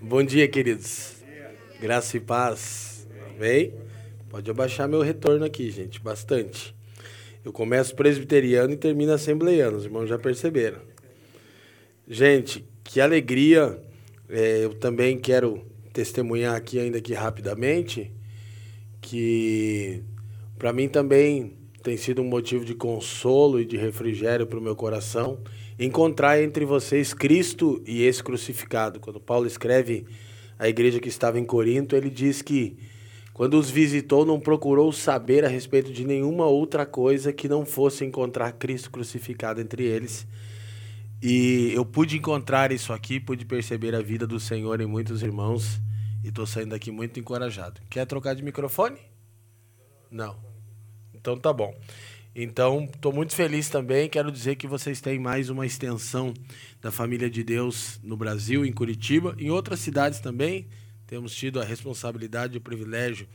Bom 0.00 0.22
dia, 0.22 0.46
queridos. 0.46 1.24
Graça 1.80 2.18
e 2.18 2.20
paz. 2.20 3.08
Amém? 3.30 3.72
Pode 4.28 4.50
abaixar 4.50 4.86
meu 4.86 5.00
retorno 5.00 5.44
aqui, 5.44 5.70
gente, 5.70 6.00
bastante. 6.00 6.76
Eu 7.42 7.50
começo 7.50 7.96
presbiteriano 7.96 8.74
e 8.74 8.76
termino 8.76 9.12
assembleiano, 9.12 9.78
os 9.78 9.86
irmãos 9.86 10.06
já 10.06 10.18
perceberam. 10.18 10.80
Gente, 12.06 12.64
que 12.84 13.00
alegria. 13.00 13.80
É, 14.28 14.64
eu 14.64 14.74
também 14.74 15.18
quero 15.18 15.64
testemunhar 15.92 16.54
aqui, 16.54 16.78
ainda 16.78 16.98
aqui 16.98 17.14
rapidamente, 17.14 18.12
que 19.00 20.02
para 20.58 20.72
mim 20.72 20.88
também 20.88 21.56
tem 21.82 21.96
sido 21.96 22.20
um 22.20 22.26
motivo 22.26 22.64
de 22.64 22.74
consolo 22.74 23.60
e 23.60 23.64
de 23.64 23.76
refrigério 23.76 24.46
para 24.46 24.58
o 24.58 24.62
meu 24.62 24.76
coração 24.76 25.38
encontrar 25.78 26.42
entre 26.42 26.64
vocês 26.64 27.12
Cristo 27.12 27.82
e 27.86 28.02
esse 28.02 28.22
crucificado. 28.22 29.00
Quando 29.00 29.20
Paulo 29.20 29.46
escreve 29.46 30.06
a 30.58 30.68
igreja 30.68 31.00
que 31.00 31.08
estava 31.08 31.38
em 31.38 31.44
Corinto, 31.44 31.94
ele 31.94 32.10
diz 32.10 32.42
que 32.42 32.76
quando 33.36 33.58
os 33.58 33.68
visitou, 33.68 34.24
não 34.24 34.40
procurou 34.40 34.90
saber 34.90 35.44
a 35.44 35.48
respeito 35.48 35.92
de 35.92 36.06
nenhuma 36.06 36.46
outra 36.46 36.86
coisa 36.86 37.34
que 37.34 37.46
não 37.46 37.66
fosse 37.66 38.02
encontrar 38.02 38.52
Cristo 38.52 38.90
crucificado 38.90 39.60
entre 39.60 39.84
eles. 39.84 40.26
E 41.22 41.70
eu 41.74 41.84
pude 41.84 42.16
encontrar 42.16 42.72
isso 42.72 42.94
aqui, 42.94 43.20
pude 43.20 43.44
perceber 43.44 43.94
a 43.94 44.00
vida 44.00 44.26
do 44.26 44.40
Senhor 44.40 44.80
em 44.80 44.86
muitos 44.86 45.22
irmãos 45.22 45.78
e 46.24 46.28
estou 46.28 46.46
saindo 46.46 46.70
daqui 46.70 46.90
muito 46.90 47.20
encorajado. 47.20 47.78
Quer 47.90 48.06
trocar 48.06 48.34
de 48.34 48.42
microfone? 48.42 48.96
Não. 50.10 50.36
Então 51.14 51.38
tá 51.38 51.52
bom. 51.52 51.74
Então, 52.38 52.84
estou 52.84 53.14
muito 53.14 53.34
feliz 53.34 53.70
também. 53.70 54.10
Quero 54.10 54.30
dizer 54.30 54.56
que 54.56 54.66
vocês 54.66 55.00
têm 55.00 55.18
mais 55.18 55.48
uma 55.48 55.64
extensão 55.64 56.34
da 56.82 56.92
família 56.92 57.30
de 57.30 57.42
Deus 57.42 57.98
no 58.02 58.14
Brasil, 58.14 58.62
em 58.62 58.70
Curitiba, 58.70 59.34
em 59.38 59.48
outras 59.48 59.80
cidades 59.80 60.20
também. 60.20 60.66
Temos 61.06 61.34
tido 61.34 61.58
a 61.58 61.64
responsabilidade 61.64 62.52
e 62.52 62.58
o 62.58 62.60
privilégio 62.60 63.26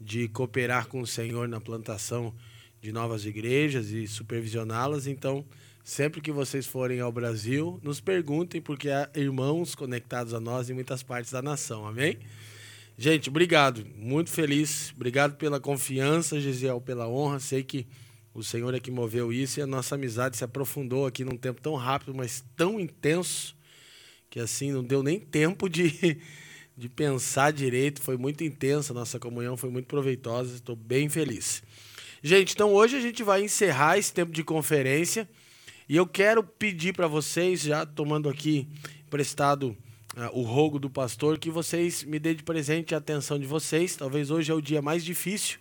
de 0.00 0.26
cooperar 0.26 0.88
com 0.88 1.00
o 1.00 1.06
Senhor 1.06 1.46
na 1.46 1.60
plantação 1.60 2.34
de 2.80 2.90
novas 2.90 3.24
igrejas 3.24 3.90
e 3.90 4.08
supervisioná-las. 4.08 5.06
Então, 5.06 5.44
sempre 5.84 6.20
que 6.20 6.32
vocês 6.32 6.66
forem 6.66 6.98
ao 6.98 7.12
Brasil, 7.12 7.78
nos 7.80 8.00
perguntem, 8.00 8.60
porque 8.60 8.90
há 8.90 9.08
irmãos 9.14 9.76
conectados 9.76 10.34
a 10.34 10.40
nós 10.40 10.68
em 10.68 10.74
muitas 10.74 11.00
partes 11.04 11.30
da 11.30 11.40
nação. 11.40 11.86
Amém? 11.86 12.18
Gente, 12.98 13.28
obrigado. 13.28 13.86
Muito 13.96 14.30
feliz. 14.30 14.92
Obrigado 14.96 15.36
pela 15.36 15.60
confiança, 15.60 16.40
Gisiel, 16.40 16.80
pela 16.80 17.08
honra. 17.08 17.38
Sei 17.38 17.62
que 17.62 17.86
o 18.34 18.42
Senhor 18.42 18.74
é 18.74 18.80
que 18.80 18.90
moveu 18.90 19.30
isso 19.30 19.60
e 19.60 19.62
a 19.62 19.66
nossa 19.66 19.94
amizade 19.94 20.38
se 20.38 20.44
aprofundou 20.44 21.06
aqui 21.06 21.22
num 21.22 21.36
tempo 21.36 21.60
tão 21.60 21.74
rápido, 21.74 22.14
mas 22.14 22.42
tão 22.56 22.80
intenso, 22.80 23.54
que 24.30 24.40
assim 24.40 24.72
não 24.72 24.82
deu 24.82 25.02
nem 25.02 25.20
tempo 25.20 25.68
de, 25.68 26.18
de 26.76 26.88
pensar 26.88 27.52
direito. 27.52 28.00
Foi 28.00 28.16
muito 28.16 28.42
intensa, 28.42 28.92
a 28.92 28.94
nossa 28.94 29.18
comunhão 29.18 29.56
foi 29.56 29.68
muito 29.68 29.86
proveitosa. 29.86 30.54
Estou 30.54 30.74
bem 30.74 31.10
feliz. 31.10 31.62
Gente, 32.22 32.54
então 32.54 32.72
hoje 32.72 32.96
a 32.96 33.00
gente 33.00 33.22
vai 33.22 33.44
encerrar 33.44 33.98
esse 33.98 34.12
tempo 34.12 34.32
de 34.32 34.42
conferência 34.42 35.28
e 35.86 35.96
eu 35.96 36.06
quero 36.06 36.42
pedir 36.42 36.94
para 36.94 37.06
vocês, 37.06 37.60
já 37.60 37.84
tomando 37.84 38.30
aqui 38.30 38.66
emprestado 39.06 39.76
uh, 40.16 40.30
o 40.32 40.40
rogo 40.40 40.78
do 40.78 40.88
pastor, 40.88 41.36
que 41.36 41.50
vocês 41.50 42.02
me 42.02 42.18
dêem 42.18 42.36
de 42.36 42.42
presente 42.42 42.94
a 42.94 42.98
atenção 42.98 43.38
de 43.38 43.44
vocês. 43.44 43.94
Talvez 43.94 44.30
hoje 44.30 44.50
é 44.50 44.54
o 44.54 44.62
dia 44.62 44.80
mais 44.80 45.04
difícil 45.04 45.58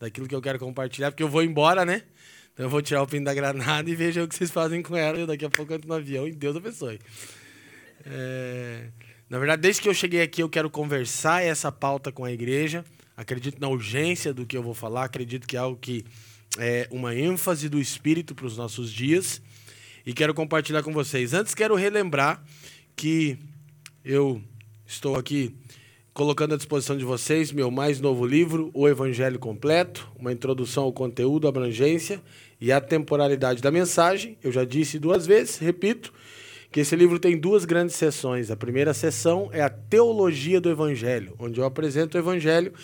daquilo 0.00 0.26
que 0.26 0.34
eu 0.34 0.40
quero 0.40 0.58
compartilhar, 0.58 1.10
porque 1.10 1.22
eu 1.22 1.28
vou 1.28 1.42
embora, 1.42 1.84
né? 1.84 2.02
Então 2.54 2.66
eu 2.66 2.70
vou 2.70 2.80
tirar 2.80 3.02
o 3.02 3.06
pino 3.06 3.26
da 3.26 3.34
granada 3.34 3.88
e 3.88 3.94
veja 3.94 4.24
o 4.24 4.28
que 4.28 4.34
vocês 4.34 4.50
fazem 4.50 4.82
com 4.82 4.96
ela. 4.96 5.20
E 5.20 5.26
daqui 5.26 5.44
a 5.44 5.50
pouco 5.50 5.70
eu 5.72 5.76
entro 5.76 5.88
no 5.88 5.94
avião 5.94 6.26
e 6.26 6.32
Deus 6.32 6.56
abençoe. 6.56 6.98
É... 8.06 8.88
Na 9.28 9.38
verdade, 9.38 9.62
desde 9.62 9.80
que 9.80 9.88
eu 9.88 9.94
cheguei 9.94 10.22
aqui, 10.22 10.42
eu 10.42 10.48
quero 10.48 10.68
conversar 10.68 11.44
essa 11.44 11.70
pauta 11.70 12.10
com 12.10 12.24
a 12.24 12.32
igreja. 12.32 12.84
Acredito 13.16 13.60
na 13.60 13.68
urgência 13.68 14.34
do 14.34 14.44
que 14.44 14.56
eu 14.56 14.62
vou 14.62 14.74
falar. 14.74 15.04
Acredito 15.04 15.46
que 15.46 15.56
é 15.56 15.60
algo 15.60 15.78
que 15.78 16.04
é 16.58 16.88
uma 16.90 17.14
ênfase 17.14 17.68
do 17.68 17.78
Espírito 17.78 18.34
para 18.34 18.46
os 18.46 18.56
nossos 18.56 18.90
dias. 18.90 19.40
E 20.04 20.12
quero 20.12 20.34
compartilhar 20.34 20.82
com 20.82 20.92
vocês. 20.92 21.32
Antes, 21.32 21.54
quero 21.54 21.76
relembrar 21.76 22.42
que 22.96 23.38
eu 24.04 24.42
estou 24.84 25.14
aqui 25.14 25.54
colocando 26.20 26.52
à 26.52 26.56
disposição 26.58 26.98
de 26.98 27.04
vocês 27.06 27.50
meu 27.50 27.70
mais 27.70 27.98
novo 27.98 28.26
livro, 28.26 28.70
O 28.74 28.86
Evangelho 28.86 29.38
Completo, 29.38 30.06
uma 30.18 30.30
introdução 30.30 30.84
ao 30.84 30.92
conteúdo, 30.92 31.48
abrangência 31.48 32.20
e 32.60 32.70
a 32.70 32.78
temporalidade 32.78 33.62
da 33.62 33.70
mensagem. 33.70 34.36
Eu 34.44 34.52
já 34.52 34.62
disse 34.62 34.98
duas 34.98 35.26
vezes, 35.26 35.56
repito, 35.56 36.12
que 36.70 36.80
esse 36.80 36.94
livro 36.94 37.18
tem 37.18 37.38
duas 37.38 37.64
grandes 37.64 37.96
sessões. 37.96 38.50
A 38.50 38.56
primeira 38.56 38.92
sessão 38.92 39.48
é 39.50 39.62
a 39.62 39.70
Teologia 39.70 40.60
do 40.60 40.68
Evangelho, 40.68 41.34
onde 41.38 41.58
eu 41.58 41.64
apresento 41.64 42.18
o 42.18 42.20
Evangelho 42.20 42.74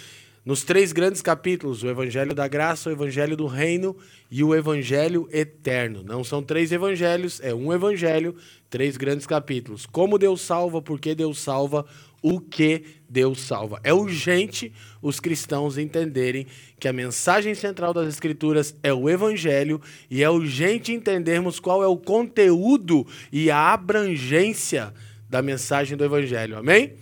nos 0.43 0.63
três 0.63 0.91
grandes 0.91 1.21
capítulos: 1.21 1.83
o 1.83 1.89
Evangelho 1.89 2.35
da 2.35 2.49
Graça, 2.49 2.89
o 2.89 2.93
Evangelho 2.93 3.37
do 3.37 3.47
Reino 3.47 3.95
e 4.31 4.43
o 4.43 4.55
Evangelho 4.55 5.29
Eterno. 5.31 6.03
Não 6.03 6.25
são 6.25 6.43
três 6.43 6.73
evangelhos, 6.73 7.39
é 7.43 7.53
um 7.53 7.71
evangelho, 7.71 8.35
três 8.71 8.97
grandes 8.97 9.27
capítulos. 9.27 9.85
Como 9.85 10.17
Deus 10.17 10.41
salva, 10.41 10.81
por 10.81 10.99
que 10.99 11.15
Deus 11.15 11.39
salva, 11.39 11.85
o 12.23 12.41
que 12.41 12.83
Deus 13.09 13.41
salva. 13.41 13.81
É 13.85 13.93
urgente 13.93 14.73
os 15.01 15.21
cristãos 15.21 15.79
entenderem 15.79 16.47
que 16.79 16.89
a 16.89 16.93
mensagem 16.93 17.55
central 17.55 17.95
das 17.95 18.09
Escrituras 18.09 18.75
é 18.83 18.93
o 18.93 19.09
Evangelho 19.09 19.81
e 20.11 20.23
é 20.23 20.31
urgente 20.31 20.93
entendermos 20.93 21.61
qual 21.61 21.83
é 21.83 21.87
o 21.87 21.97
conteúdo 21.97 23.07
e 23.31 23.51
a 23.51 23.73
abrangência 23.73 24.93
da 25.29 25.43
mensagem 25.43 25.97
do 25.97 26.05
Evangelho. 26.05 26.57
Amém? 26.57 26.95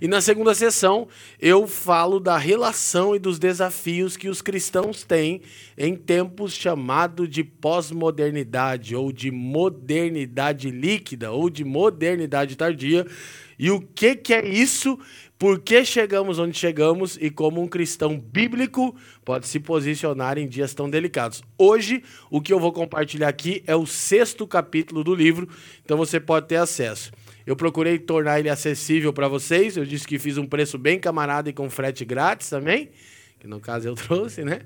E 0.00 0.08
na 0.08 0.22
segunda 0.22 0.54
sessão 0.54 1.06
eu 1.38 1.66
falo 1.66 2.18
da 2.18 2.38
relação 2.38 3.14
e 3.14 3.18
dos 3.18 3.38
desafios 3.38 4.16
que 4.16 4.30
os 4.30 4.40
cristãos 4.40 5.04
têm 5.04 5.42
em 5.76 5.94
tempos 5.94 6.54
chamados 6.54 7.28
de 7.28 7.44
pós-modernidade 7.44 8.96
ou 8.96 9.12
de 9.12 9.30
modernidade 9.30 10.70
líquida 10.70 11.30
ou 11.30 11.50
de 11.50 11.64
modernidade 11.64 12.56
tardia 12.56 13.06
e 13.60 13.70
o 13.70 13.78
que, 13.78 14.16
que 14.16 14.32
é 14.32 14.48
isso? 14.48 14.98
Por 15.38 15.60
que 15.60 15.84
chegamos 15.84 16.38
onde 16.38 16.56
chegamos 16.56 17.18
e 17.20 17.28
como 17.28 17.60
um 17.60 17.68
cristão 17.68 18.18
bíblico 18.18 18.96
pode 19.22 19.46
se 19.46 19.60
posicionar 19.60 20.38
em 20.38 20.48
dias 20.48 20.72
tão 20.72 20.88
delicados. 20.88 21.42
Hoje, 21.58 22.02
o 22.30 22.40
que 22.40 22.54
eu 22.54 22.58
vou 22.58 22.72
compartilhar 22.72 23.28
aqui 23.28 23.62
é 23.66 23.76
o 23.76 23.84
sexto 23.84 24.46
capítulo 24.46 25.04
do 25.04 25.14
livro, 25.14 25.46
então 25.84 25.98
você 25.98 26.18
pode 26.18 26.48
ter 26.48 26.56
acesso. 26.56 27.12
Eu 27.46 27.54
procurei 27.54 27.98
tornar 27.98 28.40
ele 28.40 28.48
acessível 28.48 29.12
para 29.12 29.28
vocês, 29.28 29.76
eu 29.76 29.84
disse 29.84 30.08
que 30.08 30.18
fiz 30.18 30.38
um 30.38 30.46
preço 30.46 30.78
bem 30.78 30.98
camarada 30.98 31.50
e 31.50 31.52
com 31.52 31.68
frete 31.68 32.02
grátis 32.02 32.48
também, 32.48 32.88
que 33.38 33.46
no 33.46 33.60
caso 33.60 33.86
eu 33.86 33.92
trouxe, 34.08 34.42
né? 34.42 34.60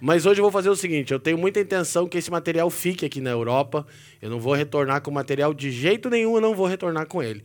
Mas 0.00 0.26
hoje 0.26 0.40
eu 0.40 0.42
vou 0.42 0.50
fazer 0.50 0.68
o 0.68 0.74
seguinte: 0.74 1.12
eu 1.12 1.20
tenho 1.20 1.38
muita 1.38 1.60
intenção 1.60 2.08
que 2.08 2.18
esse 2.18 2.28
material 2.28 2.68
fique 2.70 3.06
aqui 3.06 3.20
na 3.20 3.30
Europa. 3.30 3.86
Eu 4.20 4.30
não 4.30 4.40
vou 4.40 4.52
retornar 4.52 5.00
com 5.00 5.12
o 5.12 5.14
material 5.14 5.54
de 5.54 5.70
jeito 5.70 6.10
nenhum, 6.10 6.34
eu 6.34 6.40
não 6.40 6.56
vou 6.56 6.66
retornar 6.66 7.06
com 7.06 7.22
ele. 7.22 7.40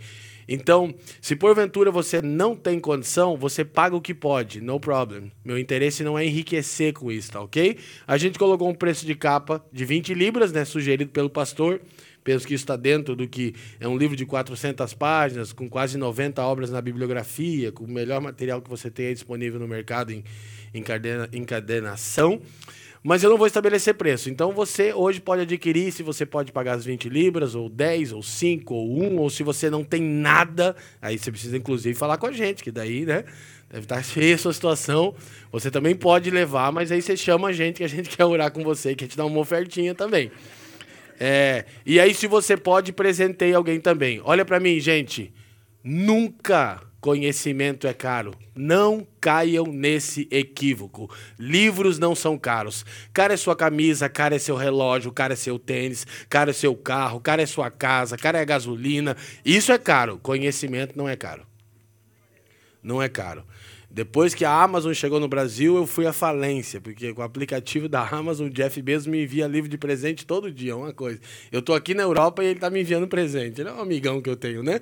Então, 0.48 0.94
se 1.22 1.36
porventura 1.36 1.92
você 1.92 2.22
não 2.22 2.56
tem 2.56 2.80
condição, 2.80 3.36
você 3.36 3.66
paga 3.66 3.96
o 3.96 4.02
que 4.02 4.14
pode, 4.14 4.62
no 4.62 4.80
problem. 4.80 5.32
Meu 5.44 5.58
interesse 5.58 6.04
não 6.04 6.18
é 6.18 6.26
enriquecer 6.26 6.94
com 6.94 7.12
isso, 7.12 7.32
tá 7.32 7.42
ok? 7.42 7.78
A 8.08 8.18
gente 8.18 8.40
colocou 8.40 8.70
um 8.70 8.74
preço 8.76 9.06
de 9.06 9.14
capa 9.14 9.64
de 9.72 9.84
20 9.84 10.14
libras, 10.14 10.52
né, 10.52 10.64
sugerido 10.64 11.12
pelo 11.12 11.30
pastor. 11.30 11.82
Penso 12.24 12.46
que 12.46 12.54
isso 12.54 12.64
está 12.64 12.76
dentro 12.76 13.16
do 13.16 13.28
que 13.28 13.56
é 13.80 13.88
um 13.88 13.98
livro 13.98 14.16
de 14.16 14.26
400 14.26 14.94
páginas, 14.94 15.54
com 15.54 15.70
quase 15.70 15.98
90 15.98 16.42
obras 16.44 16.70
na 16.70 16.82
bibliografia, 16.82 17.72
com 17.72 17.86
o 17.86 17.90
melhor 17.90 18.20
material 18.20 18.62
que 18.62 18.70
você 18.70 18.92
tem 18.92 19.14
disponível 19.14 19.60
no 19.60 19.68
mercado 19.68 20.12
em, 20.12 20.24
em 20.74 20.84
encadenação 21.40 22.42
mas 23.04 23.24
eu 23.24 23.30
não 23.30 23.38
vou 23.38 23.48
estabelecer 23.48 23.94
preço. 23.94 24.30
Então 24.30 24.52
você 24.52 24.94
hoje 24.94 25.20
pode 25.20 25.44
adquirir, 25.44 25.92
se 25.92 26.04
você 26.04 26.26
pode 26.26 26.52
pagar 26.52 26.74
as 26.74 26.86
20 26.86 27.10
libras, 27.10 27.56
ou 27.56 27.70
10, 27.70 28.14
ou 28.14 28.24
5, 28.24 28.74
ou 28.74 29.04
1, 29.04 29.18
ou 29.18 29.30
se 29.30 29.44
você 29.44 29.70
não 29.70 29.84
tem 29.84 30.02
nada, 30.02 30.76
aí 31.02 31.18
você 31.18 31.32
precisa 31.32 31.58
inclusive 31.58 31.98
falar 31.98 32.18
com 32.18 32.28
a 32.28 32.32
gente, 32.32 32.64
que 32.64 32.72
daí, 32.72 33.06
né? 33.06 33.24
Deve 33.70 33.84
estar 33.86 34.04
feia 34.04 34.36
a 34.36 34.38
sua 34.38 34.54
situação. 34.54 35.16
Você 35.52 35.70
também 35.70 35.96
pode 35.96 36.30
levar, 36.32 36.72
mas 36.72 36.92
aí 36.92 37.02
você 37.02 37.16
chama 37.16 37.50
a 37.50 37.54
gente, 37.54 37.78
que 37.78 37.84
a 37.84 37.90
gente 37.90 38.10
quer 38.16 38.26
orar 38.26 38.52
com 38.52 38.64
você, 38.64 38.96
que 38.96 39.04
a 39.04 39.08
gente 39.08 39.18
dá 39.18 39.26
uma 39.26 39.40
ofertinha 39.40 39.94
também. 39.94 40.32
É, 41.20 41.66
e 41.86 42.00
aí, 42.00 42.14
se 42.14 42.28
você 42.28 42.56
pode, 42.56 42.94
presenteie 42.94 43.54
alguém 43.54 43.80
também. 43.80 44.22
Olha 44.24 44.46
para 44.46 44.60
mim, 44.60 44.80
gente. 44.80 45.34
Nunca 45.84 46.82
Conhecimento 47.00 47.86
é 47.86 47.94
caro. 47.94 48.34
Não 48.56 49.06
caiam 49.22 49.66
nesse 49.66 50.28
equívoco. 50.32 51.10
Livros 51.38 52.00
não 52.00 52.16
são 52.16 52.38
caros. 52.38 52.84
Cara 53.14 53.36
é 53.36 53.38
sua 53.38 53.56
camisa, 53.56 54.10
cara 54.10 54.36
é 54.36 54.40
seu 54.40 54.56
relógio, 54.56 55.12
cara 55.12 55.34
é 55.34 55.36
seu 55.36 55.60
tênis, 55.60 56.08
cara 56.28 56.50
é 56.50 56.54
seu 56.54 56.76
carro, 56.76 57.20
cara 57.20 57.42
é 57.42 57.46
sua 57.46 57.70
casa, 57.70 58.18
cara 58.18 58.40
é 58.40 58.46
gasolina. 58.46 59.16
Isso 59.46 59.72
é 59.72 59.78
caro. 59.78 60.18
Conhecimento 60.18 60.98
não 60.98 61.08
é 61.08 61.16
caro. 61.16 61.46
Não 62.82 63.02
é 63.02 63.08
caro. 63.08 63.44
Depois 63.90 64.36
que 64.36 64.44
a 64.44 64.52
Amazon 64.52 64.94
chegou 64.94 65.20
no 65.20 65.28
Brasil, 65.28 65.76
eu 65.76 65.88
fui 65.88 66.06
à 66.06 66.14
falência, 66.14 66.80
porque 66.82 67.14
com 67.14 67.22
o 67.22 67.24
aplicativo 67.24 67.88
da 67.88 68.08
Amazon, 68.08 68.48
o 68.48 68.50
Jeff 68.50 68.82
Bezos 68.82 69.08
me 69.08 69.24
envia 69.24 69.48
livro 69.48 69.70
de 69.70 69.78
presente 69.78 70.26
todo 70.26 70.52
dia, 70.52 70.76
uma 70.76 70.94
coisa. 70.94 71.20
Eu 71.52 71.62
tô 71.62 71.74
aqui 71.74 71.94
na 71.94 72.04
Europa 72.04 72.44
e 72.44 72.48
ele 72.48 72.60
tá 72.60 72.70
me 72.70 72.82
enviando 72.82 73.08
presente. 73.08 73.62
Ele 73.62 73.70
é 73.70 73.74
um 73.74 73.82
amigão 73.82 74.22
que 74.22 74.30
eu 74.30 74.36
tenho, 74.36 74.62
né? 74.62 74.82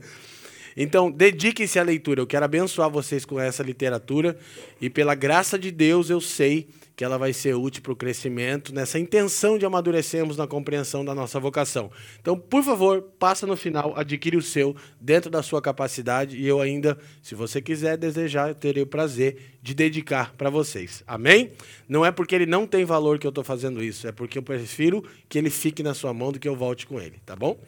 Então, 0.75 1.10
dediquem-se 1.10 1.80
à 1.80 1.83
leitura. 1.83 2.22
Eu 2.22 2.27
quero 2.27 2.45
abençoar 2.45 2.89
vocês 2.89 3.24
com 3.24 3.39
essa 3.39 3.63
literatura 3.63 4.38
e 4.81 4.89
pela 4.89 5.16
graça 5.16 5.57
de 5.57 5.72
Deus 5.72 6.10
eu 6.10 6.19
sei 6.19 6.68
que 6.95 7.03
ela 7.03 7.18
vai 7.18 7.33
ser 7.33 7.56
útil 7.56 7.83
para 7.83 7.92
o 7.92 7.95
crescimento, 7.95 8.74
nessa 8.74 8.97
intenção 8.97 9.57
de 9.57 9.65
amadurecermos 9.65 10.38
na 10.38 10.47
compreensão 10.47 11.03
da 11.03 11.13
nossa 11.13 11.39
vocação. 11.39 11.92
Então, 12.21 12.39
por 12.39 12.63
favor, 12.63 13.01
passa 13.19 13.45
no 13.45 13.57
final, 13.57 13.94
adquire 13.97 14.38
o 14.38 14.42
seu 14.42 14.75
dentro 15.00 15.30
da 15.30 15.44
sua 15.44 15.62
capacidade 15.62 16.38
e 16.38 16.47
eu 16.47 16.62
ainda, 16.62 16.97
se 17.21 17.36
você 17.36 17.62
quiser 17.62 17.97
desejar, 17.97 18.50
eu 18.50 18.56
terei 18.56 18.83
o 18.83 18.88
prazer 18.88 19.57
de 19.62 19.74
dedicar 19.74 20.33
para 20.38 20.50
vocês. 20.50 21.03
Amém? 21.06 21.51
Não 21.89 22.06
é 22.06 22.12
porque 22.12 22.33
ele 22.33 22.45
não 22.45 22.65
tem 22.65 22.86
valor 22.86 23.19
que 23.19 23.27
eu 23.27 23.30
estou 23.30 23.44
fazendo 23.44 23.83
isso, 23.83 24.07
é 24.07 24.12
porque 24.12 24.38
eu 24.38 24.44
prefiro 24.44 25.03
que 25.27 25.38
ele 25.38 25.50
fique 25.50 25.83
na 25.83 25.94
sua 25.94 26.13
mão 26.13 26.31
do 26.31 26.39
que 26.39 26.47
eu 26.47 26.56
volte 26.56 26.88
com 26.88 27.01
ele, 27.01 27.15
tá 27.25 27.36
bom? 27.36 27.59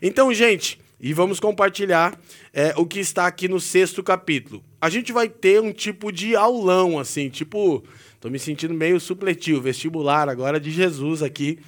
Então, 0.00 0.32
gente, 0.32 0.80
e 1.00 1.12
vamos 1.14 1.40
compartilhar 1.40 2.18
é, 2.52 2.74
o 2.76 2.84
que 2.84 3.00
está 3.00 3.26
aqui 3.26 3.48
no 3.48 3.58
sexto 3.58 4.02
capítulo. 4.02 4.62
A 4.80 4.90
gente 4.90 5.12
vai 5.12 5.28
ter 5.28 5.60
um 5.60 5.72
tipo 5.72 6.12
de 6.12 6.36
aulão, 6.36 6.98
assim, 6.98 7.30
tipo 7.30 7.82
Estou 8.20 8.30
me 8.30 8.38
sentindo 8.38 8.74
meio 8.74 9.00
supletivo, 9.00 9.62
vestibular 9.62 10.28
agora 10.28 10.60
de 10.60 10.70
Jesus 10.70 11.22
aqui. 11.22 11.58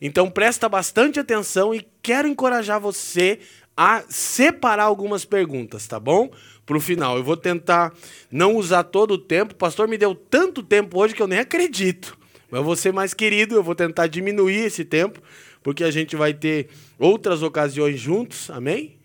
Então 0.00 0.30
presta 0.30 0.66
bastante 0.66 1.20
atenção 1.20 1.74
e 1.74 1.86
quero 2.00 2.26
encorajar 2.26 2.80
você 2.80 3.38
a 3.76 4.02
separar 4.08 4.84
algumas 4.84 5.26
perguntas, 5.26 5.86
tá 5.86 6.00
bom? 6.00 6.30
Para 6.64 6.78
o 6.78 6.80
final. 6.80 7.18
Eu 7.18 7.22
vou 7.22 7.36
tentar 7.36 7.92
não 8.30 8.56
usar 8.56 8.84
todo 8.84 9.10
o 9.10 9.18
tempo. 9.18 9.52
O 9.52 9.56
pastor 9.58 9.86
me 9.88 9.98
deu 9.98 10.14
tanto 10.14 10.62
tempo 10.62 10.98
hoje 10.98 11.14
que 11.14 11.20
eu 11.20 11.26
nem 11.26 11.40
acredito. 11.40 12.16
Mas 12.50 12.80
ser 12.80 12.94
mais 12.94 13.12
querido, 13.12 13.54
eu 13.54 13.62
vou 13.62 13.74
tentar 13.74 14.06
diminuir 14.06 14.64
esse 14.64 14.86
tempo, 14.86 15.20
porque 15.62 15.84
a 15.84 15.90
gente 15.90 16.16
vai 16.16 16.32
ter 16.32 16.70
outras 16.98 17.42
ocasiões 17.42 18.00
juntos. 18.00 18.48
Amém? 18.48 18.96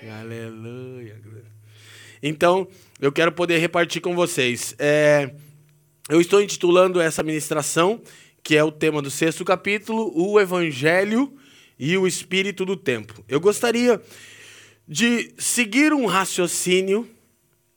Amém. 0.00 0.12
Aleluia. 0.12 1.20
Então, 2.22 2.68
eu 3.00 3.10
quero 3.10 3.32
poder 3.32 3.58
repartir 3.58 4.00
com 4.00 4.14
vocês. 4.14 4.76
É, 4.78 5.34
eu 6.12 6.20
estou 6.20 6.42
intitulando 6.42 7.00
essa 7.00 7.22
ministração, 7.22 7.98
que 8.42 8.54
é 8.54 8.62
o 8.62 8.70
tema 8.70 9.00
do 9.00 9.10
sexto 9.10 9.46
capítulo, 9.46 10.12
o 10.14 10.38
Evangelho 10.38 11.32
e 11.78 11.96
o 11.96 12.06
Espírito 12.06 12.66
do 12.66 12.76
Tempo. 12.76 13.24
Eu 13.26 13.40
gostaria 13.40 13.98
de 14.86 15.32
seguir 15.38 15.94
um 15.94 16.04
raciocínio, 16.04 17.08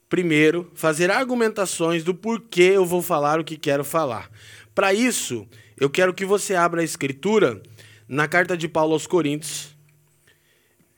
primeiro, 0.09 0.69
fazer 0.75 1.09
argumentações 1.09 2.03
do 2.03 2.13
porquê 2.13 2.73
eu 2.73 2.85
vou 2.85 3.01
falar 3.01 3.39
o 3.39 3.43
que 3.43 3.55
quero 3.55 3.85
falar. 3.85 4.29
Para 4.73 4.93
isso, 4.93 5.47
eu 5.79 5.89
quero 5.89 6.13
que 6.13 6.25
você 6.25 6.55
abra 6.55 6.81
a 6.81 6.83
escritura 6.83 7.63
na 8.05 8.27
carta 8.27 8.57
de 8.57 8.67
Paulo 8.67 8.91
aos 8.91 9.07
Coríntios, 9.07 9.73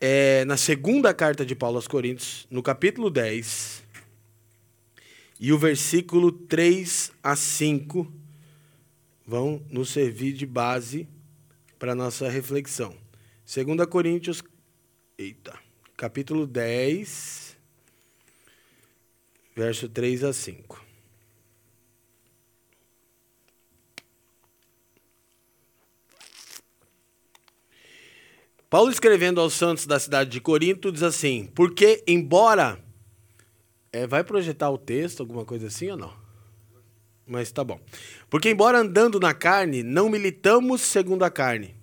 é, 0.02 0.44
na 0.46 0.58
segunda 0.58 1.14
carta 1.14 1.46
de 1.46 1.54
Paulo 1.54 1.76
aos 1.76 1.88
Coríntios, 1.88 2.48
no 2.50 2.64
capítulo 2.64 3.12
10 3.12 3.77
e 5.40 5.54
o 5.54 5.58
versículo 5.58 6.32
3 6.32 7.12
a 7.22 7.36
5 7.36 8.12
vão 9.26 9.62
nos 9.70 9.90
servir 9.90 10.34
de 10.34 10.46
base 10.46 11.08
para 11.78 11.94
nossa 11.94 12.30
reflexão. 12.30 12.96
2 13.46 13.88
Coríntios, 13.88 14.44
eita, 15.18 15.58
capítulo 15.96 16.48
10, 16.48 17.56
verso 19.56 19.88
3 19.88 20.24
a 20.24 20.34
5. 20.34 20.88
Paulo 28.70 28.92
escrevendo 28.92 29.40
aos 29.40 29.54
santos 29.54 29.86
da 29.86 29.98
cidade 29.98 30.30
de 30.30 30.42
Corinto 30.42 30.92
diz 30.92 31.02
assim: 31.02 31.50
Porque 31.56 32.04
embora 32.06 32.84
é, 33.92 34.06
vai 34.06 34.24
projetar 34.24 34.70
o 34.70 34.78
texto, 34.78 35.22
alguma 35.22 35.46
coisa 35.46 35.68
assim 35.68 35.90
ou 35.90 35.98
não? 35.98 36.14
Mas 37.26 37.52
tá 37.52 37.64
bom. 37.64 37.80
Porque, 38.30 38.50
embora 38.50 38.80
andando 38.80 39.20
na 39.20 39.34
carne, 39.34 39.84
não 39.84 40.10
militamos 40.10 40.82
segundo 40.82 41.24
a 41.24 41.30
carne. 41.30 41.76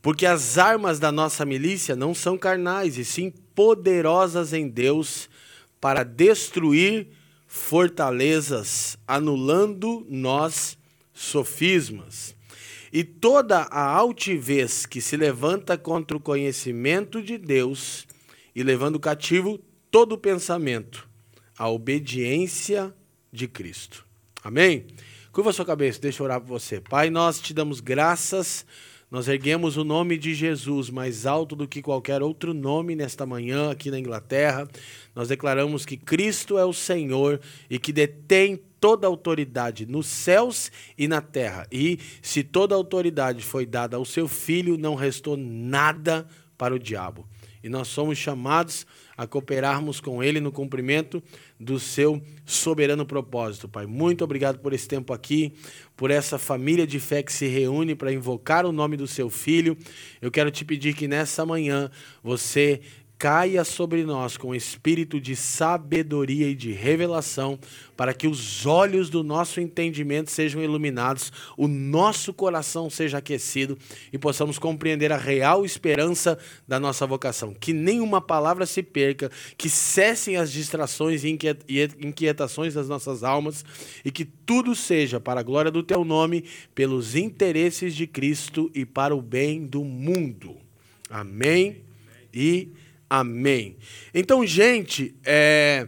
Porque 0.00 0.26
as 0.26 0.58
armas 0.58 0.98
da 0.98 1.12
nossa 1.12 1.44
milícia 1.44 1.94
não 1.94 2.14
são 2.14 2.36
carnais, 2.36 2.98
e 2.98 3.04
sim 3.04 3.32
poderosas 3.54 4.52
em 4.52 4.68
Deus 4.68 5.28
para 5.80 6.02
destruir 6.02 7.08
fortalezas, 7.46 8.96
anulando 9.06 10.04
nós 10.08 10.76
sofismas. 11.12 12.34
E 12.92 13.04
toda 13.04 13.60
a 13.70 13.86
altivez 13.86 14.84
que 14.84 15.00
se 15.00 15.16
levanta 15.16 15.78
contra 15.78 16.16
o 16.16 16.20
conhecimento 16.20 17.22
de 17.22 17.38
Deus, 17.38 18.06
e 18.54 18.62
levando 18.62 18.98
cativo 18.98 19.58
todo 19.90 20.18
pensamento 20.18 21.11
a 21.62 21.68
obediência 21.68 22.92
de 23.32 23.46
Cristo. 23.46 24.04
Amém? 24.42 24.84
Curva 25.30 25.52
sua 25.52 25.64
cabeça, 25.64 26.00
deixa 26.00 26.20
eu 26.20 26.24
orar 26.24 26.40
por 26.40 26.48
você. 26.48 26.80
Pai, 26.80 27.08
nós 27.08 27.40
te 27.40 27.54
damos 27.54 27.78
graças, 27.78 28.66
nós 29.08 29.28
erguemos 29.28 29.76
o 29.76 29.84
nome 29.84 30.18
de 30.18 30.34
Jesus 30.34 30.90
mais 30.90 31.24
alto 31.24 31.54
do 31.54 31.68
que 31.68 31.80
qualquer 31.80 32.20
outro 32.20 32.52
nome 32.52 32.96
nesta 32.96 33.24
manhã 33.24 33.70
aqui 33.70 33.92
na 33.92 34.00
Inglaterra. 34.00 34.68
Nós 35.14 35.28
declaramos 35.28 35.86
que 35.86 35.96
Cristo 35.96 36.58
é 36.58 36.64
o 36.64 36.72
Senhor 36.72 37.40
e 37.70 37.78
que 37.78 37.92
detém 37.92 38.60
toda 38.80 39.06
autoridade 39.06 39.86
nos 39.86 40.08
céus 40.08 40.72
e 40.98 41.06
na 41.06 41.20
terra. 41.20 41.68
E 41.70 42.00
se 42.20 42.42
toda 42.42 42.74
autoridade 42.74 43.44
foi 43.44 43.66
dada 43.66 43.96
ao 43.96 44.04
seu 44.04 44.26
filho, 44.26 44.76
não 44.76 44.96
restou 44.96 45.36
nada 45.36 46.26
para 46.58 46.74
o 46.74 46.78
diabo. 46.78 47.24
E 47.62 47.68
nós 47.68 47.86
somos 47.86 48.18
chamados 48.18 48.84
a 49.16 49.26
cooperarmos 49.26 50.00
com 50.00 50.22
Ele 50.22 50.40
no 50.40 50.50
cumprimento 50.50 51.22
do 51.58 51.78
seu 51.78 52.22
soberano 52.44 53.06
propósito, 53.06 53.68
Pai. 53.68 53.86
Muito 53.86 54.24
obrigado 54.24 54.58
por 54.58 54.72
esse 54.72 54.88
tempo 54.88 55.12
aqui, 55.12 55.52
por 55.96 56.10
essa 56.10 56.38
família 56.38 56.86
de 56.86 56.98
fé 56.98 57.22
que 57.22 57.32
se 57.32 57.46
reúne 57.46 57.94
para 57.94 58.12
invocar 58.12 58.66
o 58.66 58.72
nome 58.72 58.96
do 58.96 59.06
seu 59.06 59.30
filho. 59.30 59.76
Eu 60.20 60.30
quero 60.30 60.50
te 60.50 60.64
pedir 60.64 60.94
que 60.94 61.06
nessa 61.06 61.46
manhã 61.46 61.90
você 62.22 62.80
caia 63.22 63.62
sobre 63.62 64.02
nós 64.02 64.36
com 64.36 64.52
espírito 64.52 65.20
de 65.20 65.36
sabedoria 65.36 66.48
e 66.48 66.56
de 66.56 66.72
revelação, 66.72 67.56
para 67.96 68.12
que 68.12 68.26
os 68.26 68.66
olhos 68.66 69.08
do 69.08 69.22
nosso 69.22 69.60
entendimento 69.60 70.28
sejam 70.28 70.60
iluminados, 70.60 71.32
o 71.56 71.68
nosso 71.68 72.34
coração 72.34 72.90
seja 72.90 73.18
aquecido 73.18 73.78
e 74.12 74.18
possamos 74.18 74.58
compreender 74.58 75.12
a 75.12 75.16
real 75.16 75.64
esperança 75.64 76.36
da 76.66 76.80
nossa 76.80 77.06
vocação. 77.06 77.54
Que 77.54 77.72
nenhuma 77.72 78.20
palavra 78.20 78.66
se 78.66 78.82
perca, 78.82 79.30
que 79.56 79.70
cessem 79.70 80.36
as 80.36 80.50
distrações 80.50 81.22
e 81.22 81.38
inquietações 82.00 82.74
das 82.74 82.88
nossas 82.88 83.22
almas 83.22 83.64
e 84.04 84.10
que 84.10 84.24
tudo 84.24 84.74
seja 84.74 85.20
para 85.20 85.38
a 85.38 85.44
glória 85.44 85.70
do 85.70 85.84
teu 85.84 86.04
nome, 86.04 86.44
pelos 86.74 87.14
interesses 87.14 87.94
de 87.94 88.04
Cristo 88.04 88.68
e 88.74 88.84
para 88.84 89.14
o 89.14 89.22
bem 89.22 89.64
do 89.64 89.84
mundo. 89.84 90.56
Amém 91.08 91.82
e 92.34 92.68
Amém. 93.14 93.76
Então, 94.14 94.46
gente, 94.46 95.14
é... 95.22 95.86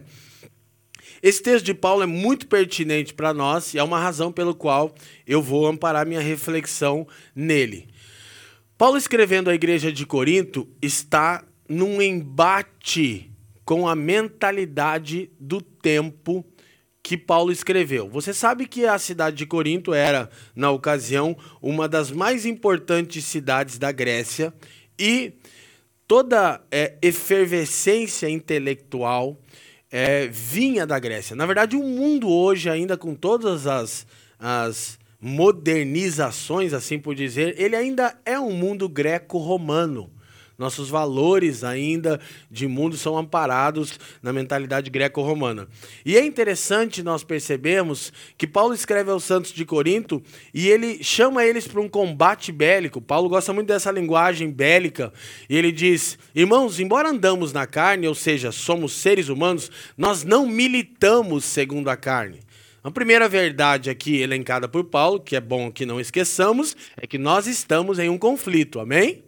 esse 1.23 1.41
texto 1.41 1.65
de 1.65 1.73
Paulo 1.73 2.03
é 2.03 2.05
muito 2.05 2.45
pertinente 2.45 3.15
para 3.15 3.33
nós 3.33 3.73
e 3.73 3.79
é 3.79 3.83
uma 3.83 3.99
razão 3.99 4.31
pelo 4.31 4.53
qual 4.53 4.93
eu 5.25 5.41
vou 5.41 5.65
amparar 5.65 6.05
minha 6.05 6.21
reflexão 6.21 7.07
nele. 7.35 7.87
Paulo, 8.77 8.95
escrevendo 8.95 9.49
à 9.49 9.55
igreja 9.55 9.91
de 9.91 10.05
Corinto, 10.05 10.69
está 10.79 11.43
num 11.67 11.99
embate 11.99 13.31
com 13.65 13.87
a 13.87 13.95
mentalidade 13.95 15.31
do 15.39 15.59
tempo 15.59 16.45
que 17.01 17.17
Paulo 17.17 17.51
escreveu. 17.51 18.07
Você 18.07 18.35
sabe 18.35 18.67
que 18.67 18.85
a 18.85 18.99
cidade 18.99 19.35
de 19.35 19.47
Corinto 19.47 19.95
era, 19.95 20.29
na 20.55 20.69
ocasião, 20.69 21.35
uma 21.59 21.89
das 21.89 22.11
mais 22.11 22.45
importantes 22.45 23.25
cidades 23.25 23.79
da 23.79 23.91
Grécia 23.91 24.53
e 24.99 25.33
toda 26.07 26.61
é, 26.71 26.95
efervescência 27.01 28.29
intelectual 28.29 29.37
é, 29.91 30.27
vinha 30.27 30.85
da 30.85 30.99
Grécia. 30.99 31.35
Na 31.35 31.45
verdade, 31.45 31.75
o 31.75 31.83
mundo 31.83 32.29
hoje, 32.29 32.69
ainda 32.69 32.97
com 32.97 33.15
todas 33.15 33.65
as, 33.67 34.05
as 34.39 34.99
modernizações, 35.19 36.73
assim 36.73 36.99
por 36.99 37.15
dizer, 37.15 37.55
ele 37.57 37.75
ainda 37.75 38.17
é 38.25 38.39
um 38.39 38.51
mundo 38.51 38.87
greco-romano. 38.89 40.11
Nossos 40.57 40.89
valores 40.89 41.63
ainda 41.63 42.19
de 42.49 42.67
mundo 42.67 42.95
são 42.95 43.17
amparados 43.17 43.99
na 44.21 44.31
mentalidade 44.31 44.89
greco-romana. 44.89 45.67
E 46.05 46.15
é 46.17 46.25
interessante 46.25 47.03
nós 47.03 47.23
percebermos 47.23 48.13
que 48.37 48.47
Paulo 48.47 48.73
escreve 48.73 49.11
aos 49.11 49.23
santos 49.25 49.51
de 49.51 49.65
Corinto 49.65 50.23
e 50.53 50.69
ele 50.69 51.03
chama 51.03 51.43
eles 51.43 51.67
para 51.67 51.81
um 51.81 51.89
combate 51.89 52.51
bélico. 52.51 53.01
Paulo 53.01 53.27
gosta 53.27 53.51
muito 53.51 53.67
dessa 53.67 53.91
linguagem 53.91 54.49
bélica 54.49 55.11
e 55.49 55.57
ele 55.57 55.71
diz: 55.71 56.17
Irmãos, 56.33 56.79
embora 56.79 57.09
andamos 57.09 57.51
na 57.51 57.67
carne, 57.67 58.07
ou 58.07 58.15
seja, 58.15 58.51
somos 58.51 58.93
seres 58.93 59.27
humanos, 59.27 59.69
nós 59.97 60.23
não 60.23 60.47
militamos 60.47 61.43
segundo 61.43 61.89
a 61.89 61.97
carne. 61.97 62.39
A 62.85 62.91
primeira 62.91 63.27
verdade 63.27 63.89
aqui 63.89 64.21
elencada 64.21 64.67
por 64.67 64.83
Paulo, 64.83 65.19
que 65.19 65.35
é 65.35 65.41
bom 65.41 65.71
que 65.71 65.87
não 65.87 65.99
esqueçamos, 65.99 66.77
é 66.95 67.07
que 67.07 67.17
nós 67.17 67.47
estamos 67.47 67.97
em 67.97 68.09
um 68.09 68.17
conflito, 68.17 68.79
amém? 68.79 69.23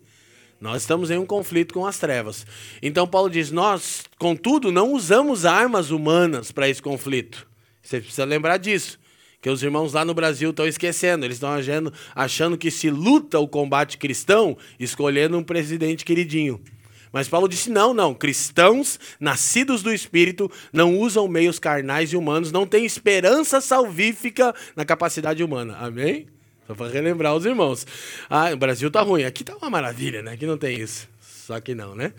Nós 0.60 0.82
estamos 0.82 1.12
em 1.12 1.18
um 1.18 1.26
conflito 1.26 1.74
com 1.74 1.86
as 1.86 2.00
trevas. 2.00 2.46
Então 2.82 3.08
Paulo 3.08 3.30
diz: 3.30 3.52
nós, 3.52 4.04
contudo, 4.18 4.72
não 4.72 4.94
usamos 4.94 5.46
armas 5.46 5.92
humanas 5.92 6.52
para 6.52 6.68
esse 6.68 6.82
conflito. 6.82 7.48
Você 7.82 8.00
precisa 8.00 8.26
lembrar 8.26 8.58
disso. 8.58 9.00
Que 9.40 9.52
os 9.52 9.62
irmãos 9.62 9.94
lá 9.94 10.04
no 10.04 10.16
Brasil 10.16 10.50
estão 10.50 10.68
esquecendo. 10.68 11.24
Eles 11.24 11.38
estão 11.38 11.52
achando, 12.16 12.58
que 12.58 12.72
se 12.72 12.90
luta 12.90 13.40
o 13.40 13.48
combate 13.48 13.98
cristão 13.98 14.58
escolhendo 14.80 15.38
um 15.38 15.44
presidente 15.44 16.04
queridinho. 16.04 16.60
Mas 17.14 17.30
Paulo 17.30 17.48
disse: 17.48 17.70
não, 17.70 17.94
não. 17.94 18.16
Cristãos 18.16 19.00
nascidos 19.20 19.84
do 19.84 19.94
Espírito 19.94 20.52
não 20.74 20.98
usam 20.98 21.28
meios 21.28 21.60
carnais 21.60 22.12
e 22.12 22.18
humanos, 22.18 22.52
não 22.52 22.66
têm 22.66 22.84
esperança 22.84 23.62
salvífica 23.62 24.54
na 24.76 24.84
capacidade 24.84 25.44
humana. 25.44 25.78
Amém? 25.78 26.28
Só 26.68 26.76
para 26.76 26.92
relembrar 26.92 27.34
os 27.34 27.46
irmãos. 27.46 27.88
Ah, 28.30 28.52
o 28.52 28.58
Brasil 28.58 28.92
tá 28.92 29.02
ruim. 29.02 29.24
Aqui 29.24 29.44
tá 29.44 29.56
uma 29.56 29.70
maravilha, 29.70 30.22
né? 30.22 30.34
Aqui 30.34 30.46
não 30.46 30.58
tem 30.58 30.78
isso. 30.80 31.08
Só 31.22 31.60
que 31.62 31.74
não, 31.74 31.96
né? 31.96 32.14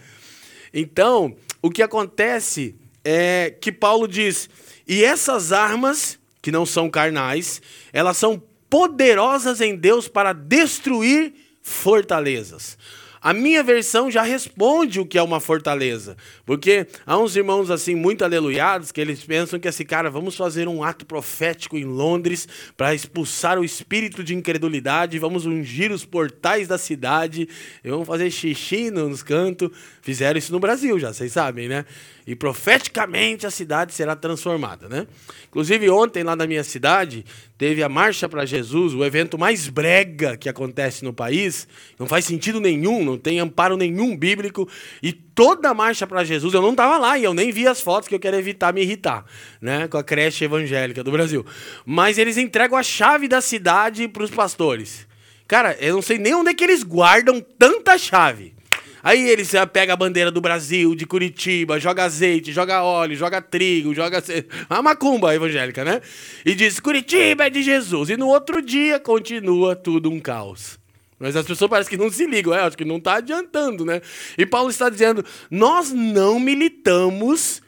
Então, 0.73 1.37
o 1.61 1.71
que 1.71 1.83
acontece 1.83 2.75
é 3.05 3.55
que 3.61 3.71
Paulo 3.71 4.09
diz: 4.09 4.49
e 4.87 5.05
essas 5.05 5.53
armas, 5.53 6.19
que 6.41 6.51
não 6.51 6.65
são 6.65 6.89
carnais, 6.89 7.61
elas 7.93 8.17
são 8.17 8.43
poderosas 8.71 9.61
em 9.61 9.77
Deus 9.77 10.09
para 10.09 10.33
destruir 10.33 11.35
fortalezas. 11.63 12.79
A 13.21 13.33
minha 13.33 13.63
versão 13.63 14.11
já 14.11 14.23
responde 14.23 15.01
o 15.01 15.07
que 15.07 15.19
é 15.19 15.23
uma 15.23 15.41
fortaleza. 15.41 16.17
Porque 16.47 16.87
há 17.07 17.19
uns 17.19 17.37
irmãos 17.37 17.71
assim 17.71 17.95
muito 17.95 18.25
aleluiados 18.25 18.93
que 18.93 19.01
eles 19.01 19.23
pensam 19.25 19.59
que 19.59 19.69
assim, 19.69 19.85
cara, 19.85 20.11
vamos 20.11 20.37
fazer 20.37 20.69
um 20.69 20.83
ato 20.83 21.05
profético 21.05 21.77
em 21.77 21.85
Londres 21.85 22.49
para 22.77 22.95
expulsar 22.95 23.59
o 23.59 23.65
espírito 23.65 24.23
de 24.23 24.35
incredulidade, 24.35 25.19
vamos 25.19 25.47
ungir 25.47 25.91
os 25.91 26.05
portais 26.05 26.69
da 26.69 26.79
cidade, 26.79 27.49
vamos 27.85 28.07
fazer 28.07 28.31
xixi 28.31 28.91
nos 28.91 29.23
cantos. 29.23 29.71
Fizeram 30.03 30.39
isso 30.39 30.53
no 30.53 30.61
Brasil 30.61 30.99
já, 30.99 31.13
vocês 31.13 31.33
sabem, 31.33 31.69
né? 31.69 31.85
E 32.29 32.37
profeticamente 32.37 33.47
a 33.47 33.51
cidade 33.51 33.95
será 33.95 34.15
transformada, 34.15 34.87
né? 34.87 35.07
Inclusive 35.49 35.89
ontem 35.89 36.23
lá 36.23 36.37
na 36.37 36.47
minha 36.47 36.63
cidade 36.63 37.25
teve 37.57 37.83
a 37.83 37.89
Marcha 37.89 38.29
para 38.29 38.45
Jesus, 38.45 38.93
o 38.93 39.03
evento 39.03 39.39
mais 39.39 39.67
brega 39.71 40.37
que 40.37 40.47
acontece 40.47 41.03
no 41.07 41.11
país. 41.11 41.67
Não 41.99 42.07
faz 42.07 42.27
sentido 42.27 42.61
nenhum, 42.61 43.03
não 43.03 43.17
tem 43.17 43.41
amparo 43.41 43.79
nenhum 43.79 44.15
bíblico. 44.15 44.69
E 45.03 45.11
toda 45.11 45.71
a 45.71 45.75
Marcha 45.75 46.07
para 46.07 46.23
Jesus, 46.23 46.53
eu 46.53 46.61
não 46.61 46.73
estava 46.73 46.99
lá 46.99 47.17
e 47.17 47.25
eu 47.25 47.33
nem 47.33 47.51
vi 47.51 47.67
as 47.67 47.81
fotos 47.81 48.11
que 48.11 48.15
eu 48.15 48.21
quero 48.21 48.37
evitar 48.37 48.75
me 48.75 48.83
irritar, 48.83 49.25
né? 49.59 49.89
Com 49.89 49.97
a 49.97 50.05
creche 50.05 50.45
evangélica 50.45 51.03
do 51.03 51.11
Brasil. 51.11 51.47
Mas 51.87 52.19
eles 52.19 52.37
entregam 52.37 52.77
a 52.77 52.83
chave 52.83 53.27
da 53.27 53.41
cidade 53.41 54.07
para 54.07 54.23
os 54.23 54.31
pastores. 54.31 55.09
Cara, 55.47 55.79
eu 55.81 55.95
não 55.95 56.03
sei 56.03 56.19
nem 56.19 56.35
onde 56.35 56.51
é 56.51 56.55
que 56.55 56.63
eles 56.63 56.83
guardam 56.83 57.41
tanta 57.41 57.97
chave. 57.97 58.58
Aí 59.03 59.29
eles 59.29 59.53
pega 59.73 59.93
a 59.93 59.97
bandeira 59.97 60.31
do 60.31 60.41
Brasil, 60.41 60.95
de 60.95 61.07
Curitiba, 61.07 61.79
joga 61.79 62.05
azeite, 62.05 62.53
joga 62.53 62.83
óleo, 62.83 63.17
joga 63.17 63.41
trigo, 63.41 63.95
joga. 63.95 64.23
A 64.69 64.83
macumba 64.83 65.35
evangélica, 65.35 65.85
né? 65.85 66.01
E 66.45 66.55
diz: 66.55 66.81
Curitiba 66.81 67.47
é 67.47 67.51
de 67.51 67.63
Jesus. 67.63 68.11
E 68.11 68.17
no 68.17 68.29
outro 68.29 68.61
dia 68.61 68.99
continua 68.99 69.77
tudo 69.77 70.11
um 70.11 70.21
caos. 70.21 70.79
Mas 71.19 71.35
as 71.35 71.47
pessoas 71.47 71.71
parecem 71.71 71.91
que 71.91 72.03
não 72.03 72.11
se 72.11 72.27
ligam, 72.27 72.55
é, 72.55 72.61
acho 72.61 72.77
que 72.77 72.85
não 72.85 72.99
está 72.99 73.17
adiantando, 73.17 73.85
né? 73.85 74.01
E 74.37 74.45
Paulo 74.45 74.71
está 74.71 74.89
dizendo: 74.89 75.25
nós 75.51 75.93
não 75.93 76.39
militamos 76.39 77.63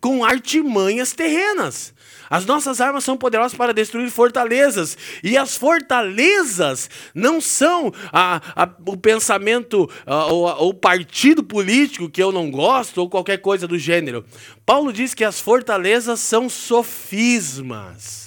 com 0.00 0.22
artimanhas 0.22 1.14
terrenas. 1.14 1.93
As 2.28 2.46
nossas 2.46 2.80
armas 2.80 3.04
são 3.04 3.16
poderosas 3.16 3.56
para 3.56 3.74
destruir 3.74 4.10
fortalezas. 4.10 4.96
E 5.22 5.36
as 5.36 5.56
fortalezas 5.56 6.88
não 7.14 7.40
são 7.40 7.92
a, 8.12 8.40
a, 8.56 8.68
o 8.86 8.96
pensamento 8.96 9.88
ou 10.06 10.68
o 10.68 10.74
partido 10.74 11.42
político 11.42 12.08
que 12.08 12.22
eu 12.22 12.32
não 12.32 12.50
gosto 12.50 12.98
ou 12.98 13.08
qualquer 13.08 13.38
coisa 13.38 13.66
do 13.66 13.78
gênero. 13.78 14.24
Paulo 14.64 14.92
diz 14.92 15.14
que 15.14 15.24
as 15.24 15.40
fortalezas 15.40 16.20
são 16.20 16.48
sofismas. 16.48 18.23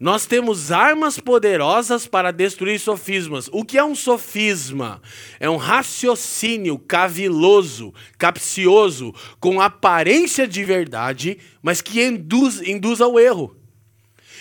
Nós 0.00 0.24
temos 0.24 0.72
armas 0.72 1.20
poderosas 1.20 2.06
para 2.06 2.30
destruir 2.30 2.80
sofismas. 2.80 3.50
O 3.52 3.62
que 3.62 3.76
é 3.76 3.84
um 3.84 3.94
sofisma? 3.94 5.02
É 5.38 5.50
um 5.50 5.58
raciocínio 5.58 6.78
caviloso, 6.78 7.92
capcioso, 8.16 9.14
com 9.38 9.60
aparência 9.60 10.48
de 10.48 10.64
verdade, 10.64 11.36
mas 11.62 11.82
que 11.82 12.02
induz, 12.02 12.62
induz 12.62 13.02
ao 13.02 13.20
erro. 13.20 13.54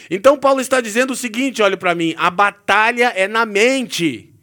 Então 0.09 0.39
Paulo 0.39 0.61
está 0.61 0.79
dizendo 0.79 1.11
o 1.11 1.15
seguinte, 1.15 1.61
olhe 1.61 1.75
para 1.75 1.93
mim, 1.93 2.15
a 2.17 2.29
batalha 2.29 3.11
é 3.13 3.27
na 3.27 3.45
mente. 3.45 4.33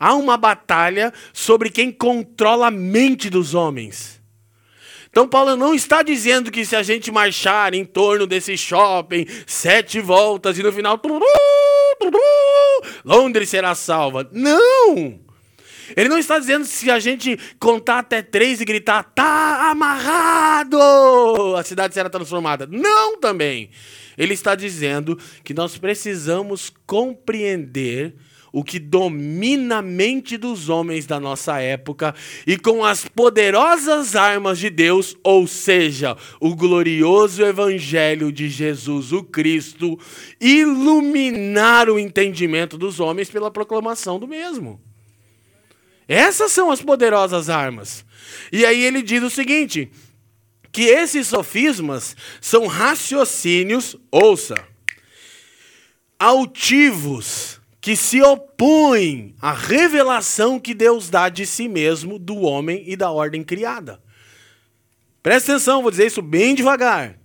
Há 0.00 0.14
uma 0.14 0.38
batalha 0.38 1.12
sobre 1.34 1.68
quem 1.68 1.92
controla 1.92 2.68
a 2.68 2.70
mente 2.70 3.28
dos 3.28 3.52
homens. 3.52 4.21
Então, 5.12 5.28
Paulo 5.28 5.54
não 5.56 5.74
está 5.74 6.02
dizendo 6.02 6.50
que 6.50 6.64
se 6.64 6.74
a 6.74 6.82
gente 6.82 7.12
marchar 7.12 7.74
em 7.74 7.84
torno 7.84 8.26
desse 8.26 8.56
shopping 8.56 9.26
sete 9.46 10.00
voltas 10.00 10.58
e 10.58 10.62
no 10.62 10.72
final. 10.72 10.98
Londres 13.04 13.50
será 13.50 13.74
salva. 13.74 14.26
Não! 14.32 15.20
Ele 15.94 16.08
não 16.08 16.16
está 16.16 16.38
dizendo 16.38 16.64
se 16.64 16.90
a 16.90 16.98
gente 16.98 17.38
contar 17.60 17.98
até 17.98 18.22
três 18.22 18.62
e 18.62 18.64
gritar, 18.64 19.02
tá 19.02 19.70
amarrado, 19.70 20.78
a 21.58 21.62
cidade 21.62 21.92
será 21.92 22.08
transformada. 22.08 22.66
Não 22.66 23.20
também. 23.20 23.68
Ele 24.16 24.32
está 24.32 24.54
dizendo 24.54 25.18
que 25.44 25.52
nós 25.52 25.76
precisamos 25.76 26.72
compreender 26.86 28.14
o 28.52 28.62
que 28.62 28.78
domina 28.78 29.78
a 29.78 29.82
mente 29.82 30.36
dos 30.36 30.68
homens 30.68 31.06
da 31.06 31.18
nossa 31.18 31.58
época 31.58 32.14
e 32.46 32.58
com 32.58 32.84
as 32.84 33.06
poderosas 33.06 34.14
armas 34.14 34.58
de 34.58 34.68
Deus, 34.68 35.16
ou 35.24 35.46
seja, 35.46 36.16
o 36.38 36.54
glorioso 36.54 37.42
evangelho 37.42 38.30
de 38.30 38.50
Jesus, 38.50 39.10
o 39.10 39.24
Cristo, 39.24 39.98
iluminar 40.38 41.88
o 41.88 41.98
entendimento 41.98 42.76
dos 42.76 43.00
homens 43.00 43.30
pela 43.30 43.50
proclamação 43.50 44.20
do 44.20 44.28
mesmo. 44.28 44.78
Essas 46.06 46.52
são 46.52 46.70
as 46.70 46.82
poderosas 46.82 47.48
armas. 47.48 48.04
E 48.52 48.66
aí 48.66 48.84
ele 48.84 49.00
diz 49.00 49.22
o 49.22 49.30
seguinte: 49.30 49.90
que 50.70 50.82
esses 50.82 51.28
sofismas 51.28 52.14
são 52.38 52.66
raciocínios, 52.66 53.96
ouça, 54.10 54.56
altivos 56.18 57.61
que 57.82 57.96
se 57.96 58.22
opõem 58.22 59.34
à 59.42 59.52
revelação 59.52 60.60
que 60.60 60.72
Deus 60.72 61.10
dá 61.10 61.28
de 61.28 61.44
si 61.44 61.68
mesmo, 61.68 62.16
do 62.16 62.42
homem 62.42 62.84
e 62.86 62.94
da 62.94 63.10
ordem 63.10 63.42
criada. 63.42 64.00
Presta 65.20 65.52
atenção, 65.52 65.82
vou 65.82 65.90
dizer 65.90 66.06
isso 66.06 66.22
bem 66.22 66.54
devagar. 66.54 67.18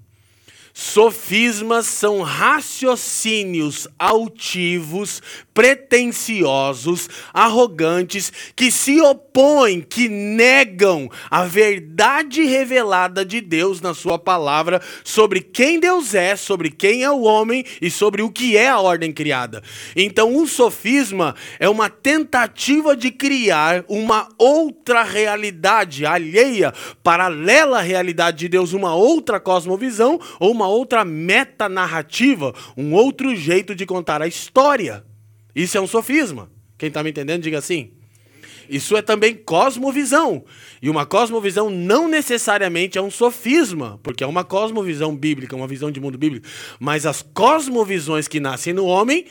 Sofismas 0.74 1.86
são 1.86 2.22
raciocínios 2.22 3.88
altivos, 4.00 5.22
pretensiosos, 5.58 7.10
arrogantes, 7.34 8.32
que 8.56 8.70
se 8.70 9.02
opõem, 9.02 9.82
que 9.82 10.08
negam 10.08 11.10
a 11.32 11.46
verdade 11.46 12.44
revelada 12.44 13.26
de 13.26 13.42
Deus 13.42 13.82
na 13.82 13.96
Sua 13.96 14.20
palavra 14.20 14.80
sobre 15.04 15.42
quem 15.42 15.80
Deus 15.80 16.14
é, 16.14 16.36
sobre 16.36 16.70
quem 16.70 17.04
é 17.04 17.10
o 17.10 17.24
homem 17.24 17.66
e 17.82 17.90
sobre 17.90 18.22
o 18.22 18.30
que 18.30 18.56
é 18.56 18.70
a 18.70 18.80
ordem 18.80 19.12
criada. 19.12 19.64
Então, 19.96 20.32
um 20.32 20.46
sofisma 20.46 21.34
é 21.60 21.68
uma 21.68 21.90
tentativa 21.90 22.96
de 22.96 23.10
criar 23.10 23.84
uma 23.88 24.30
outra 24.38 25.02
realidade 25.02 26.06
alheia, 26.06 26.72
paralela 27.02 27.80
à 27.80 27.82
realidade 27.82 28.38
de 28.38 28.48
Deus, 28.48 28.74
uma 28.74 28.94
outra 28.94 29.40
cosmovisão 29.40 30.20
ou 30.40 30.52
uma 30.52 30.68
outra 30.68 31.04
metanarrativa, 31.04 32.54
um 32.78 32.94
outro 32.94 33.36
jeito 33.36 33.74
de 33.74 33.88
contar 33.88 34.22
a 34.22 34.28
história. 34.28 35.07
Isso 35.58 35.76
é 35.76 35.82
um 35.82 35.88
sofisma. 35.88 36.52
Quem 36.78 36.90
está 36.90 37.02
me 37.02 37.10
entendendo, 37.10 37.42
diga 37.42 37.58
assim. 37.58 37.94
Isso 38.70 38.96
é 38.96 39.02
também 39.02 39.34
cosmovisão. 39.34 40.46
E 40.80 40.88
uma 40.88 41.04
cosmovisão 41.04 41.68
não 41.68 42.08
necessariamente 42.08 42.96
é 42.96 43.02
um 43.02 43.10
sofisma, 43.10 44.00
porque 44.04 44.24
é 44.24 44.28
uma 44.28 44.44
cosmovisão 44.44 45.16
bíblica, 45.16 45.56
uma 45.56 45.68
visão 45.68 45.90
de 45.90 46.00
mundo 46.00 46.16
bíblico. 46.16 46.46
Mas 46.80 47.08
as 47.08 47.24
cosmovisões 47.24 48.28
que 48.28 48.40
nascem 48.40 48.72
no 48.72 48.86
homem 48.86 49.26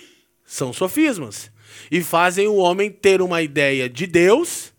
são 0.44 0.72
sofismas. 0.72 1.48
E 1.92 2.02
fazem 2.02 2.48
o 2.48 2.56
homem 2.56 2.90
ter 2.90 3.22
uma 3.22 3.40
ideia 3.40 3.88
de 3.88 4.04
Deus, 4.04 4.72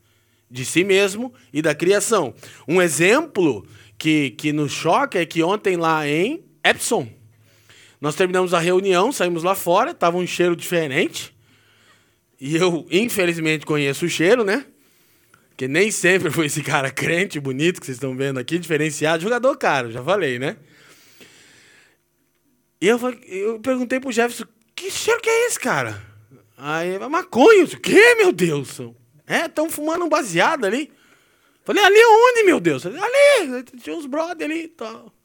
de 0.51 0.65
si 0.65 0.83
mesmo 0.83 1.33
e 1.53 1.61
da 1.61 1.73
criação. 1.73 2.33
Um 2.67 2.81
exemplo 2.81 3.65
que, 3.97 4.31
que 4.31 4.51
nos 4.51 4.73
choca 4.73 5.17
é 5.17 5.25
que 5.25 5.41
ontem 5.41 5.77
lá 5.77 6.05
em 6.05 6.43
Epson. 6.61 7.07
Nós 8.01 8.15
terminamos 8.15 8.53
a 8.53 8.59
reunião, 8.59 9.13
saímos 9.13 9.43
lá 9.43 9.55
fora, 9.55 9.93
tava 9.93 10.17
um 10.17 10.27
cheiro 10.27 10.57
diferente. 10.57 11.36
E 12.39 12.55
eu, 12.55 12.85
infelizmente, 12.91 13.65
conheço 13.65 14.05
o 14.05 14.09
cheiro, 14.09 14.43
né? 14.43 14.65
Que 15.55 15.67
nem 15.67 15.89
sempre 15.89 16.29
foi 16.29 16.45
esse 16.45 16.61
cara 16.61 16.91
crente, 16.91 17.39
bonito, 17.39 17.79
que 17.79 17.85
vocês 17.87 17.97
estão 17.97 18.15
vendo 18.15 18.39
aqui, 18.39 18.59
diferenciado. 18.59 19.23
Jogador 19.23 19.57
caro, 19.57 19.91
já 19.91 20.03
falei, 20.03 20.37
né? 20.37 20.55
E 22.79 22.87
eu, 22.87 22.99
eu 23.25 23.59
perguntei 23.59 23.99
pro 23.99 24.11
Jefferson, 24.11 24.45
que 24.75 24.91
cheiro 24.91 25.19
que 25.19 25.29
é 25.29 25.47
esse, 25.47 25.59
cara? 25.59 25.99
Aí, 26.55 26.99
maconha, 27.09 27.63
o 27.63 27.79
quê, 27.79 28.15
meu 28.15 28.31
Deus? 28.31 28.79
É, 29.25 29.45
estão 29.45 29.67
fumando 29.69 30.05
um 30.05 30.09
baseado 30.09 30.65
ali. 30.65 30.91
Falei, 31.65 31.83
ali 31.83 31.99
onde, 31.99 32.43
meu 32.43 32.59
Deus? 32.59 32.83
Falei, 32.83 33.01
ali, 33.01 33.63
tinha 33.81 33.95
uns 33.95 34.05
brother 34.05 34.49
ali. 34.49 34.73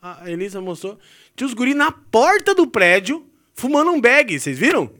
A 0.00 0.31
Elisa 0.31 0.61
mostrou. 0.61 0.99
Tinha 1.37 1.47
os 1.47 1.54
guri 1.54 1.75
na 1.75 1.92
porta 1.92 2.54
do 2.54 2.66
prédio, 2.66 3.25
fumando 3.54 3.92
um 3.92 4.00
bag, 4.00 4.40
vocês 4.40 4.59
viram? 4.59 4.90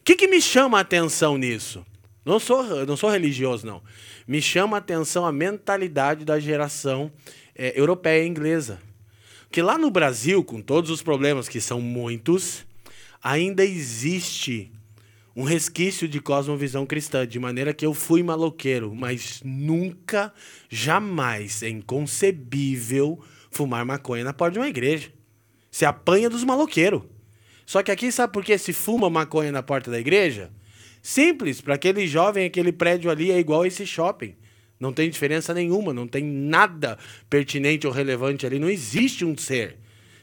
O 0.00 0.02
que, 0.02 0.16
que 0.16 0.26
me 0.26 0.40
chama 0.40 0.78
a 0.78 0.80
atenção 0.80 1.36
nisso? 1.36 1.84
Não 2.24 2.40
sou, 2.40 2.86
não 2.86 2.96
sou 2.96 3.10
religioso, 3.10 3.66
não. 3.66 3.82
Me 4.26 4.40
chama 4.40 4.76
a 4.76 4.78
atenção 4.78 5.26
a 5.26 5.32
mentalidade 5.32 6.24
da 6.24 6.40
geração 6.40 7.12
é, 7.54 7.78
europeia 7.78 8.24
e 8.24 8.26
inglesa. 8.26 8.80
Que 9.50 9.60
lá 9.60 9.76
no 9.76 9.90
Brasil, 9.90 10.42
com 10.42 10.62
todos 10.62 10.90
os 10.90 11.02
problemas 11.02 11.48
que 11.48 11.60
são 11.60 11.80
muitos, 11.80 12.64
ainda 13.22 13.64
existe 13.64 14.72
um 15.36 15.42
resquício 15.42 16.08
de 16.08 16.20
cosmovisão 16.20 16.86
cristã, 16.86 17.26
de 17.26 17.38
maneira 17.38 17.74
que 17.74 17.84
eu 17.84 17.94
fui 17.94 18.22
maloqueiro, 18.22 18.94
mas 18.94 19.40
nunca, 19.44 20.32
jamais 20.68 21.62
é 21.62 21.68
inconcebível 21.68 23.22
fumar 23.50 23.84
maconha 23.84 24.24
na 24.24 24.32
porta 24.32 24.54
de 24.54 24.58
uma 24.58 24.68
igreja. 24.68 25.12
Se 25.70 25.84
apanha 25.84 26.30
dos 26.30 26.42
maloqueiros. 26.42 27.02
Só 27.70 27.84
que 27.84 27.92
aqui 27.92 28.10
sabe 28.10 28.32
por 28.32 28.44
que 28.44 28.58
se 28.58 28.72
fuma 28.72 29.08
maconha 29.08 29.52
na 29.52 29.62
porta 29.62 29.92
da 29.92 30.00
igreja? 30.00 30.50
Simples, 31.00 31.60
para 31.60 31.76
aquele 31.76 32.04
jovem, 32.04 32.44
aquele 32.44 32.72
prédio 32.72 33.08
ali 33.08 33.30
é 33.30 33.38
igual 33.38 33.62
a 33.62 33.68
esse 33.68 33.86
shopping. 33.86 34.34
Não 34.80 34.92
tem 34.92 35.08
diferença 35.08 35.54
nenhuma, 35.54 35.94
não 35.94 36.04
tem 36.04 36.24
nada 36.24 36.98
pertinente 37.28 37.86
ou 37.86 37.92
relevante 37.92 38.44
ali, 38.44 38.58
não 38.58 38.68
existe 38.68 39.24
um 39.24 39.38
ser. 39.38 39.76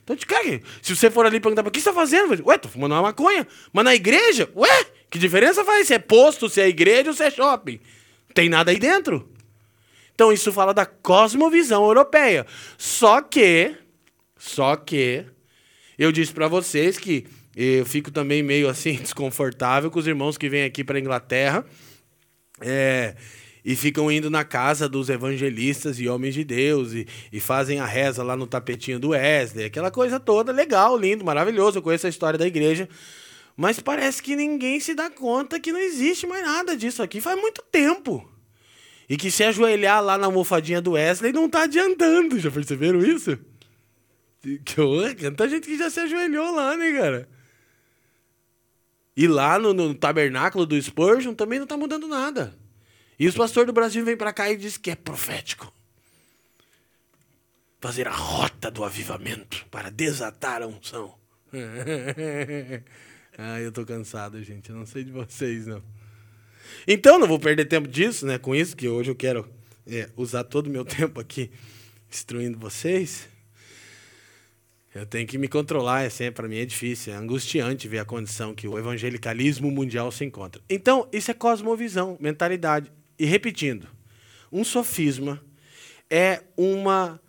Então, 0.03 0.13
cara, 0.27 0.59
se 0.81 0.93
você 0.93 1.09
for 1.09 1.25
ali 1.25 1.39
perguntar, 1.39 1.65
o 1.65 1.71
que 1.71 1.79
você 1.79 1.87
está 1.87 1.93
fazendo? 1.97 2.45
Ué, 2.45 2.57
tô 2.57 2.67
fumando 2.67 2.91
uma 2.91 3.01
maconha. 3.01 3.47
Mas 3.71 3.85
na 3.85 3.95
igreja? 3.95 4.49
Ué, 4.53 4.85
que 5.09 5.17
diferença 5.17 5.63
faz 5.63 5.87
se 5.87 5.93
é 5.93 5.99
posto, 5.99 6.49
se 6.49 6.59
é 6.59 6.67
igreja 6.67 7.11
ou 7.11 7.15
se 7.15 7.23
é 7.23 7.31
shopping? 7.31 7.79
Não 8.27 8.33
tem 8.33 8.49
nada 8.49 8.71
aí 8.71 8.77
dentro. 8.77 9.31
Então 10.13 10.33
isso 10.33 10.51
fala 10.51 10.73
da 10.73 10.85
cosmovisão 10.85 11.85
europeia. 11.85 12.45
Só 12.77 13.21
que, 13.21 13.73
só 14.37 14.75
que, 14.75 15.23
eu 15.97 16.11
disse 16.11 16.31
para 16.33 16.49
vocês 16.49 16.97
que 16.97 17.25
eu 17.57 17.85
fico 17.85 18.11
também 18.11 18.43
meio 18.43 18.69
assim 18.69 18.93
desconfortável 19.01 19.89
com 19.89 19.97
os 19.97 20.05
irmãos 20.05 20.37
que 20.37 20.47
vêm 20.47 20.63
aqui 20.63 20.83
para 20.83 20.99
Inglaterra 20.99 21.65
é, 22.61 23.15
e 23.65 23.75
ficam 23.75 24.11
indo 24.11 24.29
na 24.29 24.43
casa 24.43 24.87
dos 24.87 25.09
evangelistas 25.09 25.99
e 25.99 26.07
homens 26.07 26.35
de 26.35 26.43
Deus 26.43 26.93
e, 26.93 27.07
e 27.33 27.39
fazem 27.39 27.79
a 27.79 27.85
reza 27.85 28.21
lá 28.21 28.37
no 28.37 28.45
tapetinho 28.45 28.99
do 28.99 29.09
Wesley, 29.09 29.65
aquela 29.65 29.89
coisa 29.89 30.19
toda 30.19 30.51
legal, 30.51 30.95
lindo, 30.95 31.25
maravilhoso. 31.25 31.79
Eu 31.79 31.81
conheço 31.81 32.05
a 32.05 32.09
história 32.09 32.37
da 32.37 32.45
igreja. 32.45 32.87
Mas 33.55 33.79
parece 33.79 34.21
que 34.21 34.35
ninguém 34.35 34.79
se 34.79 34.93
dá 34.93 35.09
conta 35.09 35.59
que 35.59 35.71
não 35.71 35.79
existe 35.79 36.27
mais 36.27 36.45
nada 36.45 36.77
disso 36.77 37.01
aqui 37.01 37.19
faz 37.19 37.41
muito 37.41 37.63
tempo. 37.71 38.29
E 39.09 39.17
que 39.17 39.31
se 39.31 39.43
ajoelhar 39.43 40.03
lá 40.03 40.15
na 40.15 40.27
almofadinha 40.27 40.79
do 40.79 40.91
Wesley 40.91 41.33
não 41.33 41.49
tá 41.49 41.63
adiantando. 41.63 42.39
Já 42.39 42.51
perceberam 42.51 43.03
isso? 43.03 43.37
Que 44.63 44.79
horror, 44.79 45.15
tanta 45.15 45.49
gente 45.49 45.67
que 45.67 45.77
já 45.77 45.89
se 45.89 45.99
ajoelhou 45.99 46.53
lá, 46.53 46.77
né, 46.77 46.91
cara? 46.93 47.36
E 49.17 49.27
lá 49.27 49.57
no, 49.57 49.73
no 49.73 49.95
tabernáculo 49.95 50.63
do 50.63 50.79
Spurgeon 50.79 51.33
também 51.33 51.57
não 51.57 51.65
tá 51.65 51.75
mudando 51.75 52.07
nada. 52.07 52.55
E 53.17 53.27
os 53.27 53.33
pastores 53.33 53.65
do 53.65 53.73
Brasil 53.73 54.05
vêm 54.05 54.15
para 54.15 54.31
cá 54.31 54.51
e 54.51 54.55
dizem 54.55 54.79
que 54.79 54.91
é 54.91 54.95
profético. 54.95 55.73
Fazer 57.81 58.07
a 58.07 58.11
rota 58.11 58.69
do 58.69 58.83
avivamento 58.83 59.65
para 59.71 59.89
desatar 59.89 60.61
a 60.61 60.67
unção. 60.67 61.15
Ah, 63.39 63.61
eu 63.61 63.71
tô 63.71 63.85
cansado, 63.85 64.43
gente. 64.43 64.71
Eu 64.71 64.75
não 64.75 64.87
sei 64.87 65.03
de 65.03 65.11
vocês, 65.11 65.67
não. 65.67 65.83
Então, 66.87 67.19
não 67.19 67.27
vou 67.27 67.39
perder 67.39 67.65
tempo 67.65 67.87
disso, 67.87 68.25
né? 68.25 68.39
Com 68.39 68.55
isso, 68.55 68.75
que 68.75 68.89
hoje 68.89 69.11
eu 69.11 69.15
quero 69.15 69.47
é, 69.85 70.09
usar 70.17 70.43
todo 70.43 70.65
o 70.65 70.69
meu 70.71 70.83
tempo 70.83 71.19
aqui 71.19 71.51
instruindo 72.09 72.57
vocês. 72.57 73.29
Eu 74.93 75.05
tenho 75.05 75.27
que 75.27 75.37
me 75.37 75.47
controlar, 75.47 76.03
é 76.03 76.09
sempre 76.09 76.35
para 76.35 76.47
mim 76.47 76.57
é 76.57 76.65
difícil, 76.65 77.13
é 77.13 77.15
angustiante 77.15 77.87
ver 77.87 77.99
a 77.99 78.05
condição 78.05 78.55
que 78.55 78.67
o 78.67 78.79
evangelicalismo 78.79 79.69
mundial 79.69 80.11
se 80.11 80.25
encontra. 80.25 80.61
Então, 80.69 81.07
isso 81.11 81.29
é 81.29 81.33
cosmovisão, 81.33 82.17
mentalidade. 82.19 82.91
E 83.19 83.25
repetindo, 83.25 83.87
um 84.51 84.63
sofisma 84.63 85.41
é 86.09 86.41
uma 86.55 87.19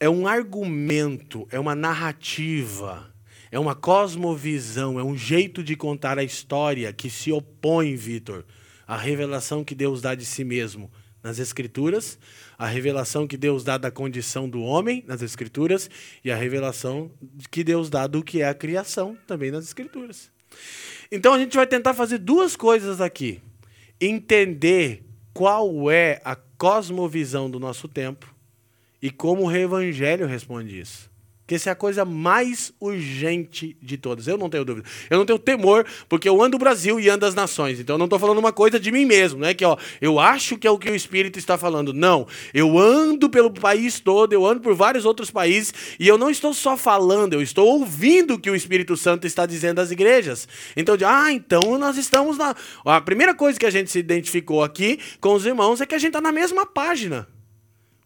é 0.00 0.08
um 0.08 0.26
argumento, 0.26 1.46
é 1.50 1.58
uma 1.58 1.74
narrativa 1.74 3.14
é 3.54 3.58
uma 3.60 3.76
cosmovisão, 3.76 4.98
é 4.98 5.04
um 5.04 5.16
jeito 5.16 5.62
de 5.62 5.76
contar 5.76 6.18
a 6.18 6.24
história 6.24 6.92
que 6.92 7.08
se 7.08 7.30
opõe, 7.30 7.94
Vitor, 7.94 8.44
à 8.84 8.96
revelação 8.96 9.62
que 9.62 9.76
Deus 9.76 10.02
dá 10.02 10.16
de 10.16 10.24
si 10.24 10.42
mesmo 10.42 10.90
nas 11.24 11.38
Escrituras, 11.38 12.18
a 12.58 12.66
revelação 12.66 13.26
que 13.26 13.38
Deus 13.38 13.64
dá 13.64 13.78
da 13.78 13.90
condição 13.90 14.46
do 14.46 14.60
homem 14.60 15.02
nas 15.06 15.22
Escrituras 15.22 15.88
e 16.22 16.30
a 16.30 16.36
revelação 16.36 17.10
que 17.50 17.64
Deus 17.64 17.88
dá 17.88 18.06
do 18.06 18.22
que 18.22 18.42
é 18.42 18.48
a 18.48 18.54
criação 18.54 19.16
também 19.26 19.50
nas 19.50 19.64
Escrituras. 19.64 20.30
Então 21.10 21.32
a 21.32 21.38
gente 21.38 21.56
vai 21.56 21.66
tentar 21.66 21.94
fazer 21.94 22.18
duas 22.18 22.54
coisas 22.54 23.00
aqui: 23.00 23.40
entender 23.98 25.02
qual 25.32 25.90
é 25.90 26.20
a 26.22 26.36
cosmovisão 26.36 27.50
do 27.50 27.58
nosso 27.58 27.88
tempo 27.88 28.32
e 29.00 29.10
como 29.10 29.46
o 29.46 29.56
Evangelho 29.56 30.26
responde 30.26 30.78
isso 30.78 31.13
que 31.46 31.54
essa 31.54 31.70
é 31.70 31.72
a 31.72 31.76
coisa 31.76 32.04
mais 32.04 32.72
urgente 32.80 33.76
de 33.82 33.98
todas. 33.98 34.26
Eu 34.26 34.38
não 34.38 34.48
tenho 34.48 34.64
dúvida. 34.64 34.88
Eu 35.10 35.18
não 35.18 35.26
tenho 35.26 35.38
temor, 35.38 35.86
porque 36.08 36.28
eu 36.28 36.42
ando 36.42 36.56
o 36.56 36.58
Brasil 36.58 36.98
e 36.98 37.08
ando 37.08 37.26
as 37.26 37.34
nações. 37.34 37.78
Então 37.78 37.94
eu 37.94 37.98
não 37.98 38.06
estou 38.06 38.18
falando 38.18 38.38
uma 38.38 38.52
coisa 38.52 38.80
de 38.80 38.90
mim 38.90 39.04
mesmo, 39.04 39.40
não 39.40 39.48
é 39.48 39.54
que 39.54 39.64
ó, 39.64 39.76
eu 40.00 40.18
acho 40.18 40.56
que 40.56 40.66
é 40.66 40.70
o 40.70 40.78
que 40.78 40.90
o 40.90 40.94
Espírito 40.94 41.38
está 41.38 41.58
falando. 41.58 41.92
Não. 41.92 42.26
Eu 42.52 42.78
ando 42.78 43.28
pelo 43.28 43.50
país 43.50 44.00
todo, 44.00 44.32
eu 44.32 44.46
ando 44.46 44.60
por 44.60 44.74
vários 44.74 45.04
outros 45.04 45.30
países 45.30 45.74
e 45.98 46.08
eu 46.08 46.16
não 46.16 46.30
estou 46.30 46.54
só 46.54 46.76
falando, 46.76 47.34
eu 47.34 47.42
estou 47.42 47.66
ouvindo 47.66 48.34
o 48.34 48.38
que 48.38 48.50
o 48.50 48.56
Espírito 48.56 48.96
Santo 48.96 49.26
está 49.26 49.44
dizendo 49.44 49.80
às 49.80 49.90
igrejas. 49.90 50.48
Então, 50.76 50.96
ah, 51.06 51.30
então 51.30 51.78
nós 51.78 51.98
estamos 51.98 52.38
na. 52.38 52.54
A 52.84 53.00
primeira 53.00 53.34
coisa 53.34 53.58
que 53.58 53.66
a 53.66 53.70
gente 53.70 53.90
se 53.90 53.98
identificou 53.98 54.62
aqui 54.62 54.98
com 55.20 55.34
os 55.34 55.44
irmãos 55.44 55.80
é 55.80 55.86
que 55.86 55.94
a 55.94 55.98
gente 55.98 56.08
está 56.08 56.20
na 56.20 56.32
mesma 56.32 56.64
página. 56.64 57.33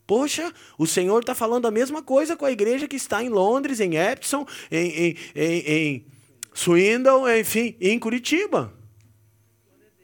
Poxa, 0.08 0.50
o 0.78 0.86
Senhor 0.86 1.20
está 1.20 1.34
falando 1.34 1.68
a 1.68 1.70
mesma 1.70 2.02
coisa 2.02 2.34
com 2.34 2.46
a 2.46 2.50
igreja 2.50 2.88
que 2.88 2.96
está 2.96 3.22
em 3.22 3.28
Londres, 3.28 3.78
em 3.78 3.94
Epsom, 3.94 4.46
em, 4.72 4.88
em, 4.88 5.16
em, 5.36 5.58
em 5.66 6.06
Swindon, 6.54 7.28
enfim, 7.28 7.76
em 7.78 7.98
Curitiba. 7.98 8.72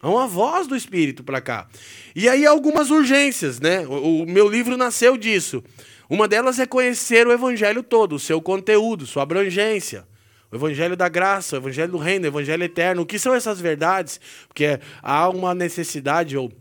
É 0.03 0.07
uma 0.07 0.27
voz 0.27 0.67
do 0.67 0.77
Espírito 0.77 1.25
para 1.25 1.41
cá. 1.41 1.67
E 2.15 2.29
aí 2.29 2.45
algumas 2.45 2.91
urgências, 2.91 3.59
né? 3.59 3.87
O, 3.87 4.25
o, 4.25 4.27
meu 4.27 4.47
livro 4.47 4.77
nasceu 4.77 5.17
disso. 5.17 5.65
Uma 6.07 6.29
delas 6.29 6.59
é 6.59 6.67
conhecer 6.67 7.27
o 7.27 7.33
Evangelho 7.33 7.83
todo, 7.83 8.17
o 8.17 8.21
seu 8.21 8.43
conteúdo, 8.43 9.07
sua 9.07 9.23
abrangência. 9.23 10.07
O 10.53 10.57
Evangelho 10.57 10.99
da 10.99 11.09
graça, 11.09 11.57
o 11.57 11.61
Evangelho 11.61 11.93
do 11.93 11.99
reino, 11.99 12.27
o 12.27 12.29
Evangelho 12.29 12.63
eterno. 12.63 13.01
O 13.01 13.07
que 13.07 13.19
são 13.19 13.33
essas 13.33 13.59
verdades? 13.59 14.21
Porque 14.49 14.79
há 15.03 15.31
uma 15.31 15.55
necessidade, 15.55 16.37
ou 16.37 16.53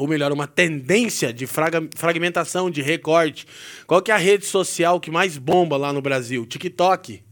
ou 0.00 0.08
melhor, 0.08 0.32
uma 0.32 0.46
tendência 0.46 1.30
de 1.30 1.46
fragmentação, 1.46 2.70
de 2.70 2.80
recorte. 2.80 3.46
Qual 3.86 4.00
que 4.00 4.10
é 4.10 4.14
a 4.14 4.16
rede 4.16 4.46
social 4.46 4.98
que 4.98 5.10
mais 5.10 5.36
bomba 5.36 5.76
lá 5.76 5.92
no 5.92 6.00
Brasil? 6.00 6.46
TikTok. 6.46 7.22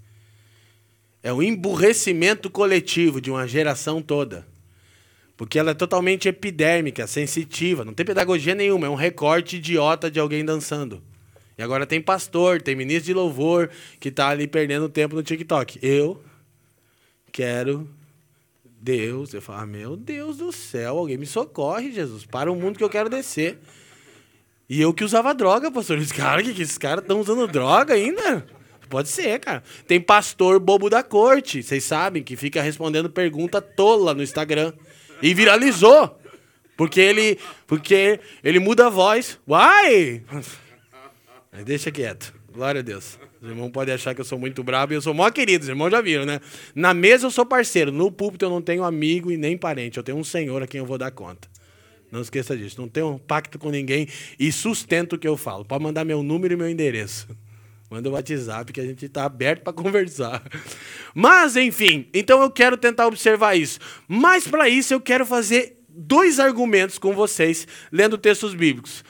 É 1.22 1.33
o 1.33 1.42
emburrecimento 1.42 2.50
coletivo 2.50 3.22
de 3.22 3.31
uma 3.31 3.48
geração 3.48 4.02
toda. 4.02 4.46
Porque 5.35 5.59
ela 5.59 5.70
é 5.70 5.74
totalmente 5.74 6.28
epidérmica, 6.28 7.07
sensitiva, 7.07 7.87
não 7.87 7.94
tem 7.94 8.04
pedagogia 8.04 8.54
nenhuma, 8.54 8.87
é 8.87 8.90
um 8.90 8.94
recorte 8.94 9.57
idiota 9.57 10.11
de 10.11 10.20
alguém 10.20 10.44
dançando. 10.44 11.02
E 11.57 11.62
agora 11.62 11.87
tem 11.87 12.02
pastor, 12.02 12.61
tem 12.61 12.76
ministro 12.76 13.07
de 13.07 13.14
louvor 13.14 13.70
que 13.98 14.11
está 14.11 14.28
ali 14.28 14.46
perdendo 14.46 14.90
tempo 14.90 15.16
no 15.16 15.22
TikTok. 15.22 15.78
Eu 15.81 16.22
quero 17.33 17.88
Deus, 18.80 19.34
eu 19.34 19.42
falo, 19.42 19.62
ah, 19.62 19.66
meu 19.66 19.96
Deus 19.96 20.38
do 20.38 20.52
céu, 20.52 20.98
alguém 20.98 21.16
me 21.16 21.26
socorre, 21.26 21.92
Jesus, 21.92 22.24
para 22.24 22.50
o 22.50 22.56
mundo 22.56 22.78
que 22.78 22.84
eu 22.84 22.88
quero 22.88 23.08
descer. 23.08 23.58
E 24.68 24.80
eu 24.80 24.92
que 24.92 25.02
usava 25.02 25.34
droga, 25.34 25.70
pastor. 25.70 25.98
Esse 25.98 26.12
cara, 26.14 26.42
que, 26.42 26.54
que 26.54 26.62
esses 26.62 26.78
caras 26.78 27.02
estão 27.02 27.20
usando 27.20 27.46
droga 27.46 27.94
ainda? 27.94 28.46
Pode 28.88 29.08
ser, 29.08 29.38
cara. 29.40 29.62
Tem 29.86 30.00
pastor 30.00 30.58
bobo 30.58 30.88
da 30.88 31.02
corte, 31.02 31.62
vocês 31.62 31.84
sabem, 31.84 32.22
que 32.22 32.36
fica 32.36 32.62
respondendo 32.62 33.10
pergunta 33.10 33.60
tola 33.60 34.14
no 34.14 34.22
Instagram. 34.22 34.72
E 35.20 35.34
viralizou. 35.34 36.18
Porque 36.76 37.00
ele, 37.00 37.38
porque 37.66 38.20
ele 38.42 38.60
muda 38.60 38.86
a 38.86 38.90
voz. 38.90 39.38
Uai! 39.46 40.22
Deixa 41.64 41.90
quieto. 41.90 42.32
Glória 42.52 42.80
a 42.80 42.82
Deus. 42.82 43.18
Os 43.40 43.48
irmãos 43.48 43.70
podem 43.70 43.94
achar 43.94 44.14
que 44.14 44.20
eu 44.20 44.24
sou 44.24 44.38
muito 44.38 44.64
brabo 44.64 44.92
e 44.92 44.96
eu 44.96 45.03
sou 45.03 45.14
mó 45.14 45.31
querido, 45.31 45.62
os 45.62 45.68
irmãos 45.68 45.90
já 45.90 46.01
viram, 46.01 46.27
né? 46.27 46.40
Na 46.74 46.92
mesa 46.92 47.27
eu 47.27 47.31
sou 47.31 47.46
parceiro, 47.46 47.92
no 47.92 48.11
púlpito 48.11 48.44
eu 48.44 48.51
não 48.51 48.61
tenho 48.61 48.83
amigo 48.83 49.31
e 49.31 49.37
nem 49.37 49.57
parente, 49.57 49.96
eu 49.96 50.03
tenho 50.03 50.18
um 50.18 50.24
senhor 50.24 50.62
a 50.62 50.66
quem 50.66 50.81
eu 50.81 50.87
vou 50.87 50.98
dar 50.98 51.11
conta. 51.11 51.48
Não 52.11 52.20
esqueça 52.20 52.57
disso, 52.57 52.81
não 52.81 52.88
tenho 52.88 53.18
pacto 53.27 53.59
com 53.59 53.70
ninguém 53.70 54.09
e 54.38 54.51
sustento 54.51 55.14
o 55.14 55.18
que 55.18 55.29
eu 55.29 55.37
falo. 55.37 55.64
Pode 55.64 55.85
mandar 55.85 56.05
meu 56.05 56.22
número 56.22 56.55
e 56.55 56.57
meu 56.57 56.68
endereço. 56.68 57.29
Manda 57.90 58.09
o 58.09 58.12
WhatsApp 58.12 58.72
que 58.72 58.81
a 58.81 58.85
gente 58.85 59.07
está 59.07 59.24
aberto 59.24 59.62
para 59.62 59.72
conversar. 59.72 60.42
Mas, 61.14 61.57
enfim, 61.57 62.09
então 62.12 62.42
eu 62.42 62.51
quero 62.51 62.77
tentar 62.77 63.07
observar 63.07 63.57
isso. 63.57 63.79
Mas 64.07 64.46
para 64.46 64.68
isso 64.68 64.92
eu 64.92 65.01
quero 65.01 65.24
fazer 65.24 65.79
dois 65.88 66.38
argumentos 66.38 66.98
com 66.98 67.14
vocês, 67.14 67.66
lendo 67.90 68.18
textos 68.18 68.55
bíblicos. 68.55 69.05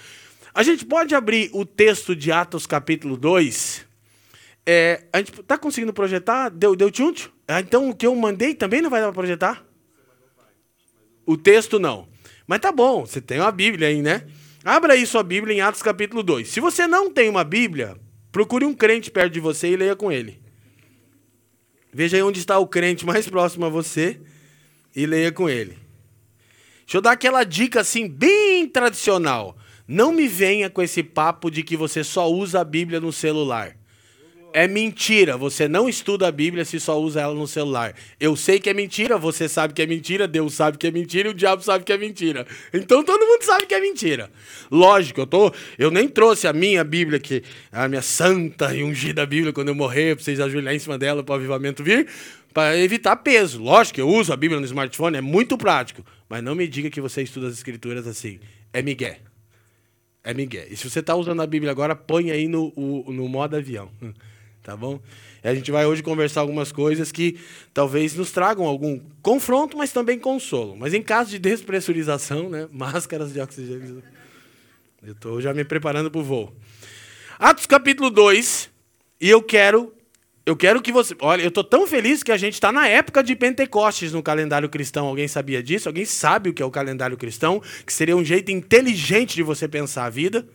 A 0.54 0.62
gente 0.62 0.84
pode 0.84 1.14
abrir 1.14 1.50
o 1.52 1.64
texto 1.64 2.14
de 2.14 2.30
Atos 2.32 2.66
capítulo 2.66 3.16
2. 3.16 3.87
É, 4.70 5.04
a 5.14 5.16
gente 5.16 5.40
está 5.40 5.56
conseguindo 5.56 5.94
projetar? 5.94 6.50
Deu, 6.50 6.76
deu 6.76 6.90
tchuncho? 6.90 7.32
Ah, 7.48 7.58
então 7.58 7.88
o 7.88 7.96
que 7.96 8.06
eu 8.06 8.14
mandei 8.14 8.54
também 8.54 8.82
não 8.82 8.90
vai 8.90 9.00
dar 9.00 9.06
para 9.06 9.14
projetar? 9.14 9.64
O 11.24 11.38
texto 11.38 11.78
não. 11.78 12.06
Mas 12.46 12.60
tá 12.60 12.70
bom, 12.70 13.06
você 13.06 13.18
tem 13.18 13.40
uma 13.40 13.50
Bíblia 13.50 13.88
aí, 13.88 14.02
né? 14.02 14.26
Abra 14.62 14.92
aí 14.92 15.06
sua 15.06 15.22
Bíblia 15.22 15.56
em 15.56 15.62
Atos 15.62 15.80
capítulo 15.80 16.22
2. 16.22 16.46
Se 16.46 16.60
você 16.60 16.86
não 16.86 17.10
tem 17.10 17.30
uma 17.30 17.44
Bíblia, 17.44 17.96
procure 18.30 18.66
um 18.66 18.74
crente 18.74 19.10
perto 19.10 19.32
de 19.32 19.40
você 19.40 19.68
e 19.68 19.76
leia 19.76 19.96
com 19.96 20.12
ele. 20.12 20.38
Veja 21.90 22.18
aí 22.18 22.22
onde 22.22 22.38
está 22.38 22.58
o 22.58 22.66
crente 22.66 23.06
mais 23.06 23.26
próximo 23.26 23.64
a 23.64 23.70
você 23.70 24.20
e 24.94 25.06
leia 25.06 25.32
com 25.32 25.48
ele. 25.48 25.78
Deixa 26.80 26.98
eu 26.98 27.00
dar 27.00 27.12
aquela 27.12 27.42
dica 27.42 27.80
assim, 27.80 28.06
bem 28.06 28.68
tradicional. 28.68 29.56
Não 29.86 30.12
me 30.12 30.28
venha 30.28 30.68
com 30.68 30.82
esse 30.82 31.02
papo 31.02 31.50
de 31.50 31.62
que 31.62 31.74
você 31.74 32.04
só 32.04 32.30
usa 32.30 32.60
a 32.60 32.64
Bíblia 32.64 33.00
no 33.00 33.14
celular. 33.14 33.77
É 34.52 34.66
mentira. 34.66 35.36
Você 35.36 35.68
não 35.68 35.88
estuda 35.88 36.26
a 36.26 36.32
Bíblia 36.32 36.64
se 36.64 36.80
só 36.80 37.00
usa 37.00 37.20
ela 37.20 37.34
no 37.34 37.46
celular. 37.46 37.94
Eu 38.18 38.34
sei 38.34 38.58
que 38.58 38.70
é 38.70 38.74
mentira, 38.74 39.18
você 39.18 39.48
sabe 39.48 39.74
que 39.74 39.82
é 39.82 39.86
mentira, 39.86 40.26
Deus 40.26 40.54
sabe 40.54 40.78
que 40.78 40.86
é 40.86 40.90
mentira 40.90 41.28
e 41.28 41.32
o 41.32 41.34
diabo 41.34 41.62
sabe 41.62 41.84
que 41.84 41.92
é 41.92 41.98
mentira. 41.98 42.46
Então 42.72 43.02
todo 43.04 43.26
mundo 43.26 43.42
sabe 43.42 43.66
que 43.66 43.74
é 43.74 43.80
mentira. 43.80 44.30
Lógico, 44.70 45.20
eu 45.20 45.26
tô, 45.26 45.52
eu 45.78 45.90
nem 45.90 46.08
trouxe 46.08 46.46
a 46.46 46.52
minha 46.52 46.82
Bíblia 46.82 47.18
que 47.18 47.42
a 47.70 47.88
minha 47.88 48.02
santa 48.02 48.74
e 48.74 48.82
ungida 48.82 49.26
Bíblia 49.26 49.52
quando 49.52 49.68
eu 49.68 49.74
morrer, 49.74 50.16
para 50.16 50.24
vocês 50.24 50.40
ajoelhar 50.40 50.74
em 50.74 50.78
cima 50.78 50.98
dela 50.98 51.22
para 51.22 51.34
o 51.34 51.36
avivamento 51.36 51.84
vir, 51.84 52.08
para 52.54 52.76
evitar 52.78 53.16
peso. 53.16 53.62
Lógico 53.62 53.96
que 53.96 54.00
eu 54.00 54.08
uso 54.08 54.32
a 54.32 54.36
Bíblia 54.36 54.58
no 54.58 54.66
smartphone, 54.66 55.18
é 55.18 55.20
muito 55.20 55.58
prático, 55.58 56.04
mas 56.28 56.42
não 56.42 56.54
me 56.54 56.66
diga 56.66 56.90
que 56.90 57.00
você 57.00 57.22
estuda 57.22 57.48
as 57.48 57.54
escrituras 57.54 58.06
assim. 58.06 58.40
É 58.72 58.80
migué. 58.80 59.18
É 60.24 60.34
migué. 60.34 60.66
E 60.70 60.76
se 60.76 60.88
você 60.88 61.00
está 61.00 61.14
usando 61.14 61.40
a 61.42 61.46
Bíblia 61.46 61.70
agora, 61.70 61.94
põe 61.94 62.30
aí 62.30 62.48
no, 62.48 62.72
no 62.76 63.28
modo 63.28 63.56
avião 63.56 63.90
tá 64.68 64.76
bom? 64.76 65.00
E 65.42 65.48
a 65.48 65.54
gente 65.54 65.70
vai 65.70 65.86
hoje 65.86 66.02
conversar 66.02 66.42
algumas 66.42 66.70
coisas 66.70 67.10
que 67.10 67.40
talvez 67.72 68.14
nos 68.14 68.30
tragam 68.30 68.66
algum 68.66 69.00
confronto, 69.22 69.78
mas 69.78 69.92
também 69.92 70.18
consolo. 70.18 70.76
Mas 70.76 70.92
em 70.92 71.02
caso 71.02 71.30
de 71.30 71.38
despressurização, 71.38 72.50
né, 72.50 72.68
máscaras 72.70 73.32
de 73.32 73.40
oxigênio. 73.40 74.02
Eu 75.02 75.12
estou 75.12 75.40
já 75.40 75.54
me 75.54 75.64
preparando 75.64 76.10
para 76.10 76.20
o 76.20 76.24
voo. 76.24 76.54
Atos 77.38 77.64
capítulo 77.64 78.10
2, 78.10 78.68
e 79.22 79.30
eu 79.30 79.42
quero 79.42 79.94
eu 80.44 80.54
quero 80.54 80.82
que 80.82 80.92
você. 80.92 81.14
Olha, 81.20 81.40
eu 81.40 81.48
estou 81.48 81.64
tão 81.64 81.86
feliz 81.86 82.22
que 82.22 82.32
a 82.32 82.36
gente 82.36 82.54
está 82.54 82.70
na 82.70 82.86
época 82.86 83.22
de 83.22 83.34
Pentecostes 83.34 84.12
no 84.12 84.22
calendário 84.22 84.68
cristão. 84.68 85.06
Alguém 85.06 85.28
sabia 85.28 85.62
disso? 85.62 85.88
Alguém 85.88 86.04
sabe 86.04 86.50
o 86.50 86.54
que 86.54 86.62
é 86.62 86.66
o 86.66 86.70
calendário 86.70 87.16
cristão? 87.16 87.62
Que 87.86 87.92
seria 87.92 88.16
um 88.16 88.24
jeito 88.24 88.50
inteligente 88.50 89.34
de 89.34 89.42
você 89.42 89.66
pensar 89.66 90.04
a 90.04 90.10
vida 90.10 90.46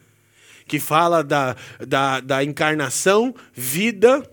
que 0.67 0.79
fala 0.79 1.23
da, 1.23 1.55
da, 1.85 2.19
da 2.19 2.43
encarnação, 2.43 3.33
vida, 3.53 4.23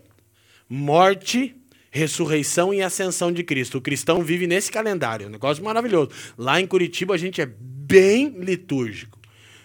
morte, 0.69 1.57
ressurreição 1.91 2.73
e 2.73 2.83
ascensão 2.83 3.33
de 3.33 3.43
Cristo. 3.43 3.79
O 3.79 3.81
cristão 3.81 4.23
vive 4.23 4.47
nesse 4.47 4.71
calendário, 4.71 5.27
um 5.27 5.31
negócio 5.31 5.63
maravilhoso. 5.63 6.11
Lá 6.39 6.61
em 6.61 6.67
Curitiba 6.67 7.15
a 7.15 7.19
gente 7.19 7.41
é 7.41 7.47
bem 7.47 8.29
litúrgico. 8.39 9.19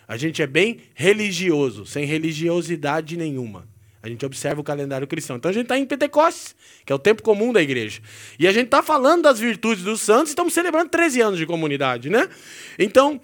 A 0.08 0.18
gente 0.18 0.42
é 0.42 0.48
bem 0.48 0.80
religioso, 0.94 1.86
sem 1.86 2.06
religiosidade 2.06 3.18
nenhuma. 3.18 3.68
A 4.04 4.08
gente 4.08 4.24
observa 4.24 4.62
o 4.62 4.64
calendário 4.64 5.08
cristão. 5.08 5.36
Então 5.36 5.50
a 5.50 5.54
gente 5.54 5.64
está 5.64 5.80
em 5.80 5.86
Pentecostes, 5.86 6.56
que 6.86 6.94
é 6.94 6.96
o 6.96 7.00
tempo 7.00 7.24
comum 7.24 7.52
da 7.52 7.60
igreja. 7.60 8.02
E 8.38 8.48
a 8.48 8.52
gente 8.52 8.66
está 8.66 8.84
falando 8.84 9.24
das 9.24 9.40
virtudes 9.40 9.84
dos 9.84 10.02
santos 10.02 10.30
e 10.30 10.34
estamos 10.34 10.54
celebrando 10.54 10.90
13 10.90 11.22
anos 11.22 11.40
de 11.40 11.46
comunidade, 11.48 12.08
né? 12.08 12.30
Então, 12.78 13.20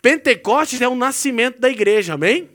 Pentecostes 0.00 0.80
é 0.80 0.88
o 0.88 0.94
nascimento 0.94 1.60
da 1.60 1.68
igreja, 1.68 2.14
amém? 2.14 2.48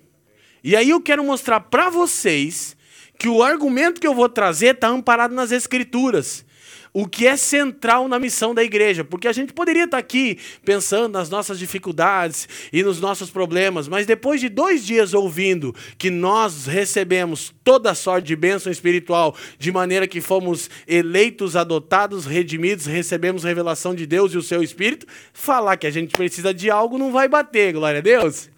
E 0.64 0.76
aí 0.76 0.90
eu 0.90 1.02
quero 1.02 1.24
mostrar 1.24 1.60
para 1.60 1.90
vocês 1.90 2.76
que 3.18 3.28
o 3.28 3.42
argumento 3.42 4.00
que 4.00 4.08
eu 4.08 4.14
vou 4.14 4.30
trazer 4.30 4.76
está 4.76 4.88
amparado 4.88 5.34
nas 5.34 5.52
Escrituras. 5.52 6.46
O 6.94 7.08
que 7.08 7.28
é 7.28 7.38
central 7.38 8.08
na 8.08 8.18
missão 8.18 8.56
da 8.56 8.64
igreja. 8.64 9.04
Porque 9.04 9.28
a 9.28 9.32
gente 9.34 9.54
poderia 9.54 9.84
estar 9.84 9.98
tá 9.98 10.02
aqui 10.02 10.40
pensando 10.66 11.10
nas 11.10 11.30
nossas 11.30 11.60
dificuldades 11.60 12.50
e 12.74 12.82
nos 12.82 13.00
nossos 13.00 13.30
problemas, 13.30 13.88
mas 13.88 14.08
depois 14.08 14.42
de 14.42 14.50
dois 14.50 14.84
dias 14.84 15.14
ouvindo 15.14 15.76
que 15.98 16.10
nós 16.10 16.66
recebemos 16.66 17.54
toda 17.64 17.94
sorte 17.94 18.28
de 18.28 18.36
bênção 18.36 18.72
espiritual, 18.72 19.36
de 19.60 19.72
maneira 19.72 20.08
que 20.08 20.22
fomos 20.22 20.72
eleitos, 20.88 21.56
adotados, 21.56 22.26
redimidos, 22.26 22.88
recebemos 22.88 23.44
revelação 23.44 23.94
de 23.94 24.08
Deus 24.08 24.34
e 24.34 24.38
o 24.38 24.42
seu 24.42 24.64
Espírito, 24.64 25.06
falar 25.34 25.78
que 25.78 25.86
a 25.86 25.92
gente 25.92 26.14
precisa 26.14 26.52
de 26.52 26.72
algo 26.72 26.98
não 26.98 27.12
vai 27.12 27.28
bater, 27.28 27.74
glória 27.74 28.00
a 28.00 28.02
Deus. 28.02 28.50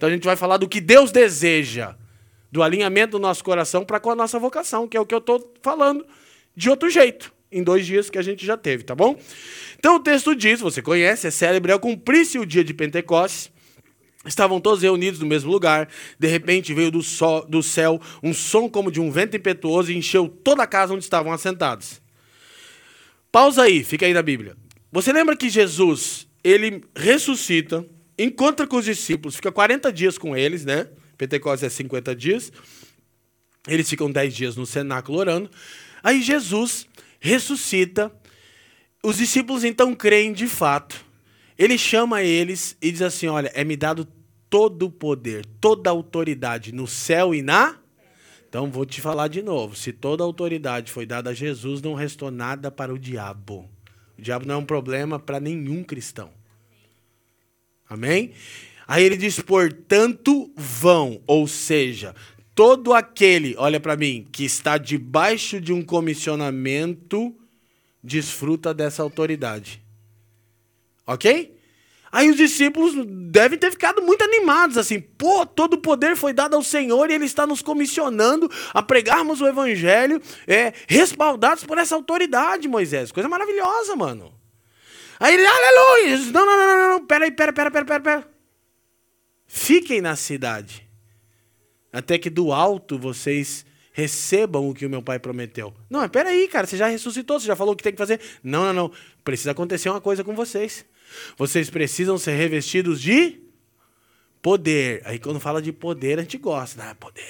Então 0.00 0.08
a 0.08 0.12
gente 0.12 0.24
vai 0.24 0.34
falar 0.34 0.56
do 0.56 0.66
que 0.66 0.80
Deus 0.80 1.12
deseja, 1.12 1.94
do 2.50 2.62
alinhamento 2.62 3.12
do 3.12 3.18
nosso 3.18 3.44
coração 3.44 3.84
para 3.84 4.00
com 4.00 4.10
a 4.10 4.14
nossa 4.14 4.38
vocação, 4.38 4.88
que 4.88 4.96
é 4.96 5.00
o 5.00 5.04
que 5.04 5.14
eu 5.14 5.18
estou 5.18 5.52
falando 5.60 6.06
de 6.56 6.70
outro 6.70 6.88
jeito, 6.88 7.30
em 7.52 7.62
dois 7.62 7.84
dias 7.84 8.08
que 8.08 8.16
a 8.16 8.22
gente 8.22 8.46
já 8.46 8.56
teve, 8.56 8.82
tá 8.82 8.94
bom? 8.94 9.14
Então 9.78 9.96
o 9.96 10.00
texto 10.00 10.34
diz, 10.34 10.58
você 10.58 10.80
conhece, 10.80 11.26
é 11.26 11.30
célebre, 11.30 11.70
ao 11.70 11.78
cumprir-se 11.78 12.38
o 12.38 12.46
dia 12.46 12.64
de 12.64 12.72
Pentecostes, 12.72 13.52
Estavam 14.24 14.60
todos 14.60 14.82
reunidos 14.82 15.18
no 15.20 15.26
mesmo 15.26 15.50
lugar. 15.50 15.88
De 16.18 16.28
repente 16.28 16.74
veio 16.74 16.90
do, 16.90 17.02
sol, 17.02 17.46
do 17.46 17.62
céu 17.62 17.98
um 18.22 18.34
som 18.34 18.68
como 18.68 18.90
de 18.90 19.00
um 19.00 19.10
vento 19.10 19.34
impetuoso 19.34 19.90
e 19.90 19.96
encheu 19.96 20.28
toda 20.28 20.62
a 20.62 20.66
casa 20.66 20.92
onde 20.92 21.04
estavam 21.04 21.32
assentados. 21.32 22.02
Pausa 23.32 23.62
aí, 23.62 23.82
fica 23.82 24.04
aí 24.04 24.12
na 24.12 24.20
Bíblia. 24.20 24.56
Você 24.92 25.10
lembra 25.10 25.34
que 25.34 25.48
Jesus, 25.48 26.26
ele 26.44 26.84
ressuscita, 26.94 27.86
encontra 28.24 28.66
com 28.66 28.76
os 28.76 28.84
discípulos, 28.84 29.36
fica 29.36 29.50
40 29.50 29.92
dias 29.92 30.18
com 30.18 30.36
eles, 30.36 30.64
né? 30.64 30.88
Pentecostes 31.16 31.66
é 31.66 31.70
50 31.70 32.14
dias. 32.14 32.52
Eles 33.68 33.88
ficam 33.88 34.10
10 34.10 34.34
dias 34.34 34.56
no 34.56 34.66
cenáculo 34.66 35.18
orando. 35.18 35.50
Aí 36.02 36.22
Jesus 36.22 36.86
ressuscita. 37.18 38.10
Os 39.02 39.18
discípulos 39.18 39.64
então 39.64 39.94
creem 39.94 40.32
de 40.32 40.46
fato. 40.46 41.04
Ele 41.58 41.76
chama 41.76 42.22
eles 42.22 42.76
e 42.80 42.90
diz 42.90 43.02
assim: 43.02 43.26
Olha, 43.26 43.50
é 43.54 43.64
me 43.64 43.76
dado 43.76 44.08
todo 44.48 44.86
o 44.86 44.90
poder, 44.90 45.44
toda 45.60 45.90
a 45.90 45.92
autoridade 45.92 46.72
no 46.72 46.86
céu 46.86 47.34
e 47.34 47.42
na. 47.42 47.78
Então 48.48 48.70
vou 48.70 48.84
te 48.84 49.00
falar 49.00 49.28
de 49.28 49.42
novo: 49.42 49.76
se 49.76 49.92
toda 49.92 50.24
a 50.24 50.26
autoridade 50.26 50.90
foi 50.90 51.06
dada 51.06 51.30
a 51.30 51.34
Jesus, 51.34 51.82
não 51.82 51.94
restou 51.94 52.30
nada 52.30 52.70
para 52.70 52.92
o 52.92 52.98
diabo. 52.98 53.70
O 54.18 54.22
diabo 54.22 54.46
não 54.46 54.56
é 54.56 54.58
um 54.58 54.64
problema 54.64 55.18
para 55.18 55.38
nenhum 55.38 55.84
cristão. 55.84 56.39
Amém? 57.90 58.32
Aí 58.86 59.02
ele 59.02 59.16
diz: 59.16 59.40
portanto, 59.40 60.48
vão, 60.56 61.20
ou 61.26 61.48
seja, 61.48 62.14
todo 62.54 62.94
aquele, 62.94 63.56
olha 63.58 63.80
para 63.80 63.96
mim, 63.96 64.28
que 64.30 64.44
está 64.44 64.78
debaixo 64.78 65.60
de 65.60 65.72
um 65.72 65.82
comissionamento, 65.82 67.34
desfruta 68.02 68.72
dessa 68.72 69.02
autoridade. 69.02 69.82
Ok? 71.04 71.58
Aí 72.12 72.28
os 72.28 72.36
discípulos 72.36 72.92
devem 73.30 73.58
ter 73.58 73.70
ficado 73.70 74.02
muito 74.02 74.22
animados, 74.22 74.76
assim, 74.76 75.00
pô, 75.00 75.46
todo 75.46 75.74
o 75.74 75.78
poder 75.78 76.16
foi 76.16 76.32
dado 76.32 76.54
ao 76.56 76.62
Senhor 76.62 77.08
e 77.08 77.14
Ele 77.14 77.24
está 77.24 77.46
nos 77.46 77.62
comissionando 77.62 78.50
a 78.74 78.82
pregarmos 78.82 79.40
o 79.40 79.46
Evangelho, 79.46 80.20
é, 80.46 80.72
respaldados 80.88 81.64
por 81.64 81.78
essa 81.78 81.94
autoridade, 81.94 82.66
Moisés. 82.66 83.12
Coisa 83.12 83.28
maravilhosa, 83.28 83.94
mano. 83.94 84.39
Aí 85.20 85.34
ele, 85.34 85.46
aleluia! 85.46 86.16
Não, 86.32 86.46
não, 86.46 86.56
não, 86.56 86.66
não, 86.66 86.88
não, 86.98 87.06
peraí, 87.06 87.30
pera, 87.30 87.52
pera, 87.52 87.70
pera, 87.70 87.84
pera, 87.84 88.00
pera. 88.00 88.28
Fiquem 89.46 90.00
na 90.00 90.16
cidade, 90.16 90.88
até 91.92 92.16
que 92.16 92.30
do 92.30 92.52
alto 92.52 92.98
vocês 92.98 93.66
recebam 93.92 94.70
o 94.70 94.74
que 94.74 94.86
o 94.86 94.90
meu 94.90 95.02
pai 95.02 95.18
prometeu. 95.18 95.74
Não, 95.90 96.08
peraí, 96.08 96.48
cara, 96.48 96.66
você 96.66 96.76
já 96.76 96.86
ressuscitou, 96.86 97.38
você 97.38 97.46
já 97.46 97.54
falou 97.54 97.74
o 97.74 97.76
que 97.76 97.82
tem 97.82 97.92
que 97.92 97.98
fazer. 97.98 98.18
Não, 98.42 98.64
não, 98.66 98.72
não. 98.72 98.92
Precisa 99.22 99.50
acontecer 99.50 99.90
uma 99.90 100.00
coisa 100.00 100.24
com 100.24 100.34
vocês. 100.34 100.86
Vocês 101.36 101.68
precisam 101.68 102.16
ser 102.16 102.32
revestidos 102.32 102.98
de 102.98 103.40
poder. 104.40 105.02
Aí 105.04 105.18
quando 105.18 105.38
fala 105.38 105.60
de 105.60 105.72
poder, 105.72 106.18
a 106.18 106.22
gente 106.22 106.38
gosta, 106.38 106.82
né? 106.82 106.94
Poder, 106.98 107.22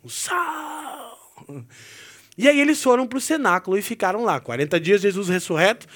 o 0.00 0.08
sal. 0.08 1.18
E 2.38 2.48
aí 2.48 2.60
eles 2.60 2.82
foram 2.82 3.06
para 3.06 3.18
o 3.18 3.20
cenáculo 3.20 3.76
e 3.76 3.82
ficaram 3.82 4.22
lá. 4.22 4.38
40 4.38 4.78
dias, 4.78 5.00
Jesus 5.00 5.28
ressurreto 5.28 5.88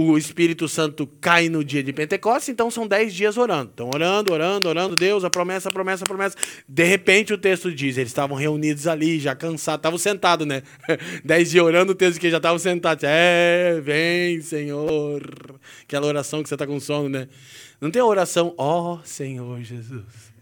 o 0.00 0.16
Espírito 0.16 0.68
Santo 0.68 1.08
cai 1.20 1.48
no 1.48 1.64
dia 1.64 1.82
de 1.82 1.92
Pentecostes, 1.92 2.50
então 2.50 2.70
são 2.70 2.86
dez 2.86 3.12
dias 3.12 3.36
orando. 3.36 3.70
Então, 3.74 3.90
orando, 3.92 4.32
orando, 4.32 4.68
orando, 4.68 4.96
Deus, 4.96 5.24
a 5.24 5.30
promessa, 5.30 5.68
a 5.68 5.72
promessa, 5.72 6.04
a 6.04 6.06
promessa. 6.06 6.36
De 6.68 6.84
repente 6.84 7.32
o 7.32 7.38
texto 7.38 7.74
diz, 7.74 7.98
eles 7.98 8.10
estavam 8.10 8.36
reunidos 8.36 8.86
ali, 8.86 9.18
já 9.18 9.34
cansados, 9.34 9.80
estavam 9.80 9.98
sentados, 9.98 10.46
né? 10.46 10.62
dez 11.24 11.50
dias 11.50 11.64
orando, 11.64 11.92
o 11.92 11.94
texto 11.96 12.20
que 12.20 12.30
já 12.30 12.36
estavam 12.36 12.60
sentados. 12.60 13.02
É, 13.02 13.80
vem, 13.80 14.40
Senhor. 14.40 15.20
Aquela 15.82 16.06
oração 16.06 16.42
que 16.42 16.48
você 16.48 16.54
está 16.54 16.66
com 16.66 16.78
sono, 16.78 17.08
né? 17.08 17.28
Não 17.80 17.90
tem 17.90 18.00
a 18.00 18.06
oração, 18.06 18.54
ó 18.56 18.94
oh, 18.94 19.00
Senhor 19.04 19.60
Jesus. 19.62 20.32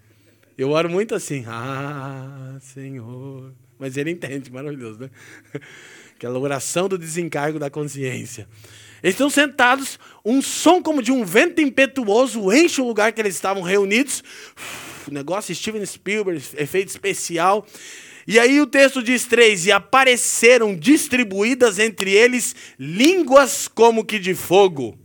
Eu 0.58 0.70
oro 0.70 0.90
muito 0.90 1.14
assim, 1.14 1.44
ah, 1.46 2.58
Senhor. 2.60 3.54
Mas 3.78 3.96
ele 3.96 4.10
entende, 4.10 4.52
maravilhoso, 4.52 5.00
né? 5.00 5.10
Aquela 6.14 6.38
oração 6.38 6.88
do 6.88 6.98
desencargo 6.98 7.58
da 7.58 7.70
consciência. 7.70 8.46
Eles 9.02 9.14
estão 9.14 9.28
sentados, 9.28 9.98
um 10.24 10.40
som 10.40 10.82
como 10.82 11.02
de 11.02 11.12
um 11.12 11.24
vento 11.24 11.60
impetuoso 11.60 12.52
enche 12.52 12.80
o 12.80 12.86
lugar 12.86 13.12
que 13.12 13.20
eles 13.20 13.34
estavam 13.34 13.62
reunidos. 13.62 14.22
Uf, 14.56 15.12
negócio 15.12 15.54
Steven 15.54 15.84
Spielberg, 15.84 16.42
efeito 16.56 16.88
especial. 16.88 17.66
E 18.26 18.40
aí 18.40 18.60
o 18.60 18.66
texto 18.66 19.02
diz 19.02 19.24
três: 19.24 19.66
E 19.66 19.72
apareceram 19.72 20.74
distribuídas 20.74 21.78
entre 21.78 22.10
eles 22.12 22.56
línguas 22.78 23.68
como 23.68 24.04
que 24.04 24.18
de 24.18 24.34
fogo, 24.34 24.98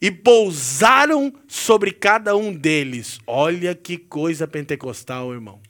e 0.00 0.10
pousaram 0.10 1.32
sobre 1.46 1.92
cada 1.92 2.36
um 2.36 2.52
deles. 2.52 3.20
Olha 3.26 3.74
que 3.74 3.96
coisa 3.96 4.48
pentecostal, 4.48 5.32
irmão. 5.32 5.60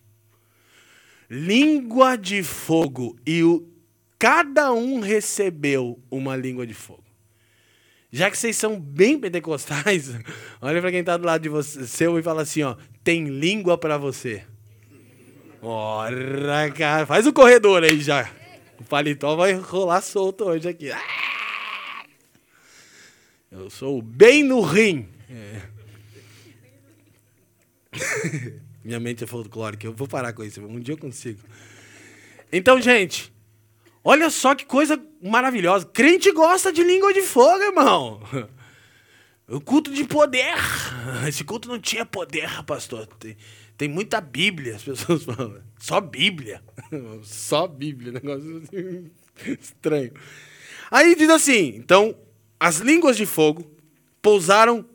Língua 1.29 2.16
de 2.16 2.42
fogo, 2.42 3.16
e 3.27 3.42
o, 3.42 3.66
cada 4.18 4.73
um 4.73 5.01
recebeu 5.01 5.99
uma 6.11 6.37
língua 6.37 6.66
de 6.66 6.75
fogo. 6.75 7.03
Já 8.14 8.31
que 8.31 8.38
vocês 8.38 8.57
são 8.57 8.79
bem 8.79 9.18
pentecostais, 9.18 10.14
olha 10.62 10.81
para 10.81 10.92
quem 10.92 11.00
está 11.00 11.16
do 11.16 11.27
lado 11.27 11.42
de 11.42 11.48
você 11.48 11.85
seu 11.85 12.16
e 12.16 12.22
fala 12.22 12.42
assim: 12.42 12.62
ó, 12.62 12.77
tem 13.03 13.24
língua 13.24 13.77
para 13.77 13.98
você. 13.98 14.44
Ora, 15.61 16.70
cara, 16.70 17.07
faz 17.07 17.27
o 17.27 17.33
corredor 17.33 17.83
aí 17.83 18.00
já. 18.00 18.31
O 18.79 18.85
paletó 18.85 19.35
vai 19.35 19.55
rolar 19.55 20.00
solto 20.00 20.44
hoje 20.44 20.68
aqui. 20.68 20.92
Ah! 20.92 22.05
Eu 23.50 23.68
sou 23.68 24.00
bem 24.00 24.44
no 24.44 24.61
rim. 24.61 25.09
É. 25.29 25.62
Minha 28.85 29.00
mente 29.00 29.24
é 29.24 29.27
folclórica, 29.27 29.88
eu 29.88 29.92
vou 29.92 30.07
parar 30.07 30.33
com 30.33 30.44
isso, 30.44 30.64
um 30.64 30.79
dia 30.79 30.94
eu 30.94 30.98
consigo. 30.98 31.40
Então, 32.53 32.81
gente, 32.81 33.34
olha 34.04 34.30
só 34.30 34.54
que 34.54 34.64
coisa 34.66 35.02
maravilhosa. 35.22 35.86
Crente 35.86 36.30
gosta 36.30 36.72
de 36.72 36.84
língua 36.84 37.12
de 37.12 37.22
fogo, 37.22 37.62
irmão. 37.62 38.20
O 39.48 39.60
culto 39.60 39.92
de 39.92 40.04
poder. 40.04 40.54
Esse 41.28 41.44
culto 41.44 41.68
não 41.68 41.78
tinha 41.78 42.06
poder, 42.06 42.62
pastor. 42.64 43.06
Tem 43.76 43.88
muita 43.88 44.20
Bíblia, 44.20 44.76
as 44.76 44.82
pessoas 44.82 45.24
falam. 45.24 45.60
Só 45.78 46.00
Bíblia. 46.00 46.62
Só 47.22 47.66
Bíblia, 47.66 48.12
negócio 48.12 48.62
estranho. 49.60 50.12
Aí 50.90 51.14
diz 51.14 51.28
assim: 51.28 51.74
então, 51.76 52.16
as 52.58 52.78
línguas 52.78 53.16
de 53.16 53.26
fogo 53.26 53.70
pousaram 54.22 54.86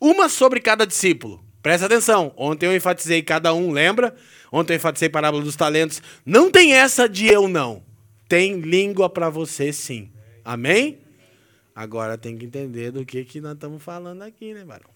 uma 0.00 0.28
sobre 0.28 0.60
cada 0.60 0.86
discípulo. 0.86 1.44
Presta 1.62 1.86
atenção. 1.86 2.32
Ontem 2.36 2.66
eu 2.66 2.74
enfatizei 2.74 3.22
cada 3.22 3.52
um, 3.52 3.70
lembra? 3.70 4.16
Ontem 4.50 4.72
eu 4.72 4.76
enfatizei 4.76 5.08
a 5.08 5.12
parábola 5.12 5.44
dos 5.44 5.54
talentos. 5.54 6.02
Não 6.24 6.50
tem 6.50 6.72
essa 6.72 7.08
de 7.08 7.26
eu 7.26 7.46
não. 7.46 7.84
Tem 8.32 8.60
língua 8.60 9.10
para 9.10 9.28
você 9.28 9.74
sim. 9.74 10.10
Amém? 10.42 11.00
Agora 11.74 12.16
tem 12.16 12.34
que 12.34 12.46
entender 12.46 12.90
do 12.90 13.04
que, 13.04 13.26
que 13.26 13.42
nós 13.42 13.52
estamos 13.52 13.82
falando 13.82 14.22
aqui, 14.22 14.54
né, 14.54 14.64
varão? 14.64 14.88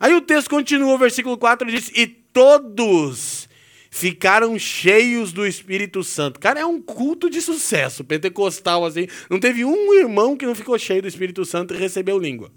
Aí 0.00 0.14
o 0.14 0.22
texto 0.22 0.48
continua, 0.48 0.94
o 0.94 0.96
versículo 0.96 1.36
4 1.36 1.70
diz: 1.70 1.92
E 1.94 2.06
todos 2.06 3.50
ficaram 3.90 4.58
cheios 4.58 5.30
do 5.30 5.46
Espírito 5.46 6.02
Santo. 6.02 6.40
Cara, 6.40 6.60
é 6.60 6.64
um 6.64 6.80
culto 6.80 7.28
de 7.28 7.42
sucesso, 7.42 8.02
pentecostal, 8.02 8.86
assim. 8.86 9.06
Não 9.28 9.38
teve 9.38 9.62
um 9.62 9.92
irmão 9.92 10.34
que 10.34 10.46
não 10.46 10.54
ficou 10.54 10.78
cheio 10.78 11.02
do 11.02 11.08
Espírito 11.08 11.44
Santo 11.44 11.74
e 11.74 11.76
recebeu 11.76 12.18
língua. 12.18 12.50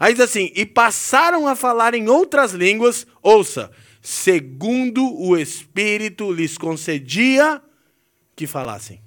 Aí 0.00 0.14
diz 0.14 0.22
assim: 0.22 0.50
E 0.54 0.64
passaram 0.64 1.46
a 1.46 1.54
falar 1.54 1.92
em 1.92 2.08
outras 2.08 2.52
línguas, 2.52 3.06
ouça, 3.22 3.70
segundo 4.00 5.04
o 5.20 5.36
Espírito 5.36 6.32
lhes 6.32 6.56
concedia 6.56 7.60
que 8.34 8.46
falassem. 8.46 9.06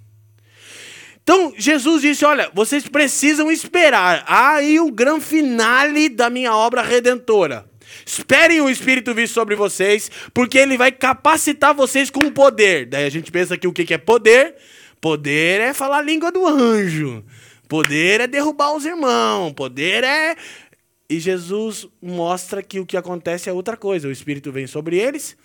Então, 1.23 1.53
Jesus 1.57 2.01
disse: 2.01 2.25
Olha, 2.25 2.49
vocês 2.53 2.87
precisam 2.87 3.51
esperar. 3.51 4.23
Aí 4.27 4.79
o 4.79 4.91
grande 4.91 5.25
finale 5.25 6.09
da 6.09 6.29
minha 6.29 6.55
obra 6.55 6.81
redentora. 6.81 7.69
Esperem 8.05 8.61
o 8.61 8.69
Espírito 8.69 9.13
vir 9.13 9.27
sobre 9.27 9.55
vocês, 9.55 10.09
porque 10.33 10.57
ele 10.57 10.77
vai 10.77 10.91
capacitar 10.91 11.73
vocês 11.73 12.09
com 12.09 12.21
o 12.21 12.31
poder. 12.31 12.85
Daí 12.85 13.05
a 13.05 13.09
gente 13.09 13.31
pensa 13.31 13.57
que 13.57 13.67
o 13.67 13.73
que 13.73 13.93
é 13.93 13.97
poder? 13.97 14.55
Poder 14.99 15.59
é 15.61 15.73
falar 15.73 15.97
a 15.97 16.01
língua 16.01 16.31
do 16.31 16.47
anjo. 16.47 17.23
Poder 17.67 18.21
é 18.21 18.27
derrubar 18.27 18.75
os 18.75 18.85
irmãos. 18.85 19.53
Poder 19.53 20.03
é. 20.03 20.35
E 21.09 21.19
Jesus 21.19 21.87
mostra 22.01 22.63
que 22.63 22.79
o 22.79 22.85
que 22.85 22.95
acontece 22.95 23.49
é 23.49 23.53
outra 23.53 23.75
coisa. 23.75 24.07
O 24.07 24.11
Espírito 24.11 24.51
vem 24.51 24.67
sobre 24.67 24.97
eles, 24.97 25.35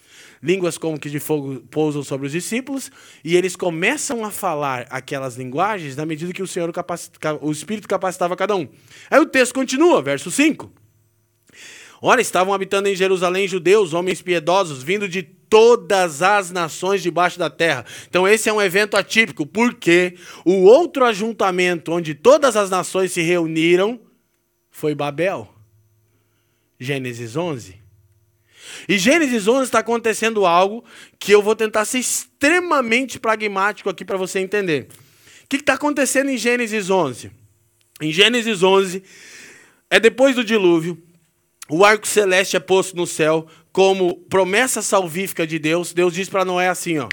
línguas 0.43 0.79
como 0.79 0.99
que 0.99 1.11
de 1.11 1.19
fogo 1.19 1.61
pousam 1.71 2.03
sobre 2.03 2.27
os 2.27 2.33
discípulos, 2.33 2.91
e 3.25 3.37
eles 3.37 3.57
começam 3.57 4.25
a 4.25 4.31
falar 4.31 4.87
aquelas 4.91 5.37
linguagens 5.37 5.97
na 5.97 6.07
medida 6.07 6.33
que 6.33 6.43
o 6.43 6.47
Senhor 6.47 6.71
capacita, 6.73 7.39
o 7.41 7.51
Espírito 7.51 7.89
capacitava 7.89 8.37
cada 8.37 8.55
um. 8.55 8.69
Aí 9.11 9.21
o 9.21 9.27
texto 9.27 9.55
continua, 9.55 10.03
verso 10.03 10.31
5. 10.31 10.71
Ora, 12.01 12.21
estavam 12.21 12.53
habitando 12.53 12.89
em 12.89 12.95
Jerusalém 12.95 13.49
judeus, 13.49 13.95
homens 13.95 14.21
piedosos, 14.21 14.83
vindo 14.83 15.09
de 15.09 15.23
todas 15.23 16.23
as 16.23 16.51
nações 16.51 17.03
debaixo 17.03 17.39
da 17.39 17.49
terra. 17.49 17.85
Então, 18.09 18.29
esse 18.29 18.49
é 18.49 18.53
um 18.53 18.61
evento 18.61 18.97
atípico, 18.97 19.47
porque 19.47 20.15
o 20.45 20.65
outro 20.65 21.05
ajuntamento 21.05 21.93
onde 21.93 22.15
todas 22.15 22.57
as 22.57 22.69
nações 22.69 23.13
se 23.13 23.23
reuniram 23.23 24.01
foi 24.71 24.95
Babel. 24.95 25.49
Gênesis 26.79 27.37
11. 27.37 27.86
E 28.89 28.99
Gênesis 28.99 29.47
11 29.47 29.65
está 29.65 29.81
acontecendo 29.81 30.47
algo 30.47 30.85
que 31.19 31.33
eu 31.33 31.43
vou 31.43 31.57
tentar 31.57 31.85
ser 31.85 31.99
extremamente 31.99 33.19
pragmático 33.19 33.89
aqui 33.89 34.05
para 34.05 34.17
você 34.17 34.39
entender. 34.39 34.89
O 35.45 35.49
que 35.49 35.57
está 35.57 35.75
acontecendo 35.75 36.31
em 36.31 36.37
Gênesis 36.37 36.91
11? 36.91 37.31
Em 38.01 38.13
Gênesis 38.13 38.63
11, 38.63 39.03
é 39.89 39.99
depois 39.99 40.35
do 40.35 40.45
dilúvio, 40.45 41.03
o 41.69 41.85
arco 41.85 42.07
celeste 42.07 42.57
é 42.57 42.61
posto 42.61 42.97
no 42.97 43.07
céu 43.07 43.47
como 43.73 44.17
promessa 44.29 44.83
salvífica 44.83 45.47
de 45.47 45.59
Deus. 45.59 45.93
Deus 45.93 46.15
diz 46.15 46.29
para 46.29 46.45
Noé 46.45 46.69
assim, 46.69 46.99
ó, 46.99 47.09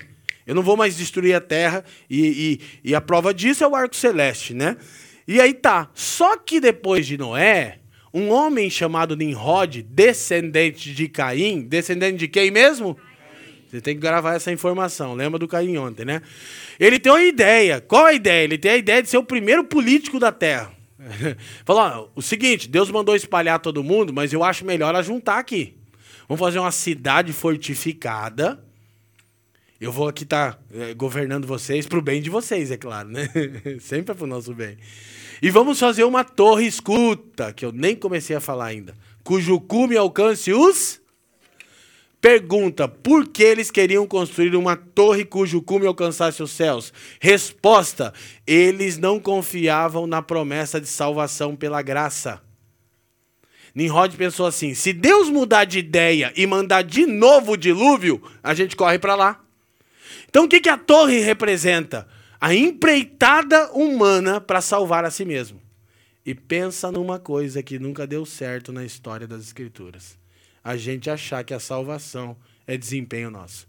eu 0.45 0.53
não 0.53 0.61
vou 0.61 0.75
mais 0.75 0.95
destruir 0.95 1.33
a 1.33 1.41
terra 1.41 1.83
e, 2.09 2.59
e, 2.83 2.89
e 2.91 2.95
a 2.95 3.01
prova 3.01 3.33
disso 3.33 3.63
é 3.63 3.67
o 3.67 3.75
arco 3.75 3.95
celeste, 3.95 4.53
né? 4.53 4.77
E 5.27 5.39
aí 5.39 5.53
tá. 5.53 5.89
Só 5.93 6.37
que 6.37 6.59
depois 6.59 7.07
de 7.07 7.17
Noé, 7.17 7.79
um 8.13 8.29
homem 8.29 8.69
chamado 8.69 9.15
Nimrod, 9.15 9.81
descendente 9.81 10.93
de 10.93 11.07
Caim, 11.07 11.61
descendente 11.61 12.17
de 12.17 12.27
quem 12.27 12.51
mesmo? 12.51 12.97
Você 13.67 13.81
tem 13.81 13.95
que 13.95 14.01
gravar 14.01 14.35
essa 14.35 14.51
informação. 14.51 15.15
Lembra 15.15 15.39
do 15.39 15.47
Caim 15.47 15.77
ontem, 15.77 16.05
né? 16.05 16.21
Ele 16.79 16.99
tem 16.99 17.11
uma 17.11 17.23
ideia. 17.23 17.81
Qual 17.81 18.05
a 18.05 18.13
ideia? 18.13 18.43
Ele 18.43 18.57
tem 18.57 18.71
a 18.71 18.77
ideia 18.77 19.01
de 19.01 19.09
ser 19.09 19.17
o 19.17 19.23
primeiro 19.23 19.63
político 19.63 20.19
da 20.19 20.31
terra. 20.31 20.71
Falou, 21.65 22.11
o 22.15 22.21
seguinte, 22.21 22.69
Deus 22.69 22.91
mandou 22.91 23.15
espalhar 23.15 23.59
todo 23.59 23.83
mundo, 23.83 24.13
mas 24.13 24.31
eu 24.31 24.43
acho 24.43 24.63
melhor 24.63 24.95
ajuntar 24.95 25.39
aqui. 25.39 25.75
Vamos 26.27 26.39
fazer 26.39 26.59
uma 26.59 26.71
cidade 26.71 27.33
fortificada. 27.33 28.63
Eu 29.81 29.91
vou 29.91 30.07
aqui 30.07 30.23
estar 30.23 30.53
tá, 30.53 30.59
é, 30.71 30.93
governando 30.93 31.45
vocês 31.45 31.87
para 31.87 31.97
o 31.97 32.01
bem 32.01 32.21
de 32.21 32.29
vocês, 32.29 32.69
é 32.69 32.77
claro, 32.77 33.09
né? 33.09 33.27
Sempre 33.81 34.13
é 34.13 34.15
para 34.15 34.23
o 34.23 34.27
nosso 34.27 34.53
bem. 34.53 34.77
E 35.41 35.49
vamos 35.49 35.79
fazer 35.79 36.03
uma 36.03 36.23
torre 36.23 36.65
escuta, 36.65 37.53
que 37.53 37.65
eu 37.65 37.71
nem 37.71 37.95
comecei 37.95 38.35
a 38.35 38.41
falar 38.41 38.65
ainda, 38.65 38.93
cujo 39.23 39.59
cume 39.59 39.97
alcance 39.97 40.51
os 40.53 41.01
Pergunta: 42.23 42.87
por 42.87 43.27
que 43.27 43.43
eles 43.43 43.69
queriam 43.69 44.07
construir 44.07 44.55
uma 44.55 44.77
torre 44.77 45.25
cujo 45.25 45.61
cume 45.61 45.85
alcançasse 45.85 46.41
os 46.41 46.51
céus? 46.51 46.93
Resposta: 47.19 48.13
eles 48.47 48.97
não 48.97 49.19
confiavam 49.19 50.07
na 50.07 50.21
promessa 50.21 50.79
de 50.79 50.87
salvação 50.87 51.53
pela 51.53 51.81
graça. 51.81 52.41
Nimrod 53.75 54.15
pensou 54.15 54.45
assim: 54.45 54.73
se 54.73 54.93
Deus 54.93 55.29
mudar 55.29 55.65
de 55.65 55.79
ideia 55.79 56.31
e 56.33 56.47
mandar 56.47 56.83
de 56.83 57.05
novo 57.05 57.51
o 57.51 57.57
dilúvio, 57.57 58.23
a 58.41 58.53
gente 58.53 58.73
corre 58.73 58.97
para 58.97 59.15
lá. 59.15 59.41
Então 60.29 60.45
o 60.45 60.47
que, 60.47 60.61
que 60.61 60.69
a 60.69 60.77
torre 60.77 61.19
representa? 61.19 62.07
A 62.43 62.53
empreitada 62.53 63.71
humana 63.71 64.41
para 64.41 64.59
salvar 64.59 65.05
a 65.05 65.11
si 65.11 65.23
mesmo. 65.23 65.61
E 66.25 66.35
pensa 66.35 66.91
numa 66.91 67.17
coisa 67.17 67.63
que 67.63 67.79
nunca 67.79 68.05
deu 68.05 68.25
certo 68.25 68.73
na 68.73 68.83
história 68.83 69.25
das 69.25 69.43
Escrituras 69.43 70.17
a 70.63 70.77
gente 70.77 71.09
achar 71.09 71.43
que 71.43 71.53
a 71.53 71.59
salvação 71.59 72.37
é 72.65 72.77
desempenho 72.77 73.29
nosso. 73.29 73.67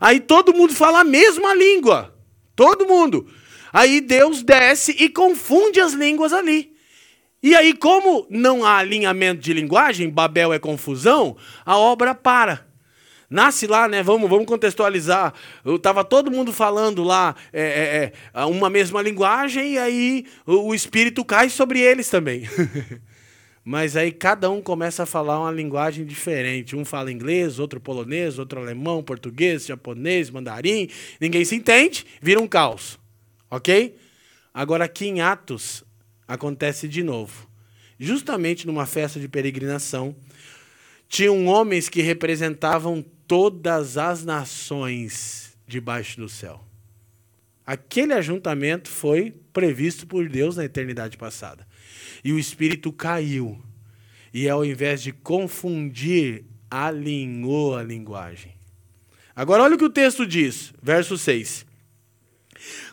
Aí 0.00 0.18
todo 0.18 0.52
mundo 0.52 0.74
fala 0.74 1.00
a 1.00 1.04
mesma 1.04 1.54
língua. 1.54 2.18
Todo 2.56 2.86
mundo. 2.86 3.30
Aí 3.72 4.00
Deus 4.00 4.42
desce 4.42 4.92
e 4.98 5.08
confunde 5.08 5.80
as 5.80 5.92
línguas 5.92 6.32
ali. 6.32 6.72
E 7.42 7.54
aí, 7.54 7.72
como 7.74 8.26
não 8.28 8.64
há 8.64 8.78
alinhamento 8.78 9.40
de 9.40 9.52
linguagem, 9.52 10.10
Babel 10.10 10.52
é 10.52 10.58
confusão, 10.58 11.36
a 11.64 11.76
obra 11.76 12.14
para. 12.14 12.66
Nasce 13.32 13.66
lá, 13.66 13.88
né? 13.88 14.02
Vamos, 14.02 14.28
vamos 14.28 14.44
contextualizar. 14.44 15.32
Eu 15.64 15.78
tava 15.78 16.04
todo 16.04 16.30
mundo 16.30 16.52
falando 16.52 17.02
lá 17.02 17.34
é, 17.50 17.62
é, 17.62 18.40
é 18.40 18.44
uma 18.44 18.68
mesma 18.68 19.00
linguagem 19.00 19.72
e 19.72 19.78
aí 19.78 20.26
o, 20.46 20.68
o 20.68 20.74
Espírito 20.74 21.24
cai 21.24 21.48
sobre 21.48 21.80
eles 21.80 22.10
também. 22.10 22.42
Mas 23.64 23.96
aí 23.96 24.12
cada 24.12 24.50
um 24.50 24.60
começa 24.60 25.04
a 25.04 25.06
falar 25.06 25.40
uma 25.40 25.50
linguagem 25.50 26.04
diferente. 26.04 26.76
Um 26.76 26.84
fala 26.84 27.10
inglês, 27.10 27.58
outro 27.58 27.80
polonês, 27.80 28.38
outro 28.38 28.60
alemão, 28.60 29.02
português, 29.02 29.64
japonês, 29.64 30.28
mandarim. 30.28 30.90
Ninguém 31.18 31.44
se 31.44 31.54
entende, 31.54 32.04
vira 32.20 32.38
um 32.40 32.46
caos. 32.46 32.98
Ok? 33.50 33.96
Agora 34.52 34.84
aqui 34.84 35.06
em 35.06 35.22
Atos, 35.22 35.84
acontece 36.28 36.86
de 36.86 37.02
novo. 37.02 37.48
Justamente 37.98 38.66
numa 38.66 38.84
festa 38.84 39.18
de 39.18 39.28
peregrinação, 39.28 40.14
tinham 41.08 41.46
homens 41.46 41.88
que 41.88 42.02
representavam 42.02 43.04
todas 43.32 43.96
as 43.96 44.26
nações 44.26 45.56
debaixo 45.66 46.20
do 46.20 46.28
céu. 46.28 46.62
Aquele 47.64 48.12
ajuntamento 48.12 48.90
foi 48.90 49.34
previsto 49.54 50.06
por 50.06 50.28
Deus 50.28 50.58
na 50.58 50.66
eternidade 50.66 51.16
passada. 51.16 51.66
E 52.22 52.30
o 52.30 52.38
Espírito 52.38 52.92
caiu. 52.92 53.58
E 54.34 54.50
ao 54.50 54.62
invés 54.62 55.02
de 55.02 55.12
confundir, 55.12 56.44
alinhou 56.70 57.74
a 57.74 57.82
linguagem. 57.82 58.52
Agora, 59.34 59.62
olha 59.62 59.76
o 59.76 59.78
que 59.78 59.86
o 59.86 59.88
texto 59.88 60.26
diz, 60.26 60.74
verso 60.82 61.16
6. 61.16 61.64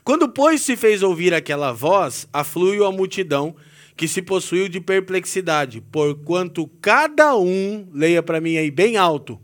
Quando, 0.06 0.30
pois, 0.30 0.62
se 0.62 0.78
fez 0.78 1.04
ouvir 1.04 1.34
aquela 1.34 1.74
voz, 1.74 2.30
afluiu 2.32 2.86
a 2.86 2.94
multidão, 2.94 3.58
que 3.98 4.08
se 4.08 4.22
possuiu 4.22 4.70
de 4.70 4.80
perplexidade, 4.80 5.82
porquanto 5.82 6.66
cada 6.80 7.36
um, 7.36 7.90
leia 7.92 8.24
para 8.24 8.40
mim 8.40 8.56
aí 8.56 8.72
bem 8.72 8.96
alto. 8.96 9.38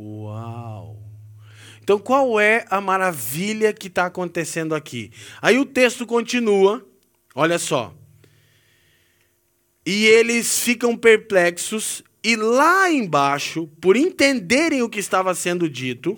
Uau! 0.00 0.96
Então, 1.82 1.98
qual 1.98 2.40
é 2.40 2.64
a 2.70 2.80
maravilha 2.80 3.72
que 3.72 3.88
está 3.88 4.06
acontecendo 4.06 4.74
aqui? 4.74 5.12
Aí 5.42 5.58
o 5.58 5.66
texto 5.66 6.06
continua, 6.06 6.86
olha 7.34 7.58
só. 7.58 7.94
E 9.84 10.06
eles 10.06 10.60
ficam 10.60 10.96
perplexos 10.96 12.02
e 12.22 12.36
lá 12.36 12.90
embaixo, 12.90 13.66
por 13.80 13.96
entenderem 13.96 14.82
o 14.82 14.88
que 14.88 15.00
estava 15.00 15.34
sendo 15.34 15.68
dito, 15.68 16.16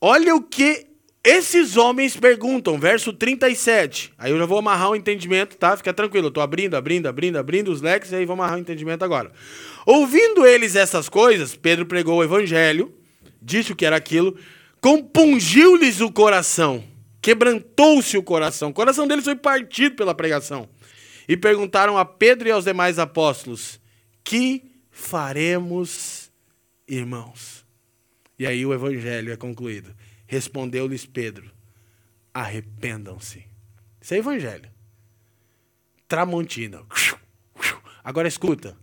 olha 0.00 0.34
o 0.34 0.42
que 0.42 0.89
esses 1.22 1.76
homens 1.76 2.16
perguntam, 2.16 2.78
verso 2.78 3.12
37. 3.12 4.12
Aí 4.16 4.30
eu 4.30 4.38
já 4.38 4.46
vou 4.46 4.58
amarrar 4.58 4.90
o 4.90 4.96
entendimento, 4.96 5.56
tá? 5.56 5.76
Fica 5.76 5.92
tranquilo, 5.92 6.26
eu 6.26 6.28
estou 6.28 6.42
abrindo, 6.42 6.76
abrindo, 6.76 7.06
abrindo, 7.06 7.36
abrindo 7.36 7.70
os 7.70 7.82
leques, 7.82 8.10
e 8.10 8.16
aí 8.16 8.24
vou 8.24 8.34
amarrar 8.34 8.56
o 8.56 8.60
entendimento 8.60 9.04
agora. 9.04 9.30
Ouvindo 9.84 10.46
eles 10.46 10.76
essas 10.76 11.08
coisas, 11.08 11.54
Pedro 11.54 11.84
pregou 11.84 12.18
o 12.18 12.24
evangelho, 12.24 12.94
disse 13.40 13.72
o 13.72 13.76
que 13.76 13.84
era 13.84 13.96
aquilo, 13.96 14.34
compungiu-lhes 14.80 16.00
o 16.00 16.10
coração, 16.10 16.82
quebrantou-se 17.20 18.16
o 18.16 18.22
coração, 18.22 18.70
o 18.70 18.74
coração 18.74 19.06
deles 19.06 19.24
foi 19.24 19.36
partido 19.36 19.96
pela 19.96 20.14
pregação. 20.14 20.68
E 21.28 21.36
perguntaram 21.36 21.98
a 21.98 22.04
Pedro 22.04 22.48
e 22.48 22.50
aos 22.50 22.64
demais 22.64 22.98
apóstolos: 22.98 23.78
que 24.24 24.64
faremos, 24.90 26.30
irmãos? 26.88 27.64
E 28.38 28.46
aí 28.46 28.64
o 28.64 28.72
evangelho 28.72 29.32
é 29.32 29.36
concluído. 29.36 29.94
Respondeu-lhes 30.30 31.04
Pedro: 31.04 31.50
arrependam-se. 32.32 33.44
Isso 34.00 34.14
é 34.14 34.18
evangelho. 34.18 34.70
Tramontina. 36.06 36.82
Agora 38.04 38.28
escuta. 38.28 38.78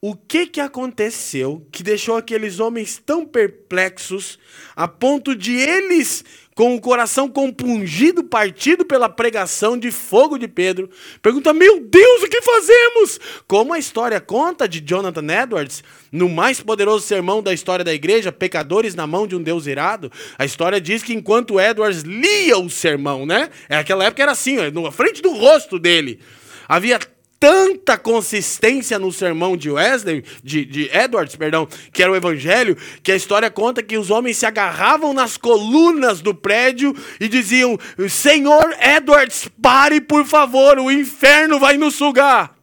O 0.00 0.14
que, 0.14 0.46
que 0.46 0.60
aconteceu 0.60 1.66
que 1.72 1.82
deixou 1.82 2.16
aqueles 2.16 2.60
homens 2.60 2.96
tão 2.96 3.26
perplexos 3.26 4.38
a 4.76 4.86
ponto 4.86 5.34
de 5.34 5.56
eles 5.56 6.24
com 6.56 6.74
o 6.74 6.80
coração 6.80 7.28
compungido, 7.28 8.24
partido 8.24 8.82
pela 8.82 9.10
pregação 9.10 9.76
de 9.76 9.92
fogo 9.92 10.38
de 10.38 10.48
Pedro, 10.48 10.88
pergunta: 11.20 11.52
Meu 11.52 11.80
Deus, 11.80 12.22
o 12.22 12.28
que 12.28 12.40
fazemos? 12.40 13.20
Como 13.46 13.74
a 13.74 13.78
história 13.78 14.18
conta 14.20 14.66
de 14.66 14.80
Jonathan 14.80 15.42
Edwards, 15.42 15.84
no 16.10 16.30
mais 16.30 16.58
poderoso 16.58 17.06
sermão 17.06 17.42
da 17.42 17.52
história 17.52 17.84
da 17.84 17.92
igreja, 17.92 18.32
Pecadores 18.32 18.94
na 18.94 19.06
mão 19.06 19.26
de 19.26 19.36
um 19.36 19.42
Deus 19.42 19.66
irado, 19.66 20.10
a 20.38 20.46
história 20.46 20.80
diz 20.80 21.02
que 21.02 21.12
enquanto 21.12 21.60
Edwards 21.60 22.02
lia 22.02 22.56
o 22.58 22.70
sermão, 22.70 23.26
né? 23.26 23.50
Naquela 23.68 24.06
época 24.06 24.22
era 24.22 24.32
assim, 24.32 24.56
na 24.56 24.90
frente 24.90 25.20
do 25.20 25.34
rosto 25.34 25.78
dele. 25.78 26.20
Havia 26.66 26.98
tanta 27.38 27.96
consistência 27.98 28.98
no 28.98 29.12
sermão 29.12 29.56
de 29.56 29.70
Wesley, 29.70 30.24
de, 30.42 30.64
de 30.64 30.90
Edwards, 30.96 31.36
perdão, 31.36 31.68
que 31.92 32.02
era 32.02 32.10
o 32.10 32.16
evangelho, 32.16 32.76
que 33.02 33.12
a 33.12 33.16
história 33.16 33.50
conta 33.50 33.82
que 33.82 33.98
os 33.98 34.10
homens 34.10 34.38
se 34.38 34.46
agarravam 34.46 35.12
nas 35.12 35.36
colunas 35.36 36.20
do 36.20 36.34
prédio 36.34 36.94
e 37.20 37.28
diziam: 37.28 37.78
Senhor 38.08 38.74
Edwards, 38.80 39.48
pare 39.62 40.00
por 40.00 40.24
favor, 40.24 40.78
o 40.78 40.90
inferno 40.90 41.58
vai 41.58 41.76
nos 41.76 41.94
sugar. 41.94 42.56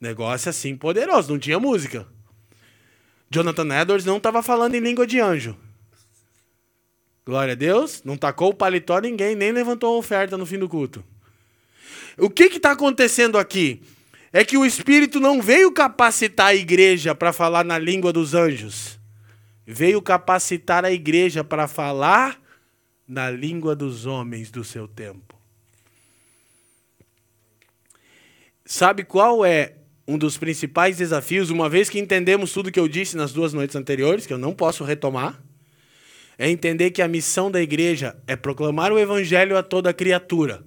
Negócio 0.00 0.50
assim 0.50 0.76
poderoso, 0.76 1.32
não 1.32 1.38
tinha 1.38 1.58
música. 1.58 2.06
Jonathan 3.30 3.80
Edwards 3.80 4.04
não 4.04 4.18
estava 4.18 4.42
falando 4.42 4.74
em 4.74 4.80
língua 4.80 5.06
de 5.06 5.20
anjo. 5.20 5.56
Glória 7.24 7.52
a 7.52 7.56
Deus, 7.56 8.02
não 8.04 8.16
tacou 8.16 8.50
o 8.50 8.54
paletó 8.54 9.00
ninguém, 9.00 9.34
nem 9.34 9.50
levantou 9.50 9.94
a 9.94 9.98
oferta 9.98 10.36
no 10.36 10.46
fim 10.46 10.58
do 10.58 10.68
culto. 10.68 11.02
O 12.18 12.30
que 12.30 12.44
está 12.44 12.72
acontecendo 12.72 13.36
aqui? 13.36 13.82
É 14.32 14.44
que 14.44 14.56
o 14.56 14.64
Espírito 14.64 15.20
não 15.20 15.40
veio 15.40 15.70
capacitar 15.70 16.48
a 16.48 16.54
igreja 16.54 17.14
para 17.14 17.32
falar 17.32 17.64
na 17.64 17.78
língua 17.78 18.12
dos 18.12 18.34
anjos. 18.34 18.98
Veio 19.66 20.00
capacitar 20.00 20.84
a 20.84 20.90
igreja 20.90 21.44
para 21.44 21.68
falar 21.68 22.40
na 23.06 23.30
língua 23.30 23.76
dos 23.76 24.06
homens 24.06 24.50
do 24.50 24.64
seu 24.64 24.88
tempo. 24.88 25.34
Sabe 28.64 29.04
qual 29.04 29.44
é 29.44 29.74
um 30.08 30.16
dos 30.16 30.36
principais 30.38 30.96
desafios, 30.96 31.50
uma 31.50 31.68
vez 31.68 31.90
que 31.90 31.98
entendemos 31.98 32.52
tudo 32.52 32.72
que 32.72 32.80
eu 32.80 32.88
disse 32.88 33.16
nas 33.16 33.32
duas 33.32 33.52
noites 33.52 33.76
anteriores, 33.76 34.26
que 34.26 34.32
eu 34.32 34.38
não 34.38 34.54
posso 34.54 34.84
retomar? 34.84 35.40
É 36.38 36.48
entender 36.48 36.90
que 36.90 37.02
a 37.02 37.08
missão 37.08 37.50
da 37.50 37.60
igreja 37.60 38.16
é 38.26 38.36
proclamar 38.36 38.92
o 38.92 38.98
evangelho 38.98 39.56
a 39.56 39.62
toda 39.62 39.92
criatura 39.92 40.64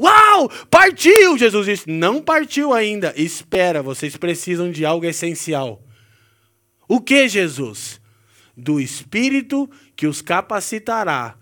Uau! 0.00 0.48
Partiu! 0.70 1.36
Jesus 1.36 1.66
disse: 1.66 1.90
Não 1.90 2.22
partiu 2.22 2.72
ainda. 2.72 3.12
Espera, 3.16 3.82
vocês 3.82 4.16
precisam 4.16 4.70
de 4.70 4.86
algo 4.86 5.04
essencial. 5.04 5.84
O 6.88 7.00
que, 7.00 7.28
Jesus? 7.28 8.00
Do 8.56 8.80
Espírito 8.80 9.70
que 9.94 10.06
os 10.06 10.22
capacitará 10.22 11.36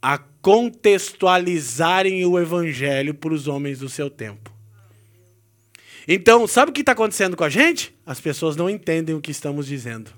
a 0.00 0.16
contextualizarem 0.16 2.24
o 2.24 2.38
Evangelho 2.38 3.14
para 3.14 3.34
os 3.34 3.48
homens 3.48 3.80
do 3.80 3.88
seu 3.88 4.08
tempo. 4.08 4.54
Então, 6.06 6.46
sabe 6.46 6.70
o 6.70 6.74
que 6.74 6.80
está 6.80 6.92
acontecendo 6.92 7.36
com 7.36 7.44
a 7.44 7.48
gente? 7.48 7.94
As 8.04 8.20
pessoas 8.20 8.54
não 8.54 8.68
entendem 8.68 9.14
o 9.14 9.20
que 9.20 9.30
estamos 9.30 9.66
dizendo. 9.66 10.12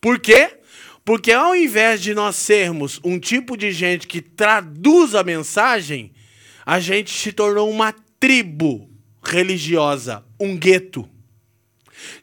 Por 0.00 0.18
quê? 0.18 0.58
Porque 1.04 1.30
ao 1.30 1.54
invés 1.54 2.00
de 2.00 2.14
nós 2.14 2.36
sermos 2.36 2.98
um 3.04 3.18
tipo 3.18 3.56
de 3.56 3.70
gente 3.70 4.06
que 4.06 4.20
traduz 4.20 5.14
a 5.14 5.22
mensagem, 5.22 6.12
a 6.64 6.80
gente 6.80 7.10
se 7.10 7.32
tornou 7.32 7.70
uma 7.70 7.92
tribo 8.18 8.90
religiosa, 9.22 10.24
um 10.38 10.56
gueto. 10.56 11.08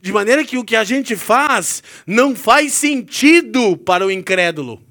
De 0.02 0.12
maneira 0.12 0.44
que 0.44 0.58
o 0.58 0.64
que 0.64 0.76
a 0.76 0.84
gente 0.84 1.16
faz 1.16 1.82
não 2.06 2.36
faz 2.36 2.74
sentido 2.74 3.78
para 3.78 4.06
o 4.06 4.12
incrédulo. 4.12 4.82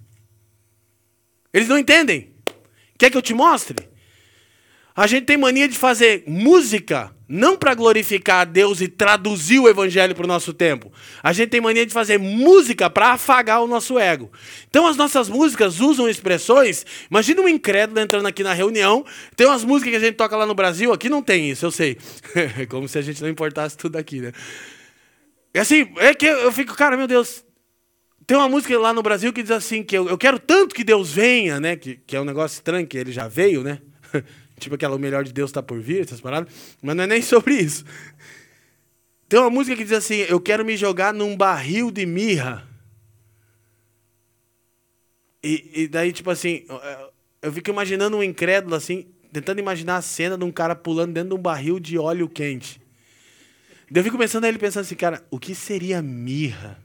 Eles 1.52 1.68
não 1.68 1.78
entendem. 1.78 2.32
Quer 2.98 3.10
que 3.10 3.16
eu 3.16 3.22
te 3.22 3.34
mostre? 3.34 3.76
A 4.98 5.06
gente 5.06 5.26
tem 5.26 5.36
mania 5.36 5.68
de 5.68 5.78
fazer 5.78 6.24
música 6.26 7.14
não 7.28 7.56
para 7.56 7.72
glorificar 7.72 8.40
a 8.40 8.44
Deus 8.44 8.80
e 8.80 8.88
traduzir 8.88 9.60
o 9.60 9.68
evangelho 9.68 10.12
para 10.12 10.24
o 10.24 10.26
nosso 10.26 10.52
tempo. 10.52 10.92
A 11.22 11.32
gente 11.32 11.50
tem 11.50 11.60
mania 11.60 11.86
de 11.86 11.92
fazer 11.92 12.18
música 12.18 12.90
para 12.90 13.12
afagar 13.12 13.62
o 13.62 13.68
nosso 13.68 13.96
ego. 13.96 14.28
Então 14.68 14.88
as 14.88 14.96
nossas 14.96 15.28
músicas 15.28 15.78
usam 15.78 16.08
expressões. 16.08 16.84
Imagina 17.08 17.40
um 17.40 17.48
incrédulo 17.48 18.00
entrando 18.00 18.26
aqui 18.26 18.42
na 18.42 18.52
reunião. 18.52 19.06
Tem 19.36 19.46
umas 19.46 19.62
músicas 19.62 19.92
que 19.92 19.96
a 19.98 20.00
gente 20.00 20.16
toca 20.16 20.36
lá 20.36 20.44
no 20.44 20.52
Brasil, 20.52 20.92
aqui 20.92 21.08
não 21.08 21.22
tem 21.22 21.48
isso, 21.48 21.64
eu 21.64 21.70
sei. 21.70 21.96
É 22.34 22.66
como 22.66 22.88
se 22.88 22.98
a 22.98 23.02
gente 23.02 23.22
não 23.22 23.28
importasse 23.28 23.76
tudo 23.76 23.94
aqui, 23.94 24.20
né? 24.20 24.32
É 25.54 25.60
assim, 25.60 25.92
é 25.98 26.12
que 26.12 26.26
eu 26.26 26.50
fico, 26.50 26.74
cara, 26.74 26.96
meu 26.96 27.06
Deus. 27.06 27.44
Tem 28.26 28.36
uma 28.36 28.48
música 28.48 28.76
lá 28.76 28.92
no 28.92 29.00
Brasil 29.00 29.32
que 29.32 29.44
diz 29.44 29.52
assim: 29.52 29.84
que 29.84 29.96
eu, 29.96 30.08
eu 30.08 30.18
quero 30.18 30.40
tanto 30.40 30.74
que 30.74 30.82
Deus 30.82 31.12
venha, 31.12 31.60
né? 31.60 31.76
Que, 31.76 32.00
que 32.04 32.16
é 32.16 32.20
um 32.20 32.24
negócio 32.24 32.56
estranho, 32.56 32.84
que 32.84 32.98
ele 32.98 33.12
já 33.12 33.28
veio, 33.28 33.62
né? 33.62 33.78
Tipo 34.58 34.74
aquela 34.74 34.96
O 34.96 34.98
Melhor 34.98 35.24
de 35.24 35.32
Deus 35.32 35.50
está 35.50 35.62
por 35.62 35.80
vir, 35.80 36.02
essas 36.02 36.20
paradas. 36.20 36.52
Mas 36.82 36.96
não 36.96 37.04
é 37.04 37.06
nem 37.06 37.22
sobre 37.22 37.54
isso. 37.54 37.84
Tem 39.28 39.38
uma 39.38 39.50
música 39.50 39.76
que 39.76 39.84
diz 39.84 39.92
assim: 39.92 40.16
Eu 40.28 40.40
quero 40.40 40.64
me 40.64 40.76
jogar 40.76 41.14
num 41.14 41.36
barril 41.36 41.90
de 41.90 42.04
mirra. 42.04 42.66
E, 45.42 45.82
e 45.82 45.88
daí, 45.88 46.12
tipo 46.12 46.30
assim, 46.30 46.64
eu 47.40 47.52
fico 47.52 47.70
imaginando 47.70 48.16
um 48.16 48.22
incrédulo 48.22 48.74
assim, 48.74 49.06
tentando 49.32 49.60
imaginar 49.60 49.96
a 49.96 50.02
cena 50.02 50.36
de 50.36 50.44
um 50.44 50.50
cara 50.50 50.74
pulando 50.74 51.12
dentro 51.12 51.30
de 51.30 51.34
um 51.36 51.42
barril 51.42 51.78
de 51.78 51.96
óleo 51.98 52.28
quente. 52.28 52.80
Daí 53.90 54.00
eu 54.00 54.04
fico 54.04 54.18
pensando 54.18 54.46
ele 54.46 54.58
pensando 54.58 54.82
assim, 54.82 54.96
cara, 54.96 55.24
o 55.30 55.38
que 55.38 55.54
seria 55.54 56.02
mirra? 56.02 56.78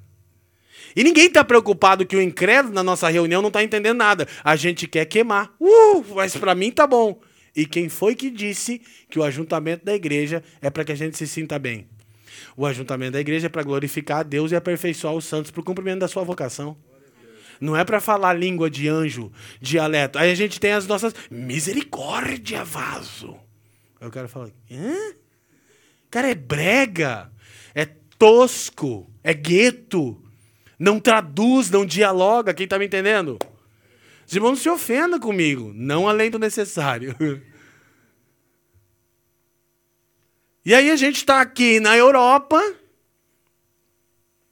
E 0.95 1.03
ninguém 1.03 1.25
está 1.25 1.43
preocupado 1.43 2.05
que 2.05 2.15
o 2.15 2.21
incrédulo 2.21 2.73
na 2.73 2.83
nossa 2.83 3.09
reunião 3.09 3.41
não 3.41 3.47
está 3.47 3.63
entendendo 3.63 3.97
nada. 3.97 4.27
A 4.43 4.55
gente 4.55 4.87
quer 4.87 5.05
queimar. 5.05 5.53
Uh, 5.59 6.05
mas 6.15 6.35
para 6.35 6.53
mim 6.53 6.71
tá 6.71 6.85
bom. 6.85 7.19
E 7.55 7.65
quem 7.65 7.87
foi 7.87 8.15
que 8.15 8.29
disse 8.29 8.81
que 9.09 9.19
o 9.19 9.23
ajuntamento 9.23 9.85
da 9.85 9.93
igreja 9.93 10.43
é 10.61 10.69
para 10.69 10.83
que 10.83 10.91
a 10.91 10.95
gente 10.95 11.17
se 11.17 11.27
sinta 11.27 11.59
bem? 11.59 11.87
O 12.57 12.65
ajuntamento 12.65 13.13
da 13.13 13.19
igreja 13.19 13.45
é 13.45 13.49
para 13.49 13.63
glorificar 13.63 14.19
a 14.19 14.23
Deus 14.23 14.51
e 14.51 14.55
aperfeiçoar 14.55 15.13
os 15.13 15.25
santos 15.25 15.51
para 15.51 15.61
o 15.61 15.63
cumprimento 15.63 15.99
da 15.99 16.07
sua 16.07 16.23
vocação. 16.23 16.75
Não 17.61 17.77
é 17.77 17.85
para 17.85 18.01
falar 18.01 18.33
língua 18.33 18.69
de 18.69 18.87
anjo, 18.87 19.31
dialeto. 19.61 20.17
Aí 20.17 20.31
a 20.31 20.35
gente 20.35 20.59
tem 20.59 20.71
as 20.71 20.87
nossas. 20.87 21.13
Misericórdia, 21.29 22.63
vaso. 22.63 23.37
Aí 24.01 24.07
o 24.07 24.11
cara 24.11 24.27
fala: 24.27 24.51
hã? 24.71 25.13
Cara, 26.09 26.29
é 26.29 26.35
brega, 26.35 27.31
é 27.73 27.85
tosco, 28.17 29.09
é 29.23 29.33
gueto. 29.33 30.21
Não 30.77 30.99
traduz, 30.99 31.69
não 31.69 31.85
dialoga. 31.85 32.53
Quem 32.53 32.67
tá 32.67 32.77
me 32.77 32.85
entendendo? 32.85 33.37
Os 34.33 34.35
irmãos 34.35 34.49
não 34.49 34.55
se 34.55 34.69
ofendam 34.69 35.19
comigo, 35.19 35.71
não 35.75 36.09
além 36.09 36.31
do 36.31 36.39
necessário. 36.39 37.15
E 40.65 40.73
aí 40.73 40.89
a 40.89 40.95
gente 40.95 41.17
está 41.17 41.39
aqui 41.39 41.79
na 41.79 41.95
Europa, 41.95 42.59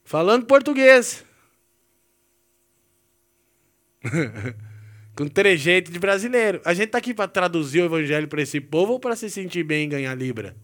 falando 0.04 0.46
português. 0.46 1.26
Com 5.18 5.28
trejeito 5.28 5.92
de 5.92 5.98
brasileiro. 5.98 6.62
A 6.64 6.76
gente 6.76 6.88
está 6.88 7.00
aqui 7.00 7.12
para 7.12 7.28
traduzir 7.28 7.82
o 7.82 7.86
evangelho 7.86 8.28
para 8.28 8.44
esse 8.44 8.62
povo 8.62 8.94
ou 8.94 9.00
para 9.00 9.16
se 9.16 9.32
sentir 9.32 9.64
bem 9.64 9.86
e 9.86 9.88
ganhar 9.88 10.14
libra? 10.14 10.56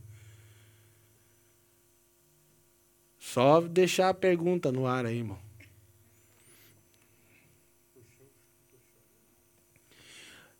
Só 3.17 3.61
deixar 3.61 4.09
a 4.09 4.13
pergunta 4.13 4.71
no 4.71 4.85
ar 4.85 5.07
aí, 5.07 5.17
irmão. 5.17 5.46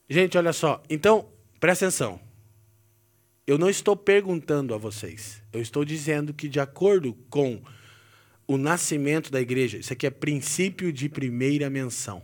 Gente, 0.10 0.38
olha 0.38 0.54
só. 0.54 0.82
Então, 0.90 1.28
presta 1.60 1.86
atenção. 1.86 2.20
Eu 3.46 3.58
não 3.58 3.70
estou 3.70 3.96
perguntando 3.96 4.74
a 4.74 4.78
vocês. 4.78 5.42
Eu 5.52 5.62
estou 5.62 5.84
dizendo 5.84 6.34
que, 6.34 6.48
de 6.48 6.60
acordo 6.60 7.14
com 7.30 7.62
o 8.48 8.58
nascimento 8.58 9.32
da 9.32 9.42
igreja, 9.42 9.78
isso 9.78 9.92
aqui 9.92 10.08
é 10.08 10.10
princípio 10.10 10.92
de 10.92 11.10
primeira 11.10 11.70
menção. 11.70 12.24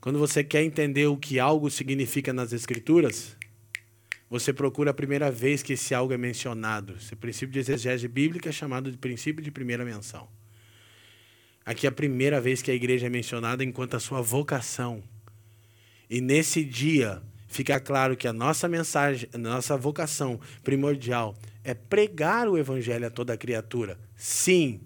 Quando 0.00 0.18
você 0.18 0.44
quer 0.44 0.62
entender 0.62 1.06
o 1.06 1.16
que 1.16 1.40
algo 1.40 1.68
significa 1.70 2.32
nas 2.32 2.52
Escrituras, 2.52 3.36
você 4.30 4.52
procura 4.52 4.90
a 4.90 4.94
primeira 4.94 5.30
vez 5.30 5.62
que 5.62 5.72
esse 5.72 5.94
algo 5.94 6.12
é 6.12 6.18
mencionado. 6.18 6.96
Esse 6.96 7.16
princípio 7.16 7.52
de 7.52 7.58
exegese 7.58 8.06
bíblica 8.06 8.48
é 8.48 8.52
chamado 8.52 8.90
de 8.90 8.98
princípio 8.98 9.42
de 9.42 9.50
primeira 9.50 9.84
menção. 9.84 10.28
Aqui 11.64 11.86
é 11.86 11.88
a 11.88 11.92
primeira 11.92 12.40
vez 12.40 12.62
que 12.62 12.70
a 12.70 12.74
igreja 12.74 13.06
é 13.06 13.10
mencionada 13.10 13.64
enquanto 13.64 13.94
a 13.94 14.00
sua 14.00 14.20
vocação. 14.20 15.02
E 16.08 16.20
nesse 16.20 16.64
dia, 16.64 17.22
fica 17.48 17.80
claro 17.80 18.16
que 18.16 18.28
a 18.28 18.32
nossa 18.32 18.68
mensagem, 18.68 19.28
a 19.32 19.38
nossa 19.38 19.76
vocação 19.76 20.40
primordial 20.62 21.36
é 21.64 21.74
pregar 21.74 22.48
o 22.48 22.56
evangelho 22.56 23.06
a 23.06 23.10
toda 23.10 23.36
criatura. 23.36 23.98
Sim, 24.16 24.80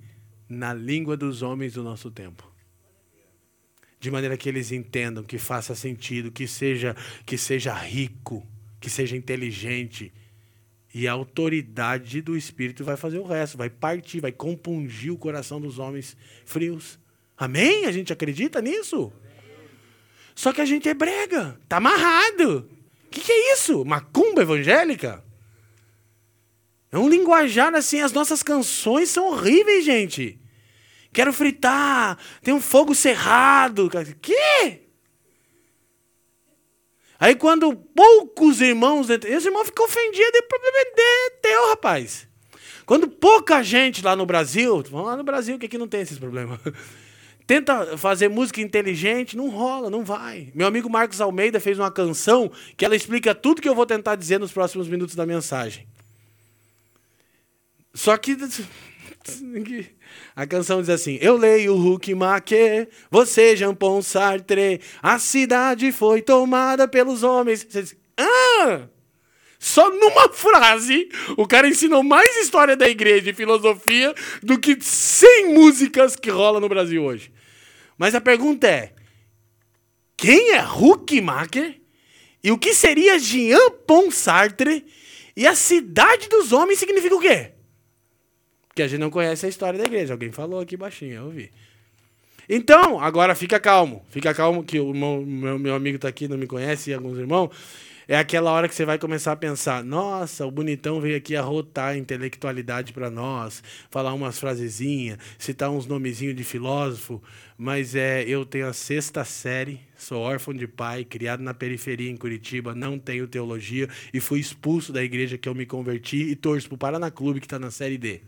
na 0.49 0.73
língua 0.73 1.16
dos 1.16 1.43
homens 1.43 1.75
do 1.75 1.83
nosso 1.83 2.11
tempo. 2.11 2.51
De 4.01 4.11
maneira 4.11 4.37
que 4.37 4.49
eles 4.49 4.73
entendam, 4.73 5.23
que 5.23 5.37
faça 5.37 5.75
sentido, 5.75 6.33
que 6.33 6.49
seja 6.49 6.97
que 7.27 7.37
seja 7.37 7.75
rico, 7.75 8.47
que 8.81 8.89
seja 8.89 9.16
inteligente. 9.16 10.11
E 10.93 11.07
a 11.07 11.12
autoridade 11.12 12.21
do 12.21 12.37
Espírito 12.37 12.83
vai 12.83 12.97
fazer 12.97 13.18
o 13.18 13.27
resto, 13.27 13.59
vai 13.59 13.71
partir, 13.71 14.21
vai 14.21 14.33
compungir 14.33 15.12
o 15.12 15.18
coração 15.18 15.61
dos 15.61 15.79
homens 15.79 16.16
frios. 16.45 16.99
Amém? 17.37 17.85
A 17.85 17.93
gente 17.93 18.12
acredita 18.12 18.61
nisso? 18.61 19.12
Só 20.41 20.55
que 20.55 20.62
a 20.62 20.64
gente 20.64 20.88
é 20.88 20.95
brega, 20.95 21.61
tá 21.68 21.76
amarrado. 21.76 22.66
O 23.05 23.11
que, 23.11 23.20
que 23.20 23.30
é 23.30 23.53
isso? 23.53 23.84
Macumba 23.84 24.41
evangélica? 24.41 25.22
É 26.91 26.97
um 26.97 27.11
linguajar 27.11 27.74
assim, 27.74 28.01
as 28.01 28.11
nossas 28.11 28.43
canções 28.43 29.11
são 29.11 29.26
horríveis, 29.26 29.84
gente. 29.84 30.41
Quero 31.12 31.30
fritar, 31.30 32.16
tem 32.41 32.55
um 32.55 32.61
fogo 32.61 32.95
cerrado. 32.95 33.91
Que? 34.22 34.80
Aí 37.18 37.34
quando 37.34 37.76
poucos 37.76 38.62
irmãos, 38.62 39.11
esse 39.11 39.47
irmão 39.47 39.62
fica 39.66 39.82
ofendido, 39.82 40.38
e 40.38 40.43
problema 40.45 40.78
é 40.78 41.30
teu, 41.43 41.68
rapaz. 41.68 42.26
Quando 42.86 43.09
pouca 43.09 43.62
gente 43.62 44.03
lá 44.03 44.16
no 44.16 44.24
Brasil, 44.24 44.82
vamos 44.91 45.07
lá 45.07 45.18
no 45.18 45.22
Brasil 45.22 45.59
que 45.59 45.66
aqui 45.66 45.76
não 45.76 45.86
tem 45.86 46.01
esses 46.01 46.18
problemas. 46.18 46.59
Tenta 47.51 47.99
fazer 47.99 48.29
música 48.29 48.61
inteligente, 48.61 49.37
não 49.37 49.49
rola, 49.49 49.91
não 49.91 50.05
vai. 50.05 50.53
Meu 50.55 50.69
amigo 50.69 50.89
Marcos 50.89 51.21
Almeida 51.21 51.59
fez 51.59 51.81
uma 51.81 51.91
canção 51.91 52.49
que 52.77 52.85
ela 52.85 52.95
explica 52.95 53.35
tudo 53.35 53.61
que 53.61 53.69
eu 53.69 53.75
vou 53.75 53.85
tentar 53.85 54.15
dizer 54.15 54.39
nos 54.39 54.53
próximos 54.53 54.87
minutos 54.87 55.17
da 55.17 55.27
mensagem. 55.27 55.85
Só 57.93 58.17
que 58.17 58.37
a 60.37 60.47
canção 60.47 60.81
diz 60.81 60.91
assim: 60.91 61.19
Eu 61.21 61.37
leio 61.37 61.75
Huck 61.75 62.15
Maquet, 62.15 62.89
você 63.11 63.57
Jean 63.57 63.75
Paul 63.75 64.01
Sartre, 64.01 64.81
a 65.03 65.19
cidade 65.19 65.91
foi 65.91 66.23
tomada 66.23 66.87
pelos 66.87 67.25
homens. 67.25 67.67
Você 67.69 67.83
diz, 67.83 67.97
ah! 68.17 68.83
Só 69.59 69.91
numa 69.91 70.29
frase, 70.29 71.09
o 71.37 71.49
cara 71.49 71.67
ensinou 71.67 72.05
mais 72.05 72.37
história 72.37 72.77
da 72.77 72.89
igreja 72.89 73.29
e 73.29 73.35
filosofia 73.35 74.15
do 74.41 74.57
que 74.57 74.79
100 74.81 75.53
músicas 75.53 76.15
que 76.15 76.31
rola 76.31 76.61
no 76.61 76.69
Brasil 76.69 77.03
hoje. 77.03 77.39
Mas 78.01 78.15
a 78.15 78.21
pergunta 78.21 78.67
é: 78.67 78.95
quem 80.17 80.53
é 80.53 80.65
Huckmacher? 80.65 81.79
E 82.43 82.51
o 82.51 82.57
que 82.57 82.73
seria 82.73 83.19
Jean 83.19 83.73
Paul 83.87 84.11
Sartre? 84.11 84.87
E 85.37 85.47
a 85.47 85.55
cidade 85.55 86.27
dos 86.31 86.51
homens 86.51 86.79
significa 86.79 87.15
o 87.15 87.21
quê? 87.21 87.51
Porque 88.67 88.83
a 88.83 88.89
gente 88.89 89.01
não 89.01 89.11
conhece 89.11 89.45
a 89.45 89.51
história 89.51 89.79
da 89.79 89.85
igreja. 89.85 90.15
Alguém 90.15 90.33
falou 90.33 90.61
aqui 90.61 90.79
baixinho, 90.79 91.13
eu 91.13 91.25
ouvi. 91.27 91.51
Então, 92.49 92.99
agora 92.99 93.35
fica 93.35 93.61
calmo. 93.61 94.03
Fica 94.09 94.33
calmo 94.33 94.65
que 94.65 94.81
o 94.81 94.95
meu, 94.95 95.23
meu, 95.27 95.59
meu 95.59 95.75
amigo 95.75 95.97
está 95.97 96.09
aqui, 96.09 96.27
não 96.27 96.39
me 96.39 96.47
conhece, 96.47 96.91
e 96.91 96.95
alguns 96.95 97.19
irmãos 97.19 97.51
é 98.11 98.19
aquela 98.19 98.51
hora 98.51 98.69
que 98.69 98.75
você 98.75 98.85
vai 98.85 98.99
começar 98.99 99.31
a 99.31 99.37
pensar: 99.37 99.85
nossa, 99.85 100.45
o 100.45 100.51
bonitão 100.51 101.01
veio 101.01 101.17
aqui 101.17 101.37
arrotar 101.37 101.97
intelectualidade 101.97 102.93
para 102.93 103.09
nós, 103.09 103.63
falar 103.89 104.13
umas 104.13 104.37
frasezinhas, 104.37 105.17
citar 105.39 105.71
uns 105.71 105.87
nomezinhos 105.87 106.35
de 106.35 106.43
filósofo, 106.43 107.23
mas 107.57 107.95
é, 107.95 108.25
eu 108.25 108.45
tenho 108.45 108.67
a 108.67 108.73
sexta 108.73 109.25
série, 109.25 109.81
sou 109.97 110.21
órfão 110.21 110.53
de 110.53 110.67
pai, 110.67 111.05
criado 111.05 111.41
na 111.45 111.55
periferia 111.55 112.11
em 112.11 112.17
Curitiba, 112.17 112.75
não 112.75 112.99
tenho 112.99 113.29
teologia 113.29 113.89
e 114.13 114.19
fui 114.19 114.41
expulso 114.41 114.93
da 114.93 115.05
igreja 115.05 115.39
que 115.39 115.49
eu 115.49 115.55
me 115.55 115.65
converti 115.65 116.17
e 116.17 116.35
torço 116.35 116.67
para 116.67 116.75
o 116.75 116.79
Paraná 116.79 117.13
Clube 117.13 117.39
que 117.39 117.47
está 117.47 117.61
na 117.61 117.71
série 117.71 117.97
D. 117.97 118.23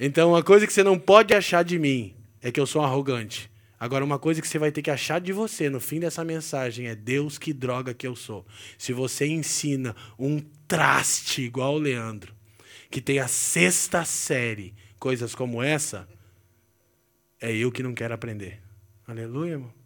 Então, 0.00 0.30
uma 0.30 0.42
coisa 0.42 0.66
que 0.66 0.72
você 0.72 0.82
não 0.82 0.98
pode 0.98 1.32
achar 1.32 1.62
de 1.62 1.78
mim 1.78 2.16
é 2.42 2.50
que 2.50 2.58
eu 2.58 2.66
sou 2.66 2.82
arrogante. 2.82 3.48
Agora, 3.80 4.04
uma 4.04 4.18
coisa 4.18 4.40
que 4.40 4.48
você 4.48 4.58
vai 4.58 4.72
ter 4.72 4.82
que 4.82 4.90
achar 4.90 5.20
de 5.20 5.32
você 5.32 5.70
no 5.70 5.78
fim 5.80 6.00
dessa 6.00 6.24
mensagem 6.24 6.86
é 6.86 6.94
Deus 6.94 7.38
que 7.38 7.52
droga 7.52 7.94
que 7.94 8.06
eu 8.06 8.16
sou. 8.16 8.44
Se 8.76 8.92
você 8.92 9.26
ensina 9.26 9.94
um 10.18 10.40
traste 10.66 11.42
igual 11.42 11.74
o 11.74 11.78
Leandro, 11.78 12.34
que 12.90 13.00
tem 13.00 13.20
a 13.20 13.28
sexta 13.28 14.04
série, 14.04 14.74
coisas 14.98 15.34
como 15.34 15.62
essa, 15.62 16.08
é 17.40 17.54
eu 17.54 17.70
que 17.70 17.82
não 17.82 17.94
quero 17.94 18.14
aprender. 18.14 18.60
Aleluia, 19.06 19.52
irmão. 19.52 19.77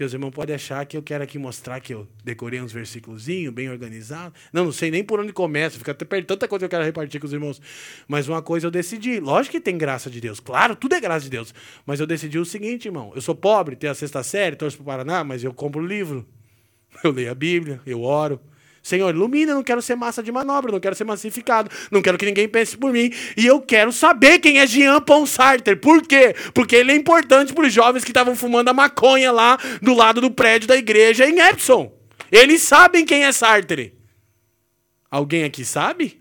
Que 0.00 0.04
os 0.04 0.14
irmãos 0.14 0.30
podem 0.30 0.54
achar 0.54 0.86
que 0.86 0.96
eu 0.96 1.02
quero 1.02 1.22
aqui 1.22 1.38
mostrar 1.38 1.78
que 1.78 1.92
eu 1.92 2.08
decorei 2.24 2.58
uns 2.58 2.72
versículos 2.72 3.26
bem 3.26 3.68
organizado. 3.68 4.32
Não, 4.50 4.64
não 4.64 4.72
sei 4.72 4.90
nem 4.90 5.04
por 5.04 5.20
onde 5.20 5.30
começa, 5.30 5.76
fica 5.76 5.90
até 5.90 6.06
perto 6.06 6.26
tanta 6.26 6.48
coisa 6.48 6.60
que 6.60 6.64
eu 6.64 6.70
quero 6.70 6.84
repartir 6.86 7.20
com 7.20 7.26
os 7.26 7.34
irmãos. 7.34 7.60
Mas 8.08 8.26
uma 8.26 8.40
coisa 8.40 8.66
eu 8.66 8.70
decidi. 8.70 9.20
Lógico 9.20 9.56
que 9.56 9.60
tem 9.60 9.76
graça 9.76 10.08
de 10.08 10.18
Deus. 10.18 10.40
Claro, 10.40 10.74
tudo 10.74 10.94
é 10.94 11.00
graça 11.02 11.24
de 11.24 11.30
Deus. 11.30 11.52
Mas 11.84 12.00
eu 12.00 12.06
decidi 12.06 12.38
o 12.38 12.46
seguinte, 12.46 12.86
irmão. 12.86 13.12
Eu 13.14 13.20
sou 13.20 13.34
pobre, 13.34 13.76
tenho 13.76 13.92
a 13.92 13.94
sexta 13.94 14.22
série, 14.22 14.56
torço 14.56 14.78
para 14.78 14.84
o 14.84 14.86
Paraná, 14.86 15.22
mas 15.22 15.44
eu 15.44 15.52
compro 15.52 15.84
livro. 15.84 16.26
Eu 17.04 17.10
leio 17.10 17.30
a 17.30 17.34
Bíblia, 17.34 17.78
eu 17.84 18.02
oro. 18.02 18.40
Senhor, 18.82 19.14
ilumina, 19.14 19.54
não 19.54 19.62
quero 19.62 19.82
ser 19.82 19.94
massa 19.94 20.22
de 20.22 20.32
manobra, 20.32 20.72
não 20.72 20.80
quero 20.80 20.94
ser 20.94 21.04
massificado, 21.04 21.70
não 21.90 22.00
quero 22.00 22.16
que 22.16 22.24
ninguém 22.24 22.48
pense 22.48 22.76
por 22.76 22.92
mim. 22.92 23.12
E 23.36 23.46
eu 23.46 23.60
quero 23.60 23.92
saber 23.92 24.38
quem 24.38 24.58
é 24.58 24.66
Jean 24.66 25.00
Paul 25.00 25.26
Sartre. 25.26 25.76
Por 25.76 26.02
quê? 26.02 26.34
Porque 26.54 26.76
ele 26.76 26.92
é 26.92 26.96
importante 26.96 27.52
para 27.52 27.66
os 27.66 27.72
jovens 27.72 28.04
que 28.04 28.10
estavam 28.10 28.34
fumando 28.34 28.68
a 28.68 28.72
maconha 28.72 29.30
lá 29.30 29.58
do 29.82 29.94
lado 29.94 30.20
do 30.20 30.30
prédio 30.30 30.66
da 30.66 30.76
igreja 30.76 31.28
em 31.28 31.38
Epson. 31.40 31.92
Eles 32.32 32.62
sabem 32.62 33.04
quem 33.04 33.24
é 33.24 33.32
Sartre. 33.32 33.94
Alguém 35.10 35.44
aqui 35.44 35.64
sabe? 35.64 36.20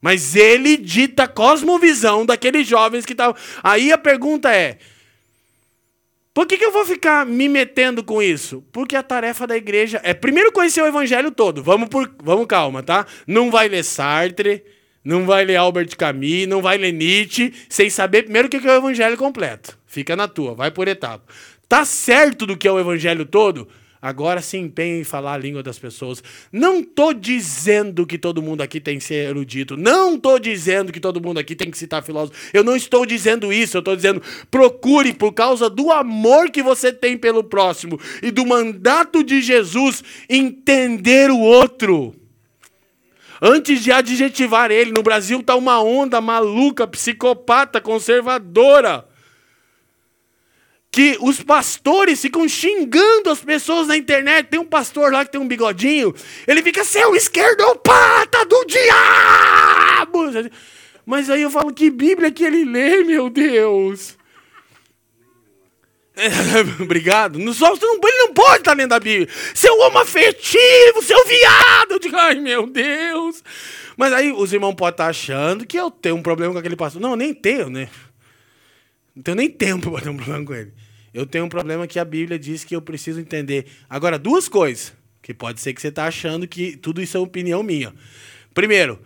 Mas 0.00 0.34
ele 0.34 0.76
dita 0.76 1.24
a 1.24 1.28
cosmovisão 1.28 2.26
daqueles 2.26 2.66
jovens 2.66 3.06
que 3.06 3.12
estavam. 3.12 3.40
Aí 3.62 3.92
a 3.92 3.98
pergunta 3.98 4.52
é: 4.52 4.78
por 6.34 6.46
que, 6.46 6.56
que 6.56 6.64
eu 6.64 6.72
vou 6.72 6.84
ficar 6.86 7.26
me 7.26 7.46
metendo 7.46 8.02
com 8.02 8.22
isso? 8.22 8.64
Porque 8.72 8.96
a 8.96 9.02
tarefa 9.02 9.46
da 9.46 9.56
igreja 9.56 10.00
é 10.02 10.14
primeiro 10.14 10.50
conhecer 10.50 10.80
o 10.80 10.86
evangelho 10.86 11.30
todo. 11.30 11.62
Vamos, 11.62 11.90
por, 11.90 12.10
vamos 12.22 12.46
calma, 12.46 12.82
tá? 12.82 13.06
Não 13.26 13.50
vai 13.50 13.68
ler 13.68 13.84
Sartre, 13.84 14.64
não 15.04 15.26
vai 15.26 15.44
ler 15.44 15.56
Albert 15.56 15.94
Camus, 15.96 16.46
não 16.48 16.62
vai 16.62 16.78
ler 16.78 16.92
Nietzsche, 16.92 17.52
sem 17.68 17.90
saber 17.90 18.22
primeiro 18.22 18.48
o 18.48 18.50
que 18.50 18.56
é 18.56 18.70
o 18.70 18.78
evangelho 18.78 19.16
completo. 19.18 19.78
Fica 19.86 20.16
na 20.16 20.26
tua, 20.26 20.54
vai 20.54 20.70
por 20.70 20.88
etapa. 20.88 21.22
Tá 21.68 21.84
certo 21.84 22.46
do 22.46 22.56
que 22.56 22.66
é 22.66 22.72
o 22.72 22.80
evangelho 22.80 23.26
todo? 23.26 23.68
Agora 24.02 24.42
se 24.42 24.56
empenha 24.58 24.98
em 24.98 25.04
falar 25.04 25.34
a 25.34 25.38
língua 25.38 25.62
das 25.62 25.78
pessoas. 25.78 26.24
Não 26.50 26.80
estou 26.80 27.14
dizendo 27.14 28.04
que 28.04 28.18
todo 28.18 28.42
mundo 28.42 28.60
aqui 28.60 28.80
tem 28.80 28.98
que 28.98 29.04
ser 29.04 29.28
erudito. 29.28 29.76
Não 29.76 30.16
estou 30.16 30.40
dizendo 30.40 30.90
que 30.90 30.98
todo 30.98 31.22
mundo 31.22 31.38
aqui 31.38 31.54
tem 31.54 31.70
que 31.70 31.78
citar 31.78 32.02
filósofo. 32.02 32.36
Eu 32.52 32.64
não 32.64 32.74
estou 32.74 33.06
dizendo 33.06 33.52
isso. 33.52 33.76
Eu 33.76 33.78
estou 33.78 33.94
dizendo 33.94 34.20
procure, 34.50 35.12
por 35.14 35.32
causa 35.32 35.70
do 35.70 35.92
amor 35.92 36.50
que 36.50 36.64
você 36.64 36.92
tem 36.92 37.16
pelo 37.16 37.44
próximo 37.44 37.96
e 38.20 38.32
do 38.32 38.44
mandato 38.44 39.22
de 39.22 39.40
Jesus, 39.40 40.02
entender 40.28 41.30
o 41.30 41.38
outro. 41.38 42.12
Antes 43.40 43.84
de 43.84 43.92
adjetivar 43.92 44.72
ele, 44.72 44.90
no 44.90 45.04
Brasil 45.04 45.38
está 45.38 45.54
uma 45.54 45.80
onda 45.80 46.20
maluca, 46.20 46.88
psicopata, 46.88 47.80
conservadora 47.80 49.11
que 50.92 51.16
os 51.22 51.42
pastores 51.42 52.20
ficam 52.20 52.46
xingando 52.46 53.30
as 53.30 53.40
pessoas 53.40 53.88
na 53.88 53.96
internet. 53.96 54.48
Tem 54.48 54.60
um 54.60 54.66
pastor 54.66 55.10
lá 55.10 55.24
que 55.24 55.32
tem 55.32 55.40
um 55.40 55.48
bigodinho, 55.48 56.14
ele 56.46 56.62
fica, 56.62 56.84
seu 56.84 57.16
esquerdopata 57.16 58.44
do 58.44 58.64
diabo! 58.66 60.50
Mas 61.06 61.30
aí 61.30 61.42
eu 61.42 61.50
falo, 61.50 61.72
que 61.72 61.90
Bíblia 61.90 62.30
que 62.30 62.44
ele 62.44 62.64
lê, 62.64 63.02
meu 63.02 63.30
Deus? 63.30 64.18
Obrigado. 66.78 67.38
Não, 67.38 67.54
só, 67.54 67.74
não, 67.74 67.94
ele 67.94 68.18
não 68.18 68.34
pode 68.34 68.58
estar 68.58 68.76
lendo 68.76 68.92
a 68.92 69.00
Bíblia. 69.00 69.28
Seu 69.54 69.76
homo 69.80 69.98
afetivo, 69.98 71.02
seu 71.02 71.24
viado. 71.24 71.98
Digo, 71.98 72.16
ai 72.16 72.34
meu 72.34 72.66
Deus. 72.66 73.42
Mas 73.96 74.12
aí 74.12 74.30
os 74.30 74.52
irmãos 74.52 74.74
podem 74.74 74.92
estar 74.92 75.06
achando 75.06 75.66
que 75.66 75.76
eu 75.76 75.90
tenho 75.90 76.16
um 76.16 76.22
problema 76.22 76.52
com 76.52 76.58
aquele 76.58 76.76
pastor. 76.76 77.00
Não, 77.00 77.16
nem 77.16 77.32
tenho, 77.32 77.70
né? 77.70 77.88
Não 79.14 79.22
tenho 79.22 79.36
nem 79.36 79.50
tempo 79.50 79.90
para 79.92 80.02
ter 80.02 80.10
um 80.10 80.16
problema 80.16 80.44
com 80.44 80.54
ele. 80.54 80.72
Eu 81.12 81.26
tenho 81.26 81.44
um 81.44 81.48
problema 81.48 81.86
que 81.86 81.98
a 81.98 82.04
Bíblia 82.04 82.38
diz 82.38 82.64
que 82.64 82.74
eu 82.74 82.80
preciso 82.80 83.20
entender. 83.20 83.66
Agora, 83.88 84.18
duas 84.18 84.48
coisas, 84.48 84.94
que 85.20 85.34
pode 85.34 85.60
ser 85.60 85.74
que 85.74 85.80
você 85.80 85.88
está 85.88 86.06
achando 86.06 86.48
que 86.48 86.76
tudo 86.76 87.02
isso 87.02 87.16
é 87.16 87.20
opinião 87.20 87.62
minha. 87.62 87.94
Primeiro, 88.54 88.98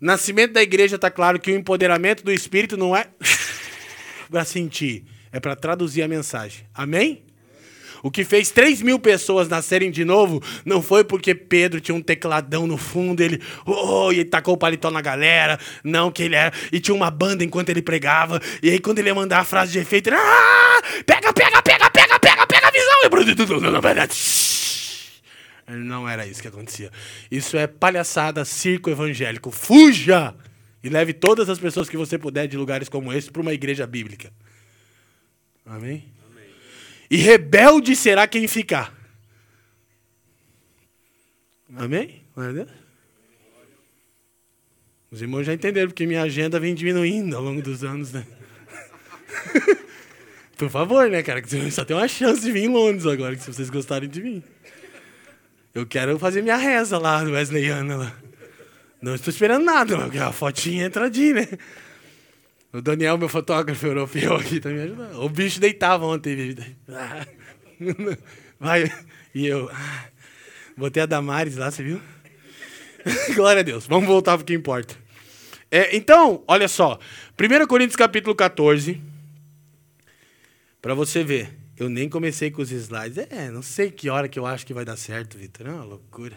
nascimento 0.00 0.52
da 0.52 0.62
igreja 0.62 0.96
está 0.96 1.10
claro 1.10 1.40
que 1.40 1.50
o 1.50 1.56
empoderamento 1.56 2.22
do 2.22 2.32
Espírito 2.32 2.76
não 2.76 2.94
é 2.94 3.08
para 4.30 4.44
sentir, 4.44 5.04
é 5.32 5.40
para 5.40 5.56
traduzir 5.56 6.02
a 6.02 6.08
mensagem. 6.08 6.66
Amém? 6.74 7.24
O 8.02 8.10
que 8.10 8.24
fez 8.24 8.50
3 8.50 8.82
mil 8.82 8.98
pessoas 8.98 9.48
nascerem 9.48 9.90
de 9.90 10.04
novo 10.04 10.42
não 10.64 10.82
foi 10.82 11.04
porque 11.04 11.34
Pedro 11.34 11.80
tinha 11.80 11.94
um 11.94 12.02
tecladão 12.02 12.66
no 12.66 12.76
fundo, 12.76 13.22
ele, 13.22 13.40
oh, 13.64 14.12
e 14.12 14.24
tacou 14.24 14.54
o 14.54 14.56
paletó 14.56 14.90
na 14.90 15.00
galera, 15.00 15.58
não 15.84 16.10
que 16.10 16.24
ele 16.24 16.34
era, 16.34 16.52
e 16.72 16.80
tinha 16.80 16.94
uma 16.94 17.10
banda 17.10 17.44
enquanto 17.44 17.68
ele 17.68 17.82
pregava, 17.82 18.40
e 18.62 18.70
aí 18.70 18.80
quando 18.80 18.98
ele 18.98 19.08
ia 19.08 19.14
mandar 19.14 19.40
a 19.40 19.44
frase 19.44 19.72
de 19.72 19.78
efeito, 19.78 20.08
ele, 20.08 20.16
ah, 20.16 20.82
pega, 21.06 21.32
pega, 21.32 21.62
pega, 21.62 21.90
pega, 21.90 22.18
pega, 22.18 22.46
pega 22.46 22.68
a 22.68 22.70
visão. 22.70 23.10
Não 25.68 26.08
era 26.08 26.26
isso 26.26 26.42
que 26.42 26.48
acontecia. 26.48 26.90
Isso 27.30 27.56
é 27.56 27.66
palhaçada, 27.66 28.44
circo 28.44 28.90
evangélico. 28.90 29.50
Fuja! 29.50 30.34
E 30.82 30.88
leve 30.88 31.12
todas 31.12 31.48
as 31.48 31.58
pessoas 31.58 31.88
que 31.88 31.96
você 31.96 32.18
puder 32.18 32.48
de 32.48 32.56
lugares 32.56 32.88
como 32.88 33.12
esse 33.12 33.30
para 33.30 33.40
uma 33.40 33.52
igreja 33.52 33.86
bíblica. 33.86 34.32
Amém? 35.64 36.04
E 37.12 37.16
rebelde 37.18 37.94
será 37.94 38.26
quem 38.26 38.48
ficar. 38.48 38.90
Amém? 41.76 42.22
Os 45.10 45.20
irmãos 45.20 45.44
já 45.44 45.52
entenderam, 45.52 45.88
porque 45.88 46.06
minha 46.06 46.22
agenda 46.22 46.58
vem 46.58 46.74
diminuindo 46.74 47.36
ao 47.36 47.42
longo 47.42 47.60
dos 47.60 47.84
anos, 47.84 48.12
né? 48.14 48.26
Por 50.56 50.70
favor, 50.70 51.10
né, 51.10 51.22
cara? 51.22 51.42
Que 51.42 51.70
só 51.70 51.84
tem 51.84 51.94
uma 51.94 52.08
chance 52.08 52.40
de 52.40 52.50
vir 52.50 52.64
em 52.64 52.68
Londres 52.68 53.04
agora, 53.04 53.36
se 53.36 53.52
vocês 53.52 53.68
gostarem 53.68 54.08
de 54.08 54.22
mim. 54.22 54.42
Eu 55.74 55.84
quero 55.84 56.18
fazer 56.18 56.40
minha 56.40 56.56
reza 56.56 56.96
lá, 56.96 57.22
Wesleyana 57.22 57.94
lá. 57.94 58.16
Não 59.02 59.14
estou 59.14 59.30
esperando 59.30 59.66
nada, 59.66 59.98
porque 59.98 60.16
a 60.16 60.32
fotinha 60.32 60.86
entra 60.86 61.10
de, 61.10 61.34
né? 61.34 61.46
O 62.72 62.80
Daniel, 62.80 63.18
meu 63.18 63.28
fotógrafo 63.28 63.86
europeu 63.86 64.34
aqui, 64.34 64.58
tá 64.58 64.70
me 64.70 64.80
ajudando. 64.80 65.22
O 65.22 65.28
bicho 65.28 65.60
deitava 65.60 66.06
ontem. 66.06 66.56
Vai. 68.58 68.90
E 69.34 69.46
eu. 69.46 69.70
Botei 70.74 71.02
a 71.02 71.06
Damares 71.06 71.56
lá, 71.56 71.70
você 71.70 71.82
viu? 71.82 72.00
Glória 73.34 73.60
a 73.60 73.62
Deus. 73.62 73.86
Vamos 73.86 74.06
voltar 74.06 74.38
para 74.38 74.42
o 74.42 74.46
que 74.46 74.54
importa. 74.54 74.94
É, 75.70 75.94
então, 75.94 76.42
olha 76.48 76.66
só. 76.66 76.98
1 77.38 77.66
Coríntios 77.66 77.96
capítulo 77.96 78.34
14. 78.34 78.98
Para 80.80 80.94
você 80.94 81.22
ver. 81.22 81.58
Eu 81.76 81.88
nem 81.88 82.08
comecei 82.08 82.50
com 82.50 82.62
os 82.62 82.70
slides. 82.70 83.18
É, 83.30 83.50
não 83.50 83.62
sei 83.62 83.90
que 83.90 84.08
hora 84.08 84.28
que 84.28 84.38
eu 84.38 84.46
acho 84.46 84.64
que 84.64 84.72
vai 84.72 84.84
dar 84.84 84.96
certo, 84.96 85.36
Vitor. 85.36 85.66
É 85.66 85.70
uma 85.70 85.84
loucura. 85.84 86.36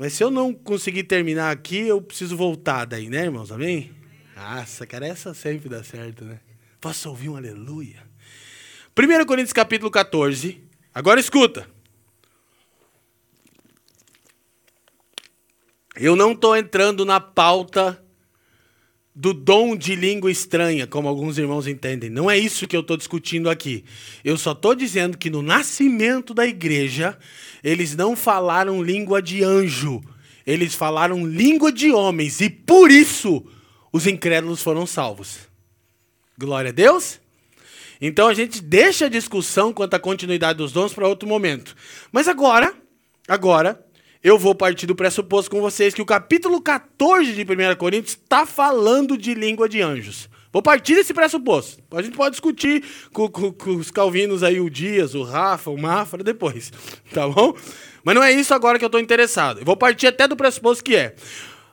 Mas 0.00 0.14
se 0.14 0.24
eu 0.24 0.30
não 0.30 0.54
conseguir 0.54 1.02
terminar 1.02 1.50
aqui, 1.50 1.80
eu 1.80 2.00
preciso 2.00 2.34
voltar 2.34 2.86
daí, 2.86 3.10
né, 3.10 3.24
irmãos? 3.24 3.52
Amém? 3.52 3.94
Nossa, 4.34 4.86
cara, 4.86 5.06
essa 5.06 5.34
sempre 5.34 5.68
dá 5.68 5.84
certo, 5.84 6.24
né? 6.24 6.40
Posso 6.80 7.10
ouvir 7.10 7.28
um 7.28 7.36
aleluia? 7.36 8.02
1 8.98 9.26
Coríntios 9.26 9.52
capítulo 9.52 9.90
14. 9.90 10.64
Agora 10.94 11.20
escuta. 11.20 11.68
Eu 15.94 16.16
não 16.16 16.32
estou 16.32 16.56
entrando 16.56 17.04
na 17.04 17.20
pauta 17.20 17.99
do 19.14 19.34
dom 19.34 19.76
de 19.76 19.96
língua 19.96 20.30
estranha, 20.30 20.86
como 20.86 21.08
alguns 21.08 21.36
irmãos 21.36 21.66
entendem. 21.66 22.08
Não 22.08 22.30
é 22.30 22.38
isso 22.38 22.66
que 22.66 22.76
eu 22.76 22.80
estou 22.80 22.96
discutindo 22.96 23.50
aqui. 23.50 23.84
Eu 24.24 24.38
só 24.38 24.52
estou 24.52 24.74
dizendo 24.74 25.18
que 25.18 25.28
no 25.28 25.42
nascimento 25.42 26.32
da 26.32 26.46
igreja, 26.46 27.18
eles 27.62 27.96
não 27.96 28.14
falaram 28.14 28.82
língua 28.82 29.20
de 29.20 29.42
anjo, 29.42 30.00
eles 30.46 30.74
falaram 30.74 31.26
língua 31.26 31.72
de 31.72 31.90
homens, 31.90 32.40
e 32.40 32.48
por 32.48 32.90
isso 32.90 33.44
os 33.92 34.06
incrédulos 34.06 34.62
foram 34.62 34.86
salvos. 34.86 35.38
Glória 36.38 36.70
a 36.70 36.72
Deus. 36.72 37.20
Então 38.00 38.28
a 38.28 38.34
gente 38.34 38.62
deixa 38.62 39.06
a 39.06 39.10
discussão 39.10 39.72
quanto 39.72 39.94
à 39.94 39.98
continuidade 39.98 40.56
dos 40.56 40.72
dons 40.72 40.94
para 40.94 41.06
outro 41.06 41.28
momento. 41.28 41.76
Mas 42.10 42.28
agora, 42.28 42.72
agora, 43.28 43.84
eu 44.22 44.38
vou 44.38 44.54
partir 44.54 44.86
do 44.86 44.94
pressuposto 44.94 45.50
com 45.50 45.60
vocês 45.60 45.94
que 45.94 46.02
o 46.02 46.06
capítulo 46.06 46.60
14 46.60 47.32
de 47.32 47.42
1 47.42 47.76
Coríntios 47.76 48.12
está 48.12 48.44
falando 48.44 49.16
de 49.16 49.32
língua 49.32 49.68
de 49.68 49.80
anjos. 49.80 50.28
Vou 50.52 50.60
partir 50.62 50.94
desse 50.94 51.14
pressuposto. 51.14 51.82
A 51.92 52.02
gente 52.02 52.16
pode 52.16 52.32
discutir 52.32 52.84
com, 53.12 53.28
com, 53.28 53.52
com, 53.52 53.76
os 53.76 53.90
calvinos 53.90 54.42
aí, 54.42 54.60
o 54.60 54.68
Dias, 54.68 55.14
o 55.14 55.22
Rafa, 55.22 55.70
o 55.70 55.80
Mafra, 55.80 56.22
depois. 56.22 56.72
Tá 57.12 57.26
bom? 57.26 57.54
Mas 58.04 58.14
não 58.14 58.22
é 58.22 58.30
isso 58.32 58.54
agora 58.54 58.78
que 58.78 58.84
eu 58.84 58.88
estou 58.88 59.00
interessado. 59.00 59.60
Eu 59.60 59.64
vou 59.64 59.76
partir 59.76 60.06
até 60.06 60.28
do 60.28 60.36
pressuposto 60.36 60.84
que 60.84 60.94
é. 60.94 61.14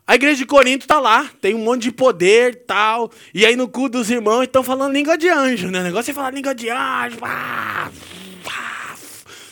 A 0.06 0.16
igreja 0.16 0.38
de 0.38 0.46
Corinto 0.46 0.86
está 0.86 1.00
lá, 1.00 1.30
tem 1.42 1.54
um 1.54 1.64
monte 1.64 1.84
de 1.84 1.92
poder 1.92 2.64
tal. 2.66 3.12
E 3.34 3.46
aí 3.46 3.56
no 3.56 3.68
culto 3.68 3.98
dos 3.98 4.10
irmãos 4.10 4.44
estão 4.44 4.64
falando 4.64 4.94
língua 4.94 5.18
de 5.18 5.28
anjo, 5.28 5.70
né? 5.70 5.82
O 5.82 5.84
negócio 5.84 6.12
é 6.12 6.14
falar 6.14 6.32
língua 6.32 6.56
de 6.56 6.70
anjo. 6.70 7.18
Ah, 7.22 7.92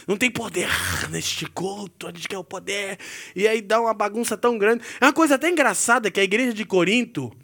não 0.07 0.17
tem 0.17 0.29
poder 0.29 0.69
neste 1.09 1.45
culto, 1.47 2.07
a 2.07 2.11
gente 2.11 2.27
quer 2.27 2.37
o 2.37 2.43
poder. 2.43 2.97
E 3.35 3.47
aí 3.47 3.61
dá 3.61 3.81
uma 3.81 3.93
bagunça 3.93 4.37
tão 4.37 4.57
grande. 4.57 4.83
É 4.99 5.05
uma 5.05 5.13
coisa 5.13 5.35
até 5.35 5.49
engraçada 5.49 6.11
que 6.11 6.19
a 6.19 6.23
igreja 6.23 6.53
de 6.53 6.65
Corinto 6.65 7.35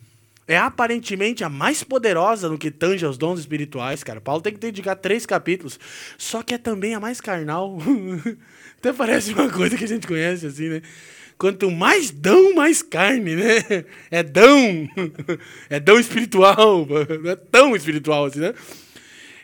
é 0.48 0.58
aparentemente 0.58 1.44
a 1.44 1.50
mais 1.50 1.84
poderosa 1.84 2.50
no 2.50 2.58
que 2.58 2.70
tange 2.70 3.06
aos 3.06 3.18
dons 3.18 3.40
espirituais, 3.40 4.04
cara. 4.04 4.20
Paulo 4.20 4.42
tem 4.42 4.54
que 4.54 4.60
dedicar 4.60 4.96
três 4.96 5.26
capítulos. 5.26 5.80
Só 6.18 6.44
que 6.44 6.54
é 6.54 6.58
também 6.58 6.94
a 6.94 7.00
mais 7.00 7.22
carnal. 7.22 7.78
até 8.78 8.92
parece 8.92 9.34
uma 9.34 9.50
coisa 9.50 9.78
que 9.78 9.86
a 9.86 9.88
gente 9.88 10.06
conhece 10.06 10.46
assim, 10.46 10.68
né? 10.68 10.82
Quanto 11.38 11.72
mais 11.72 12.12
dão, 12.12 12.54
mais 12.54 12.84
carne, 12.84 13.36
né? 13.36 13.86
É 14.12 14.22
dão. 14.22 14.88
É 15.70 15.80
dão 15.80 16.00
espiritual. 16.00 16.86
Não 17.24 17.32
é 17.32 17.36
tão 17.36 17.76
espiritual 17.76 18.26
assim, 18.26 18.42
né? 18.42 18.54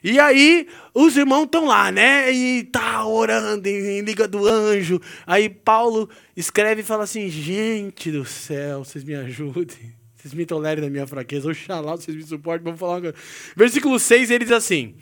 E 0.10 0.22
aí, 0.22 0.70
os 0.94 1.18
irmãos 1.18 1.44
estão 1.44 1.66
lá, 1.66 1.92
né? 1.92 2.32
E 2.32 2.64
tá 2.64 3.06
orando 3.06 3.68
em, 3.68 4.00
em 4.00 4.02
Liga 4.02 4.26
do 4.26 4.48
Anjo. 4.48 5.02
Aí 5.26 5.50
Paulo 5.50 6.10
escreve 6.34 6.80
e 6.80 6.84
fala 6.86 7.04
assim: 7.04 7.28
Gente 7.30 8.10
do 8.10 8.24
céu, 8.24 8.86
vocês 8.86 9.04
me 9.04 9.14
ajudem. 9.16 9.94
Vocês 10.16 10.34
me 10.34 10.46
tolerem 10.46 10.82
na 10.82 10.90
minha 10.90 11.06
fraqueza. 11.06 11.50
Oxalá, 11.50 11.98
vocês 11.98 12.16
me 12.16 12.24
suportem. 12.24 12.64
Vamos 12.64 12.80
falar 12.80 13.02
coisa. 13.02 13.16
Versículo 13.54 14.00
6, 14.00 14.32
ele 14.32 14.46
diz 14.46 14.54
assim. 14.54 14.96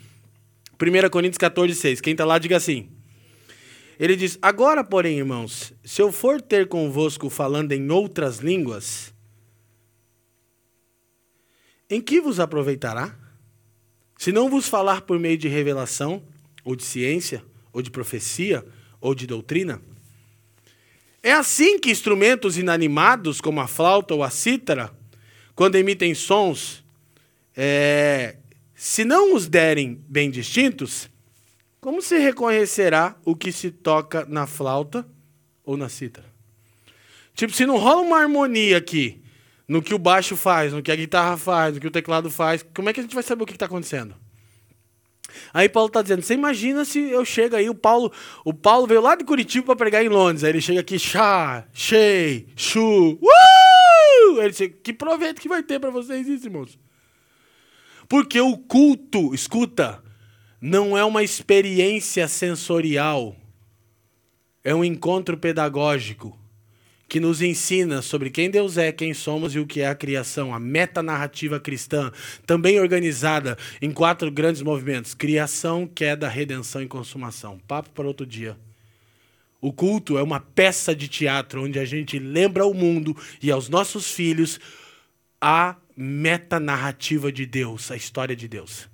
1 0.72 1.08
Coríntios 1.08 1.38
14, 1.38 1.72
6. 1.76 2.00
Quem 2.00 2.10
está 2.10 2.24
lá, 2.24 2.36
diga 2.38 2.56
assim. 2.56 2.88
Ele 4.00 4.16
diz: 4.16 4.36
Agora, 4.42 4.82
porém, 4.82 5.18
irmãos, 5.18 5.72
se 5.84 6.02
eu 6.02 6.10
for 6.10 6.42
ter 6.42 6.66
convosco 6.66 7.30
falando 7.30 7.70
em 7.70 7.88
outras 7.92 8.38
línguas, 8.38 9.14
em 11.88 12.00
que 12.00 12.20
vos 12.20 12.40
aproveitará? 12.40 13.16
Se 14.16 14.32
não 14.32 14.48
vos 14.48 14.68
falar 14.68 15.02
por 15.02 15.18
meio 15.18 15.36
de 15.36 15.48
revelação, 15.48 16.22
ou 16.64 16.74
de 16.74 16.82
ciência, 16.84 17.44
ou 17.72 17.82
de 17.82 17.90
profecia, 17.90 18.64
ou 19.00 19.14
de 19.14 19.26
doutrina? 19.26 19.80
É 21.22 21.32
assim 21.32 21.78
que 21.78 21.90
instrumentos 21.90 22.56
inanimados, 22.56 23.40
como 23.40 23.60
a 23.60 23.66
flauta 23.66 24.14
ou 24.14 24.22
a 24.22 24.30
cítara, 24.30 24.90
quando 25.54 25.76
emitem 25.76 26.14
sons, 26.14 26.84
é, 27.56 28.36
se 28.74 29.04
não 29.04 29.34
os 29.34 29.48
derem 29.48 30.00
bem 30.08 30.30
distintos, 30.30 31.08
Como 31.86 32.02
se 32.02 32.18
reconhecerá 32.18 33.14
o 33.24 33.36
que 33.36 33.52
se 33.52 33.70
toca 33.70 34.26
na 34.28 34.44
flauta 34.44 35.06
ou 35.64 35.76
na 35.76 35.88
cítara? 35.88 36.26
Tipo, 37.32 37.52
se 37.52 37.64
não 37.64 37.78
rola 37.78 38.00
uma 38.00 38.18
harmonia 38.18 38.76
aqui, 38.76 39.22
no 39.68 39.82
que 39.82 39.94
o 39.94 39.98
baixo 39.98 40.36
faz, 40.36 40.72
no 40.72 40.82
que 40.82 40.92
a 40.92 40.96
guitarra 40.96 41.36
faz, 41.36 41.74
no 41.74 41.80
que 41.80 41.86
o 41.86 41.90
teclado 41.90 42.30
faz, 42.30 42.64
como 42.74 42.88
é 42.88 42.92
que 42.92 43.00
a 43.00 43.02
gente 43.02 43.14
vai 43.14 43.22
saber 43.22 43.42
o 43.42 43.46
que 43.46 43.52
está 43.52 43.66
acontecendo? 43.66 44.14
Aí 45.52 45.68
Paulo 45.68 45.88
está 45.88 46.02
dizendo, 46.02 46.22
você 46.22 46.34
imagina 46.34 46.84
se 46.84 46.98
eu 46.98 47.24
chego 47.24 47.56
aí, 47.56 47.68
o 47.68 47.74
Paulo, 47.74 48.12
o 48.44 48.54
Paulo 48.54 48.86
veio 48.86 49.00
lá 49.00 49.16
de 49.16 49.24
Curitiba 49.24 49.66
para 49.66 49.76
pregar 49.76 50.04
em 50.04 50.08
Londres, 50.08 50.44
aí 50.44 50.50
ele 50.50 50.60
chega 50.60 50.80
aqui, 50.80 50.98
chá, 50.98 51.66
chei, 51.72 52.48
chu, 52.56 53.18
uh! 53.20 54.40
Ele 54.40 54.50
diz, 54.50 54.70
que 54.82 54.92
proveito 54.92 55.40
que 55.40 55.48
vai 55.48 55.62
ter 55.62 55.80
para 55.80 55.90
vocês 55.90 56.28
isso, 56.28 56.46
irmãos? 56.46 56.78
Porque 58.08 58.40
o 58.40 58.56
culto, 58.56 59.34
escuta, 59.34 60.02
não 60.60 60.96
é 60.96 61.04
uma 61.04 61.22
experiência 61.22 62.28
sensorial, 62.28 63.34
é 64.62 64.74
um 64.74 64.84
encontro 64.84 65.36
pedagógico 65.36 66.38
que 67.08 67.20
nos 67.20 67.40
ensina 67.40 68.02
sobre 68.02 68.30
quem 68.30 68.50
Deus 68.50 68.76
é, 68.76 68.90
quem 68.90 69.14
somos 69.14 69.54
e 69.54 69.58
o 69.58 69.66
que 69.66 69.80
é 69.80 69.88
a 69.88 69.94
criação, 69.94 70.52
a 70.52 70.58
metanarrativa 70.58 71.60
cristã, 71.60 72.10
também 72.44 72.80
organizada 72.80 73.56
em 73.80 73.92
quatro 73.92 74.30
grandes 74.30 74.62
movimentos: 74.62 75.14
criação, 75.14 75.86
queda, 75.86 76.28
redenção 76.28 76.82
e 76.82 76.88
consumação. 76.88 77.60
Papo 77.66 77.90
para 77.90 78.06
outro 78.06 78.26
dia. 78.26 78.56
O 79.60 79.72
culto 79.72 80.18
é 80.18 80.22
uma 80.22 80.38
peça 80.38 80.94
de 80.94 81.08
teatro 81.08 81.64
onde 81.64 81.78
a 81.78 81.84
gente 81.84 82.18
lembra 82.18 82.62
ao 82.62 82.74
mundo 82.74 83.16
e 83.42 83.50
aos 83.50 83.68
nossos 83.68 84.10
filhos 84.10 84.60
a 85.40 85.76
metanarrativa 85.96 87.32
de 87.32 87.46
Deus, 87.46 87.90
a 87.90 87.96
história 87.96 88.36
de 88.36 88.46
Deus. 88.46 88.88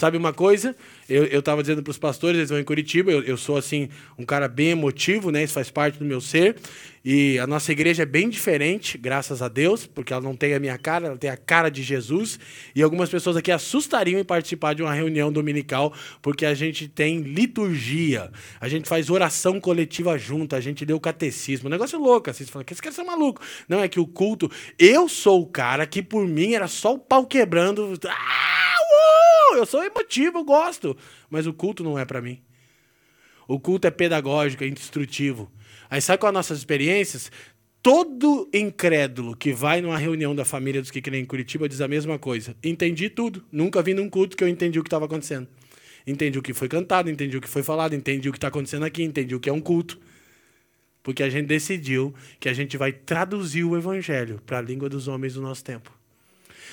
Sabe 0.00 0.16
uma 0.16 0.32
coisa? 0.32 0.74
Eu 1.06 1.40
estava 1.40 1.60
dizendo 1.60 1.82
para 1.82 1.90
os 1.90 1.98
pastores, 1.98 2.38
eles 2.38 2.48
vão 2.48 2.58
em 2.58 2.64
Curitiba, 2.64 3.12
eu, 3.12 3.22
eu 3.22 3.36
sou 3.36 3.58
assim 3.58 3.90
um 4.18 4.24
cara 4.24 4.48
bem 4.48 4.70
emotivo, 4.70 5.30
né? 5.30 5.44
Isso 5.44 5.52
faz 5.52 5.70
parte 5.70 5.98
do 5.98 6.06
meu 6.06 6.22
ser. 6.22 6.56
E 7.04 7.38
a 7.38 7.46
nossa 7.46 7.70
igreja 7.70 8.04
é 8.04 8.06
bem 8.06 8.30
diferente, 8.30 8.96
graças 8.96 9.42
a 9.42 9.48
Deus, 9.48 9.84
porque 9.84 10.14
ela 10.14 10.22
não 10.22 10.34
tem 10.34 10.54
a 10.54 10.58
minha 10.58 10.78
cara, 10.78 11.08
ela 11.08 11.18
tem 11.18 11.28
a 11.28 11.36
cara 11.36 11.68
de 11.68 11.82
Jesus. 11.82 12.40
E 12.74 12.82
algumas 12.82 13.10
pessoas 13.10 13.36
aqui 13.36 13.52
assustariam 13.52 14.18
em 14.18 14.24
participar 14.24 14.74
de 14.74 14.82
uma 14.82 14.94
reunião 14.94 15.30
dominical, 15.30 15.92
porque 16.22 16.46
a 16.46 16.54
gente 16.54 16.88
tem 16.88 17.20
liturgia, 17.20 18.30
a 18.58 18.70
gente 18.70 18.88
faz 18.88 19.10
oração 19.10 19.60
coletiva 19.60 20.16
junto, 20.16 20.56
a 20.56 20.62
gente 20.62 20.82
lê 20.86 20.94
o 20.94 21.00
catecismo. 21.00 21.68
Um 21.68 21.72
negócio 21.72 21.98
louco, 21.98 22.30
assim, 22.30 22.46
você 22.46 22.50
fala 22.50 22.64
que 22.64 22.72
esse 22.72 22.80
cara 22.80 22.94
é 22.98 23.04
maluco. 23.04 23.42
Não, 23.68 23.82
é 23.82 23.88
que 23.88 24.00
o 24.00 24.06
culto, 24.06 24.50
eu 24.78 25.10
sou 25.10 25.42
o 25.42 25.46
cara 25.46 25.86
que 25.86 26.02
por 26.02 26.26
mim 26.26 26.54
era 26.54 26.68
só 26.68 26.94
o 26.94 26.98
pau 26.98 27.26
quebrando. 27.26 27.98
Ah, 28.08 28.76
uh, 28.80 29.29
eu 29.56 29.66
sou 29.66 29.82
emotivo, 29.82 30.38
eu 30.38 30.44
gosto. 30.44 30.96
Mas 31.28 31.46
o 31.46 31.52
culto 31.52 31.82
não 31.82 31.98
é 31.98 32.04
para 32.04 32.20
mim. 32.20 32.40
O 33.46 33.58
culto 33.58 33.86
é 33.86 33.90
pedagógico, 33.90 34.62
é 34.62 34.68
instrutivo. 34.68 35.50
Aí 35.88 36.00
sabe 36.00 36.18
qual 36.18 36.28
é 36.28 36.30
as 36.30 36.34
nossas 36.34 36.58
experiências? 36.58 37.32
Todo 37.82 38.48
incrédulo 38.52 39.34
que 39.34 39.52
vai 39.52 39.80
numa 39.80 39.96
reunião 39.98 40.34
da 40.34 40.44
família 40.44 40.80
dos 40.80 40.90
que 40.90 41.00
creem 41.00 41.22
em 41.22 41.26
Curitiba 41.26 41.68
diz 41.68 41.80
a 41.80 41.88
mesma 41.88 42.18
coisa. 42.18 42.54
Entendi 42.62 43.08
tudo. 43.08 43.44
Nunca 43.50 43.82
vi 43.82 43.94
num 43.94 44.08
culto 44.08 44.36
que 44.36 44.44
eu 44.44 44.48
entendi 44.48 44.78
o 44.78 44.82
que 44.82 44.88
estava 44.88 45.06
acontecendo. 45.06 45.48
Entendi 46.06 46.38
o 46.38 46.42
que 46.42 46.52
foi 46.52 46.68
cantado, 46.68 47.10
entendi 47.10 47.36
o 47.36 47.40
que 47.40 47.48
foi 47.48 47.62
falado, 47.62 47.94
entendi 47.94 48.28
o 48.28 48.32
que 48.32 48.38
está 48.38 48.48
acontecendo 48.48 48.84
aqui, 48.84 49.02
entendi 49.02 49.34
o 49.34 49.40
que 49.40 49.48
é 49.48 49.52
um 49.52 49.60
culto. 49.60 49.98
Porque 51.02 51.22
a 51.22 51.30
gente 51.30 51.46
decidiu 51.46 52.14
que 52.38 52.48
a 52.48 52.52
gente 52.52 52.76
vai 52.76 52.92
traduzir 52.92 53.64
o 53.64 53.76
evangelho 53.76 54.40
para 54.44 54.58
a 54.58 54.62
língua 54.62 54.88
dos 54.88 55.08
homens 55.08 55.34
do 55.34 55.40
nosso 55.40 55.64
tempo. 55.64 55.99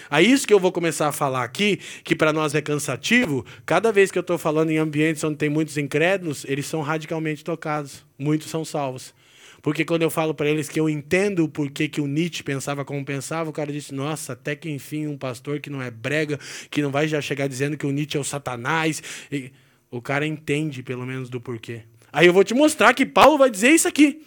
Aí 0.10 0.30
isso 0.30 0.47
que 0.47 0.53
eu 0.53 0.60
vou 0.60 0.72
começar 0.72 1.08
a 1.08 1.12
falar 1.12 1.43
aqui, 1.43 1.80
que 2.03 2.16
para 2.16 2.32
nós 2.32 2.55
é 2.55 2.62
cansativo, 2.62 3.45
cada 3.66 3.91
vez 3.91 4.12
que 4.12 4.18
eu 4.18 4.22
estou 4.22 4.38
falando 4.38 4.70
em 4.70 4.78
ambientes 4.78 5.24
onde 5.24 5.38
tem 5.38 5.49
muitos 5.49 5.78
incrédulos, 5.78 6.45
eles 6.47 6.66
são 6.66 6.82
radicalmente 6.82 7.43
tocados. 7.43 8.05
Muitos 8.18 8.49
são 8.49 8.64
salvos. 8.64 9.14
Porque 9.62 9.84
quando 9.84 10.03
eu 10.03 10.10
falo 10.10 10.34
para 10.34 10.47
eles 10.47 10.70
que 10.70 10.80
eu 10.80 10.89
entendo 10.89 11.43
o 11.43 11.49
porquê 11.49 11.89
que 11.89 11.99
o 11.99 12.08
Nietzsche 12.08 12.43
pensava 12.43 12.86
como 12.86 13.03
pensava, 13.03 13.49
o 13.49 13.53
cara 13.53 13.72
disse: 13.72 13.93
Nossa, 13.93 14.34
até 14.34 14.55
que 14.55 14.70
enfim 14.70 15.08
um 15.08 15.18
pastor 15.18 15.60
que 15.60 15.70
não 15.70 15.82
é 15.82 15.91
brega, 15.91 16.39
que 16.70 16.82
não 16.82 16.91
vai 16.91 17.08
já 17.08 17.20
chegar 17.20 17.47
dizendo 17.47 17.78
que 17.78 17.86
o 17.86 17.91
Nietzsche 17.91 18.18
é 18.18 18.20
o 18.22 18.24
Satanás. 18.24 19.01
E 19.32 19.51
o 19.89 20.01
cara 20.01 20.26
entende 20.26 20.84
pelo 20.84 21.05
menos 21.05 21.30
do 21.30 21.41
porquê. 21.41 21.82
Aí 22.14 22.28
eu 22.28 22.34
vou 22.34 22.43
te 22.43 22.53
mostrar 22.53 22.93
que 22.93 23.05
Paulo 23.05 23.38
vai 23.38 23.49
dizer 23.49 23.72
isso 23.72 23.88
aqui. 23.88 24.22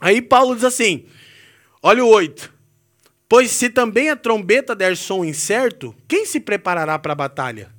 Aí 0.00 0.22
Paulo 0.22 0.54
diz 0.54 0.64
assim: 0.64 1.06
Olha 1.82 2.04
o 2.04 2.08
8. 2.08 2.51
Pois 3.32 3.50
se 3.50 3.70
também 3.70 4.10
a 4.10 4.14
trombeta 4.14 4.76
der 4.76 4.94
som 4.94 5.24
incerto, 5.24 5.96
quem 6.06 6.26
se 6.26 6.38
preparará 6.38 6.98
para 6.98 7.14
a 7.14 7.16
batalha? 7.16 7.70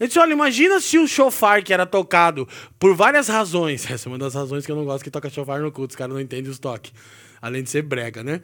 Ele 0.00 0.08
disse: 0.08 0.18
olha, 0.18 0.32
imagina 0.32 0.80
se 0.80 0.98
o 0.98 1.06
chofar 1.06 1.62
que 1.62 1.72
era 1.72 1.86
tocado 1.86 2.48
por 2.76 2.92
várias 2.92 3.28
razões. 3.28 3.86
Essa 3.88 4.08
é 4.08 4.10
uma 4.10 4.18
das 4.18 4.34
razões 4.34 4.66
que 4.66 4.72
eu 4.72 4.74
não 4.74 4.84
gosto 4.84 5.04
que 5.04 5.12
toca 5.12 5.30
chofar 5.30 5.60
no 5.60 5.70
culto, 5.70 5.92
os 5.92 5.96
caras 5.96 6.12
não 6.12 6.20
entendem 6.20 6.50
os 6.50 6.58
toques. 6.58 6.92
Além 7.40 7.62
de 7.62 7.70
ser 7.70 7.82
brega, 7.82 8.24
né? 8.24 8.40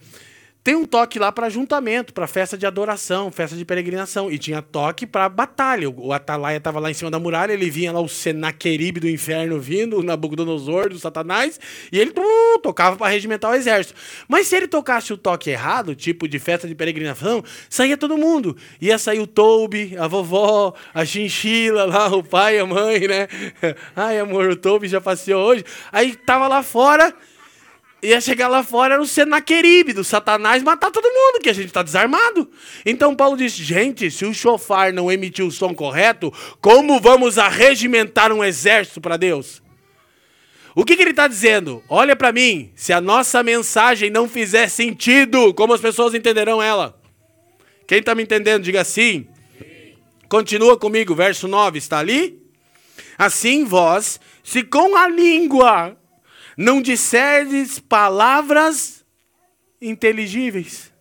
Tem 0.63 0.75
um 0.75 0.85
toque 0.85 1.19
lá 1.19 1.33
para 1.33 1.47
ajuntamento, 1.47 2.13
para 2.13 2.27
festa 2.27 2.59
de 2.59 2.67
adoração, 2.67 3.31
festa 3.31 3.57
de 3.57 3.65
peregrinação. 3.65 4.31
E 4.31 4.39
tinha 4.39 4.61
toque 4.61 5.07
para 5.07 5.29
batalha. 5.29 5.89
O 5.89 6.13
Atalaia 6.13 6.59
estava 6.59 6.79
lá 6.79 6.91
em 6.91 6.95
cima 6.95 7.11
da 7.11 7.19
muralha, 7.19 7.53
ele 7.53 7.71
vinha 7.71 7.91
lá 7.91 8.01
o 8.01 8.09
Senaqueribe 8.09 9.01
do 9.01 9.09
inferno 9.09 9.59
vindo, 9.59 9.99
o 9.99 10.03
Nabucodonosor 10.03 10.91
do 10.91 10.99
Satanás, 10.99 11.59
e 11.91 11.99
ele 11.99 12.13
tocava 12.63 12.97
para 12.97 13.09
regimentar 13.09 13.51
o 13.51 13.55
exército. 13.55 13.99
Mas 14.29 14.47
se 14.47 14.57
ele 14.57 14.69
tocasse 14.69 15.13
o 15.13 15.17
toque 15.17 15.49
errado, 15.49 15.95
tipo 15.95 16.29
de 16.29 16.39
festa 16.39 16.69
de 16.69 16.75
peregrinação, 16.75 17.43
saía 17.71 17.97
todo 17.97 18.19
mundo. 18.19 18.57
Ia 18.81 18.99
sair 18.99 19.21
o 19.21 19.27
Toby, 19.27 19.97
a 19.97 20.07
vovó, 20.07 20.75
a 20.93 21.05
chinchila 21.05 21.87
lá, 21.87 22.09
o 22.09 22.23
pai, 22.23 22.59
a 22.59 22.67
mãe, 22.67 23.07
né? 23.09 23.29
Ai, 23.97 24.19
amor, 24.19 24.51
o 24.51 24.57
Toby 24.57 24.89
já 24.89 25.01
passeou 25.01 25.47
hoje. 25.47 25.65
Aí 25.91 26.15
tava 26.15 26.47
lá 26.47 26.63
fora 26.63 27.15
ia 28.03 28.21
chegar 28.21 28.49
lá 28.49 28.63
fora, 28.63 28.95
era 28.95 29.03
o 29.03 29.07
Senaqueribe 29.07 29.93
do 29.93 30.05
Satanás 30.05 30.63
matar 30.63 30.91
todo 30.91 31.05
mundo, 31.05 31.43
que 31.43 31.51
a 31.51 31.53
gente 31.53 31.67
está 31.67 31.83
desarmado. 31.83 32.49
Então 32.85 33.15
Paulo 33.15 33.37
disse: 33.37 33.63
gente, 33.63 34.11
se 34.11 34.25
o 34.25 34.35
chofar 34.35 34.93
não 34.93 35.11
emitiu 35.11 35.47
o 35.47 35.53
som 35.53 35.75
correto, 35.75 36.33
como 36.61 37.01
vamos 37.01 37.39
arregimentar 37.39 38.33
um 38.33 38.45
exército 38.45 39.01
para 39.01 39.17
Deus? 39.17 39.63
O 40.75 40.85
que, 40.85 40.95
que 40.95 41.03
ele 41.03 41.11
está 41.11 41.27
dizendo? 41.27 41.83
Olha 41.89 42.15
para 42.15 42.31
mim, 42.31 42.71
se 42.77 42.93
a 42.93 43.01
nossa 43.01 43.43
mensagem 43.43 44.11
não 44.11 44.29
fizer 44.29 44.69
sentido, 44.69 45.53
como 45.55 45.73
as 45.73 45.81
pessoas 45.81 46.15
entenderão 46.15 46.63
ela? 46.63 46.97
Quem 47.87 47.99
está 47.99 48.15
me 48.15 48.23
entendendo, 48.23 48.63
diga 48.63 48.85
sim. 48.85 49.27
Continua 50.29 50.77
comigo, 50.77 51.15
verso 51.15 51.49
9, 51.49 51.79
está 51.79 51.99
ali? 51.99 52.41
Assim 53.17 53.65
vós, 53.65 54.21
se 54.45 54.63
com 54.63 54.95
a 54.95 55.09
língua 55.09 55.97
não 56.59 56.83
discerdes 56.83 57.79
palavras 57.79 59.05
inteligíveis, 59.81 60.93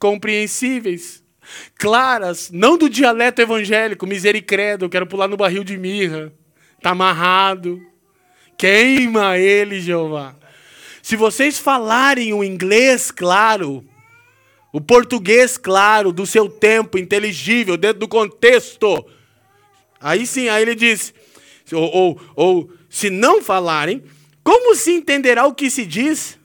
compreensíveis, 0.00 1.22
claras, 1.76 2.50
não 2.50 2.76
do 2.76 2.90
dialeto 2.90 3.40
evangélico, 3.40 4.04
misericredo, 4.04 4.88
quero 4.88 5.06
pular 5.06 5.28
no 5.28 5.36
barril 5.36 5.62
de 5.62 5.78
mirra, 5.78 6.32
está 6.76 6.90
amarrado, 6.90 7.80
queima 8.58 9.38
ele, 9.38 9.80
Jeová. 9.80 10.34
Se 11.00 11.14
vocês 11.14 11.56
falarem 11.56 12.32
o 12.32 12.42
inglês 12.42 13.12
claro, 13.12 13.84
o 14.72 14.80
português 14.80 15.56
claro, 15.56 16.12
do 16.12 16.26
seu 16.26 16.48
tempo, 16.48 16.98
inteligível, 16.98 17.76
dentro 17.76 18.00
do 18.00 18.08
contexto, 18.08 19.06
aí 20.00 20.26
sim, 20.26 20.48
aí 20.48 20.62
ele 20.62 20.74
diz, 20.74 21.14
ou, 21.72 21.94
ou, 21.94 22.20
ou 22.34 22.72
se 22.90 23.08
não 23.08 23.40
falarem, 23.40 24.02
como 24.44 24.76
se 24.76 24.92
entenderá 24.92 25.46
o 25.46 25.54
que 25.54 25.70
se 25.70 25.86
diz? 25.86 26.38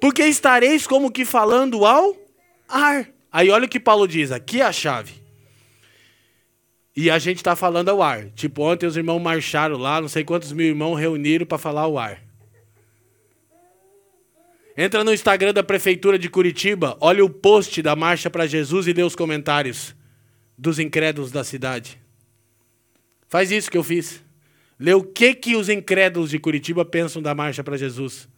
Porque 0.00 0.24
estareis 0.24 0.86
como 0.86 1.10
que 1.10 1.24
falando 1.24 1.86
ao 1.86 2.16
ar. 2.68 3.08
Aí 3.30 3.50
olha 3.50 3.66
o 3.66 3.68
que 3.68 3.78
Paulo 3.78 4.06
diz, 4.08 4.32
aqui 4.32 4.60
é 4.60 4.64
a 4.64 4.72
chave. 4.72 5.14
E 6.96 7.08
a 7.08 7.18
gente 7.18 7.36
está 7.36 7.54
falando 7.54 7.88
ao 7.90 8.02
ar. 8.02 8.26
Tipo, 8.30 8.62
ontem 8.62 8.86
os 8.86 8.96
irmãos 8.96 9.20
marcharam 9.20 9.76
lá, 9.76 10.00
não 10.00 10.08
sei 10.08 10.24
quantos 10.24 10.50
mil 10.52 10.66
irmãos 10.66 10.96
reuniram 10.96 11.46
para 11.46 11.56
falar 11.56 11.82
ao 11.82 11.96
ar. 11.96 12.20
Entra 14.76 15.04
no 15.04 15.12
Instagram 15.12 15.52
da 15.52 15.62
Prefeitura 15.62 16.18
de 16.18 16.28
Curitiba, 16.28 16.96
olha 17.00 17.24
o 17.24 17.30
post 17.30 17.80
da 17.82 17.94
Marcha 17.94 18.28
para 18.28 18.46
Jesus 18.46 18.86
e 18.86 18.92
lê 18.92 19.02
os 19.02 19.14
comentários 19.14 19.94
dos 20.56 20.78
incrédulos 20.78 21.30
da 21.30 21.44
cidade. 21.44 22.00
Faz 23.28 23.50
isso 23.52 23.70
que 23.70 23.76
eu 23.76 23.84
fiz. 23.84 24.22
Lê 24.78 24.94
o 24.94 25.02
que, 25.02 25.34
que 25.34 25.56
os 25.56 25.68
incrédulos 25.68 26.30
de 26.30 26.38
Curitiba 26.38 26.84
pensam 26.84 27.20
da 27.20 27.34
marcha 27.34 27.64
para 27.64 27.76
Jesus. 27.76 28.28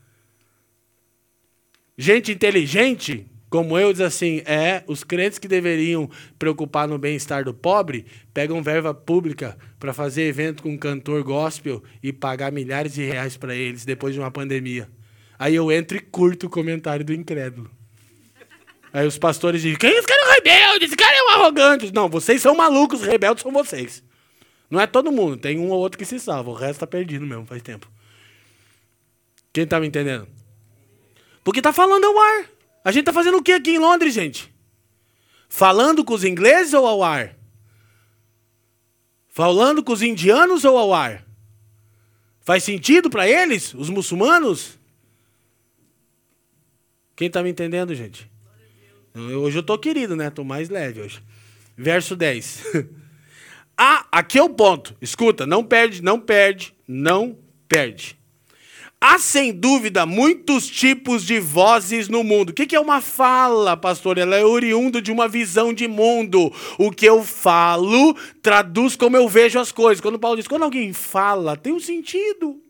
Gente 1.99 2.33
inteligente, 2.33 3.27
como 3.51 3.79
eu, 3.79 3.93
diz 3.93 4.01
assim: 4.01 4.43
é, 4.47 4.83
os 4.87 5.05
crentes 5.05 5.39
que 5.39 5.47
deveriam 5.47 6.09
preocupar 6.39 6.89
no 6.89 6.97
bem-estar 6.97 7.45
do 7.45 7.53
pobre 7.53 8.07
pegam 8.33 8.63
verba 8.63 8.95
pública 8.95 9.59
para 9.79 9.93
fazer 9.93 10.23
evento 10.23 10.63
com 10.63 10.71
um 10.71 10.79
cantor 10.79 11.23
gospel 11.23 11.83
e 12.03 12.13
pagar 12.13 12.51
milhares 12.51 12.95
de 12.95 13.05
reais 13.05 13.37
para 13.37 13.55
eles 13.55 13.85
depois 13.85 14.15
de 14.15 14.21
uma 14.21 14.31
pandemia. 14.31 14.89
Aí 15.39 15.55
eu 15.55 15.71
entro 15.71 15.99
e 15.99 16.01
curto 16.01 16.47
o 16.47 16.51
comentário 16.51 17.05
do 17.05 17.13
incrédulo. 17.13 17.71
Aí 18.93 19.07
os 19.07 19.19
pastores 19.19 19.61
dizem: 19.61 19.79
quem 19.79 19.91
esse 19.91 20.07
cara 20.07 20.23
é 20.23 20.27
um 20.27 20.33
rebelde? 20.33 20.85
Esse 20.87 20.97
cara 20.97 21.17
é 21.17 21.23
um 21.23 21.29
arrogante. 21.41 21.93
Não, 21.93 22.09
vocês 22.09 22.41
são 22.41 22.57
malucos, 22.57 23.03
rebeldes 23.03 23.43
são 23.43 23.53
vocês. 23.53 24.03
Não 24.71 24.81
é 24.81 24.87
todo 24.87 25.11
mundo, 25.11 25.37
tem 25.37 25.59
um 25.59 25.69
ou 25.71 25.81
outro 25.81 25.99
que 25.99 26.05
se 26.05 26.21
salva, 26.21 26.51
o 26.51 26.55
resto 26.55 26.75
está 26.75 26.87
perdido 26.87 27.27
mesmo, 27.27 27.45
faz 27.45 27.61
tempo. 27.61 27.91
Quem 29.53 29.65
está 29.65 29.81
me 29.81 29.89
entendendo? 29.89 30.29
Porque 31.43 31.59
está 31.59 31.73
falando 31.73 32.05
ao 32.05 32.19
ar. 32.19 32.51
A 32.85 32.93
gente 32.93 33.01
está 33.01 33.13
fazendo 33.13 33.39
o 33.39 33.43
que 33.43 33.53
aqui 33.53 33.73
em 33.73 33.79
Londres, 33.79 34.15
gente? 34.15 34.53
Falando 35.49 36.05
com 36.05 36.15
os 36.15 36.23
ingleses 36.23 36.73
ou 36.73 36.87
ao 36.87 37.03
ar? 37.03 37.37
Falando 39.29 39.83
com 39.83 39.93
os 39.93 40.03
indianos 40.03 40.65
ou 40.65 40.79
ao 40.79 40.95
ar? 40.95 41.27
Faz 42.41 42.63
sentido 42.63 43.11
para 43.11 43.29
eles, 43.29 43.75
os 43.75 43.91
muçulmanos? 43.91 44.79
Quem 47.17 47.27
está 47.27 47.43
me 47.43 47.51
entendendo, 47.51 47.95
gente? 47.95 48.31
Hoje 49.15 49.59
eu 49.59 49.61
estou 49.61 49.79
querido, 49.79 50.15
né? 50.15 50.29
Estou 50.29 50.45
mais 50.45 50.69
leve 50.69 51.01
hoje. 51.01 51.23
Verso 51.77 52.15
10. 52.15 52.63
ah, 53.83 54.05
aqui 54.13 54.39
é 54.39 54.43
o 54.43 54.51
ponto. 54.51 54.95
Escuta, 55.01 55.47
não 55.47 55.65
perde, 55.65 56.03
não 56.03 56.21
perde, 56.21 56.75
não 56.87 57.39
perde. 57.67 58.15
Há 59.01 59.19
sem 59.19 59.51
dúvida 59.55 60.05
muitos 60.05 60.67
tipos 60.67 61.25
de 61.25 61.41
vozes 61.41 62.07
no 62.07 62.23
mundo. 62.23 62.51
O 62.51 62.53
que 62.53 62.77
é 62.77 62.79
uma 62.79 63.01
fala, 63.01 63.75
pastor? 63.75 64.19
Ela 64.19 64.37
é 64.37 64.45
oriundo 64.45 65.01
de 65.01 65.11
uma 65.11 65.27
visão 65.27 65.73
de 65.73 65.89
mundo. 65.89 66.53
O 66.77 66.91
que 66.91 67.07
eu 67.07 67.25
falo 67.25 68.15
traduz 68.43 68.97
como 68.97 69.17
eu 69.17 69.27
vejo 69.27 69.59
as 69.59 69.73
coisas. 69.73 70.03
Quando 70.03 70.19
Paulo 70.19 70.37
diz, 70.37 70.47
quando 70.47 70.65
alguém 70.65 70.93
fala, 70.93 71.57
tem 71.57 71.73
um 71.73 71.81
sentido. 71.81 72.61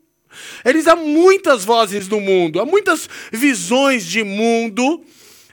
Eles 0.63 0.87
há 0.87 0.95
muitas 0.95 1.65
vozes 1.65 2.07
no 2.07 2.21
mundo, 2.21 2.61
há 2.61 2.65
muitas 2.65 3.09
visões 3.33 4.05
de 4.05 4.23
mundo. 4.23 5.03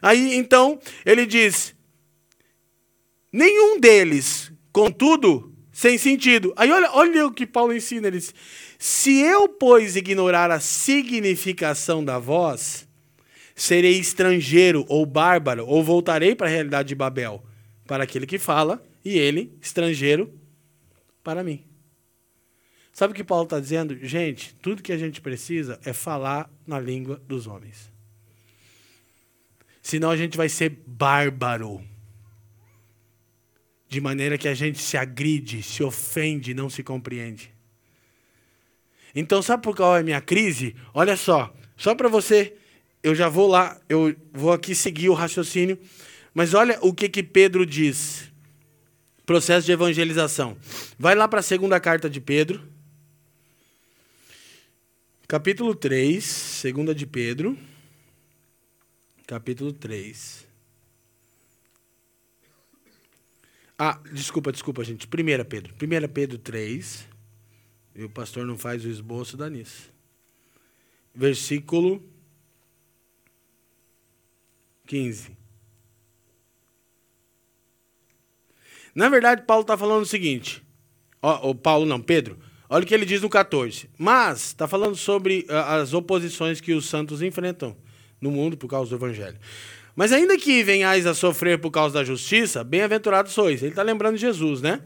Aí 0.01 0.37
então 0.37 0.79
ele 1.05 1.27
diz: 1.27 1.75
nenhum 3.33 3.81
deles, 3.81 4.53
contudo, 4.73 5.48
sem 5.79 5.97
sentido. 5.97 6.53
Aí 6.57 6.73
olha, 6.73 6.91
olha 6.91 7.27
o 7.29 7.33
que 7.33 7.47
Paulo 7.47 7.73
ensina. 7.73 8.09
Ele 8.09 8.19
diz, 8.19 8.35
se 8.77 9.21
eu, 9.21 9.49
pois, 9.49 9.95
ignorar 9.95 10.51
a 10.51 10.59
significação 10.59 12.05
da 12.05 12.19
voz, 12.19 12.85
serei 13.55 13.97
estrangeiro 13.97 14.85
ou 14.89 15.07
bárbaro, 15.07 15.65
ou 15.65 15.85
voltarei 15.85 16.35
para 16.35 16.49
a 16.49 16.51
realidade 16.51 16.89
de 16.89 16.97
Babel, 16.97 17.45
para 17.87 18.03
aquele 18.03 18.27
que 18.27 18.41
fala, 18.41 18.85
e 19.05 19.17
ele, 19.17 19.57
estrangeiro, 19.63 20.35
para 21.23 21.45
mim. 21.45 21.65
Sabe 22.93 23.13
o 23.13 23.15
que 23.15 23.23
Paulo 23.23 23.45
está 23.45 23.61
dizendo? 23.61 23.97
Gente, 24.05 24.57
tudo 24.57 24.83
que 24.83 24.91
a 24.91 24.99
gente 24.99 25.21
precisa 25.21 25.79
é 25.85 25.93
falar 25.93 26.51
na 26.67 26.81
língua 26.81 27.23
dos 27.29 27.47
homens. 27.47 27.89
Senão 29.81 30.11
a 30.11 30.17
gente 30.17 30.37
vai 30.37 30.49
ser 30.49 30.71
bárbaro. 30.85 31.81
De 33.89 34.01
maneira 34.01 34.37
que 34.37 34.49
a 34.49 34.55
gente 34.55 34.79
se 34.79 34.97
agride, 34.97 35.63
se 35.63 35.83
ofende, 35.83 36.53
não 36.53 36.69
se 36.69 36.83
compreende. 36.83 37.51
Então, 39.15 39.41
sabe 39.41 39.63
por 39.63 39.75
qual 39.75 39.97
é 39.97 40.01
a 40.01 40.05
minha 40.05 40.21
crise? 40.21 40.77
Olha 40.93 41.17
só, 41.17 41.55
só 41.77 41.95
para 41.95 42.09
você, 42.09 42.55
eu 43.03 43.15
já 43.15 43.29
vou 43.29 43.49
lá, 43.49 43.81
eu 43.89 44.15
vou 44.33 44.53
aqui 44.53 44.75
seguir 44.75 45.09
o 45.09 45.15
raciocínio, 45.15 45.79
mas 46.35 46.55
olha 46.55 46.79
o 46.83 46.93
que, 46.93 47.09
que 47.09 47.23
Pedro 47.23 47.65
diz. 47.65 48.31
Processo 49.25 49.67
de 49.67 49.73
evangelização. 49.73 50.57
Vai 50.99 51.15
lá 51.15 51.29
para 51.29 51.41
a 51.41 51.43
segunda 51.43 51.79
carta 51.81 52.09
de 52.09 52.21
Pedro. 52.21 52.67
Capítulo 55.27 55.75
3, 55.75 56.25
segunda 56.25 56.95
de 56.95 57.07
Pedro. 57.07 57.59
Capítulo 59.27 59.73
3. 59.73 60.48
Ah, 63.79 64.01
desculpa, 64.13 64.51
desculpa, 64.51 64.83
gente. 64.83 65.07
Primeira 65.07 65.45
Pedro. 65.45 65.73
Primeira 65.75 66.09
Pedro 66.09 66.37
3. 66.37 67.07
E 67.95 68.05
o 68.05 68.11
pastor 68.11 68.45
não 68.45 68.59
faz 68.59 68.85
o 68.85 68.89
esboço, 68.89 69.37
dá 69.37 69.49
nisso. 69.49 69.93
Versículo 71.15 72.03
15. 74.87 75.37
Na 78.95 79.09
verdade, 79.09 79.43
Paulo 79.43 79.63
está 79.63 79.77
falando 79.77 80.03
o 80.03 80.07
seguinte. 80.07 80.61
Ó, 81.23 81.51
o 81.51 81.55
Paulo 81.55 81.87
não, 81.87 82.01
Pedro. 82.01 82.39
Olha 82.69 82.85
o 82.85 82.87
que 82.87 82.95
ele 82.95 83.07
diz 83.07 83.23
no 83.23 83.31
14. 83.31 83.89
Mas 83.97 84.47
está 84.47 84.67
falando 84.67 84.97
sobre 84.97 85.47
uh, 85.49 85.53
as 85.81 85.95
oposições 85.95 86.61
que 86.61 86.73
os 86.73 86.87
santos 86.87 87.23
enfrentam 87.23 87.77
no 88.21 88.31
mundo 88.31 88.57
por 88.57 88.69
causa 88.69 88.91
do 88.91 88.97
evangelho. 88.97 89.39
Mas 89.99 90.13
ainda 90.13 90.39
que 90.39 90.63
venhais 90.63 91.07
a 91.07 91.13
sofrer 91.13 91.59
por 91.59 91.73
causa 91.73 91.95
da 91.95 92.05
justiça, 92.05 92.63
bem-aventurados 92.63 93.33
sois. 93.33 93.61
Ele 93.61 93.73
está 93.73 93.83
lembrando 93.83 94.15
de 94.15 94.21
Jesus, 94.21 94.63
né? 94.63 94.81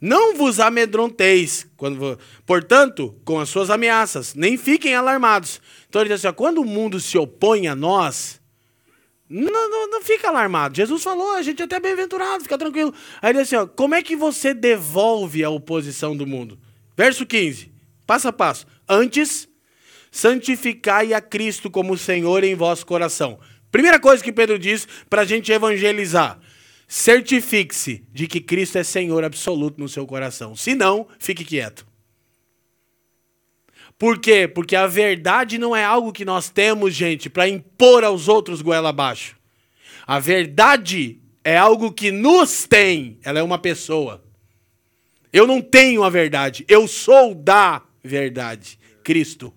Não 0.00 0.36
vos 0.36 0.60
amedronteis, 0.60 1.66
quando, 1.76 2.16
portanto, 2.46 3.12
com 3.24 3.40
as 3.40 3.48
suas 3.48 3.70
ameaças, 3.70 4.36
nem 4.36 4.56
fiquem 4.56 4.94
alarmados. 4.94 5.60
Então 5.88 6.00
ele 6.00 6.10
diz 6.10 6.20
assim: 6.20 6.28
ó, 6.28 6.32
quando 6.32 6.58
o 6.58 6.64
mundo 6.64 7.00
se 7.00 7.18
opõe 7.18 7.66
a 7.66 7.74
nós, 7.74 8.40
não, 9.28 9.68
não, 9.68 9.90
não 9.90 10.00
fica 10.00 10.28
alarmado. 10.28 10.76
Jesus 10.76 11.02
falou, 11.02 11.34
a 11.34 11.42
gente 11.42 11.60
é 11.60 11.64
até 11.64 11.80
bem-aventurado, 11.80 12.44
fica 12.44 12.56
tranquilo. 12.56 12.94
Aí 13.20 13.32
ele 13.32 13.40
diz 13.40 13.52
assim: 13.52 13.56
ó, 13.56 13.66
como 13.66 13.96
é 13.96 14.02
que 14.02 14.14
você 14.14 14.54
devolve 14.54 15.42
a 15.42 15.50
oposição 15.50 16.16
do 16.16 16.24
mundo? 16.24 16.56
Verso 16.96 17.26
15, 17.26 17.72
passo 18.06 18.28
a 18.28 18.32
passo. 18.32 18.64
Antes, 18.88 19.48
santificai 20.08 21.12
a 21.14 21.20
Cristo 21.20 21.68
como 21.68 21.98
Senhor 21.98 22.44
em 22.44 22.54
vosso 22.54 22.86
coração. 22.86 23.40
Primeira 23.72 23.98
coisa 23.98 24.22
que 24.22 24.32
Pedro 24.32 24.56
diz 24.56 24.86
para 25.10 25.22
a 25.22 25.24
gente 25.24 25.50
evangelizar 25.50 26.38
certifique-se 26.86 28.04
de 28.12 28.26
que 28.26 28.38
Cristo 28.38 28.76
é 28.76 28.84
Senhor 28.84 29.24
absoluto 29.24 29.80
no 29.80 29.88
seu 29.88 30.06
coração. 30.06 30.54
Se 30.54 30.74
não, 30.74 31.08
fique 31.18 31.42
quieto. 31.42 31.86
Por 33.98 34.18
quê? 34.18 34.46
Porque 34.46 34.76
a 34.76 34.86
verdade 34.86 35.56
não 35.56 35.74
é 35.74 35.82
algo 35.82 36.12
que 36.12 36.22
nós 36.22 36.50
temos, 36.50 36.92
gente, 36.92 37.30
para 37.30 37.48
impor 37.48 38.04
aos 38.04 38.28
outros 38.28 38.60
goela 38.60 38.90
abaixo. 38.90 39.36
A 40.06 40.18
verdade 40.18 41.18
é 41.42 41.56
algo 41.56 41.90
que 41.92 42.12
nos 42.12 42.66
tem. 42.66 43.18
Ela 43.24 43.38
é 43.38 43.42
uma 43.42 43.58
pessoa. 43.58 44.22
Eu 45.32 45.46
não 45.46 45.62
tenho 45.62 46.04
a 46.04 46.10
verdade, 46.10 46.62
eu 46.68 46.86
sou 46.86 47.34
da 47.34 47.80
verdade. 48.04 48.78
Cristo. 49.02 49.50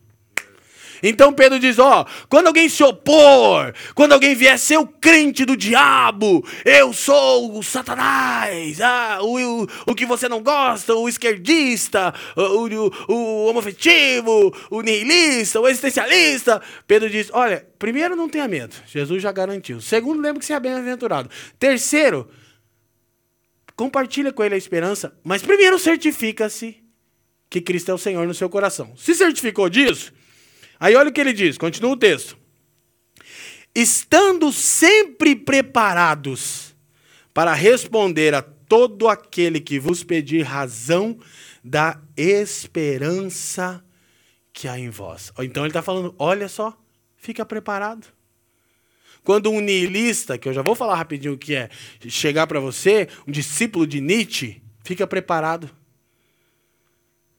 Então 1.08 1.32
Pedro 1.32 1.60
diz: 1.60 1.78
ó, 1.78 2.04
quando 2.28 2.48
alguém 2.48 2.68
se 2.68 2.84
opor, 2.84 3.74
quando 3.94 4.14
alguém 4.14 4.34
vier 4.34 4.58
ser 4.58 4.78
o 4.78 4.88
crente 4.88 5.46
do 5.46 5.56
diabo, 5.56 6.44
eu 6.66 6.92
sou 6.92 7.56
o 7.56 7.62
Satanás, 7.62 8.82
ah, 8.82 9.20
o, 9.22 9.62
o, 9.62 9.68
o 9.86 9.96
que 9.96 10.04
você 10.04 10.28
não 10.28 10.42
gosta, 10.42 10.96
o 10.96 11.08
esquerdista, 11.08 12.12
o, 12.36 12.42
o, 12.42 13.14
o 13.14 13.46
homofetivo, 13.46 14.52
o 14.72 14.82
nihilista, 14.82 15.62
o 15.62 15.68
existencialista. 15.68 16.60
Pedro 16.88 17.08
diz: 17.08 17.30
olha, 17.32 17.68
primeiro, 17.78 18.16
não 18.16 18.28
tenha 18.28 18.48
medo, 18.48 18.76
Jesus 18.88 19.22
já 19.22 19.32
garantiu. 19.32 19.80
Segundo, 19.82 20.20
lembra 20.20 20.40
que 20.40 20.46
você 20.46 20.54
é 20.54 20.60
bem-aventurado. 20.60 21.30
Terceiro, 21.60 22.28
compartilha 23.76 24.34
com 24.34 24.44
ele 24.44 24.56
a 24.56 24.58
esperança, 24.58 25.16
mas 25.24 25.44
primeiro 25.44 25.78
certifica-se 25.78 26.84
que 27.48 27.62
Cristo 27.62 27.92
é 27.92 27.94
o 27.94 28.00
Senhor 28.00 28.26
no 28.26 28.34
seu 28.34 28.50
coração. 28.50 28.92
Se 28.98 29.14
certificou 29.14 29.70
disso, 29.70 30.12
Aí 30.80 30.96
olha 30.96 31.10
o 31.10 31.14
que 31.14 31.22
ele 31.22 31.34
diz, 31.34 31.58
continua 31.58 31.92
o 31.92 31.98
texto. 31.98 32.38
Estando 33.74 34.52
sempre 34.52 35.36
preparados 35.36 36.76
para 37.34 37.54
responder 37.54 38.34
a 38.34 38.42
todo 38.42 39.08
aquele 39.08 39.60
que 39.60 39.80
vos 39.80 40.04
pedir 40.04 40.44
razão 40.44 41.20
da 41.64 42.00
esperança 42.16 43.84
que 44.54 44.68
há 44.68 44.80
em 44.80 44.90
vós. 44.90 45.32
Então 45.40 45.64
ele 45.64 45.72
está 45.72 45.82
falando: 45.82 46.16
olha 46.18 46.48
só, 46.48 46.78
fica 47.18 47.46
preparado. 47.46 48.08
Quando 49.24 49.50
um 49.50 49.60
nihilista, 49.60 50.38
que 50.38 50.48
eu 50.48 50.54
já 50.54 50.62
vou 50.62 50.76
falar 50.76 50.96
rapidinho 50.96 51.34
o 51.34 51.38
que 51.38 51.56
é, 51.56 51.70
chegar 52.08 52.46
para 52.46 52.60
você, 52.60 53.10
um 53.28 53.32
discípulo 53.32 53.88
de 53.88 54.00
Nietzsche, 54.00 54.62
fica 54.84 55.08
preparado 55.08 55.70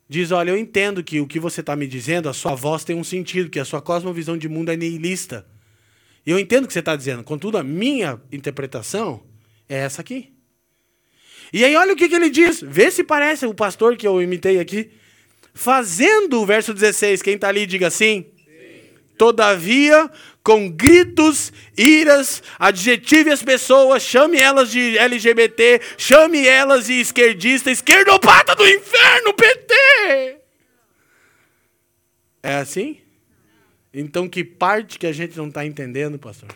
diz: 0.09 0.31
Olha, 0.31 0.51
eu 0.51 0.59
entendo 0.59 1.03
que 1.03 1.21
o 1.21 1.27
que 1.27 1.41
você 1.41 1.61
está 1.61 1.75
me 1.77 1.87
dizendo, 1.87 2.29
a 2.29 2.33
sua 2.33 2.55
voz 2.55 2.85
tem 2.85 2.97
um 2.97 3.05
sentido, 3.05 3.51
que 3.51 3.61
a 3.61 3.65
sua 3.65 3.83
cosmovisão 3.83 4.37
de 4.37 4.49
mundo 4.49 4.71
é 4.71 4.77
nihilista. 4.77 5.47
E 6.25 6.31
eu 6.31 6.39
entendo 6.39 6.65
o 6.65 6.67
que 6.67 6.73
você 6.73 6.81
está 6.81 6.97
dizendo, 6.97 7.23
contudo, 7.23 7.57
a 7.57 7.63
minha 7.63 8.21
interpretação 8.33 9.23
é 9.69 9.77
essa 9.77 10.01
aqui. 10.01 10.33
E 11.53 11.65
aí, 11.65 11.77
olha 11.77 11.93
o 11.93 11.97
que, 11.97 12.09
que 12.09 12.15
ele 12.15 12.29
diz. 12.29 12.61
Vê 12.61 12.91
se 12.91 13.05
parece 13.05 13.47
o 13.47 13.55
pastor 13.55 13.97
que 13.97 14.07
eu 14.07 14.21
imitei 14.21 14.59
aqui. 14.59 14.91
Fazendo 15.55 16.41
o 16.41 16.47
verso 16.47 16.75
16, 16.75 17.23
quem 17.23 17.35
está 17.35 17.49
ali, 17.49 17.65
diga 17.65 17.87
assim. 17.87 18.27
Todavia, 19.17 20.11
com 20.47 20.71
gritos, 20.71 21.53
iras, 21.77 22.41
adjetive 22.57 23.33
as 23.33 23.43
pessoas, 23.43 24.01
chame 24.01 24.39
elas 24.39 24.71
de 24.71 24.97
LGBT, 24.97 25.81
chame 25.99 26.47
elas 26.47 26.87
de 26.87 27.01
esquerdista, 27.01 27.69
esquerdopata 27.69 28.55
do 28.55 28.65
inferno, 28.65 29.35
PT! 29.35 30.37
É 32.45 32.55
assim? 32.59 32.99
Então, 33.93 34.29
que 34.29 34.45
parte 34.45 35.01
que 35.01 35.09
a 35.09 35.13
gente 35.13 35.37
não 35.37 35.49
está 35.49 35.67
entendendo, 35.67 36.17
pastor? 36.17 36.51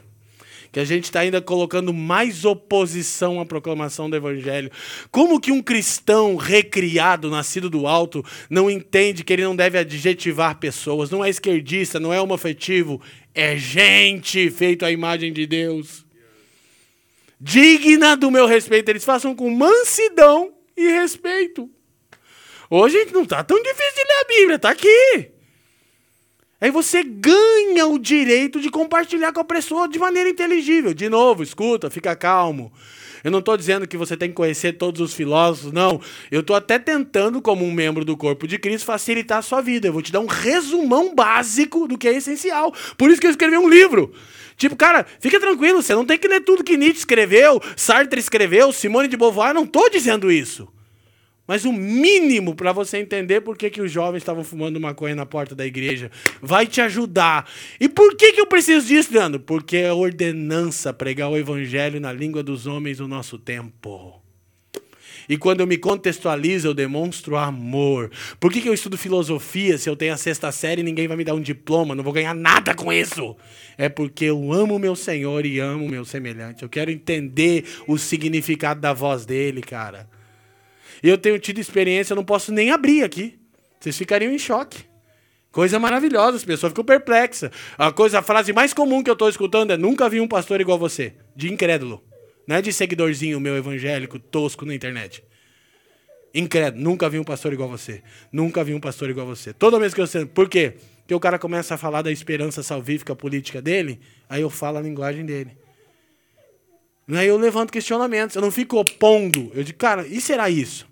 que 0.72 0.78
a 0.78 0.84
gente 0.84 1.04
está 1.04 1.20
ainda 1.20 1.40
colocando 1.40 1.92
mais 1.92 2.44
oposição 2.44 3.40
à 3.40 3.46
proclamação 3.46 4.08
do 4.08 4.16
Evangelho. 4.16 4.70
Como 5.10 5.40
que 5.40 5.50
um 5.50 5.62
cristão 5.62 6.36
recriado, 6.36 7.30
nascido 7.30 7.68
do 7.68 7.86
alto, 7.86 8.24
não 8.48 8.70
entende 8.70 9.24
que 9.24 9.32
ele 9.32 9.42
não 9.42 9.56
deve 9.56 9.78
adjetivar 9.78 10.58
pessoas, 10.58 11.10
não 11.10 11.24
é 11.24 11.28
esquerdista, 11.28 11.98
não 11.98 12.12
é 12.12 12.20
homofetivo, 12.20 13.00
é 13.34 13.56
gente 13.56 14.50
feito 14.50 14.84
à 14.84 14.90
imagem 14.90 15.32
de 15.32 15.46
Deus. 15.46 16.04
Digna 17.40 18.16
do 18.16 18.30
meu 18.30 18.46
respeito, 18.46 18.88
eles 18.90 19.04
façam 19.04 19.34
com 19.34 19.48
mansidão 19.50 20.52
e 20.76 20.88
respeito. 20.88 21.70
Hoje 22.68 23.06
não 23.12 23.22
está 23.22 23.42
tão 23.42 23.60
difícil 23.62 23.94
de 23.94 24.04
ler 24.04 24.20
a 24.20 24.24
Bíblia, 24.24 24.56
está 24.56 24.70
aqui. 24.70 25.30
Aí 26.60 26.70
você 26.70 27.02
ganha 27.02 27.86
o 27.86 27.98
direito 27.98 28.60
de 28.60 28.70
compartilhar 28.70 29.32
com 29.32 29.40
a 29.40 29.44
pessoa 29.44 29.88
de 29.88 29.98
maneira 29.98 30.28
inteligível. 30.28 30.92
De 30.92 31.08
novo, 31.08 31.42
escuta, 31.42 31.88
fica 31.88 32.14
calmo. 32.14 32.70
Eu 33.22 33.30
não 33.30 33.40
estou 33.40 33.56
dizendo 33.56 33.86
que 33.86 33.96
você 33.96 34.16
tem 34.16 34.28
que 34.28 34.34
conhecer 34.34 34.74
todos 34.74 35.00
os 35.00 35.14
filósofos, 35.14 35.72
não. 35.72 36.00
Eu 36.30 36.40
estou 36.40 36.56
até 36.56 36.78
tentando, 36.78 37.40
como 37.40 37.64
um 37.64 37.72
membro 37.72 38.04
do 38.04 38.16
corpo 38.16 38.46
de 38.46 38.58
Cristo, 38.58 38.84
facilitar 38.84 39.38
a 39.38 39.42
sua 39.42 39.60
vida. 39.60 39.88
Eu 39.88 39.92
vou 39.92 40.02
te 40.02 40.12
dar 40.12 40.20
um 40.20 40.26
resumão 40.26 41.14
básico 41.14 41.86
do 41.86 41.98
que 41.98 42.08
é 42.08 42.14
essencial. 42.14 42.72
Por 42.96 43.10
isso 43.10 43.20
que 43.20 43.26
eu 43.26 43.30
escrevi 43.30 43.56
um 43.56 43.68
livro. 43.68 44.12
Tipo, 44.56 44.76
cara, 44.76 45.06
fica 45.18 45.40
tranquilo, 45.40 45.82
você 45.82 45.94
não 45.94 46.04
tem 46.04 46.18
que 46.18 46.28
ler 46.28 46.40
tudo 46.40 46.62
que 46.62 46.76
Nietzsche 46.76 46.98
escreveu, 46.98 47.62
Sartre 47.74 48.20
escreveu, 48.20 48.70
Simone 48.72 49.08
de 49.08 49.16
Beauvoir, 49.16 49.54
não 49.54 49.64
estou 49.64 49.88
dizendo 49.88 50.30
isso. 50.30 50.68
Mas 51.50 51.64
o 51.64 51.72
mínimo 51.72 52.54
para 52.54 52.70
você 52.70 52.98
entender 52.98 53.40
por 53.40 53.58
que, 53.58 53.70
que 53.70 53.82
os 53.82 53.90
jovens 53.90 54.18
estavam 54.18 54.44
fumando 54.44 54.78
maconha 54.78 55.16
na 55.16 55.26
porta 55.26 55.52
da 55.52 55.66
igreja 55.66 56.08
vai 56.40 56.64
te 56.64 56.80
ajudar. 56.80 57.50
E 57.80 57.88
por 57.88 58.14
que, 58.14 58.34
que 58.34 58.40
eu 58.40 58.46
preciso 58.46 58.86
disso, 58.86 59.12
Leandro? 59.12 59.40
Porque 59.40 59.78
é 59.78 59.92
ordenança 59.92 60.92
pregar 60.92 61.28
o 61.28 61.36
evangelho 61.36 61.98
na 61.98 62.12
língua 62.12 62.40
dos 62.40 62.68
homens 62.68 63.00
no 63.00 63.08
nosso 63.08 63.36
tempo. 63.36 64.22
E 65.28 65.36
quando 65.36 65.58
eu 65.58 65.66
me 65.66 65.76
contextualizo, 65.76 66.68
eu 66.68 66.74
demonstro 66.74 67.36
amor. 67.36 68.12
Por 68.38 68.52
que, 68.52 68.60
que 68.60 68.68
eu 68.68 68.74
estudo 68.74 68.96
filosofia 68.96 69.76
se 69.76 69.90
eu 69.90 69.96
tenho 69.96 70.14
a 70.14 70.16
sexta 70.16 70.52
série 70.52 70.82
e 70.82 70.84
ninguém 70.84 71.08
vai 71.08 71.16
me 71.16 71.24
dar 71.24 71.34
um 71.34 71.40
diploma? 71.40 71.96
Não 71.96 72.04
vou 72.04 72.12
ganhar 72.12 72.32
nada 72.32 72.76
com 72.76 72.92
isso. 72.92 73.36
É 73.76 73.88
porque 73.88 74.26
eu 74.26 74.52
amo 74.52 74.78
meu 74.78 74.94
Senhor 74.94 75.44
e 75.44 75.58
amo 75.58 75.88
meu 75.88 76.04
semelhante. 76.04 76.62
Eu 76.62 76.68
quero 76.68 76.92
entender 76.92 77.64
o 77.88 77.98
significado 77.98 78.80
da 78.80 78.92
voz 78.92 79.26
dele, 79.26 79.60
cara. 79.60 80.08
Eu 81.02 81.18
tenho 81.18 81.38
tido 81.38 81.58
experiência, 81.58 82.12
eu 82.12 82.16
não 82.16 82.24
posso 82.24 82.52
nem 82.52 82.70
abrir 82.70 83.02
aqui. 83.02 83.38
Vocês 83.78 83.96
ficariam 83.96 84.32
em 84.32 84.38
choque. 84.38 84.84
Coisa 85.52 85.78
maravilhosa, 85.78 86.36
as 86.36 86.44
pessoas 86.44 86.70
ficam 86.70 86.84
perplexas. 86.84 87.50
A 87.76 87.90
coisa, 87.90 88.20
a 88.20 88.22
frase 88.22 88.52
mais 88.52 88.72
comum 88.72 89.02
que 89.02 89.10
eu 89.10 89.14
estou 89.14 89.28
escutando 89.28 89.72
é: 89.72 89.76
nunca 89.76 90.08
vi 90.08 90.20
um 90.20 90.28
pastor 90.28 90.60
igual 90.60 90.78
você. 90.78 91.14
De 91.34 91.52
incrédulo. 91.52 92.02
Não 92.46 92.56
é 92.56 92.62
de 92.62 92.72
seguidorzinho 92.72 93.40
meu 93.40 93.56
evangélico 93.56 94.18
tosco 94.18 94.64
na 94.64 94.74
internet. 94.74 95.24
Incrédulo. 96.32 96.82
Nunca 96.82 97.08
vi 97.08 97.18
um 97.18 97.24
pastor 97.24 97.52
igual 97.52 97.68
você. 97.68 98.02
Nunca 98.32 98.62
vi 98.62 98.74
um 98.74 98.80
pastor 98.80 99.10
igual 99.10 99.26
você. 99.26 99.52
Toda 99.52 99.78
vez 99.78 99.92
que 99.92 100.00
eu 100.00 100.06
sei. 100.06 100.24
Por 100.24 100.48
quê? 100.48 100.74
Porque 101.10 101.14
o 101.16 101.20
cara 101.20 101.40
começa 101.40 101.74
a 101.74 101.78
falar 101.78 102.02
da 102.02 102.12
esperança 102.12 102.62
salvífica 102.62 103.16
política 103.16 103.60
dele, 103.60 103.98
aí 104.28 104.42
eu 104.42 104.48
falo 104.48 104.78
a 104.78 104.80
linguagem 104.80 105.26
dele. 105.26 105.58
Aí 107.16 107.28
eu 107.28 107.36
levanto 107.36 107.72
questionamentos. 107.72 108.36
Eu 108.36 108.42
não 108.42 108.50
fico 108.50 108.78
opondo. 108.78 109.50
Eu 109.54 109.64
digo, 109.64 109.78
cara, 109.78 110.06
e 110.06 110.20
será 110.20 110.48
isso? 110.48 110.86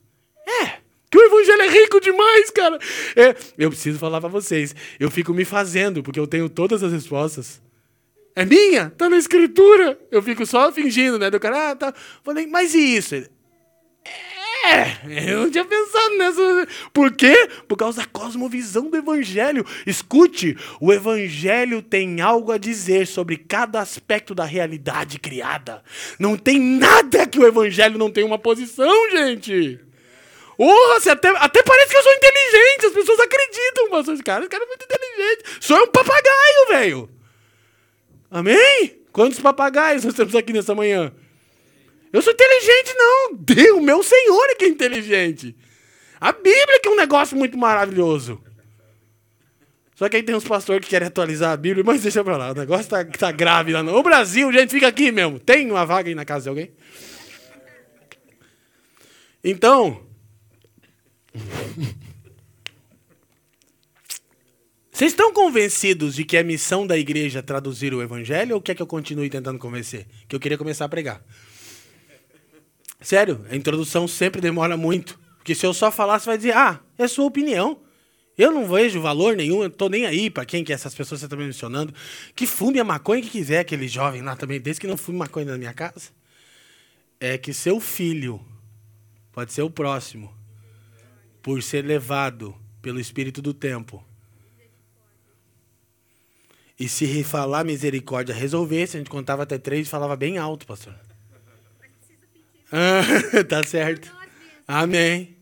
É, 0.47 0.79
que 1.11 1.19
o 1.19 1.23
evangelho 1.23 1.62
é 1.62 1.69
rico 1.69 2.01
demais, 2.01 2.51
cara. 2.51 2.79
É, 3.16 3.35
eu 3.57 3.71
preciso 3.71 3.99
falar 3.99 4.21
para 4.21 4.29
vocês. 4.29 4.75
Eu 4.99 5.11
fico 5.11 5.33
me 5.33 5.45
fazendo, 5.45 6.03
porque 6.03 6.19
eu 6.19 6.27
tenho 6.27 6.49
todas 6.49 6.83
as 6.83 6.93
respostas. 6.93 7.61
É 8.35 8.45
minha, 8.45 8.91
tá 8.91 9.09
na 9.09 9.16
escritura. 9.16 9.99
Eu 10.11 10.23
fico 10.23 10.47
só 10.47 10.73
fingindo, 10.73 11.19
né? 11.19 11.31
Do 11.31 11.41
cara, 11.41 11.71
ah, 11.71 11.77
tá. 11.77 11.95
Falei, 12.23 12.47
mas 12.47 12.75
e 12.75 12.97
isso? 12.97 13.14
É, 14.69 15.33
eu 15.33 15.41
não 15.41 15.51
tinha 15.51 15.64
pensado 15.64 16.19
nessa. 16.19 16.69
Por 16.93 17.12
quê? 17.12 17.49
Por 17.66 17.77
causa 17.77 18.03
da 18.03 18.07
cosmovisão 18.07 18.91
do 18.91 18.97
Evangelho. 18.97 19.64
Escute, 19.87 20.57
o 20.81 20.93
Evangelho 20.93 21.81
tem 21.81 22.21
algo 22.21 22.53
a 22.53 22.59
dizer 22.59 23.07
sobre 23.07 23.37
cada 23.37 23.81
aspecto 23.81 24.35
da 24.35 24.45
realidade 24.45 25.19
criada. 25.19 25.83
Não 26.19 26.37
tem 26.37 26.61
nada 26.61 27.27
que 27.27 27.39
o 27.39 27.47
Evangelho 27.47 27.99
não 27.99 28.11
tenha 28.11 28.27
uma 28.27 28.39
posição, 28.39 29.11
gente. 29.11 29.81
Porra, 30.57 31.01
você 31.01 31.11
até, 31.11 31.29
até 31.29 31.62
parece 31.62 31.91
que 31.91 31.97
eu 31.97 32.03
sou 32.03 32.12
inteligente. 32.12 32.87
As 32.87 32.93
pessoas 32.93 33.21
acreditam, 33.21 33.89
mas 33.91 34.09
esse 34.09 34.23
cara, 34.23 34.41
esse 34.41 34.51
cara 34.51 34.64
é 34.64 34.66
muito 34.66 34.85
inteligente. 34.85 35.45
Sou 35.61 35.79
um 35.79 35.87
papagaio, 35.87 36.69
velho. 36.69 37.11
Amém? 38.31 39.01
Quantos 39.12 39.39
papagaios 39.39 40.05
nós 40.05 40.14
temos 40.14 40.35
aqui 40.35 40.53
nessa 40.53 40.75
manhã? 40.75 41.12
Eu 42.13 42.23
sou 42.23 42.33
inteligente, 42.33 42.95
não. 42.97 43.35
Deus, 43.35 43.79
o 43.79 43.83
meu 43.83 44.03
Senhor 44.03 44.47
é 44.51 44.55
que 44.55 44.65
é 44.65 44.69
inteligente. 44.69 45.57
A 46.21 46.33
Bíblia 46.33 46.81
que 46.81 46.89
é 46.89 46.91
um 46.91 46.97
negócio 46.97 47.37
muito 47.37 47.57
maravilhoso. 47.57 48.43
Só 49.95 50.09
que 50.09 50.17
aí 50.17 50.23
tem 50.23 50.35
uns 50.35 50.45
pastores 50.45 50.85
que 50.85 50.91
querem 50.91 51.09
atualizar 51.09 51.53
a 51.53 51.57
Bíblia, 51.57 51.83
mas 51.85 52.03
deixa 52.03 52.23
pra 52.23 52.37
lá. 52.37 52.53
O 52.53 52.55
negócio 52.55 52.89
tá, 52.89 53.05
tá 53.05 53.33
grave 53.33 53.73
lá. 53.73 53.83
No 53.83 54.03
Brasil, 54.03 54.53
gente, 54.53 54.71
fica 54.71 54.87
aqui 54.87 55.11
mesmo. 55.11 55.41
Tem 55.41 55.69
uma 55.71 55.85
vaga 55.85 56.09
aí 56.09 56.15
na 56.15 56.25
casa 56.25 56.45
de 56.45 56.49
alguém? 56.49 56.71
Então, 59.43 60.07
vocês 64.93 65.13
estão 65.13 65.33
convencidos 65.33 66.15
de 66.15 66.25
que 66.25 66.37
é 66.37 66.43
missão 66.43 66.87
da 66.87 66.97
igreja 66.97 67.43
traduzir 67.43 67.95
o 67.95 68.03
evangelho 68.03 68.55
ou 68.57 68.61
quer 68.61 68.75
que 68.75 68.83
eu 68.83 68.87
continue 68.87 69.31
tentando 69.31 69.59
convencer? 69.59 70.07
Que 70.29 70.35
eu 70.35 70.41
queria 70.41 70.59
começar 70.59 70.85
a 70.85 70.89
pregar. 70.89 71.25
Sério, 73.01 73.45
a 73.51 73.57
introdução 73.57 74.09
sempre 74.09 74.41
demora 74.41 74.77
muito. 74.77 75.19
Porque 75.37 75.55
se 75.55 75.65
eu 75.65 75.73
só 75.73 75.91
falar, 75.91 76.19
você 76.19 76.27
vai 76.27 76.37
dizer, 76.37 76.57
ah, 76.57 76.81
é 76.97 77.07
sua 77.07 77.25
opinião. 77.25 77.81
Eu 78.37 78.53
não 78.53 78.69
vejo 78.69 79.01
valor 79.01 79.37
nenhum, 79.37 79.63
eu 79.65 79.71
tô 79.71 79.89
nem 79.89 80.07
aí 80.07 80.31
para 80.31 80.45
quem 80.45 80.63
que 80.63 80.71
é 80.71 80.75
essas 80.75 80.95
pessoas 80.95 81.21
que 81.21 81.27
você 81.27 81.35
está 81.35 81.37
mencionando. 81.37 81.93
Que 82.37 82.47
fume 82.47 82.79
a 82.79 82.85
maconha 82.85 83.23
que 83.23 83.31
quiser, 83.31 83.61
aquele 83.61 83.89
jovem 83.89 84.23
lá 84.23 84.37
também, 84.37 84.61
desde 84.61 84.81
que 84.81 84.87
não 84.87 84.97
fume 84.97 85.19
maconha 85.19 85.47
na 85.47 85.59
minha 85.59 85.75
casa. 85.75 86.11
É 87.19 87.37
que 87.37 87.53
seu 87.53 87.81
filho, 87.81 88.41
pode 89.33 89.53
ser 89.53 89.63
o 89.63 89.71
próximo, 89.71 90.33
por 91.43 91.63
ser 91.63 91.85
levado 91.85 92.55
pelo 92.81 93.01
espírito 93.01 93.43
do 93.43 93.53
tempo. 93.53 94.05
E 96.79 96.89
se 96.89 97.25
falar 97.25 97.65
misericórdia 97.65 98.33
resolvesse, 98.33 98.97
a 98.97 99.01
gente 99.01 99.11
contava 99.11 99.43
até 99.43 99.59
três 99.59 99.89
e 99.89 99.91
falava 99.91 100.15
bem 100.15 100.39
alto, 100.39 100.65
pastor. 100.65 100.95
Ah, 102.73 103.45
tá 103.49 103.64
certo. 103.64 104.12
Amém. 104.66 105.37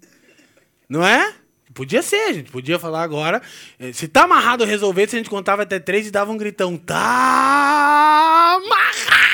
Não 0.88 1.04
é? 1.04 1.34
Podia 1.76 2.00
ser, 2.00 2.30
a 2.30 2.32
gente 2.32 2.50
podia 2.50 2.78
falar 2.78 3.02
agora. 3.02 3.42
Eh, 3.78 3.92
se 3.92 4.08
tá 4.08 4.24
amarrado 4.24 4.64
resolver, 4.64 5.06
se 5.08 5.16
a 5.16 5.18
gente 5.18 5.28
contava 5.28 5.62
até 5.62 5.78
três 5.78 6.06
e 6.06 6.10
dava 6.10 6.32
um 6.32 6.38
gritão. 6.38 6.74
Tá 6.78 8.56
amarrado! 8.56 9.26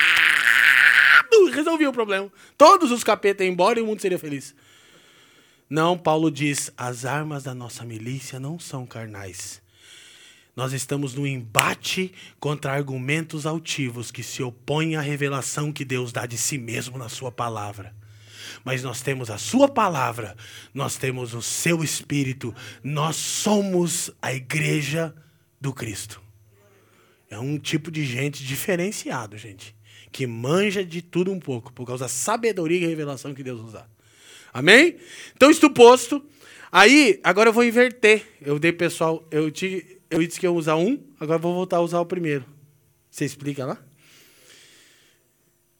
Resolvia 1.53 1.89
o 1.89 1.93
problema. 1.93 2.29
Todos 2.57 2.91
os 2.91 3.01
capetas 3.01 3.45
iam 3.45 3.53
embora 3.53 3.79
e 3.79 3.81
o 3.81 3.85
mundo 3.85 4.01
seria 4.01 4.19
feliz. 4.19 4.53
Não, 5.69 5.97
Paulo 5.97 6.29
diz: 6.29 6.69
as 6.75 7.05
armas 7.05 7.43
da 7.43 7.55
nossa 7.55 7.85
milícia 7.85 8.41
não 8.41 8.59
são 8.59 8.85
carnais. 8.85 9.62
Nós 10.55 10.71
estamos 10.71 11.15
no 11.15 11.25
embate 11.25 12.13
contra 12.39 12.73
argumentos 12.73 13.45
altivos 13.45 14.11
que 14.11 14.21
se 14.21 14.43
opõem 14.43 14.95
à 14.95 15.01
revelação 15.01 15.71
que 15.71 15.83
Deus 15.83 16.11
dá 16.11 16.25
de 16.25 16.37
si 16.37 16.57
mesmo 16.57 16.97
na 16.97 17.09
Sua 17.09 17.31
palavra. 17.31 17.95
Mas 18.63 18.83
nós 18.83 19.01
temos 19.01 19.31
a 19.31 19.37
Sua 19.37 19.67
palavra, 19.67 20.37
nós 20.73 20.95
temos 20.95 21.33
o 21.33 21.41
Seu 21.41 21.83
Espírito, 21.83 22.53
nós 22.83 23.15
somos 23.15 24.11
a 24.21 24.33
igreja 24.33 25.13
do 25.59 25.73
Cristo. 25.73 26.21
É 27.29 27.39
um 27.39 27.57
tipo 27.57 27.89
de 27.89 28.05
gente 28.05 28.43
diferenciado, 28.45 29.37
gente, 29.39 29.75
que 30.11 30.27
manja 30.27 30.85
de 30.85 31.01
tudo 31.01 31.31
um 31.31 31.39
pouco, 31.39 31.73
por 31.73 31.87
causa 31.87 32.05
da 32.05 32.09
sabedoria 32.09 32.77
e 32.77 32.85
revelação 32.85 33.33
que 33.33 33.41
Deus 33.41 33.59
nos 33.59 33.73
dá. 33.73 33.87
Amém? 34.53 34.97
Então, 35.35 35.49
isto 35.49 35.67
posto. 35.71 36.23
Aí, 36.71 37.19
agora 37.23 37.49
eu 37.49 37.53
vou 37.53 37.63
inverter. 37.63 38.23
Eu 38.39 38.59
dei, 38.59 38.71
pessoal, 38.71 39.27
eu, 39.31 39.49
te, 39.49 39.92
eu 40.13 40.27
disse 40.27 40.39
que 40.39 40.45
ia 40.45 40.51
usar 40.51 40.75
um, 40.75 41.03
agora 41.19 41.39
vou 41.39 41.53
voltar 41.53 41.77
a 41.77 41.81
usar 41.81 41.99
o 41.99 42.05
primeiro. 42.05 42.45
Você 43.09 43.25
explica 43.25 43.65
lá? 43.65 43.77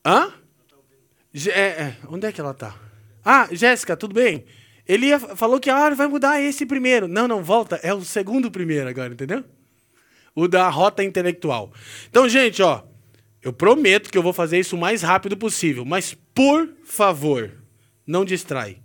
Hã? 0.05 0.33
É, 1.47 1.59
é, 1.59 1.97
onde 2.09 2.27
é 2.27 2.31
que 2.31 2.41
ela 2.41 2.53
tá? 2.53 2.75
Ah, 3.23 3.47
Jéssica, 3.51 3.95
tudo 3.95 4.13
bem? 4.13 4.45
Ele 4.87 5.07
ia, 5.07 5.19
falou 5.19 5.59
que 5.59 5.69
ah, 5.69 5.89
vai 5.91 6.07
mudar 6.07 6.41
esse 6.41 6.65
primeiro. 6.65 7.07
Não, 7.07 7.27
não, 7.27 7.43
volta. 7.43 7.77
É 7.77 7.93
o 7.93 8.03
segundo 8.03 8.51
primeiro 8.51 8.89
agora, 8.89 9.13
entendeu? 9.13 9.43
O 10.35 10.47
da 10.47 10.67
rota 10.69 11.03
intelectual. 11.03 11.71
Então, 12.09 12.27
gente, 12.27 12.61
ó. 12.61 12.83
Eu 13.41 13.51
prometo 13.51 14.09
que 14.09 14.17
eu 14.17 14.23
vou 14.23 14.33
fazer 14.33 14.59
isso 14.59 14.75
o 14.75 14.79
mais 14.79 15.01
rápido 15.01 15.35
possível. 15.35 15.83
Mas, 15.83 16.13
por 16.33 16.69
favor, 16.85 17.51
não 18.05 18.23
distrai. 18.23 18.81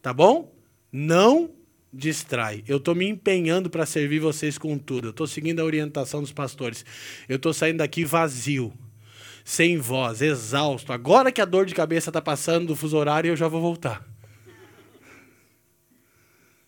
Tá 0.00 0.12
bom? 0.12 0.54
Não 0.90 1.50
distrai. 1.92 2.62
Eu 2.66 2.76
estou 2.78 2.94
me 2.94 3.08
empenhando 3.08 3.70
para 3.70 3.86
servir 3.86 4.18
vocês 4.18 4.58
com 4.58 4.78
tudo. 4.78 5.08
Eu 5.08 5.10
estou 5.10 5.26
seguindo 5.26 5.60
a 5.60 5.64
orientação 5.64 6.20
dos 6.20 6.32
pastores. 6.32 6.84
Eu 7.28 7.36
estou 7.36 7.52
saindo 7.52 7.78
daqui 7.78 8.04
vazio. 8.04 8.72
sem 9.44 9.78
voz, 9.78 10.20
exausto. 10.20 10.92
Agora 10.92 11.32
que 11.32 11.40
a 11.40 11.46
dor 11.46 11.64
de 11.64 11.74
cabeça 11.74 12.10
está 12.10 12.20
passando 12.20 12.66
do 12.66 12.76
fuso 12.76 12.96
horário, 12.96 13.30
eu 13.30 13.36
já 13.36 13.48
vou 13.48 13.62
voltar. 13.62 14.06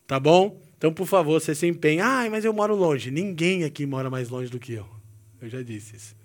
Tá 0.06 0.18
bom? 0.18 0.60
Então, 0.78 0.92
por 0.92 1.06
favor, 1.06 1.38
você 1.38 1.54
se 1.54 1.66
empenhe. 1.66 2.00
Ah, 2.00 2.26
mas 2.30 2.44
eu 2.44 2.54
moro 2.54 2.74
longe. 2.74 3.10
Ninguém 3.10 3.64
aqui 3.64 3.84
mora 3.84 4.08
mais 4.08 4.30
longe 4.30 4.50
do 4.50 4.58
que 4.58 4.72
eu. 4.72 4.88
Eu 5.42 5.48
já 5.50 5.62
disse 5.62 5.94
isso. 5.94 6.16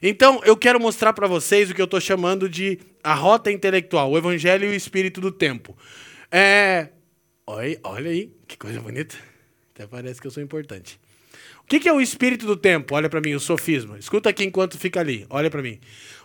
Então, 0.00 0.40
eu 0.44 0.56
quero 0.56 0.78
mostrar 0.78 1.12
para 1.12 1.26
vocês 1.26 1.68
o 1.68 1.74
que 1.74 1.80
eu 1.80 1.86
estou 1.86 2.00
chamando 2.00 2.48
de 2.48 2.78
a 3.02 3.14
rota 3.14 3.50
intelectual, 3.50 4.10
o 4.10 4.16
evangelho 4.16 4.66
e 4.66 4.70
o 4.70 4.74
espírito 4.74 5.20
do 5.20 5.32
tempo. 5.32 5.76
É... 6.30 6.90
Olha, 7.48 7.78
olha 7.84 8.10
aí, 8.10 8.32
que 8.48 8.56
coisa 8.56 8.80
bonita. 8.80 9.14
Até 9.72 9.86
parece 9.86 10.20
que 10.20 10.26
eu 10.26 10.32
sou 10.32 10.42
importante. 10.42 10.98
O 11.60 11.66
que 11.66 11.88
é 11.88 11.92
o 11.92 12.00
espírito 12.00 12.44
do 12.44 12.56
tempo? 12.56 12.94
Olha 12.94 13.08
para 13.08 13.20
mim, 13.20 13.34
o 13.34 13.40
sofisma. 13.40 13.96
Escuta 13.98 14.30
aqui 14.30 14.42
enquanto 14.42 14.76
fica 14.76 14.98
ali. 14.98 15.24
Olha 15.30 15.48
para 15.48 15.62
mim. 15.62 15.78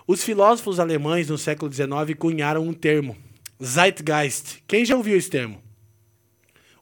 Os 0.07 0.23
filósofos 0.23 0.79
alemães 0.79 1.29
no 1.29 1.37
século 1.37 1.71
XIX 1.71 1.87
cunharam 2.17 2.67
um 2.67 2.73
termo, 2.73 3.15
Zeitgeist. 3.63 4.63
Quem 4.67 4.83
já 4.83 4.95
ouviu 4.95 5.15
esse 5.15 5.29
termo? 5.29 5.61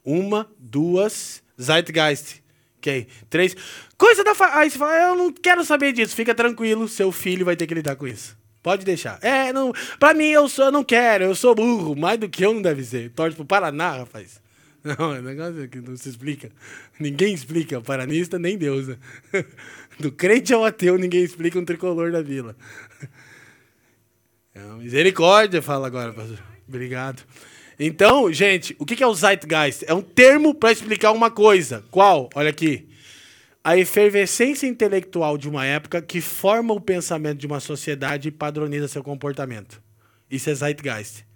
Uma, 0.02 0.50
duas, 0.58 1.42
Zeitgeist. 1.60 2.42
Ok, 2.78 3.08
três. 3.28 3.54
Coisa 3.98 4.24
da. 4.24 4.34
Fa... 4.34 4.58
Aí 4.58 4.70
você 4.70 4.78
fala, 4.78 5.08
eu 5.08 5.16
não 5.16 5.30
quero 5.30 5.62
saber 5.66 5.92
disso. 5.92 6.16
Fica 6.16 6.34
tranquilo, 6.34 6.88
seu 6.88 7.12
filho 7.12 7.44
vai 7.44 7.56
ter 7.56 7.66
que 7.66 7.74
lidar 7.74 7.94
com 7.94 8.06
isso. 8.06 8.39
Pode 8.62 8.84
deixar. 8.84 9.18
É, 9.22 9.52
não. 9.52 9.72
Pra 9.98 10.12
mim, 10.12 10.28
eu 10.28 10.48
sou, 10.48 10.66
eu 10.66 10.72
não 10.72 10.84
quero, 10.84 11.24
eu 11.24 11.34
sou 11.34 11.54
burro. 11.54 11.96
Mais 11.96 12.18
do 12.18 12.28
que 12.28 12.44
eu 12.44 12.52
não 12.52 12.60
deve 12.60 12.84
ser. 12.84 13.10
Torce 13.10 13.36
pro 13.36 13.44
Paraná, 13.44 13.98
rapaz. 13.98 14.40
Não, 14.82 15.14
é 15.14 15.18
um 15.18 15.22
negócio 15.22 15.68
que 15.68 15.78
não 15.78 15.94
se 15.94 16.08
explica. 16.08 16.50
Ninguém 16.98 17.34
explica. 17.34 17.82
Paranista, 17.82 18.38
nem 18.38 18.56
Deus. 18.56 18.88
Né? 18.88 18.96
Do 20.00 20.10
crente 20.10 20.54
ao 20.54 20.64
ateu, 20.64 20.96
ninguém 20.96 21.22
explica 21.22 21.58
um 21.58 21.64
tricolor 21.66 22.10
da 22.10 22.22
vila. 22.22 22.56
É 24.54 24.60
misericórdia, 24.78 25.60
fala 25.60 25.86
agora, 25.86 26.14
pastor. 26.14 26.38
Obrigado. 26.66 27.22
Então, 27.78 28.32
gente, 28.32 28.74
o 28.78 28.86
que 28.86 29.02
é 29.02 29.06
o 29.06 29.14
Zeitgeist? 29.14 29.84
É 29.86 29.94
um 29.94 30.02
termo 30.02 30.54
para 30.54 30.72
explicar 30.72 31.12
uma 31.12 31.30
coisa. 31.30 31.84
Qual? 31.90 32.30
Olha 32.34 32.50
aqui. 32.50 32.89
A 33.62 33.76
efervescência 33.76 34.66
intelectual 34.66 35.36
de 35.36 35.46
uma 35.46 35.66
época 35.66 36.00
que 36.00 36.22
forma 36.22 36.72
o 36.72 36.80
pensamento 36.80 37.40
de 37.40 37.46
uma 37.46 37.60
sociedade 37.60 38.28
e 38.28 38.30
padroniza 38.30 38.88
seu 38.88 39.02
comportamento. 39.02 39.82
Isso 40.30 40.48
é 40.48 40.54
Zeitgeist. 40.54 41.26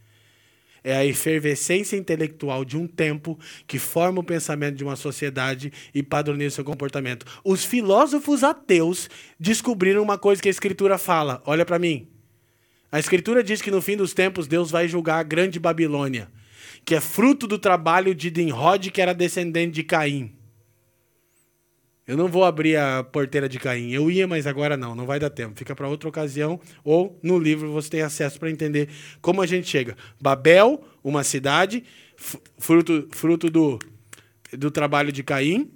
É 0.82 0.96
a 0.96 1.04
efervescência 1.04 1.98
intelectual 1.98 2.64
de 2.64 2.78
um 2.78 2.86
tempo 2.86 3.38
que 3.66 3.78
forma 3.78 4.20
o 4.20 4.24
pensamento 4.24 4.76
de 4.76 4.84
uma 4.84 4.96
sociedade 4.96 5.70
e 5.94 6.02
padroniza 6.02 6.56
seu 6.56 6.64
comportamento. 6.64 7.26
Os 7.44 7.62
filósofos 7.62 8.42
ateus 8.42 9.10
descobriram 9.38 10.02
uma 10.02 10.16
coisa 10.16 10.40
que 10.40 10.48
a 10.48 10.50
Escritura 10.50 10.96
fala. 10.96 11.42
Olha 11.44 11.66
para 11.66 11.78
mim. 11.78 12.08
A 12.90 12.98
Escritura 12.98 13.44
diz 13.44 13.60
que 13.60 13.70
no 13.70 13.82
fim 13.82 13.98
dos 13.98 14.14
tempos 14.14 14.46
Deus 14.46 14.70
vai 14.70 14.88
julgar 14.88 15.18
a 15.18 15.22
grande 15.22 15.60
Babilônia, 15.60 16.30
que 16.86 16.94
é 16.94 17.00
fruto 17.02 17.46
do 17.46 17.58
trabalho 17.58 18.14
de 18.14 18.30
Nimrod, 18.30 18.90
que 18.90 19.02
era 19.02 19.12
descendente 19.12 19.72
de 19.72 19.84
Caim. 19.84 20.34
Eu 22.06 22.16
não 22.16 22.28
vou 22.28 22.44
abrir 22.44 22.76
a 22.76 23.02
porteira 23.02 23.48
de 23.48 23.58
Caim. 23.58 23.90
Eu 23.90 24.10
ia, 24.10 24.26
mas 24.26 24.46
agora 24.46 24.76
não, 24.76 24.94
não 24.94 25.06
vai 25.06 25.18
dar 25.18 25.30
tempo. 25.30 25.56
Fica 25.56 25.74
para 25.74 25.88
outra 25.88 26.08
ocasião 26.08 26.60
ou 26.84 27.18
no 27.22 27.38
livro 27.38 27.72
você 27.72 27.88
tem 27.88 28.02
acesso 28.02 28.38
para 28.38 28.50
entender 28.50 28.88
como 29.22 29.40
a 29.40 29.46
gente 29.46 29.68
chega. 29.68 29.96
Babel, 30.20 30.84
uma 31.02 31.24
cidade, 31.24 31.82
fruto, 32.58 33.08
fruto 33.10 33.50
do, 33.50 33.78
do 34.52 34.70
trabalho 34.70 35.10
de 35.10 35.22
Caim 35.22 35.70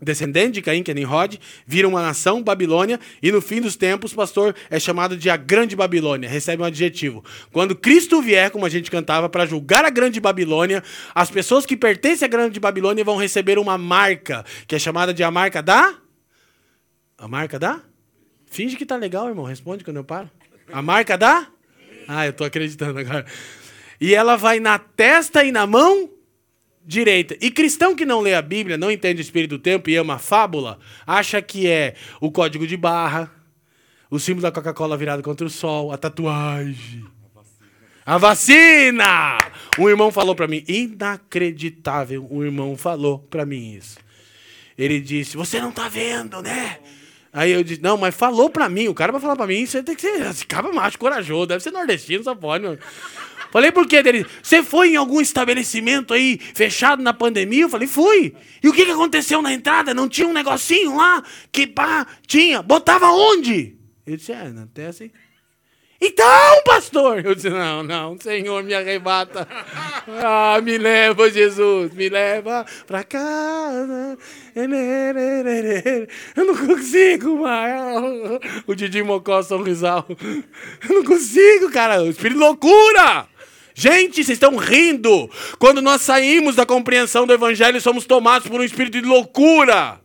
descendente 0.00 0.52
de 0.52 0.62
Caim, 0.62 0.82
que 0.82 0.90
é 0.90 0.94
Nimrod, 0.94 1.40
vira 1.66 1.88
uma 1.88 2.02
nação, 2.02 2.42
Babilônia, 2.42 3.00
e 3.22 3.32
no 3.32 3.40
fim 3.40 3.60
dos 3.60 3.76
tempos, 3.76 4.12
pastor, 4.12 4.54
é 4.70 4.78
chamado 4.78 5.16
de 5.16 5.30
a 5.30 5.36
Grande 5.36 5.74
Babilônia, 5.74 6.28
recebe 6.28 6.62
um 6.62 6.66
adjetivo. 6.66 7.24
Quando 7.50 7.74
Cristo 7.74 8.20
vier, 8.20 8.50
como 8.50 8.66
a 8.66 8.68
gente 8.68 8.90
cantava, 8.90 9.28
para 9.28 9.46
julgar 9.46 9.84
a 9.84 9.90
Grande 9.90 10.20
Babilônia, 10.20 10.82
as 11.14 11.30
pessoas 11.30 11.64
que 11.64 11.76
pertencem 11.76 12.26
à 12.26 12.28
Grande 12.28 12.60
Babilônia 12.60 13.04
vão 13.04 13.16
receber 13.16 13.58
uma 13.58 13.78
marca, 13.78 14.44
que 14.66 14.74
é 14.74 14.78
chamada 14.78 15.14
de 15.14 15.22
a 15.22 15.30
marca 15.30 15.62
da... 15.62 15.94
A 17.18 17.26
marca 17.26 17.58
da? 17.58 17.80
Finge 18.44 18.76
que 18.76 18.84
tá 18.84 18.96
legal, 18.96 19.28
irmão, 19.28 19.46
responde 19.46 19.82
quando 19.82 19.96
eu 19.96 20.04
paro. 20.04 20.30
A 20.70 20.82
marca 20.82 21.16
da? 21.16 21.48
Ah, 22.06 22.26
eu 22.26 22.32
tô 22.32 22.44
acreditando 22.44 22.98
agora. 22.98 23.24
E 23.98 24.14
ela 24.14 24.36
vai 24.36 24.60
na 24.60 24.78
testa 24.78 25.42
e 25.42 25.50
na 25.50 25.66
mão 25.66 26.10
direita. 26.86 27.36
E 27.40 27.50
cristão 27.50 27.96
que 27.96 28.06
não 28.06 28.20
lê 28.20 28.34
a 28.34 28.40
Bíblia, 28.40 28.78
não 28.78 28.90
entende 28.90 29.20
o 29.20 29.22
espírito 29.22 29.58
do 29.58 29.62
tempo 29.62 29.90
e 29.90 29.96
ama 29.96 30.14
a 30.14 30.18
fábula, 30.18 30.78
acha 31.06 31.42
que 31.42 31.66
é 31.66 31.94
o 32.20 32.30
código 32.30 32.66
de 32.66 32.76
barra, 32.76 33.30
o 34.08 34.20
símbolo 34.20 34.42
da 34.42 34.52
Coca-Cola 34.52 34.96
virado 34.96 35.22
contra 35.22 35.44
o 35.44 35.50
sol, 35.50 35.92
a 35.92 35.98
tatuagem. 35.98 37.04
A 38.04 38.18
vacina! 38.18 39.36
Um 39.76 39.88
irmão 39.88 40.12
falou 40.12 40.36
para 40.36 40.46
mim, 40.46 40.62
inacreditável, 40.68 42.24
um 42.30 42.44
irmão 42.44 42.76
falou 42.76 43.18
para 43.18 43.44
mim 43.44 43.74
isso. 43.74 43.98
Ele 44.78 45.00
disse: 45.00 45.36
"Você 45.36 45.60
não 45.60 45.72
tá 45.72 45.88
vendo, 45.88 46.40
né?" 46.40 46.78
Aí 47.32 47.50
eu 47.50 47.64
disse: 47.64 47.82
"Não, 47.82 47.96
mas 47.96 48.14
falou 48.14 48.48
para 48.48 48.68
mim, 48.68 48.86
o 48.86 48.94
cara 48.94 49.10
vai 49.10 49.20
falar 49.20 49.34
para 49.34 49.48
mim, 49.48 49.66
você 49.66 49.82
tem 49.82 49.96
que 49.96 50.02
ser, 50.02 50.20
esse 50.20 50.46
cara 50.46 50.70
macho 50.72 50.98
corajoso, 50.98 51.46
deve 51.46 51.62
ser 51.64 51.72
nordestino, 51.72 52.22
só 52.22 52.34
pode. 52.34 52.78
Falei, 53.50 53.72
por 53.72 53.86
quê 53.86 54.02
dele? 54.02 54.26
Você 54.42 54.62
foi 54.62 54.90
em 54.90 54.96
algum 54.96 55.20
estabelecimento 55.20 56.14
aí 56.14 56.38
fechado 56.54 57.02
na 57.02 57.12
pandemia? 57.12 57.62
Eu 57.62 57.68
falei, 57.68 57.88
fui. 57.88 58.34
E 58.62 58.68
o 58.68 58.72
que, 58.72 58.84
que 58.84 58.90
aconteceu 58.90 59.40
na 59.42 59.52
entrada? 59.52 59.94
Não 59.94 60.08
tinha 60.08 60.28
um 60.28 60.32
negocinho 60.32 60.96
lá 60.96 61.22
que 61.50 61.66
pá, 61.66 62.06
tinha? 62.26 62.62
Botava 62.62 63.06
onde? 63.10 63.76
Ele 64.06 64.16
disse, 64.16 64.32
é, 64.32 64.48
na 64.50 64.66
testa. 64.66 65.04
Então, 66.00 66.62
pastor! 66.64 67.24
Eu 67.24 67.34
disse, 67.34 67.48
não, 67.48 67.82
não, 67.82 68.18
Senhor, 68.20 68.62
me 68.62 68.74
arrebata. 68.74 69.46
Ah, 70.08 70.60
me 70.62 70.78
leva, 70.78 71.28
Jesus, 71.28 71.92
me 71.92 72.08
leva 72.08 72.64
pra 72.86 73.02
casa. 73.02 74.16
Eu 76.36 76.44
não 76.44 76.56
consigo 76.56 77.40
mais. 77.40 77.80
O 78.68 78.74
Didi 78.76 79.02
Mocó 79.02 79.42
sorrisal. 79.42 80.06
Eu 80.88 80.94
não 80.94 81.04
consigo, 81.04 81.72
cara. 81.72 82.06
Espírito 82.06 82.38
loucura! 82.38 83.26
Gente, 83.78 84.24
vocês 84.24 84.30
estão 84.30 84.56
rindo. 84.56 85.30
Quando 85.58 85.82
nós 85.82 86.00
saímos 86.00 86.56
da 86.56 86.64
compreensão 86.64 87.26
do 87.26 87.34
evangelho, 87.34 87.78
somos 87.78 88.06
tomados 88.06 88.48
por 88.48 88.58
um 88.58 88.64
espírito 88.64 89.02
de 89.02 89.06
loucura. 89.06 90.00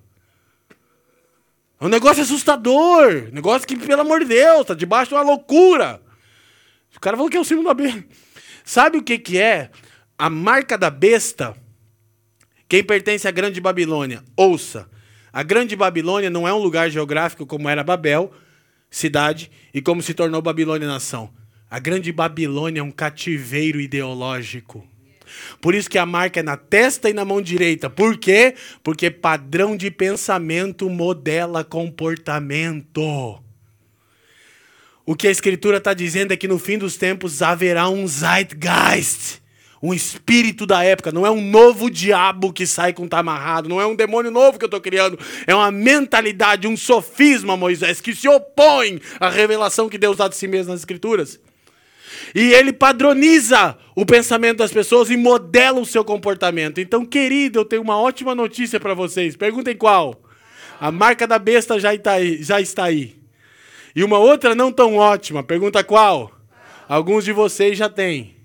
É 1.80 1.86
um 1.86 1.88
negócio 1.88 2.22
assustador. 2.22 3.30
Um 3.32 3.34
negócio 3.34 3.65
que, 3.65 3.78
pelo 3.78 4.01
amor 4.01 4.19
de 4.19 4.26
Deus, 4.26 4.61
está 4.61 4.74
debaixo 4.74 5.11
de 5.11 5.15
uma 5.15 5.22
loucura. 5.22 6.01
O 6.93 6.99
cara 6.99 7.15
falou 7.15 7.30
que 7.30 7.38
é 7.38 7.39
o 7.39 7.45
símbolo 7.45 7.69
da 7.69 7.74
besta. 7.74 8.03
Sabe 8.65 8.97
o 8.97 9.01
que, 9.01 9.17
que 9.17 9.39
é? 9.39 9.72
A 10.17 10.30
marca 10.30 10.78
da 10.78 10.89
besta. 10.89 11.55
Quem 12.67 12.84
pertence 12.84 13.26
à 13.26 13.32
Grande 13.32 13.61
Babilônia, 13.61 14.22
ouça. 14.36 14.89
A 15.32 15.43
Grande 15.43 15.78
Babilônia 15.78 16.30
não 16.30 16.45
é 16.45 16.53
um 16.53 16.57
lugar 16.57 16.89
geográfico 16.89 17.45
como 17.45 17.69
era 17.69 17.86
Babel, 17.86 18.34
cidade, 18.89 19.49
e 19.74 19.82
como 19.82 20.01
se 20.01 20.13
tornou 20.13 20.41
Babilônia 20.41 20.89
nação. 20.89 21.34
A 21.72 21.80
grande 21.80 22.11
Babilônia 22.11 22.82
é 22.82 22.84
um 22.84 22.91
cativeiro 22.91 23.80
ideológico. 23.80 24.86
Por 25.61 25.74
isso 25.74 25.89
que 25.89 25.97
a 25.97 26.05
marca 26.05 26.41
é 26.41 26.43
na 26.43 26.57
testa 26.57 27.09
e 27.09 27.13
na 27.13 27.24
mão 27.24 27.41
direita. 27.41 27.89
Por 27.89 28.17
quê? 28.17 28.55
Porque 28.84 29.09
padrão 29.09 29.78
de 29.78 29.89
pensamento 29.89 30.89
modela 30.89 31.63
comportamento. 31.63 33.41
O 35.05 35.15
que 35.15 35.30
a 35.30 35.32
Escritura 35.32 35.78
está 35.78 35.93
dizendo 35.93 36.34
é 36.34 36.36
que 36.36 36.45
no 36.45 36.59
fim 36.59 36.78
dos 36.78 36.97
tempos 36.97 37.41
haverá 37.41 37.88
um 37.88 38.05
Zeitgeist, 38.05 39.41
um 39.82 39.93
espírito 39.93 40.65
da 40.65 40.84
época. 40.84 41.09
Não 41.09 41.26
é 41.26 41.32
um 41.32 41.39
novo 41.41 41.89
diabo 41.89 42.51
que 42.51 42.67
sai 42.67 42.91
com 42.91 43.07
tá 43.07 43.19
amarrado, 43.19 43.69
não 43.69 43.80
é 43.80 43.86
um 43.86 43.95
demônio 43.95 44.30
novo 44.30 44.59
que 44.59 44.65
eu 44.65 44.67
estou 44.67 44.82
criando. 44.82 45.17
É 45.47 45.55
uma 45.55 45.72
mentalidade, 45.72 46.67
um 46.67 46.76
sofisma, 46.76 47.55
Moisés, 47.55 48.01
que 48.01 48.13
se 48.13 48.28
opõe 48.28 48.99
à 49.22 49.30
revelação 49.30 49.88
que 49.88 49.97
Deus 49.97 50.17
dá 50.17 50.28
de 50.28 50.36
si 50.36 50.49
mesmo 50.49 50.74
nas 50.74 50.82
Escrituras. 50.82 51.39
E 52.34 52.53
ele 52.53 52.72
padroniza 52.74 53.78
o 53.95 54.05
pensamento 54.05 54.59
das 54.59 54.72
pessoas 54.72 55.09
e 55.09 55.18
modela 55.18 55.80
o 55.80 55.86
seu 55.86 56.03
comportamento. 56.03 56.80
Então, 56.80 57.05
querido, 57.05 57.59
eu 57.59 57.66
tenho 57.66 57.82
uma 57.82 57.97
ótima 57.99 58.34
notícia 58.34 58.80
para 58.80 58.93
vocês. 58.93 59.36
Perguntem 59.36 59.76
qual. 59.76 60.22
A 60.80 60.91
marca 60.91 61.28
da 61.28 61.38
besta 61.38 61.80
já 61.80 61.93
está 61.93 62.14
aí. 62.14 62.41
Já 62.41 62.62
está 62.62 62.86
aí. 62.86 63.20
E 63.95 64.03
uma 64.03 64.18
outra 64.18 64.55
não 64.55 64.72
tão 64.72 64.95
ótima. 64.95 65.43
Pergunta 65.43 65.84
qual? 65.84 66.32
Alguns 66.88 67.24
de 67.24 67.32
vocês 67.32 67.78
já 67.78 67.89
têm. 67.89 68.36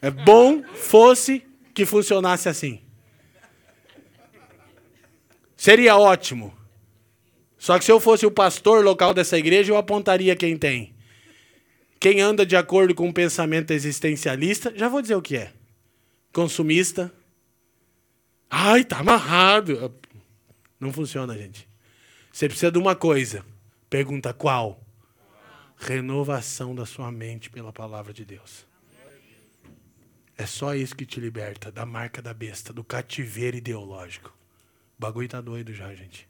É 0.00 0.10
bom 0.10 0.62
fosse 0.74 1.44
que 1.74 1.84
funcionasse 1.84 2.48
assim. 2.48 2.80
Seria 5.56 5.96
ótimo. 5.96 6.56
Só 7.58 7.78
que 7.78 7.84
se 7.84 7.90
eu 7.90 7.98
fosse 7.98 8.24
o 8.24 8.30
pastor 8.30 8.84
local 8.84 9.12
dessa 9.12 9.36
igreja, 9.36 9.72
eu 9.72 9.76
apontaria 9.76 10.36
quem 10.36 10.56
tem. 10.56 10.94
Quem 12.00 12.20
anda 12.20 12.46
de 12.46 12.56
acordo 12.56 12.94
com 12.94 13.08
o 13.08 13.12
pensamento 13.12 13.72
existencialista, 13.72 14.72
já 14.76 14.88
vou 14.88 15.02
dizer 15.02 15.16
o 15.16 15.22
que 15.22 15.36
é. 15.36 15.52
Consumista. 16.32 17.12
Ai, 18.48 18.84
tá 18.84 18.98
amarrado. 18.98 19.92
Não 20.78 20.92
funciona, 20.92 21.36
gente. 21.36 21.68
Você 22.32 22.46
precisa 22.48 22.70
de 22.70 22.78
uma 22.78 22.94
coisa: 22.94 23.44
Pergunta 23.90 24.32
qual? 24.32 24.80
Renovação 25.76 26.74
da 26.74 26.86
sua 26.86 27.10
mente 27.10 27.50
pela 27.50 27.72
palavra 27.72 28.12
de 28.12 28.24
Deus. 28.24 28.66
É 30.36 30.46
só 30.46 30.74
isso 30.74 30.94
que 30.94 31.04
te 31.04 31.18
liberta 31.18 31.72
da 31.72 31.84
marca 31.84 32.22
da 32.22 32.32
besta, 32.32 32.72
do 32.72 32.84
cativeiro 32.84 33.56
ideológico. 33.56 34.32
O 34.96 35.00
bagulho 35.00 35.28
tá 35.28 35.40
doido 35.40 35.74
já, 35.74 35.92
gente. 35.94 36.28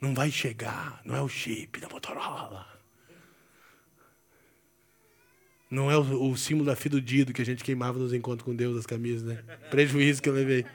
Não 0.00 0.14
vai 0.14 0.30
chegar, 0.30 1.00
não 1.04 1.14
é 1.14 1.20
o 1.20 1.28
chip 1.28 1.78
da 1.78 1.88
Motorola. 1.90 2.71
Não 5.72 5.90
é 5.90 5.96
o, 5.96 6.30
o 6.30 6.36
símbolo 6.36 6.66
da 6.66 6.76
Fidudido 6.76 7.32
que 7.32 7.40
a 7.40 7.44
gente 7.46 7.64
queimava 7.64 7.98
nos 7.98 8.12
encontros 8.12 8.42
com 8.42 8.54
Deus, 8.54 8.76
as 8.76 8.84
camisas, 8.84 9.22
né? 9.22 9.38
Prejuízo 9.70 10.20
que 10.20 10.28
eu 10.28 10.34
levei. 10.34 10.66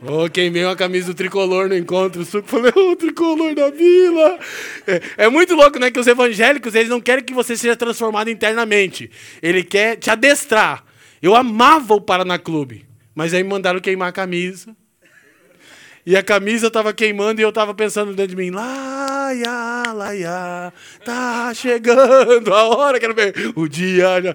Oh, 0.00 0.30
queimei 0.30 0.64
uma 0.64 0.76
camisa 0.76 1.08
do 1.08 1.14
tricolor 1.14 1.68
no 1.68 1.76
encontro. 1.76 2.22
O 2.22 2.24
suco 2.24 2.46
falei, 2.46 2.70
oh, 2.76 2.94
tricolor 2.94 3.56
da 3.56 3.70
vila. 3.70 4.38
É, 4.86 5.24
é, 5.24 5.28
muito 5.28 5.52
louco, 5.56 5.80
né? 5.80 5.90
Que 5.90 5.98
os 5.98 6.06
evangélicos, 6.06 6.76
eles 6.76 6.88
não 6.88 7.00
querem 7.00 7.24
que 7.24 7.34
você 7.34 7.56
seja 7.56 7.74
transformado 7.74 8.30
internamente. 8.30 9.10
Ele 9.42 9.64
quer 9.64 9.96
te 9.96 10.10
adestrar. 10.10 10.84
Eu 11.20 11.34
amava 11.34 11.94
o 11.94 12.00
Paraná 12.00 12.38
Clube. 12.38 12.86
Mas 13.16 13.34
aí 13.34 13.42
me 13.42 13.50
mandaram 13.50 13.80
queimar 13.80 14.10
a 14.10 14.12
camisa. 14.12 14.76
E 16.08 16.16
a 16.16 16.22
camisa 16.22 16.68
estava 16.68 16.90
queimando 16.94 17.38
e 17.38 17.44
eu 17.44 17.50
estava 17.50 17.74
pensando 17.74 18.14
dentro 18.14 18.34
de 18.34 18.36
mim, 18.42 18.50
laia, 18.50 19.92
laia, 19.92 20.72
tá 21.04 21.52
chegando 21.52 22.54
a 22.54 22.66
hora, 22.66 22.98
quero 22.98 23.14
ver 23.14 23.34
o 23.54 23.68
dia. 23.68 24.22
Já. 24.22 24.34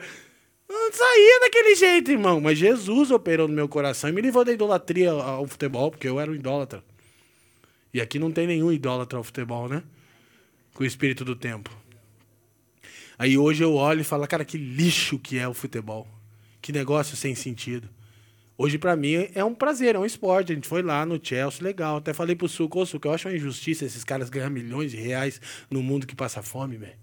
Não 0.69 0.93
saía 0.93 1.39
daquele 1.39 1.74
jeito, 1.74 2.11
irmão. 2.11 2.39
Mas 2.39 2.59
Jesus 2.59 3.09
operou 3.09 3.47
no 3.47 3.55
meu 3.55 3.67
coração 3.67 4.07
e 4.07 4.13
me 4.13 4.21
livrou 4.21 4.45
da 4.45 4.53
idolatria 4.53 5.09
ao 5.13 5.47
futebol, 5.47 5.89
porque 5.89 6.07
eu 6.07 6.19
era 6.19 6.30
um 6.30 6.36
idólatra. 6.36 6.84
E 7.91 7.99
aqui 7.99 8.19
não 8.19 8.32
tem 8.32 8.45
nenhum 8.45 8.71
idólatra 8.71 9.17
ao 9.17 9.24
futebol, 9.24 9.67
né? 9.67 9.82
Com 10.76 10.84
o 10.84 10.86
espírito 10.86 11.26
do 11.26 11.36
tempo. 11.36 11.76
Aí 13.17 13.36
hoje 13.36 13.63
eu 13.63 13.74
olho 13.74 14.01
e 14.01 14.03
falo, 14.03 14.28
cara, 14.28 14.45
que 14.45 14.59
lixo 14.59 15.17
que 15.17 15.39
é 15.39 15.47
o 15.47 15.55
futebol. 15.55 16.07
Que 16.61 16.71
negócio 16.71 17.17
sem 17.17 17.34
sentido. 17.34 17.89
Hoje, 18.58 18.78
para 18.78 18.95
mim, 18.95 19.30
é 19.34 19.43
um 19.43 19.54
prazer, 19.54 19.95
é 19.95 19.99
um 19.99 20.06
esporte. 20.06 20.51
A 20.51 20.56
gente 20.56 20.68
foi 20.68 20.82
lá 20.84 21.06
no 21.06 21.20
Chelsea, 21.24 21.64
legal. 21.64 21.97
Até 21.97 22.14
falei 22.14 22.36
pro 22.36 22.47
Suco, 22.47 22.80
ô 22.80 22.86
Suco, 22.86 23.08
eu 23.08 23.14
acho 23.14 23.28
uma 23.28 23.36
injustiça 23.36 23.84
esses 23.84 24.04
caras 24.04 24.30
ganhar 24.30 24.49
milhões 24.49 24.91
de 24.91 24.97
reais 24.97 25.41
no 25.70 25.82
mundo 25.82 26.06
que 26.06 26.16
passa 26.16 26.41
fome, 26.41 26.78
velho. 26.78 26.97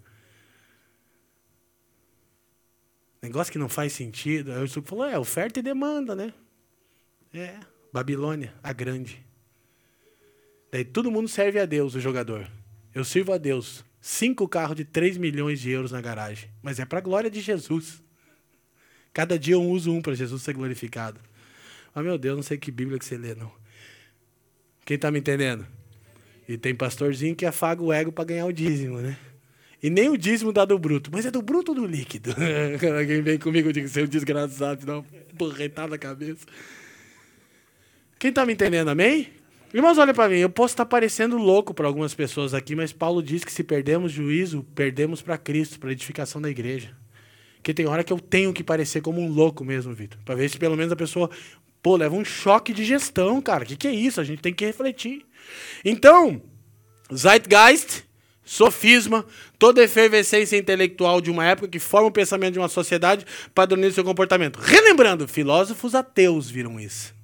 Negócio 3.20 3.52
que 3.52 3.58
não 3.58 3.68
faz 3.68 3.92
sentido. 3.92 4.52
Aí 4.52 4.62
o 4.62 4.68
Suco 4.68 4.88
falou, 4.88 5.04
é, 5.04 5.18
oferta 5.18 5.58
e 5.58 5.62
demanda, 5.62 6.14
né? 6.14 6.32
É, 7.34 7.58
Babilônia, 7.92 8.54
a 8.62 8.72
grande. 8.72 9.24
Daí 10.70 10.84
todo 10.84 11.10
mundo 11.10 11.28
serve 11.28 11.58
a 11.58 11.66
Deus, 11.66 11.94
o 11.94 12.00
jogador. 12.00 12.48
Eu 12.94 13.04
sirvo 13.04 13.32
a 13.32 13.38
Deus. 13.38 13.84
Cinco 14.00 14.48
carros 14.48 14.76
de 14.76 14.84
3 14.84 15.18
milhões 15.18 15.60
de 15.60 15.70
euros 15.70 15.92
na 15.92 16.00
garagem. 16.00 16.48
Mas 16.62 16.78
é 16.78 16.84
para 16.84 16.98
a 16.98 17.02
glória 17.02 17.30
de 17.30 17.40
Jesus. 17.40 18.02
Cada 19.12 19.38
dia 19.38 19.54
eu 19.54 19.62
uso 19.62 19.92
um 19.92 20.00
para 20.00 20.14
Jesus 20.14 20.42
ser 20.42 20.54
glorificado. 20.54 21.20
Ah, 21.94 22.02
meu 22.02 22.16
Deus, 22.16 22.36
não 22.36 22.42
sei 22.42 22.56
que 22.56 22.70
Bíblia 22.70 22.98
que 22.98 23.04
você 23.04 23.16
lê, 23.16 23.34
não. 23.34 23.50
Quem 24.84 24.94
está 24.94 25.10
me 25.10 25.18
entendendo? 25.18 25.66
E 26.48 26.58
tem 26.58 26.74
pastorzinho 26.74 27.36
que 27.36 27.46
afaga 27.46 27.82
o 27.82 27.92
ego 27.92 28.10
para 28.10 28.24
ganhar 28.24 28.46
o 28.46 28.52
dízimo, 28.52 28.98
né? 28.98 29.16
E 29.82 29.88
nem 29.88 30.08
o 30.08 30.18
dízimo 30.18 30.52
dá 30.52 30.64
do 30.64 30.78
bruto, 30.78 31.10
mas 31.12 31.24
é 31.24 31.30
do 31.30 31.40
bruto 31.40 31.72
ou 31.72 31.76
do 31.76 31.86
líquido? 31.86 32.34
Quem 33.06 33.22
vem 33.22 33.38
comigo 33.38 33.72
diz 33.72 33.92
que 33.92 34.00
é 34.00 34.02
um 34.02 34.06
desgraçado, 34.06 34.84
dá 34.84 34.98
uma 34.98 35.04
porretada 35.38 35.88
na 35.88 35.98
cabeça. 35.98 36.44
Quem 38.18 38.28
está 38.28 38.44
me 38.44 38.52
entendendo, 38.52 38.88
amém? 38.88 39.30
Irmãos, 39.72 39.96
olha 39.96 40.12
para 40.12 40.28
mim, 40.28 40.38
eu 40.38 40.50
posso 40.50 40.74
estar 40.74 40.84
tá 40.84 40.88
parecendo 40.90 41.38
louco 41.38 41.72
para 41.72 41.86
algumas 41.86 42.12
pessoas 42.12 42.52
aqui, 42.52 42.74
mas 42.74 42.92
Paulo 42.92 43.22
diz 43.22 43.44
que 43.44 43.52
se 43.52 43.62
perdemos 43.62 44.12
juízo, 44.12 44.66
perdemos 44.74 45.22
para 45.22 45.38
Cristo, 45.38 45.78
para 45.78 45.92
edificação 45.92 46.42
da 46.42 46.50
igreja. 46.50 46.94
Porque 47.54 47.72
tem 47.72 47.86
hora 47.86 48.02
que 48.02 48.12
eu 48.12 48.18
tenho 48.18 48.52
que 48.52 48.64
parecer 48.64 49.00
como 49.00 49.20
um 49.20 49.28
louco 49.28 49.64
mesmo, 49.64 49.94
Vitor. 49.94 50.18
Para 50.24 50.34
ver 50.34 50.50
se 50.50 50.58
pelo 50.58 50.76
menos 50.76 50.92
a 50.92 50.96
pessoa 50.96 51.30
Pô, 51.82 51.96
leva 51.96 52.14
um 52.14 52.24
choque 52.24 52.72
de 52.72 52.84
gestão, 52.84 53.40
cara. 53.40 53.64
O 53.64 53.66
que, 53.66 53.76
que 53.76 53.88
é 53.88 53.92
isso? 53.92 54.20
A 54.20 54.24
gente 54.24 54.42
tem 54.42 54.52
que 54.52 54.64
refletir. 54.64 55.24
Então, 55.84 56.42
Zeitgeist, 57.14 58.04
sofisma, 58.44 59.24
toda 59.58 59.82
efervescência 59.82 60.56
intelectual 60.56 61.20
de 61.20 61.30
uma 61.30 61.44
época 61.44 61.68
que 61.68 61.78
forma 61.78 62.08
o 62.08 62.12
pensamento 62.12 62.54
de 62.54 62.58
uma 62.58 62.68
sociedade, 62.68 63.24
padroniza 63.54 63.94
seu 63.94 64.04
comportamento. 64.04 64.58
Relembrando, 64.58 65.26
filósofos 65.26 65.94
ateus 65.94 66.50
viram 66.50 66.78
isso. 66.78 67.14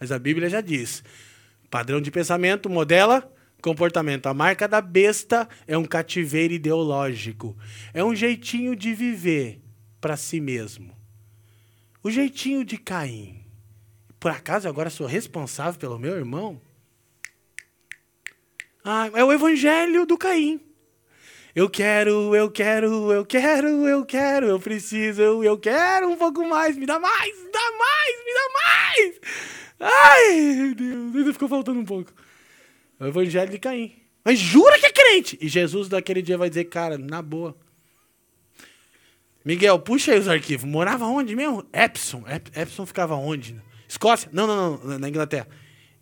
Mas 0.00 0.10
a 0.10 0.18
Bíblia 0.18 0.48
já 0.48 0.60
diz: 0.60 1.02
padrão 1.70 2.00
de 2.00 2.10
pensamento 2.10 2.70
modela 2.70 3.30
comportamento. 3.60 4.26
A 4.26 4.34
marca 4.34 4.68
da 4.68 4.80
besta 4.80 5.48
é 5.66 5.76
um 5.76 5.84
cativeiro 5.84 6.54
ideológico. 6.54 7.56
É 7.92 8.02
um 8.02 8.14
jeitinho 8.14 8.74
de 8.74 8.94
viver 8.94 9.60
para 10.00 10.16
si 10.16 10.40
mesmo. 10.40 10.96
O 12.02 12.10
jeitinho 12.10 12.64
de 12.64 12.78
Caim 12.78 13.47
por 14.18 14.30
acaso 14.30 14.68
agora 14.68 14.90
sou 14.90 15.06
responsável 15.06 15.78
pelo 15.78 15.98
meu 15.98 16.16
irmão? 16.16 16.60
Ah, 18.84 19.10
é 19.14 19.22
o 19.22 19.32
evangelho 19.32 20.06
do 20.06 20.16
Caim. 20.16 20.60
Eu 21.54 21.68
quero, 21.68 22.34
eu 22.34 22.50
quero, 22.50 23.12
eu 23.12 23.26
quero, 23.26 23.88
eu 23.88 24.04
quero, 24.04 24.46
eu 24.46 24.60
preciso, 24.60 25.20
eu, 25.20 25.42
eu 25.42 25.58
quero 25.58 26.08
um 26.08 26.16
pouco 26.16 26.46
mais, 26.46 26.76
me 26.76 26.86
dá 26.86 26.98
mais, 26.98 27.36
me 27.44 27.50
dá 27.50 27.72
mais, 27.78 28.24
me 28.24 28.34
dá 28.34 28.48
mais. 28.54 29.20
Ai, 29.80 30.74
Deus, 30.74 31.16
ainda 31.16 31.32
ficou 31.32 31.48
faltando 31.48 31.80
um 31.80 31.84
pouco. 31.84 32.12
É 33.00 33.04
o 33.04 33.08
evangelho 33.08 33.50
de 33.50 33.58
Caim. 33.58 33.94
Mas 34.24 34.38
jura 34.38 34.78
que 34.78 34.86
é 34.86 34.92
crente. 34.92 35.38
E 35.40 35.48
Jesus 35.48 35.88
daquele 35.88 36.20
dia 36.20 36.36
vai 36.36 36.48
dizer, 36.48 36.64
cara, 36.64 36.98
na 36.98 37.22
boa. 37.22 37.56
Miguel, 39.44 39.78
puxa 39.78 40.12
aí 40.12 40.18
os 40.18 40.28
arquivos. 40.28 40.68
Morava 40.68 41.06
onde 41.06 41.34
mesmo? 41.34 41.64
Epson. 41.72 42.24
Epson 42.54 42.84
ficava 42.84 43.14
onde? 43.14 43.60
Escócia? 43.88 44.28
Não, 44.32 44.46
não, 44.46 44.78
não, 44.78 44.98
na 44.98 45.08
Inglaterra. 45.08 45.48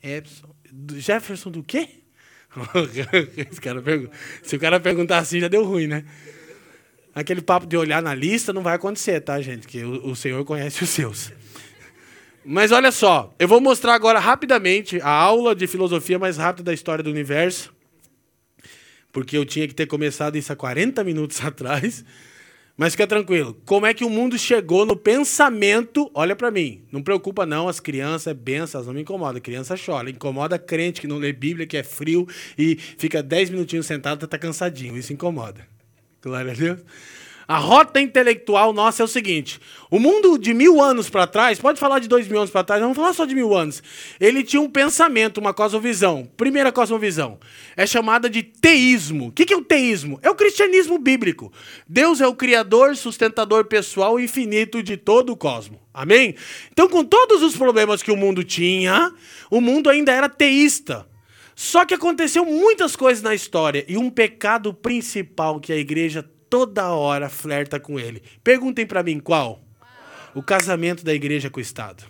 Epson. 0.02 0.54
Jefferson 0.96 1.50
do 1.50 1.62
quê? 1.62 1.88
cara 3.62 3.82
Se 4.42 4.56
o 4.56 4.60
cara 4.60 4.80
perguntar 4.80 5.18
assim, 5.18 5.40
já 5.40 5.48
deu 5.48 5.64
ruim, 5.64 5.86
né? 5.86 6.04
Aquele 7.14 7.40
papo 7.40 7.66
de 7.66 7.76
olhar 7.76 8.02
na 8.02 8.14
lista 8.14 8.52
não 8.52 8.62
vai 8.62 8.74
acontecer, 8.74 9.20
tá, 9.20 9.40
gente? 9.40 9.66
Que 9.66 9.84
o, 9.84 10.08
o 10.08 10.16
Senhor 10.16 10.44
conhece 10.44 10.84
os 10.84 10.90
seus. 10.90 11.32
Mas 12.44 12.72
olha 12.72 12.92
só, 12.92 13.34
eu 13.38 13.48
vou 13.48 13.60
mostrar 13.60 13.94
agora 13.94 14.18
rapidamente 14.18 15.00
a 15.00 15.10
aula 15.10 15.54
de 15.54 15.66
filosofia 15.66 16.18
mais 16.18 16.36
rápida 16.36 16.64
da 16.64 16.74
história 16.74 17.02
do 17.02 17.10
universo. 17.10 17.74
Porque 19.10 19.36
eu 19.36 19.44
tinha 19.44 19.66
que 19.66 19.74
ter 19.74 19.86
começado 19.86 20.36
isso 20.36 20.52
há 20.52 20.56
40 20.56 21.02
minutos 21.04 21.42
atrás. 21.44 22.04
Mas 22.76 22.92
fica 22.92 23.06
tranquilo. 23.06 23.56
Como 23.64 23.86
é 23.86 23.94
que 23.94 24.04
o 24.04 24.10
mundo 24.10 24.38
chegou 24.38 24.84
no 24.84 24.94
pensamento? 24.94 26.10
Olha 26.12 26.36
para 26.36 26.50
mim. 26.50 26.82
Não 26.92 27.02
preocupa 27.02 27.46
não, 27.46 27.68
as 27.68 27.80
crianças 27.80 28.26
é 28.26 28.34
benção, 28.34 28.84
não 28.84 28.92
me 28.92 29.00
incomoda. 29.00 29.40
Criança 29.40 29.74
chora. 29.82 30.10
Incomoda 30.10 30.58
crente 30.58 31.00
que 31.00 31.06
não 31.06 31.16
lê 31.16 31.32
Bíblia, 31.32 31.66
que 31.66 31.76
é 31.76 31.82
frio 31.82 32.28
e 32.58 32.76
fica 32.76 33.22
10 33.22 33.50
minutinhos 33.50 33.86
sentado, 33.86 34.26
tá 34.26 34.38
cansadinho. 34.38 34.96
Isso 34.96 35.12
incomoda. 35.12 35.66
Glória 36.22 36.52
a 36.52 36.54
Deus. 36.54 36.80
A 37.48 37.58
rota 37.58 38.00
intelectual 38.00 38.72
nossa 38.72 39.02
é 39.02 39.04
o 39.04 39.08
seguinte: 39.08 39.60
o 39.88 40.00
mundo 40.00 40.36
de 40.36 40.52
mil 40.52 40.82
anos 40.82 41.08
para 41.08 41.26
trás, 41.26 41.60
pode 41.60 41.78
falar 41.78 42.00
de 42.00 42.08
dois 42.08 42.26
mil 42.26 42.38
anos 42.38 42.50
para 42.50 42.64
trás, 42.64 42.82
vamos 42.82 42.96
falar 42.96 43.12
só 43.12 43.24
de 43.24 43.34
mil 43.34 43.54
anos. 43.54 43.82
Ele 44.18 44.42
tinha 44.42 44.60
um 44.60 44.68
pensamento, 44.68 45.38
uma 45.38 45.54
cosmovisão. 45.54 46.28
Primeira 46.36 46.72
cosmovisão 46.72 47.38
é 47.76 47.86
chamada 47.86 48.28
de 48.28 48.42
teísmo. 48.42 49.28
O 49.28 49.32
que 49.32 49.52
é 49.52 49.56
o 49.56 49.62
teísmo? 49.62 50.18
É 50.22 50.30
o 50.30 50.34
cristianismo 50.34 50.98
bíblico. 50.98 51.52
Deus 51.88 52.20
é 52.20 52.26
o 52.26 52.34
criador, 52.34 52.96
sustentador 52.96 53.66
pessoal 53.66 54.18
infinito 54.18 54.82
de 54.82 54.96
todo 54.96 55.32
o 55.32 55.36
cosmos. 55.36 55.78
Amém? 55.94 56.34
Então, 56.72 56.88
com 56.88 57.04
todos 57.04 57.42
os 57.42 57.56
problemas 57.56 58.02
que 58.02 58.10
o 58.10 58.16
mundo 58.16 58.42
tinha, 58.42 59.12
o 59.50 59.60
mundo 59.60 59.88
ainda 59.88 60.12
era 60.12 60.28
teísta. 60.28 61.06
Só 61.54 61.86
que 61.86 61.94
aconteceu 61.94 62.44
muitas 62.44 62.94
coisas 62.94 63.22
na 63.22 63.34
história 63.34 63.82
e 63.88 63.96
um 63.96 64.10
pecado 64.10 64.74
principal 64.74 65.58
que 65.58 65.72
a 65.72 65.76
igreja 65.76 66.22
toda 66.48 66.90
hora 66.90 67.28
flerta 67.28 67.78
com 67.78 67.98
ele. 67.98 68.22
Perguntem 68.42 68.86
para 68.86 69.02
mim 69.02 69.18
qual? 69.18 69.60
O 70.34 70.42
casamento 70.42 71.04
da 71.04 71.14
igreja 71.14 71.50
com 71.50 71.58
o 71.58 71.62
Estado. 71.62 72.04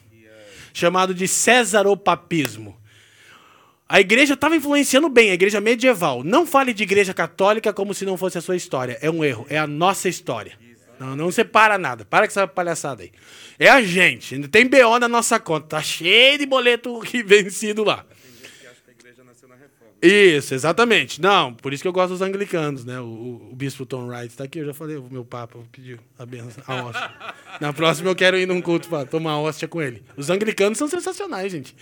Chamado 0.72 1.14
de 1.14 1.26
Césaropapismo. 1.26 2.76
A 3.88 4.00
igreja 4.00 4.34
estava 4.34 4.56
influenciando 4.56 5.08
bem, 5.08 5.30
a 5.30 5.34
igreja 5.34 5.60
medieval. 5.60 6.24
Não 6.24 6.44
fale 6.44 6.74
de 6.74 6.82
igreja 6.82 7.14
católica 7.14 7.72
como 7.72 7.94
se 7.94 8.04
não 8.04 8.16
fosse 8.16 8.36
a 8.36 8.40
sua 8.40 8.56
história. 8.56 8.98
É 9.00 9.08
um 9.08 9.24
erro, 9.24 9.46
é 9.48 9.58
a 9.58 9.66
nossa 9.66 10.08
história. 10.08 10.58
Não, 10.98 11.14
não 11.14 11.30
separa 11.30 11.78
nada. 11.78 12.04
Para 12.04 12.26
com 12.26 12.32
essa 12.32 12.46
palhaçada 12.46 13.02
aí. 13.02 13.12
É 13.58 13.68
a 13.68 13.82
gente. 13.82 14.48
Tem 14.48 14.66
BO 14.66 14.98
na 14.98 15.08
nossa 15.08 15.38
conta. 15.38 15.76
Tá 15.76 15.82
cheio 15.82 16.38
de 16.38 16.46
boleto 16.46 17.00
vencido 17.24 17.84
lá. 17.84 18.04
Isso, 20.00 20.54
exatamente. 20.54 21.20
Não, 21.20 21.54
por 21.54 21.72
isso 21.72 21.82
que 21.82 21.88
eu 21.88 21.92
gosto 21.92 22.10
dos 22.10 22.22
anglicanos, 22.22 22.84
né? 22.84 23.00
O, 23.00 23.48
o 23.50 23.54
bispo 23.54 23.86
Tom 23.86 24.06
Wright 24.06 24.26
está 24.26 24.44
aqui, 24.44 24.58
eu 24.58 24.66
já 24.66 24.74
falei, 24.74 24.96
o 24.96 25.08
meu 25.10 25.24
papa 25.24 25.58
pediu 25.72 25.98
a 26.18 26.26
benção, 26.26 26.62
a 26.66 26.84
hóstia. 26.84 27.10
Na 27.60 27.72
próxima 27.72 28.10
eu 28.10 28.14
quero 28.14 28.38
ir 28.38 28.46
num 28.46 28.60
culto 28.60 28.88
para 28.88 29.06
tomar 29.06 29.38
hóstia 29.38 29.66
com 29.66 29.80
ele. 29.80 30.02
Os 30.16 30.28
anglicanos 30.28 30.76
são 30.76 30.86
sensacionais, 30.86 31.50
gente. 31.50 31.74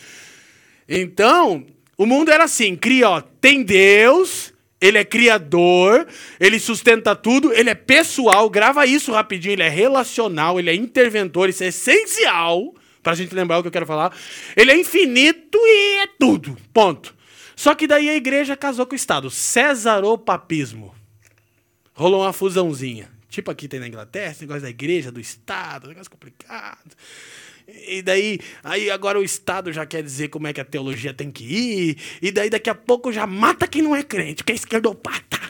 Então, 0.89 1.67
o 1.97 2.07
mundo 2.07 2.31
era 2.31 2.45
assim, 2.45 2.77
cria, 2.77 3.09
ó, 3.09 3.21
tem 3.21 3.63
Deus, 3.63 4.53
ele 4.81 4.99
é 4.99 5.05
criador, 5.05 6.07
ele 6.39 6.59
sustenta 6.61 7.17
tudo, 7.17 7.53
ele 7.53 7.71
é 7.71 7.75
pessoal, 7.75 8.49
grava 8.49 8.87
isso 8.87 9.13
rapidinho, 9.13 9.55
ele 9.55 9.63
é 9.63 9.69
relacional, 9.69 10.59
ele 10.59 10.71
é 10.71 10.75
interventor, 10.75 11.49
isso 11.49 11.65
é 11.65 11.69
essencial 11.69 12.75
para 13.03 13.13
a 13.13 13.17
gente 13.17 13.35
lembrar 13.35 13.59
o 13.59 13.63
que 13.63 13.69
eu 13.69 13.73
quero 13.73 13.87
falar. 13.87 14.17
Ele 14.57 14.71
é 14.71 14.77
infinito 14.79 15.59
e 15.59 16.03
é 16.03 16.07
tudo, 16.19 16.57
ponto. 16.73 17.15
Só 17.57 17.75
que 17.75 17.87
daí 17.87 18.09
a 18.09 18.17
igreja 18.17 18.57
casou 18.57 18.87
com 18.87 18.95
o 18.95 18.97
Estado, 18.97 19.31
Cesaropapismo. 19.31 20.95
Rolou 21.93 22.23
uma 22.23 22.33
fusãozinha. 22.33 23.11
Tipo 23.29 23.51
aqui 23.51 23.67
tem 23.67 23.81
na 23.81 23.89
Inglaterra, 23.89 24.33
esse 24.33 24.43
negócio 24.43 24.63
da 24.63 24.71
igreja, 24.71 25.11
do 25.11 25.21
Estado, 25.21 25.89
negócio 25.89 26.11
complicado. 26.11 26.95
E 27.67 28.03
daí, 28.03 28.39
aí 28.63 28.91
agora 28.91 29.19
o 29.19 29.25
Estado 29.25 29.73
já 29.73 29.87
quer 29.87 30.03
dizer 30.03 30.29
como 30.29 30.47
é 30.47 30.53
que 30.53 30.61
a 30.61 30.65
teologia 30.65 31.15
tem 31.15 31.31
que 31.31 31.45
ir. 31.45 31.99
E 32.21 32.31
daí 32.31 32.51
daqui 32.51 32.69
a 32.69 32.75
pouco 32.75 33.13
já 33.13 33.27
mata 33.27 33.67
quem 33.67 33.83
não 33.83 33.97
é 33.97 34.03
crente, 34.03 34.45
que 34.45 34.53
é 34.53 34.55
esquerdopata. 34.55 35.41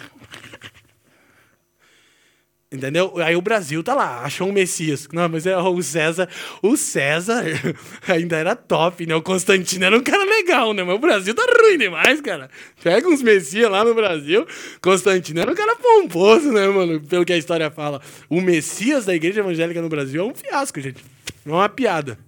Entendeu? 2.73 3.15
Aí 3.19 3.37
o 3.37 3.43
Brasil 3.43 3.85
tá 3.85 3.95
lá, 3.95 4.25
achou 4.25 4.49
um 4.49 4.53
Messias. 4.53 5.07
Não, 5.13 5.29
mas 5.29 5.47
é 5.47 5.57
o 5.57 5.81
César. 5.83 6.29
O 6.61 6.77
César 6.77 7.45
ainda 8.09 8.37
era 8.37 8.57
top, 8.57 9.07
né? 9.07 9.15
O 9.15 9.23
Constantino 9.23 9.85
era 9.85 9.97
um 9.97 10.03
cara 10.03 10.25
legal, 10.25 10.75
né? 10.75 10.83
Mas 10.83 10.97
o 10.97 10.99
Brasil 10.99 11.35
tá 11.35 11.45
ruim 11.63 11.79
demais, 11.79 12.21
cara. 12.21 12.51
Pega 12.83 13.09
uns 13.09 13.23
Messias 13.23 13.71
lá 13.71 13.85
no 13.85 13.95
Brasil. 13.95 14.45
Constantino 14.83 15.41
era 15.41 15.53
um 15.53 15.55
cara 15.55 15.77
pomposo, 15.77 16.51
né, 16.51 16.67
mano? 16.67 17.01
Pelo 17.01 17.25
que 17.25 17.33
a 17.33 17.39
história 17.39 17.71
fala. 17.71 18.01
O 18.29 18.41
Messias 18.41 19.05
da 19.05 19.15
igreja 19.15 19.41
evangélica 19.41 19.81
no 19.81 19.89
Brasil 19.89 20.23
é 20.23 20.27
um 20.27 20.35
fiasco, 20.35 20.81
gente. 20.81 21.05
Não 21.47 21.55
é 21.55 21.59
uma 21.59 21.69
piada. 21.69 22.19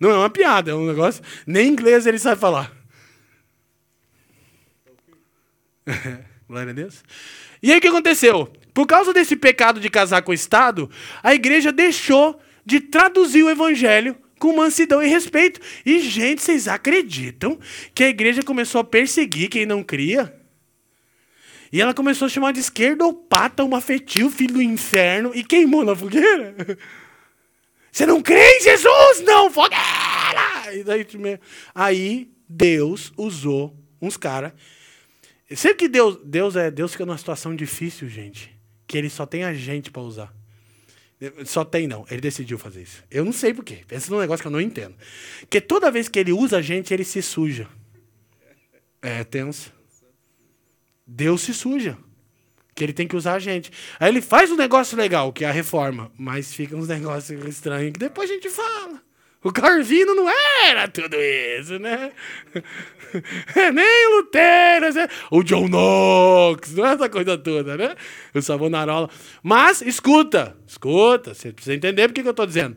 Não 0.00 0.10
é 0.10 0.14
uma 0.14 0.30
piada, 0.30 0.72
é 0.72 0.74
um 0.74 0.86
negócio. 0.86 1.22
Nem 1.46 1.68
inglês 1.68 2.04
ele 2.04 2.18
sabe 2.18 2.40
falar. 2.40 2.72
Glória 6.48 6.70
a 6.70 6.74
Deus. 6.74 7.04
E 7.62 7.70
aí 7.70 7.78
o 7.78 7.80
que 7.80 7.88
aconteceu? 7.88 8.52
Por 8.74 8.88
causa 8.88 9.12
desse 9.12 9.36
pecado 9.36 9.78
de 9.78 9.88
casar 9.88 10.22
com 10.22 10.32
o 10.32 10.34
Estado, 10.34 10.90
a 11.22 11.32
igreja 11.32 11.70
deixou 11.70 12.40
de 12.66 12.80
traduzir 12.80 13.44
o 13.44 13.48
evangelho 13.48 14.16
com 14.36 14.56
mansidão 14.56 15.00
e 15.00 15.06
respeito. 15.06 15.60
E, 15.86 16.00
gente, 16.00 16.42
vocês 16.42 16.66
acreditam 16.66 17.56
que 17.94 18.02
a 18.02 18.08
igreja 18.08 18.42
começou 18.42 18.80
a 18.80 18.84
perseguir 18.84 19.48
quem 19.48 19.64
não 19.64 19.82
cria? 19.82 20.34
E 21.72 21.80
ela 21.80 21.94
começou 21.94 22.26
a 22.26 22.28
chamar 22.28 22.52
de 22.52 22.60
esquerdopata, 22.60 23.62
uma 23.62 23.80
fetil, 23.80 24.28
filho 24.28 24.54
do 24.54 24.62
inferno, 24.62 25.30
e 25.34 25.44
queimou 25.44 25.84
na 25.84 25.94
fogueira. 25.94 26.54
Você 27.92 28.06
não 28.06 28.20
crê 28.20 28.58
em 28.58 28.60
Jesus? 28.60 29.20
Não, 29.24 29.52
fogueira! 29.52 30.74
E 30.74 30.82
daí, 30.82 31.06
aí 31.72 32.28
Deus 32.48 33.12
usou 33.16 33.76
uns 34.02 34.16
caras. 34.16 34.52
Sempre 35.54 35.76
que 35.76 35.88
Deus, 35.88 36.18
Deus 36.24 36.56
é, 36.56 36.72
Deus 36.72 36.90
fica 36.90 37.06
numa 37.06 37.18
situação 37.18 37.54
difícil, 37.54 38.08
gente 38.08 38.53
que 38.86 38.98
ele 38.98 39.10
só 39.10 39.26
tem 39.26 39.44
a 39.44 39.54
gente 39.54 39.90
para 39.90 40.02
usar. 40.02 40.34
Só 41.44 41.64
tem, 41.64 41.86
não. 41.86 42.04
Ele 42.10 42.20
decidiu 42.20 42.58
fazer 42.58 42.82
isso. 42.82 43.02
Eu 43.10 43.24
não 43.24 43.32
sei 43.32 43.54
por 43.54 43.64
quê. 43.64 43.80
Pensa 43.86 44.10
num 44.10 44.20
negócio 44.20 44.42
que 44.42 44.46
eu 44.46 44.52
não 44.52 44.60
entendo. 44.60 44.94
Porque 45.40 45.60
toda 45.60 45.90
vez 45.90 46.08
que 46.08 46.18
ele 46.18 46.32
usa 46.32 46.58
a 46.58 46.62
gente, 46.62 46.92
ele 46.92 47.04
se 47.04 47.22
suja. 47.22 47.68
É 49.00 49.24
tenso. 49.24 49.72
Deus 51.06 51.42
se 51.42 51.54
suja. 51.54 51.96
Que 52.74 52.84
ele 52.84 52.92
tem 52.92 53.06
que 53.06 53.16
usar 53.16 53.34
a 53.34 53.38
gente. 53.38 53.70
Aí 54.00 54.08
ele 54.08 54.20
faz 54.20 54.50
um 54.50 54.56
negócio 54.56 54.96
legal, 54.96 55.32
que 55.32 55.44
é 55.44 55.48
a 55.48 55.52
reforma. 55.52 56.10
Mas 56.18 56.52
fica 56.52 56.76
uns 56.76 56.88
negócios 56.88 57.44
estranhos 57.46 57.92
que 57.92 57.98
depois 57.98 58.30
a 58.30 58.34
gente 58.34 58.50
fala. 58.50 59.02
O 59.44 59.52
Carvino 59.52 60.14
não 60.14 60.26
era 60.66 60.88
tudo 60.88 61.16
isso, 61.20 61.78
né? 61.78 62.10
É, 63.54 63.70
nem 63.70 64.08
o 64.08 64.16
Lutero, 64.16 64.92
né? 64.92 65.08
o 65.30 65.44
John 65.44 65.68
Knox, 65.68 66.72
não 66.74 66.84
é 66.84 66.94
essa 66.94 67.08
coisa 67.08 67.38
toda, 67.38 67.76
né? 67.76 67.94
O 68.34 68.42
Savonarola. 68.42 69.08
Mas, 69.40 69.80
escuta, 69.82 70.56
escuta, 70.66 71.32
você 71.32 71.52
precisa 71.52 71.76
entender 71.76 72.08
por 72.08 72.14
que 72.14 72.26
eu 72.26 72.30
estou 72.30 72.44
dizendo. 72.44 72.76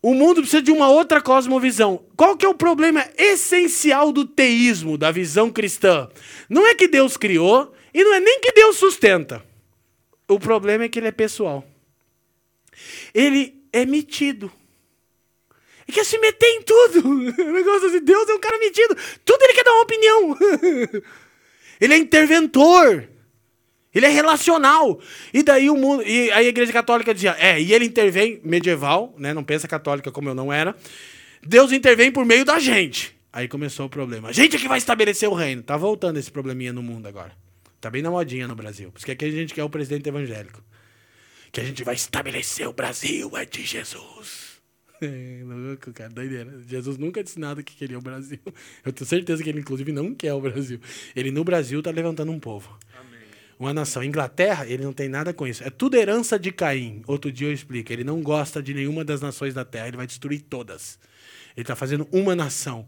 O 0.00 0.14
mundo 0.14 0.40
precisa 0.40 0.62
de 0.62 0.72
uma 0.72 0.88
outra 0.88 1.20
cosmovisão. 1.20 2.02
Qual 2.16 2.34
que 2.34 2.46
é 2.46 2.48
o 2.48 2.54
problema 2.54 3.06
essencial 3.18 4.10
do 4.10 4.24
teísmo, 4.24 4.96
da 4.96 5.10
visão 5.10 5.50
cristã? 5.50 6.08
Não 6.48 6.66
é 6.66 6.74
que 6.74 6.88
Deus 6.88 7.18
criou 7.18 7.74
e 7.92 8.02
não 8.02 8.14
é 8.14 8.20
nem 8.20 8.40
que 8.40 8.52
Deus 8.52 8.76
sustenta. 8.76 9.44
O 10.26 10.40
problema 10.40 10.84
é 10.84 10.88
que 10.88 10.98
ele 10.98 11.08
é 11.08 11.12
pessoal. 11.12 11.62
Ele 13.12 13.62
é 13.70 13.84
metido. 13.84 14.50
Ele 15.86 15.94
quer 15.94 16.04
se 16.04 16.18
meter 16.18 16.46
em 16.46 16.62
tudo. 16.62 17.08
Negócio 17.52 17.88
assim, 17.88 18.00
Deus 18.00 18.28
é 18.28 18.34
um 18.34 18.40
cara 18.40 18.58
metido. 18.58 18.96
Tudo 19.24 19.42
ele 19.42 19.54
quer 19.54 19.64
dar 19.64 19.72
uma 19.72 19.82
opinião. 19.82 20.38
Ele 21.80 21.92
é 21.92 21.98
interventor. 21.98 23.08
Ele 23.94 24.06
é 24.06 24.08
relacional. 24.08 25.00
E 25.32 25.42
daí 25.42 25.68
o 25.68 25.76
mundo. 25.76 26.02
E 26.02 26.30
a 26.30 26.42
igreja 26.42 26.72
católica 26.72 27.12
dizia, 27.12 27.36
é, 27.38 27.60
e 27.60 27.72
ele 27.72 27.84
intervém, 27.84 28.40
medieval, 28.44 29.14
né? 29.18 29.34
Não 29.34 29.44
pensa 29.44 29.68
católica 29.68 30.10
como 30.10 30.28
eu 30.28 30.34
não 30.34 30.52
era. 30.52 30.74
Deus 31.42 31.72
intervém 31.72 32.10
por 32.10 32.24
meio 32.24 32.44
da 32.44 32.58
gente. 32.58 33.14
Aí 33.32 33.48
começou 33.48 33.86
o 33.86 33.88
problema. 33.88 34.28
A 34.28 34.32
gente 34.32 34.56
é 34.56 34.58
que 34.58 34.68
vai 34.68 34.78
estabelecer 34.78 35.28
o 35.28 35.34
reino. 35.34 35.62
Tá 35.62 35.76
voltando 35.76 36.18
esse 36.18 36.30
probleminha 36.30 36.72
no 36.72 36.82
mundo 36.82 37.06
agora. 37.06 37.32
Tá 37.80 37.90
bem 37.90 38.00
na 38.00 38.10
modinha 38.10 38.48
no 38.48 38.54
Brasil. 38.54 38.90
Por 38.90 38.98
isso 38.98 39.06
que 39.06 39.12
aqui 39.12 39.24
a 39.24 39.30
gente 39.30 39.52
quer 39.52 39.64
o 39.64 39.68
presidente 39.68 40.08
evangélico. 40.08 40.62
Que 41.52 41.60
a 41.60 41.64
gente 41.64 41.84
vai 41.84 41.94
estabelecer 41.94 42.66
o 42.66 42.72
Brasil 42.72 43.36
é 43.36 43.44
de 43.44 43.62
Jesus. 43.62 44.53
É, 45.00 45.42
louco, 45.44 45.92
cara, 45.92 46.10
doideira. 46.10 46.62
Jesus 46.66 46.96
nunca 46.96 47.22
disse 47.22 47.38
nada 47.38 47.62
que 47.62 47.74
queria 47.74 47.98
o 47.98 48.02
Brasil. 48.02 48.38
Eu 48.84 48.92
tenho 48.92 49.06
certeza 49.06 49.42
que 49.42 49.48
ele, 49.48 49.60
inclusive, 49.60 49.92
não 49.92 50.14
quer 50.14 50.32
o 50.32 50.40
Brasil. 50.40 50.80
Ele, 51.14 51.30
no 51.30 51.44
Brasil, 51.44 51.80
está 51.80 51.90
levantando 51.90 52.30
um 52.30 52.38
povo. 52.38 52.78
Amém. 52.98 53.20
Uma 53.58 53.74
nação. 53.74 54.02
Inglaterra, 54.02 54.66
ele 54.66 54.84
não 54.84 54.92
tem 54.92 55.08
nada 55.08 55.32
com 55.32 55.46
isso. 55.46 55.64
É 55.64 55.70
tudo 55.70 55.96
herança 55.96 56.38
de 56.38 56.52
Caim. 56.52 57.02
Outro 57.06 57.30
dia 57.30 57.48
eu 57.48 57.52
explico. 57.52 57.92
Ele 57.92 58.04
não 58.04 58.22
gosta 58.22 58.62
de 58.62 58.72
nenhuma 58.72 59.04
das 59.04 59.20
nações 59.20 59.52
da 59.52 59.64
terra. 59.64 59.88
Ele 59.88 59.96
vai 59.96 60.06
destruir 60.06 60.42
todas. 60.42 60.98
Ele 61.56 61.62
está 61.62 61.76
fazendo 61.76 62.08
uma 62.12 62.34
nação 62.34 62.86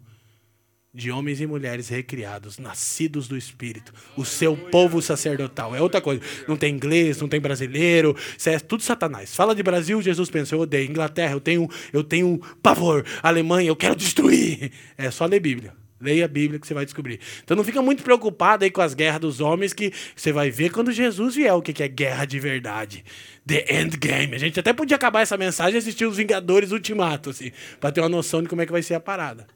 de 0.97 1.11
homens 1.11 1.43
e 1.43 1.47
mulheres 1.47 1.91
recriados, 1.91 2.59
nascidos 2.59 3.29
do 3.29 3.37
Espírito, 3.37 3.93
o 4.17 4.25
seu 4.25 4.57
povo 4.57 5.03
sacerdotal. 5.03 5.77
É 5.77 5.81
outra 5.83 6.01
coisa. 6.01 6.23
Não 6.49 6.57
tem 6.57 6.75
inglês, 6.75 7.21
não 7.21 7.29
tem 7.29 7.39
brasileiro, 7.39 8.17
isso 8.37 8.49
é 8.49 8.59
tudo 8.59 8.83
Satanás. 8.83 9.37
Fala 9.37 9.55
de 9.55 9.63
Brasil, 9.63 10.01
Jesus 10.01 10.31
pensa, 10.31 10.55
eu 10.55 10.61
odeio. 10.61 10.89
Inglaterra, 10.89 11.35
eu 11.35 11.41
tenho, 11.41 11.69
eu 11.93 12.03
tenho 12.03 12.41
pavor. 12.63 13.05
Alemanha, 13.23 13.69
eu 13.69 13.77
quero 13.77 13.95
destruir. 13.95 14.73
É 14.97 15.11
só 15.11 15.27
ler 15.27 15.39
Bíblia. 15.39 15.75
Leia 16.01 16.25
a 16.25 16.29
Bíblia 16.29 16.59
que 16.59 16.67
você 16.67 16.73
vai 16.73 16.87
descobrir. 16.87 17.21
Então 17.45 17.55
não 17.55 17.65
fica 17.65 17.83
muito 17.83 18.03
preocupado 18.03 18.65
aí 18.65 18.71
com 18.71 18.81
as 18.81 18.95
guerras 18.95 19.21
dos 19.21 19.41
homens, 19.41 19.75
que 19.75 19.93
você 20.15 20.33
vai 20.33 20.51
ver 20.51 20.71
quando 20.71 20.93
Jesus 20.93 21.35
vier 21.35 21.53
o 21.53 21.61
que 21.61 21.83
é 21.83 21.89
guerra 21.89 22.25
de 22.25 22.41
verdade. 22.41 23.05
The 23.47 23.67
Endgame. 23.81 24.35
A 24.35 24.39
gente 24.39 24.59
até 24.59 24.73
podia 24.73 24.97
acabar 24.97 25.21
essa 25.21 25.37
mensagem 25.37 25.75
e 25.75 25.79
assistir 25.79 26.07
os 26.07 26.17
Vingadores 26.17 26.73
Ultimato, 26.73 27.31
assim, 27.31 27.53
para 27.79 27.93
ter 27.93 28.01
uma 28.01 28.09
noção 28.09 28.43
de 28.43 28.49
como 28.49 28.63
é 28.63 28.67
que 28.67 28.73
vai 28.73 28.83
ser 28.83 28.95
a 28.95 29.01
parada. 29.01 29.47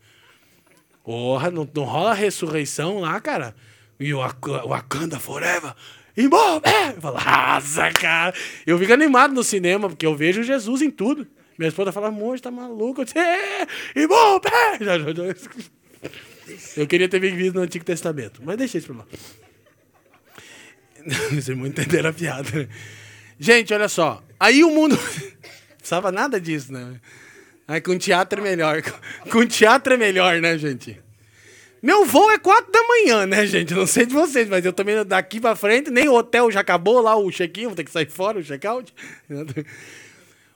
Porra, 1.10 1.50
não, 1.50 1.68
não 1.74 1.82
rola 1.82 2.14
ressurreição 2.14 3.00
lá, 3.00 3.20
cara? 3.20 3.52
E 3.98 4.14
o 4.14 4.18
Wakanda 4.20 5.18
Forever. 5.18 5.74
Embora! 6.16 6.62
É! 6.64 6.90
Eu 6.90 7.00
falo, 7.00 7.16
nossa, 7.18 7.90
cara! 7.90 8.32
Eu 8.64 8.78
fico 8.78 8.92
animado 8.92 9.34
no 9.34 9.42
cinema, 9.42 9.88
porque 9.88 10.06
eu 10.06 10.14
vejo 10.14 10.44
Jesus 10.44 10.82
em 10.82 10.88
tudo. 10.88 11.26
Minha 11.58 11.66
esposa 11.66 11.90
fala, 11.90 12.06
amor, 12.06 12.38
tá 12.38 12.48
maluco? 12.52 13.00
Eu 13.00 13.04
disse, 13.04 13.18
é! 13.18 13.66
Embora! 13.96 14.78
Eu 16.76 16.86
queria 16.86 17.08
ter 17.08 17.18
vivido 17.18 17.56
no 17.56 17.62
Antigo 17.62 17.84
Testamento, 17.84 18.40
mas 18.44 18.56
deixa 18.56 18.78
isso 18.78 18.86
pra 18.86 18.98
lá. 18.98 19.06
Vocês 21.30 21.48
vão 21.48 21.66
entender 21.66 22.06
a 22.06 22.12
piada. 22.12 22.48
Né? 22.52 22.68
Gente, 23.36 23.74
olha 23.74 23.88
só. 23.88 24.22
Aí 24.38 24.62
o 24.62 24.70
mundo. 24.70 24.94
Não 25.70 25.76
precisava 25.76 26.12
nada 26.12 26.40
disso, 26.40 26.72
né? 26.72 27.00
Com 27.78 27.98
teatro 27.98 28.40
é 28.40 28.42
melhor. 28.42 28.82
Com 29.30 29.46
teatro 29.46 29.94
é 29.94 29.96
melhor, 29.96 30.40
né, 30.40 30.58
gente? 30.58 30.98
Meu 31.82 32.04
voo 32.04 32.30
é 32.30 32.38
quatro 32.38 32.72
da 32.72 32.82
manhã, 32.82 33.26
né, 33.26 33.46
gente? 33.46 33.74
Não 33.74 33.86
sei 33.86 34.04
de 34.06 34.12
vocês, 34.12 34.48
mas 34.48 34.64
eu 34.64 34.72
também 34.72 35.04
daqui 35.04 35.40
pra 35.40 35.54
frente, 35.54 35.90
nem 35.90 36.08
o 36.08 36.14
hotel 36.14 36.50
já 36.50 36.60
acabou 36.60 37.00
lá, 37.00 37.16
o 37.16 37.30
check-in, 37.30 37.66
vou 37.66 37.76
ter 37.76 37.84
que 37.84 37.90
sair 37.90 38.10
fora, 38.10 38.38
o 38.38 38.42
check-out. 38.42 38.92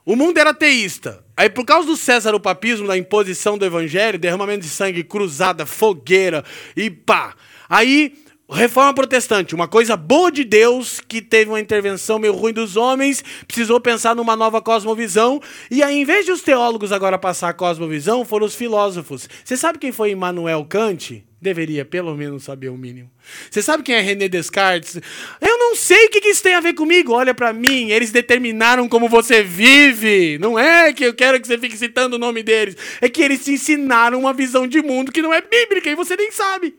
O 0.07 0.15
mundo 0.15 0.37
era 0.37 0.53
teísta. 0.53 1.25
Aí, 1.35 1.49
por 1.49 1.65
causa 1.65 1.87
do 1.87 1.97
César 1.97 2.35
o 2.35 2.41
papismo, 2.41 2.87
da 2.87 2.97
imposição 2.97 3.57
do 3.57 3.65
evangelho, 3.65 4.19
derramamento 4.19 4.61
de 4.61 4.69
sangue, 4.69 5.03
cruzada, 5.03 5.65
fogueira 5.65 6.45
e 6.77 6.91
pá. 6.91 7.35
Aí 7.67 8.15
Reforma 8.51 8.93
protestante, 8.93 9.55
uma 9.55 9.67
coisa 9.67 9.97
boa 9.97 10.31
de 10.31 10.45
Deus 10.45 11.01
que 11.01 11.23
teve 11.23 11.51
uma 11.51 11.61
intervenção 11.61 12.19
meio 12.19 12.35
ruim 12.35 12.53
dos 12.53 12.77
homens, 12.77 13.25
precisou 13.49 13.81
pensar 13.81 14.15
numa 14.15 14.37
nova 14.37 14.61
cosmovisão, 14.61 15.41
e 15.71 15.83
aí, 15.83 15.97
em 15.97 16.05
vez 16.05 16.27
de 16.27 16.33
os 16.33 16.43
teólogos 16.43 16.93
agora 16.93 17.19
passar 17.19 17.49
a 17.49 17.55
cosmovisão, 17.55 18.23
foram 18.23 18.45
os 18.45 18.55
filósofos. 18.55 19.27
Você 19.43 19.57
sabe 19.57 19.79
quem 19.79 19.93
foi 19.93 20.11
Immanuel 20.11 20.63
Kant? 20.67 21.25
Deveria 21.41 21.87
pelo 21.87 22.15
menos 22.15 22.45
saber 22.45 22.69
o 22.69 22.77
mínimo. 22.77 23.11
Você 23.51 23.63
sabe 23.63 23.83
quem 23.83 23.95
é 23.95 24.01
René 24.01 24.29
Descartes? 24.29 25.01
Eu 25.41 25.59
não 25.59 25.75
sei 25.75 26.07
o 26.07 26.11
que 26.11 26.29
isso 26.29 26.43
tem 26.43 26.55
a 26.55 26.61
ver 26.61 26.75
comigo. 26.75 27.13
Olha 27.13 27.35
para 27.35 27.53
mim, 27.53 27.91
eles 27.91 28.11
determinaram 28.11 28.89
como 28.89 29.09
você 29.09 29.43
vive. 29.43 30.39
Não 30.39 30.59
é 30.59 30.93
que 30.93 31.05
eu 31.05 31.13
quero 31.13 31.39
que 31.41 31.47
você 31.47 31.59
fique 31.59 31.77
citando 31.77 32.17
o 32.17 32.19
nome 32.19 32.43
deles. 32.43 32.77
É 33.01 33.11
que 33.11 33.23
eles 33.23 33.45
te 33.45 33.53
ensinaram 33.53 34.21
uma 34.21 34.33
visão 34.33 34.67
de 34.67 34.81
mundo 34.81 35.13
que 35.13 35.21
não 35.21 35.35
é 35.35 35.43
bíblica 35.43 35.91
e 35.91 35.95
você 35.95 36.17
nem 36.17 36.31
sabe. 36.31 36.75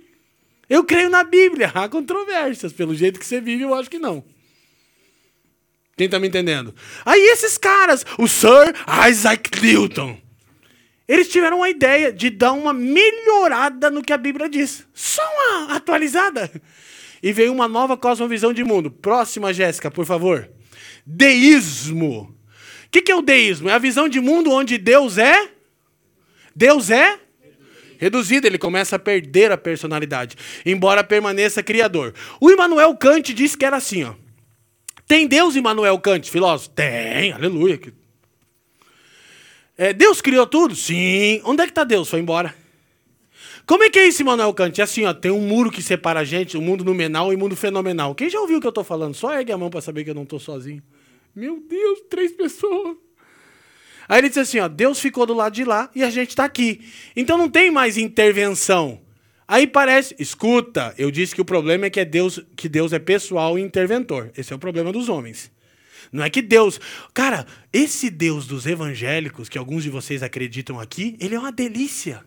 Eu 0.69 0.83
creio 0.83 1.09
na 1.09 1.23
Bíblia. 1.23 1.71
Há 1.73 1.87
controvérsias. 1.87 2.73
Pelo 2.73 2.95
jeito 2.95 3.19
que 3.19 3.25
você 3.25 3.39
vive, 3.39 3.63
eu 3.63 3.73
acho 3.73 3.89
que 3.89 3.99
não. 3.99 4.23
Quem 5.97 6.05
está 6.05 6.19
me 6.19 6.27
entendendo? 6.27 6.75
Aí 7.05 7.21
esses 7.29 7.57
caras, 7.57 8.05
o 8.17 8.27
Sir 8.27 8.73
Isaac 9.09 9.61
Newton, 9.61 10.17
eles 11.07 11.29
tiveram 11.29 11.63
a 11.63 11.69
ideia 11.69 12.11
de 12.11 12.29
dar 12.29 12.51
uma 12.51 12.73
melhorada 12.73 13.89
no 13.89 14.03
que 14.03 14.11
a 14.11 14.17
Bíblia 14.17 14.49
diz. 14.49 14.85
Só 14.93 15.21
uma 15.21 15.75
atualizada. 15.75 16.51
E 17.23 17.31
veio 17.31 17.53
uma 17.53 17.67
nova 17.67 17.95
cosmovisão 17.95 18.51
de 18.51 18.63
mundo. 18.63 18.91
Próxima, 18.91 19.53
Jéssica, 19.53 19.89
por 19.89 20.05
favor. 20.05 20.49
Deísmo. 21.05 22.35
O 22.85 22.89
que, 22.91 23.01
que 23.01 23.11
é 23.11 23.15
o 23.15 23.21
deísmo? 23.21 23.69
É 23.69 23.73
a 23.73 23.79
visão 23.79 24.09
de 24.09 24.19
mundo 24.19 24.51
onde 24.51 24.77
Deus 24.77 25.17
é. 25.17 25.49
Deus 26.55 26.89
é 26.89 27.19
reduzido, 27.97 28.47
ele 28.47 28.57
começa 28.57 28.95
a 28.95 28.99
perder 28.99 29.51
a 29.51 29.57
personalidade, 29.57 30.35
embora 30.65 31.03
permaneça 31.03 31.63
criador. 31.63 32.13
O 32.39 32.49
Immanuel 32.49 32.95
Kant 32.95 33.33
disse 33.33 33.57
que 33.57 33.65
era 33.65 33.77
assim, 33.77 34.03
ó. 34.03 34.13
Tem 35.07 35.27
Deus, 35.27 35.55
Immanuel 35.55 35.99
Kant, 35.99 36.29
filósofo? 36.29 36.69
Tem, 36.71 37.31
aleluia. 37.31 37.79
É, 39.77 39.93
Deus 39.93 40.21
criou 40.21 40.47
tudo? 40.47 40.75
Sim. 40.75 41.41
Onde 41.43 41.61
é 41.61 41.65
que 41.65 41.71
está 41.71 41.83
Deus? 41.83 42.09
Foi 42.09 42.19
embora. 42.19 42.55
Como 43.67 43.83
é 43.83 43.89
que 43.89 43.99
é 43.99 44.07
isso, 44.07 44.21
Immanuel 44.21 44.53
Kant? 44.53 44.79
É 44.79 44.83
assim, 44.83 45.05
ó, 45.05 45.13
tem 45.13 45.31
um 45.31 45.41
muro 45.41 45.71
que 45.71 45.81
separa 45.81 46.19
a 46.19 46.23
gente, 46.23 46.55
o 46.55 46.59
um 46.59 46.63
mundo 46.63 46.83
nominal 46.83 47.31
e 47.31 47.35
o 47.35 47.37
um 47.37 47.41
mundo 47.41 47.55
fenomenal. 47.55 48.13
Quem 48.13 48.29
já 48.29 48.39
ouviu 48.39 48.57
o 48.57 48.61
que 48.61 48.67
eu 48.67 48.69
estou 48.69 48.83
falando? 48.83 49.15
Só 49.15 49.33
ergue 49.33 49.51
a 49.51 49.57
mão 49.57 49.69
para 49.69 49.81
saber 49.81 50.03
que 50.03 50.09
eu 50.11 50.15
não 50.15 50.23
estou 50.23 50.39
sozinho. 50.39 50.83
Meu 51.35 51.59
Deus, 51.59 52.01
três 52.09 52.31
pessoas. 52.31 52.97
Aí 54.07 54.19
ele 54.19 54.29
diz 54.29 54.37
assim, 54.37 54.59
ó, 54.59 54.67
Deus 54.67 54.99
ficou 54.99 55.25
do 55.25 55.33
lado 55.33 55.53
de 55.53 55.63
lá 55.63 55.89
e 55.95 56.03
a 56.03 56.09
gente 56.09 56.29
está 56.29 56.45
aqui. 56.45 56.81
Então 57.15 57.37
não 57.37 57.49
tem 57.49 57.71
mais 57.71 57.97
intervenção. 57.97 59.01
Aí 59.47 59.67
parece, 59.67 60.15
escuta, 60.17 60.93
eu 60.97 61.11
disse 61.11 61.35
que 61.35 61.41
o 61.41 61.45
problema 61.45 61.85
é 61.85 61.89
que 61.89 61.99
é 61.99 62.05
Deus, 62.05 62.39
que 62.55 62.67
Deus 62.67 62.93
é 62.93 62.99
pessoal 62.99 63.59
e 63.59 63.61
interventor. 63.61 64.31
Esse 64.35 64.51
é 64.51 64.55
o 64.55 64.59
problema 64.59 64.91
dos 64.91 65.07
homens. 65.07 65.51
Não 66.11 66.23
é 66.23 66.29
que 66.29 66.41
Deus, 66.41 66.79
cara, 67.13 67.45
esse 67.71 68.09
Deus 68.09 68.47
dos 68.47 68.65
evangélicos 68.65 69.49
que 69.49 69.57
alguns 69.57 69.83
de 69.83 69.89
vocês 69.89 70.23
acreditam 70.23 70.79
aqui, 70.79 71.15
ele 71.19 71.35
é 71.35 71.39
uma 71.39 71.51
delícia. 71.51 72.23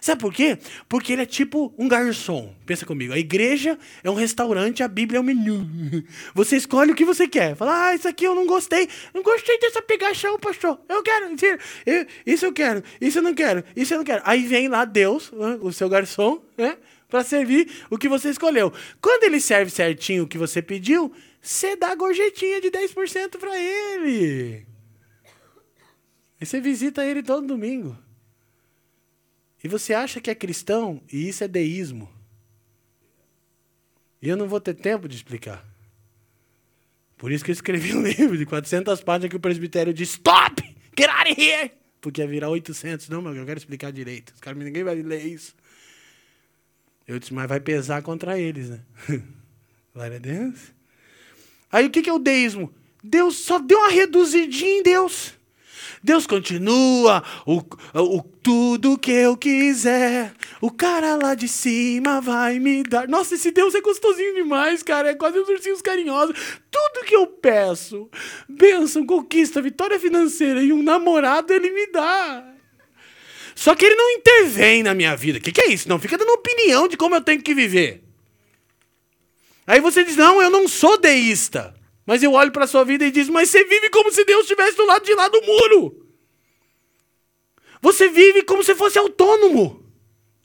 Sabe 0.00 0.20
por 0.20 0.32
quê? 0.32 0.58
Porque 0.88 1.12
ele 1.12 1.22
é 1.22 1.26
tipo 1.26 1.74
um 1.78 1.88
garçom. 1.88 2.54
Pensa 2.66 2.86
comigo. 2.86 3.12
A 3.12 3.18
igreja 3.18 3.78
é 4.02 4.10
um 4.10 4.14
restaurante, 4.14 4.82
a 4.82 4.88
Bíblia 4.88 5.18
é 5.18 5.20
um 5.20 5.24
menu. 5.24 5.66
Você 6.34 6.56
escolhe 6.56 6.92
o 6.92 6.94
que 6.94 7.04
você 7.04 7.28
quer. 7.28 7.54
Fala, 7.56 7.88
ah, 7.88 7.94
isso 7.94 8.08
aqui 8.08 8.24
eu 8.24 8.34
não 8.34 8.46
gostei. 8.46 8.88
Não 9.12 9.22
gostei 9.22 9.58
dessa 9.58 9.82
pegação, 9.82 10.38
pastor. 10.38 10.80
Eu 10.88 11.02
quero. 11.02 11.34
Isso 12.26 12.46
eu 12.46 12.52
quero. 12.52 12.82
Isso 13.00 13.18
eu 13.18 13.22
não 13.22 13.34
quero. 13.34 13.64
Isso 13.76 13.94
eu 13.94 13.98
não 13.98 14.04
quero. 14.04 14.22
Aí 14.24 14.44
vem 14.46 14.68
lá 14.68 14.84
Deus, 14.84 15.32
o 15.60 15.72
seu 15.72 15.88
garçom, 15.88 16.42
né? 16.56 16.76
Para 17.08 17.22
servir 17.22 17.70
o 17.90 17.98
que 17.98 18.08
você 18.08 18.30
escolheu. 18.30 18.72
Quando 19.00 19.24
ele 19.24 19.40
serve 19.40 19.70
certinho 19.70 20.24
o 20.24 20.26
que 20.26 20.38
você 20.38 20.60
pediu, 20.60 21.12
você 21.40 21.76
dá 21.76 21.92
a 21.92 21.94
gorjetinha 21.94 22.60
de 22.60 22.70
10% 22.70 23.38
para 23.38 23.56
ele. 23.58 24.66
E 26.40 26.46
você 26.46 26.60
visita 26.60 27.04
ele 27.04 27.22
todo 27.22 27.46
domingo. 27.46 27.96
E 29.64 29.68
você 29.68 29.94
acha 29.94 30.20
que 30.20 30.30
é 30.30 30.34
cristão 30.34 31.00
e 31.10 31.26
isso 31.26 31.42
é 31.42 31.48
deísmo. 31.48 32.06
E 34.20 34.28
eu 34.28 34.36
não 34.36 34.46
vou 34.46 34.60
ter 34.60 34.74
tempo 34.74 35.08
de 35.08 35.16
explicar. 35.16 35.64
Por 37.16 37.32
isso 37.32 37.42
que 37.42 37.50
eu 37.50 37.54
escrevi 37.54 37.96
um 37.96 38.02
livro 38.06 38.36
de 38.36 38.44
400 38.44 39.00
páginas 39.00 39.30
que 39.30 39.36
o 39.36 39.40
presbitério 39.40 39.94
diz: 39.94 40.10
Stop! 40.10 40.62
Get 40.96 41.08
out 41.08 41.32
of 41.32 41.40
here! 41.40 41.72
Porque 41.98 42.20
ia 42.20 42.26
virar 42.26 42.50
800. 42.50 43.08
Não, 43.08 43.22
mas 43.22 43.34
eu 43.34 43.46
quero 43.46 43.58
explicar 43.58 43.90
direito. 43.90 44.34
Os 44.34 44.40
caras, 44.40 44.62
ninguém 44.62 44.84
vai 44.84 44.96
ler 44.96 45.24
isso. 45.24 45.56
Eu 47.08 47.18
disse: 47.18 47.32
Mas 47.32 47.48
vai 47.48 47.58
pesar 47.58 48.02
contra 48.02 48.38
eles, 48.38 48.68
né? 48.68 48.80
Glória 49.94 50.16
a 50.16 50.20
Deus. 50.20 50.74
Aí 51.72 51.86
o 51.86 51.90
que 51.90 52.06
é 52.06 52.12
o 52.12 52.18
deísmo? 52.18 52.70
Deus 53.02 53.36
só 53.36 53.58
deu 53.58 53.78
uma 53.78 53.88
reduzidinha 53.88 54.80
em 54.80 54.82
Deus. 54.82 55.34
Deus 56.04 56.26
continua 56.26 57.24
o, 57.46 57.62
o 57.94 58.22
tudo 58.42 58.98
que 58.98 59.10
eu 59.10 59.38
quiser. 59.38 60.34
O 60.60 60.70
cara 60.70 61.16
lá 61.16 61.34
de 61.34 61.48
cima 61.48 62.20
vai 62.20 62.58
me 62.58 62.82
dar. 62.82 63.08
Nossa, 63.08 63.36
esse 63.36 63.50
Deus 63.50 63.74
é 63.74 63.80
gostosinho 63.80 64.34
demais, 64.34 64.82
cara. 64.82 65.12
É 65.12 65.14
quase 65.14 65.40
uns 65.40 65.48
ursinhos 65.48 65.80
carinhosos. 65.80 66.36
Tudo 66.70 67.06
que 67.06 67.16
eu 67.16 67.26
peço, 67.26 68.10
bênção, 68.46 69.06
conquista, 69.06 69.62
vitória 69.62 69.98
financeira 69.98 70.62
e 70.62 70.74
um 70.74 70.82
namorado, 70.82 71.54
ele 71.54 71.70
me 71.70 71.86
dá. 71.86 72.52
Só 73.54 73.74
que 73.74 73.86
ele 73.86 73.94
não 73.94 74.10
intervém 74.10 74.82
na 74.82 74.92
minha 74.92 75.16
vida. 75.16 75.38
O 75.38 75.40
que, 75.40 75.52
que 75.52 75.62
é 75.62 75.72
isso? 75.72 75.88
Não 75.88 75.98
fica 75.98 76.18
dando 76.18 76.32
opinião 76.32 76.86
de 76.86 76.98
como 76.98 77.14
eu 77.14 77.22
tenho 77.22 77.40
que 77.40 77.54
viver. 77.54 78.04
Aí 79.66 79.80
você 79.80 80.04
diz: 80.04 80.16
não, 80.16 80.42
eu 80.42 80.50
não 80.50 80.68
sou 80.68 80.98
deísta. 80.98 81.74
Mas 82.06 82.22
eu 82.22 82.32
olho 82.32 82.52
para 82.52 82.64
a 82.64 82.68
sua 82.68 82.84
vida 82.84 83.04
e 83.06 83.10
diz: 83.10 83.28
Mas 83.28 83.48
você 83.50 83.64
vive 83.64 83.88
como 83.90 84.10
se 84.12 84.24
Deus 84.24 84.42
estivesse 84.42 84.76
do 84.76 84.84
lado 84.84 85.04
de 85.04 85.14
lá 85.14 85.28
do 85.28 85.40
muro. 85.42 86.06
Você 87.80 88.08
vive 88.08 88.42
como 88.42 88.62
se 88.62 88.74
fosse 88.74 88.98
autônomo. 88.98 89.82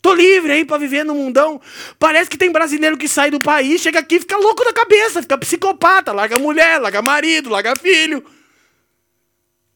Tô 0.02 0.14
livre 0.14 0.52
aí 0.52 0.66
para 0.66 0.78
viver 0.78 1.04
no 1.04 1.14
mundão. 1.14 1.62
Parece 1.98 2.30
que 2.30 2.38
tem 2.38 2.52
brasileiro 2.52 2.98
que 2.98 3.08
sai 3.08 3.30
do 3.30 3.42
país, 3.42 3.82
chega 3.82 4.00
aqui 4.00 4.20
fica 4.20 4.38
louco 4.38 4.64
da 4.64 4.72
cabeça, 4.72 5.22
fica 5.22 5.38
psicopata, 5.38 6.14
larga 6.14 6.40
mulher, 6.40 6.80
larga 6.80 7.02
marido, 7.02 7.50
larga 7.50 7.76
filho. 7.76 8.24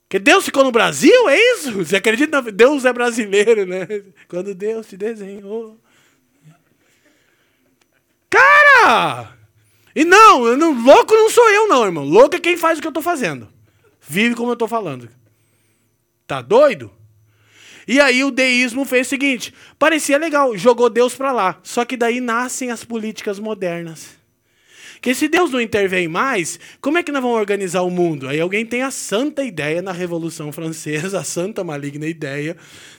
Que 0.07 0.19
Deus 0.19 0.45
ficou 0.45 0.63
no 0.63 0.71
Brasil, 0.71 1.27
é 1.27 1.37
isso? 1.53 1.71
Você 1.73 1.97
acredita? 1.97 2.41
Deus 2.41 2.85
é 2.85 2.93
brasileiro, 2.93 3.65
né? 3.65 3.87
Quando 4.29 4.53
Deus 4.53 4.87
te 4.87 4.95
desenhou. 4.95 5.77
Cara! 8.29 9.42
E 9.95 10.03
não, 10.03 10.57
não, 10.57 10.83
louco 10.83 11.13
não 11.13 11.29
sou 11.29 11.47
eu, 11.49 11.67
não, 11.67 11.85
irmão. 11.85 12.03
Louco 12.03 12.35
é 12.35 12.39
quem 12.39 12.57
faz 12.57 12.77
o 12.77 12.81
que 12.81 12.87
eu 12.87 12.91
estou 12.91 13.03
fazendo. 13.03 13.47
Vive 14.01 14.35
como 14.35 14.49
eu 14.49 14.53
estou 14.53 14.67
falando. 14.67 15.09
Tá 16.25 16.41
doido? 16.41 16.91
E 17.87 17.99
aí 17.99 18.23
o 18.23 18.31
deísmo 18.31 18.85
fez 18.85 19.07
o 19.07 19.09
seguinte: 19.09 19.53
parecia 19.77 20.17
legal, 20.17 20.57
jogou 20.57 20.89
Deus 20.89 21.15
para 21.15 21.31
lá. 21.31 21.59
Só 21.63 21.85
que 21.85 21.97
daí 21.97 22.19
nascem 22.19 22.71
as 22.71 22.83
políticas 22.83 23.39
modernas. 23.39 24.22
Que 25.03 25.13
se 25.13 25.27
Deus 25.27 25.51
não 25.51 25.59
intervém 25.59 26.07
mais, 26.07 26.57
como 26.79 26.97
é 26.97 27.03
que 27.03 27.11
nós 27.11 27.21
vamos 27.21 27.37
organizar 27.37 27.81
o 27.81 27.89
mundo? 27.89 28.25
Aí 28.25 28.39
alguém 28.39 28.65
tem 28.65 28.83
a 28.83 28.89
santa 28.89 29.43
ideia 29.43 29.81
na 29.81 29.91
Revolução 29.91 30.49
Francesa, 30.49 31.19
a 31.19 31.25
santa 31.25 31.61
maligna 31.61 32.07
ideia 32.07 32.55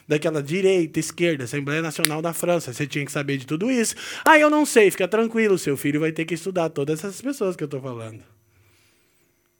daquela 0.07 0.43
direita, 0.43 0.99
esquerda, 0.99 1.45
Assembleia 1.45 1.81
Nacional 1.81 2.21
da 2.21 2.31
França. 2.31 2.71
Você 2.71 2.85
tinha 2.85 3.03
que 3.03 3.11
saber 3.11 3.37
de 3.37 3.47
tudo 3.47 3.71
isso. 3.71 3.95
Ah, 4.23 4.37
eu 4.37 4.51
não 4.51 4.67
sei, 4.67 4.91
fica 4.91 5.07
tranquilo, 5.07 5.57
seu 5.57 5.75
filho 5.75 5.99
vai 5.99 6.11
ter 6.11 6.25
que 6.25 6.35
estudar 6.35 6.69
todas 6.69 6.99
essas 6.99 7.19
pessoas 7.19 7.55
que 7.55 7.63
eu 7.63 7.65
estou 7.65 7.81
falando. 7.81 8.21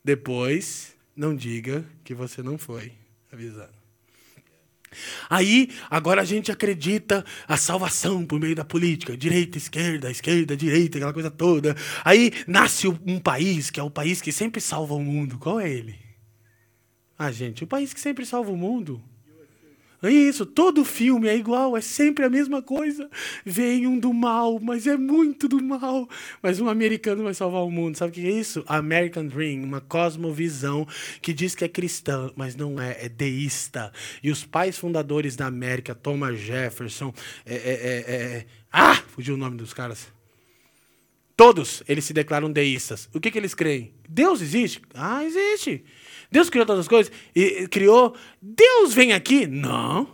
Depois, 0.03 0.93
não 1.15 1.35
diga 1.35 1.83
que 2.03 2.13
você 2.13 2.43
não 2.43 2.59
foi 2.59 2.91
avisado. 3.33 3.84
Aí, 5.29 5.69
agora 5.89 6.21
a 6.21 6.25
gente 6.25 6.51
acredita 6.51 7.25
a 7.47 7.57
salvação 7.57 8.25
por 8.25 8.39
meio 8.39 8.55
da 8.55 8.65
política, 8.65 9.15
direita, 9.15 9.57
esquerda, 9.57 10.11
esquerda, 10.11 10.55
direita, 10.55 10.97
aquela 10.97 11.13
coisa 11.13 11.31
toda. 11.31 11.75
Aí 12.03 12.31
nasce 12.47 12.87
um 12.87 13.19
país 13.19 13.69
que 13.69 13.79
é 13.79 13.83
o 13.83 13.89
país 13.89 14.21
que 14.21 14.31
sempre 14.31 14.61
salva 14.61 14.93
o 14.93 15.03
mundo. 15.03 15.37
Qual 15.37 15.59
é 15.59 15.69
ele? 15.69 15.95
Ah, 17.17 17.31
gente, 17.31 17.63
o 17.63 17.67
país 17.67 17.93
que 17.93 17.99
sempre 17.99 18.25
salva 18.25 18.51
o 18.51 18.57
mundo 18.57 19.01
é 20.07 20.11
isso, 20.11 20.45
todo 20.45 20.85
filme 20.85 21.27
é 21.27 21.35
igual, 21.35 21.75
é 21.75 21.81
sempre 21.81 22.25
a 22.25 22.29
mesma 22.29 22.61
coisa. 22.61 23.09
Vem 23.45 23.87
um 23.87 23.97
do 23.97 24.13
mal, 24.13 24.59
mas 24.59 24.87
é 24.87 24.97
muito 24.97 25.47
do 25.47 25.61
mal. 25.61 26.07
Mas 26.41 26.59
um 26.59 26.67
americano 26.67 27.23
vai 27.23 27.33
salvar 27.33 27.63
o 27.63 27.71
mundo. 27.71 27.97
Sabe 27.97 28.11
o 28.11 28.13
que 28.13 28.27
é 28.27 28.31
isso? 28.31 28.63
American 28.67 29.27
Dream, 29.27 29.63
uma 29.63 29.81
cosmovisão 29.81 30.87
que 31.21 31.33
diz 31.33 31.55
que 31.55 31.65
é 31.65 31.67
cristã, 31.67 32.31
mas 32.35 32.55
não 32.55 32.79
é, 32.79 33.05
é 33.05 33.09
deísta. 33.09 33.91
E 34.21 34.31
os 34.31 34.43
pais 34.43 34.77
fundadores 34.77 35.35
da 35.35 35.47
América, 35.47 35.95
Thomas 35.95 36.39
Jefferson, 36.39 37.13
é, 37.45 37.55
é, 37.55 37.57
é, 37.57 38.37
é 38.37 38.45
ah, 38.71 38.95
fugiu 38.95 39.35
o 39.35 39.37
nome 39.37 39.57
dos 39.57 39.73
caras. 39.73 40.07
Todos 41.35 41.83
eles 41.87 42.05
se 42.05 42.13
declaram 42.13 42.51
deístas. 42.51 43.09
O 43.13 43.19
que, 43.19 43.29
que 43.29 43.37
eles 43.37 43.53
creem? 43.53 43.93
Deus 44.07 44.41
existe? 44.41 44.81
Ah, 44.93 45.23
existe. 45.23 45.83
Deus 46.35 46.49
criou 46.49 46.65
todas 46.65 46.81
as 46.81 46.87
coisas? 46.89 47.13
E 47.33 47.65
criou. 47.69 48.13
Deus 48.41 48.93
vem 48.93 49.13
aqui? 49.13 49.47
Não. 49.47 50.05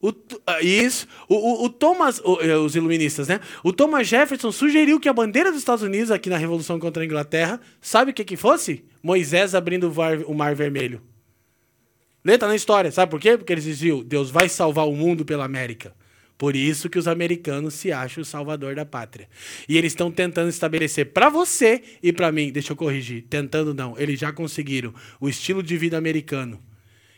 O, 0.00 0.12
ah, 0.46 0.62
isso. 0.62 1.08
O, 1.28 1.64
o, 1.64 1.68
Thomas, 1.68 2.22
eh, 2.42 2.56
os 2.56 2.76
iluministas, 2.76 3.26
né? 3.26 3.40
O 3.64 3.72
Thomas 3.72 4.06
Jefferson 4.06 4.52
sugeriu 4.52 5.00
que 5.00 5.08
a 5.08 5.12
bandeira 5.12 5.50
dos 5.50 5.58
Estados 5.58 5.82
Unidos, 5.82 6.12
aqui 6.12 6.30
na 6.30 6.36
Revolução 6.36 6.78
contra 6.78 7.02
a 7.02 7.06
Inglaterra, 7.06 7.60
sabe 7.80 8.12
o 8.12 8.14
que 8.14 8.24
que 8.24 8.36
fosse? 8.36 8.84
Moisés 9.02 9.56
abrindo 9.56 9.88
o, 9.88 9.90
var, 9.90 10.18
o 10.18 10.32
Mar 10.32 10.54
Vermelho. 10.54 11.02
Letra 12.24 12.46
na 12.46 12.54
história. 12.54 12.92
Sabe 12.92 13.10
por 13.10 13.18
quê? 13.18 13.36
Porque 13.36 13.52
eles 13.52 13.64
diziam: 13.64 14.04
Deus 14.04 14.30
vai 14.30 14.48
salvar 14.48 14.86
o 14.86 14.94
mundo 14.94 15.24
pela 15.24 15.44
América. 15.44 15.96
Por 16.38 16.54
isso 16.54 16.88
que 16.88 16.98
os 16.98 17.08
americanos 17.08 17.74
se 17.74 17.90
acham 17.90 18.22
o 18.22 18.24
salvador 18.24 18.76
da 18.76 18.86
pátria. 18.86 19.28
E 19.68 19.76
eles 19.76 19.90
estão 19.90 20.08
tentando 20.08 20.48
estabelecer 20.48 21.06
para 21.06 21.28
você 21.28 21.82
e 22.00 22.12
para 22.12 22.30
mim, 22.30 22.52
deixa 22.52 22.72
eu 22.72 22.76
corrigir, 22.76 23.24
tentando 23.28 23.74
não, 23.74 23.98
eles 23.98 24.20
já 24.20 24.32
conseguiram 24.32 24.94
o 25.20 25.28
estilo 25.28 25.64
de 25.64 25.76
vida 25.76 25.98
americano, 25.98 26.62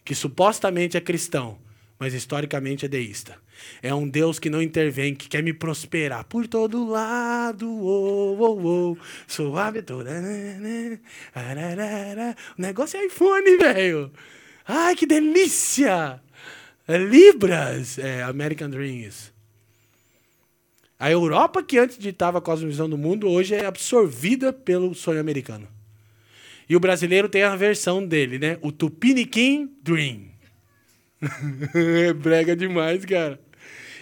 que 0.03 0.15
supostamente 0.15 0.97
é 0.97 1.01
cristão, 1.03 1.59
mas 1.99 2.15
historicamente 2.15 2.87
é 2.87 2.89
deísta. 2.89 3.37
É 3.83 3.95
um 3.95 4.09
Deus 4.09 4.39
que 4.39 4.49
não 4.49 4.63
intervém, 4.63 5.15
que 5.15 5.29
quer 5.29 5.43
me 5.43 5.53
prosperar 5.53 6.25
por 6.25 6.49
todo 6.49 6.89
lado. 6.89 7.69
Oh, 7.69 8.37
oh, 8.39 8.93
oh, 8.93 8.97
suave 9.29 9.83
toda. 9.83 10.11
O 12.57 12.63
negócio 12.63 12.99
é 12.99 13.05
iPhone, 13.05 13.57
velho. 13.59 14.11
Ai, 14.67 14.97
que 14.97 15.05
delícia! 15.05 16.23
É 16.91 16.99
Libras, 16.99 18.01
é 18.01 18.21
American 18.25 18.69
Dreams. 18.69 19.33
A 20.99 21.09
Europa, 21.09 21.63
que 21.63 21.79
antes 21.79 21.97
ditava 21.97 22.39
a 22.39 22.41
cosmovisão 22.41 22.91
do 22.91 22.99
mundo, 22.99 23.29
hoje 23.29 23.55
é 23.55 23.65
absorvida 23.65 24.53
pelo 24.53 24.93
sonho 24.93 25.21
americano. 25.21 25.69
E 26.69 26.75
o 26.75 26.81
brasileiro 26.81 27.29
tem 27.29 27.45
a 27.45 27.55
versão 27.55 28.05
dele, 28.05 28.41
né? 28.41 28.59
O 28.61 28.73
Tupiniquim 28.73 29.71
Dream. 29.81 30.31
é 31.77 32.13
brega 32.13 32.57
demais, 32.57 33.05
cara. 33.05 33.39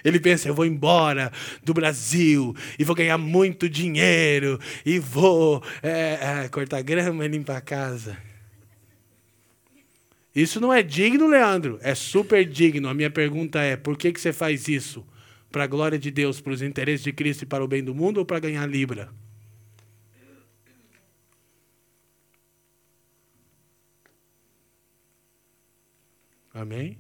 Ele 0.03 0.19
pensa, 0.19 0.49
eu 0.49 0.55
vou 0.55 0.65
embora 0.65 1.31
do 1.63 1.75
Brasil 1.75 2.57
e 2.79 2.85
vou 2.85 2.97
ganhar 2.97 3.19
muito 3.19 3.69
dinheiro 3.69 4.59
e 4.87 4.99
vou 4.99 5.63
é, 5.83 6.45
é, 6.45 6.49
cortar 6.49 6.81
grama 6.81 7.27
e 7.27 7.29
limpar 7.29 7.59
a 7.59 7.61
casa. 7.61 8.17
Isso 10.35 10.61
não 10.61 10.73
é 10.73 10.83
digno, 10.83 11.27
Leandro? 11.27 11.79
É 11.83 11.95
super 11.95 12.45
digno. 12.45 12.89
A 12.89 12.95
minha 12.95 13.11
pergunta 13.11 13.61
é: 13.61 13.77
por 13.77 13.97
que, 13.97 14.13
que 14.13 14.21
você 14.21 14.33
faz 14.33 14.69
isso? 14.69 15.07
Para 15.51 15.65
a 15.65 15.67
glória 15.67 15.99
de 15.99 16.11
Deus, 16.11 16.41
para 16.41 16.53
os 16.53 16.63
interesses 16.63 17.03
de 17.03 17.13
Cristo 17.13 17.43
e 17.43 17.47
para 17.47 17.65
o 17.65 17.69
bem 17.69 17.83
do 17.83 17.95
mundo 17.95 18.19
ou 18.19 18.25
para 18.25 18.39
ganhar 18.39 18.67
Libra? 18.67 19.11
Amém? 26.53 26.99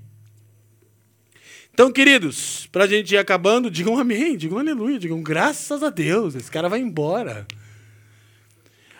Então, 1.72 1.92
queridos, 1.92 2.66
para 2.72 2.84
a 2.84 2.86
gente 2.86 3.12
ir 3.12 3.18
acabando, 3.18 3.70
digam 3.70 3.98
amém, 3.98 4.36
digam 4.36 4.58
aleluia, 4.58 4.98
digam 4.98 5.22
graças 5.22 5.82
a 5.82 5.90
Deus, 5.90 6.34
esse 6.34 6.50
cara 6.50 6.68
vai 6.68 6.80
embora. 6.80 7.46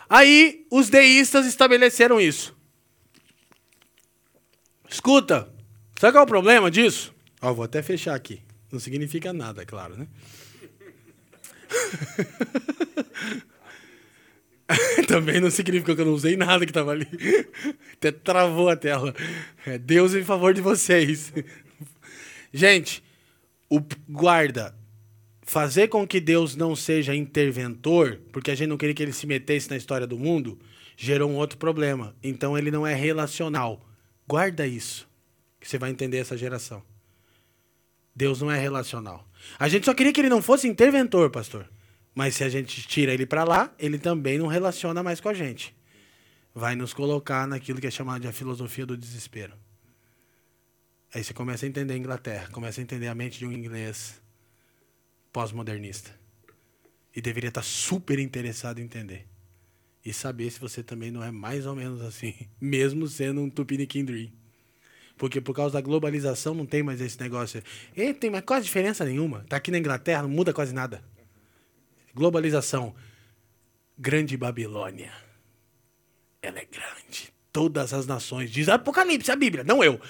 Aí, 0.08 0.66
os 0.70 0.88
deístas 0.88 1.46
estabeleceram 1.46 2.20
isso. 2.20 2.57
Escuta, 4.90 5.48
sabe 5.98 6.12
qual 6.12 6.22
é 6.22 6.24
o 6.24 6.28
problema 6.28 6.70
disso? 6.70 7.14
Ó, 7.40 7.52
vou 7.52 7.64
até 7.64 7.82
fechar 7.82 8.14
aqui. 8.14 8.42
Não 8.70 8.78
significa 8.78 9.32
nada, 9.32 9.62
é 9.62 9.64
claro, 9.64 9.96
né? 9.96 10.06
Também 15.08 15.40
não 15.40 15.50
significa 15.50 15.94
que 15.94 16.00
eu 16.00 16.06
não 16.06 16.12
usei 16.12 16.36
nada 16.36 16.66
que 16.66 16.70
estava 16.70 16.90
ali. 16.90 17.08
Até 17.94 18.12
travou 18.12 18.68
a 18.68 18.76
tela. 18.76 19.14
É 19.64 19.78
Deus 19.78 20.14
em 20.14 20.22
favor 20.22 20.52
de 20.52 20.60
vocês. 20.60 21.32
Gente, 22.52 23.02
o 23.70 23.80
guarda, 24.08 24.74
fazer 25.42 25.88
com 25.88 26.06
que 26.06 26.20
Deus 26.20 26.54
não 26.54 26.76
seja 26.76 27.14
interventor, 27.14 28.20
porque 28.30 28.50
a 28.50 28.54
gente 28.54 28.68
não 28.68 28.76
queria 28.76 28.94
que 28.94 29.02
ele 29.02 29.12
se 29.12 29.26
metesse 29.26 29.70
na 29.70 29.76
história 29.76 30.06
do 30.06 30.18
mundo, 30.18 30.58
gerou 30.96 31.30
um 31.30 31.36
outro 31.36 31.56
problema. 31.56 32.14
Então 32.22 32.56
ele 32.56 32.70
não 32.70 32.86
é 32.86 32.94
relacional. 32.94 33.87
Guarda 34.28 34.66
isso, 34.66 35.08
que 35.58 35.66
você 35.66 35.78
vai 35.78 35.88
entender 35.88 36.18
essa 36.18 36.36
geração. 36.36 36.82
Deus 38.14 38.42
não 38.42 38.50
é 38.50 38.60
relacional. 38.60 39.26
A 39.58 39.70
gente 39.70 39.86
só 39.86 39.94
queria 39.94 40.12
que 40.12 40.20
ele 40.20 40.28
não 40.28 40.42
fosse 40.42 40.68
interventor, 40.68 41.30
pastor. 41.30 41.66
Mas 42.14 42.34
se 42.34 42.44
a 42.44 42.48
gente 42.50 42.86
tira 42.86 43.14
ele 43.14 43.24
para 43.24 43.42
lá, 43.42 43.74
ele 43.78 43.98
também 43.98 44.36
não 44.36 44.46
relaciona 44.46 45.02
mais 45.02 45.18
com 45.18 45.30
a 45.30 45.32
gente. 45.32 45.74
Vai 46.54 46.76
nos 46.76 46.92
colocar 46.92 47.46
naquilo 47.46 47.80
que 47.80 47.86
é 47.86 47.90
chamado 47.90 48.20
de 48.20 48.28
a 48.28 48.32
filosofia 48.32 48.84
do 48.84 48.98
desespero. 48.98 49.54
Aí 51.14 51.24
você 51.24 51.32
começa 51.32 51.64
a 51.64 51.68
entender 51.68 51.94
a 51.94 51.96
Inglaterra, 51.96 52.50
começa 52.52 52.82
a 52.82 52.82
entender 52.82 53.06
a 53.06 53.14
mente 53.14 53.38
de 53.38 53.46
um 53.46 53.52
inglês 53.52 54.20
pós-modernista. 55.32 56.10
E 57.16 57.22
deveria 57.22 57.48
estar 57.48 57.62
super 57.62 58.18
interessado 58.18 58.78
em 58.78 58.82
entender. 58.82 59.26
E 60.04 60.12
saber 60.12 60.50
se 60.50 60.60
você 60.60 60.82
também 60.82 61.10
não 61.10 61.22
é 61.22 61.30
mais 61.30 61.66
ou 61.66 61.74
menos 61.74 62.00
assim, 62.02 62.34
mesmo 62.60 63.06
sendo 63.08 63.40
um 63.40 63.50
Tupiniquim 63.50 64.04
Dream. 64.04 64.30
Porque 65.16 65.40
por 65.40 65.54
causa 65.54 65.74
da 65.74 65.80
globalização 65.80 66.54
não 66.54 66.64
tem 66.64 66.82
mais 66.82 67.00
esse 67.00 67.20
negócio. 67.20 67.62
E 67.96 68.14
tem 68.14 68.30
mas 68.30 68.42
quase 68.42 68.66
diferença 68.66 69.04
nenhuma. 69.04 69.44
Tá 69.48 69.56
aqui 69.56 69.70
na 69.70 69.78
Inglaterra, 69.78 70.22
não 70.22 70.30
muda 70.30 70.52
quase 70.52 70.72
nada. 70.72 71.02
Globalização. 72.14 72.94
Grande 73.98 74.36
Babilônia. 74.36 75.12
Ela 76.40 76.60
é 76.60 76.64
grande. 76.64 77.32
Todas 77.52 77.92
as 77.92 78.06
nações, 78.06 78.50
diz 78.52 78.68
Apocalipse, 78.68 79.30
a 79.32 79.36
Bíblia, 79.36 79.64
não 79.64 79.82
eu. 79.82 80.00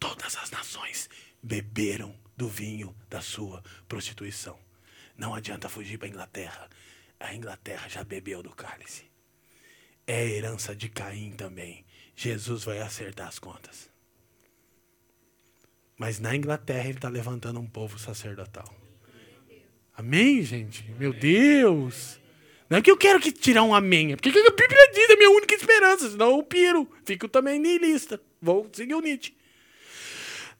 Todas 0.00 0.36
as 0.36 0.50
nações 0.50 1.10
beberam 1.42 2.14
do 2.34 2.48
vinho 2.48 2.96
da 3.10 3.20
sua 3.20 3.62
prostituição. 3.86 4.58
Não 5.16 5.34
adianta 5.34 5.68
fugir 5.68 5.98
para 5.98 6.08
a 6.08 6.10
Inglaterra. 6.10 6.68
A 7.20 7.34
Inglaterra 7.34 7.88
já 7.88 8.02
bebeu 8.02 8.42
do 8.42 8.50
cálice. 8.50 9.04
É 10.06 10.26
herança 10.26 10.74
de 10.74 10.88
Caim 10.88 11.32
também. 11.32 11.84
Jesus 12.14 12.64
vai 12.64 12.80
acertar 12.80 13.28
as 13.28 13.38
contas. 13.38 13.90
Mas 15.96 16.20
na 16.20 16.34
Inglaterra 16.34 16.88
ele 16.88 16.98
está 16.98 17.08
levantando 17.08 17.60
um 17.60 17.66
povo 17.66 17.98
sacerdotal. 17.98 18.68
Amém, 19.96 20.42
gente? 20.42 20.84
Meu 20.98 21.12
Deus! 21.12 22.18
Não 22.68 22.78
é 22.78 22.82
que 22.82 22.90
eu 22.90 22.96
quero 22.96 23.20
que 23.20 23.30
tirar 23.30 23.62
um 23.62 23.74
amém, 23.74 24.12
é 24.12 24.16
porque 24.16 24.30
a 24.30 24.32
Bíblia 24.32 24.90
diz, 24.92 25.10
é 25.10 25.16
minha 25.16 25.30
única 25.30 25.54
esperança, 25.54 26.10
senão 26.10 26.30
eu 26.36 26.42
piro. 26.42 26.88
Fico 27.04 27.28
também 27.28 27.58
niilista. 27.58 28.20
Vou 28.40 28.68
seguir 28.72 28.94
o 28.94 29.00
Nietzsche. 29.00 29.34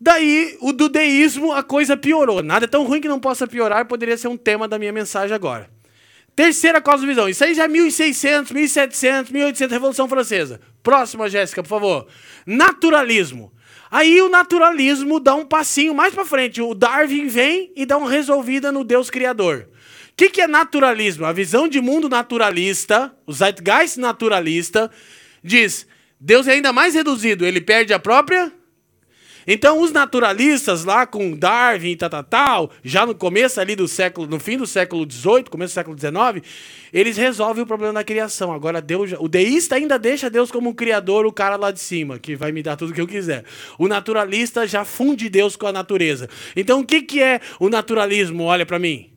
Daí, 0.01 0.57
o 0.61 0.73
do 0.73 0.89
deísmo, 0.89 1.53
a 1.53 1.63
coisa 1.63 1.97
piorou. 1.97 2.43
Nada 2.43 2.67
é 2.67 2.69
tão 2.69 2.85
ruim 2.85 3.01
que 3.01 3.09
não 3.09 3.19
possa 3.19 3.47
piorar, 3.47 3.87
poderia 3.87 4.17
ser 4.17 4.29
um 4.29 4.37
tema 4.37 4.69
da 4.69 4.79
minha 4.79 4.93
mensagem 4.93 5.35
agora. 5.35 5.71
Terceira 6.35 6.81
cosmovisão. 6.81 7.29
Isso 7.29 7.45
aí 7.45 7.55
já 7.55 7.65
é 7.65 7.69
1600, 7.69 8.53
1700, 8.53 9.31
1800, 9.31 9.73
Revolução 9.73 10.09
Francesa. 10.09 10.61
Próxima, 10.83 11.29
Jéssica, 11.29 11.63
por 11.63 11.69
favor. 11.69 12.07
Naturalismo. 12.45 13.53
Aí 13.91 14.21
o 14.21 14.29
naturalismo 14.29 15.21
dá 15.21 15.35
um 15.35 15.47
passinho 15.47 15.95
mais 15.95 16.13
para 16.13 16.25
frente. 16.25 16.61
O 16.61 16.75
Darwin 16.75 17.29
vem 17.29 17.73
e 17.77 17.87
dá 17.87 17.97
uma 17.97 18.11
resolvida 18.11 18.73
no 18.73 18.83
Deus 18.83 19.09
Criador. 19.09 19.69
O 20.11 20.17
que, 20.17 20.29
que 20.29 20.41
é 20.41 20.49
naturalismo? 20.49 21.25
A 21.25 21.33
visão 21.33 21.69
de 21.69 21.81
mundo 21.81 22.09
naturalista, 22.09 23.15
o 23.27 23.33
zeitgeist 23.33 23.99
naturalista, 23.99 24.91
diz: 25.43 25.87
Deus 26.19 26.49
é 26.49 26.53
ainda 26.53 26.73
mais 26.73 26.95
reduzido, 26.95 27.47
ele 27.47 27.61
perde 27.61 27.93
a 27.93 27.99
própria 27.99 28.53
então, 29.47 29.81
os 29.83 29.93
naturalistas 29.93 30.85
lá 30.85 31.07
com 31.07 31.37
Darwin 31.37 31.91
e 31.91 31.97
tal, 31.97 32.09
tal, 32.09 32.25
tal, 32.25 32.71
já 32.83 33.05
no 33.05 33.15
começo 33.15 33.61
ali 33.61 33.77
do 33.77 33.87
século, 33.87 34.27
no 34.27 34.41
fim 34.41 34.57
do 34.57 34.67
século 34.67 35.07
XVIII, 35.11 35.45
começo 35.51 35.73
do 35.73 35.75
século 35.75 35.99
XIX, 35.99 36.47
eles 36.93 37.17
resolvem 37.17 37.63
o 37.63 37.67
problema 37.67 37.93
da 37.93 38.05
criação. 38.05 38.53
Agora, 38.53 38.81
Deus, 38.81 39.13
o 39.19 39.29
deísta 39.29 39.77
ainda 39.77 39.99
deixa 39.99 40.31
Deus 40.31 40.51
como 40.51 40.71
um 40.71 40.73
criador, 40.73 41.27
o 41.27 41.33
cara 41.33 41.57
lá 41.57 41.71
de 41.71 41.81
cima, 41.81 42.19
que 42.19 42.35
vai 42.35 42.53
me 42.53 42.63
dar 42.63 42.77
tudo 42.77 42.95
que 42.95 43.01
eu 43.01 43.07
quiser. 43.07 43.45
O 43.79 43.87
naturalista 43.87 44.67
já 44.67 44.85
funde 44.85 45.29
Deus 45.29 45.57
com 45.57 45.67
a 45.67 45.73
natureza. 45.73 46.29
Então, 46.57 46.81
o 46.81 46.87
que, 46.87 47.03
que 47.03 47.23
é 47.23 47.41
o 47.61 47.69
naturalismo? 47.69 48.45
Olha 48.45 48.65
para 48.65 48.79
mim. 48.79 49.11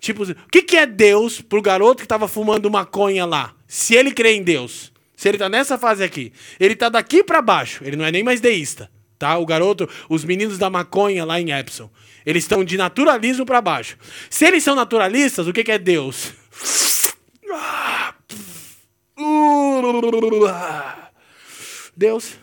Tipo, 0.00 0.24
o 0.24 0.34
que, 0.50 0.62
que 0.62 0.76
é 0.76 0.84
Deus 0.84 1.40
pro 1.40 1.62
garoto 1.62 1.98
que 1.98 2.06
estava 2.06 2.26
fumando 2.26 2.68
maconha 2.68 3.24
lá? 3.24 3.54
Se 3.68 3.94
ele 3.94 4.10
crê 4.10 4.32
em 4.32 4.42
Deus. 4.42 4.90
Se 5.14 5.28
ele 5.28 5.38
tá 5.38 5.48
nessa 5.48 5.78
fase 5.78 6.02
aqui. 6.02 6.32
Ele 6.58 6.74
tá 6.74 6.88
daqui 6.88 7.22
para 7.22 7.40
baixo. 7.40 7.84
Ele 7.84 7.94
não 7.94 8.04
é 8.04 8.10
nem 8.10 8.24
mais 8.24 8.40
deísta 8.40 8.90
tá? 9.22 9.38
O 9.38 9.46
garoto, 9.46 9.88
os 10.08 10.24
meninos 10.24 10.58
da 10.58 10.68
maconha 10.68 11.24
lá 11.24 11.40
em 11.40 11.52
Epson. 11.52 11.88
Eles 12.26 12.42
estão 12.42 12.64
de 12.64 12.76
naturalismo 12.76 13.46
para 13.46 13.60
baixo. 13.60 13.96
Se 14.28 14.44
eles 14.44 14.64
são 14.64 14.74
naturalistas, 14.74 15.46
o 15.46 15.52
que, 15.52 15.62
que 15.62 15.70
é 15.70 15.78
Deus? 15.78 16.32
Deus. 21.96 22.36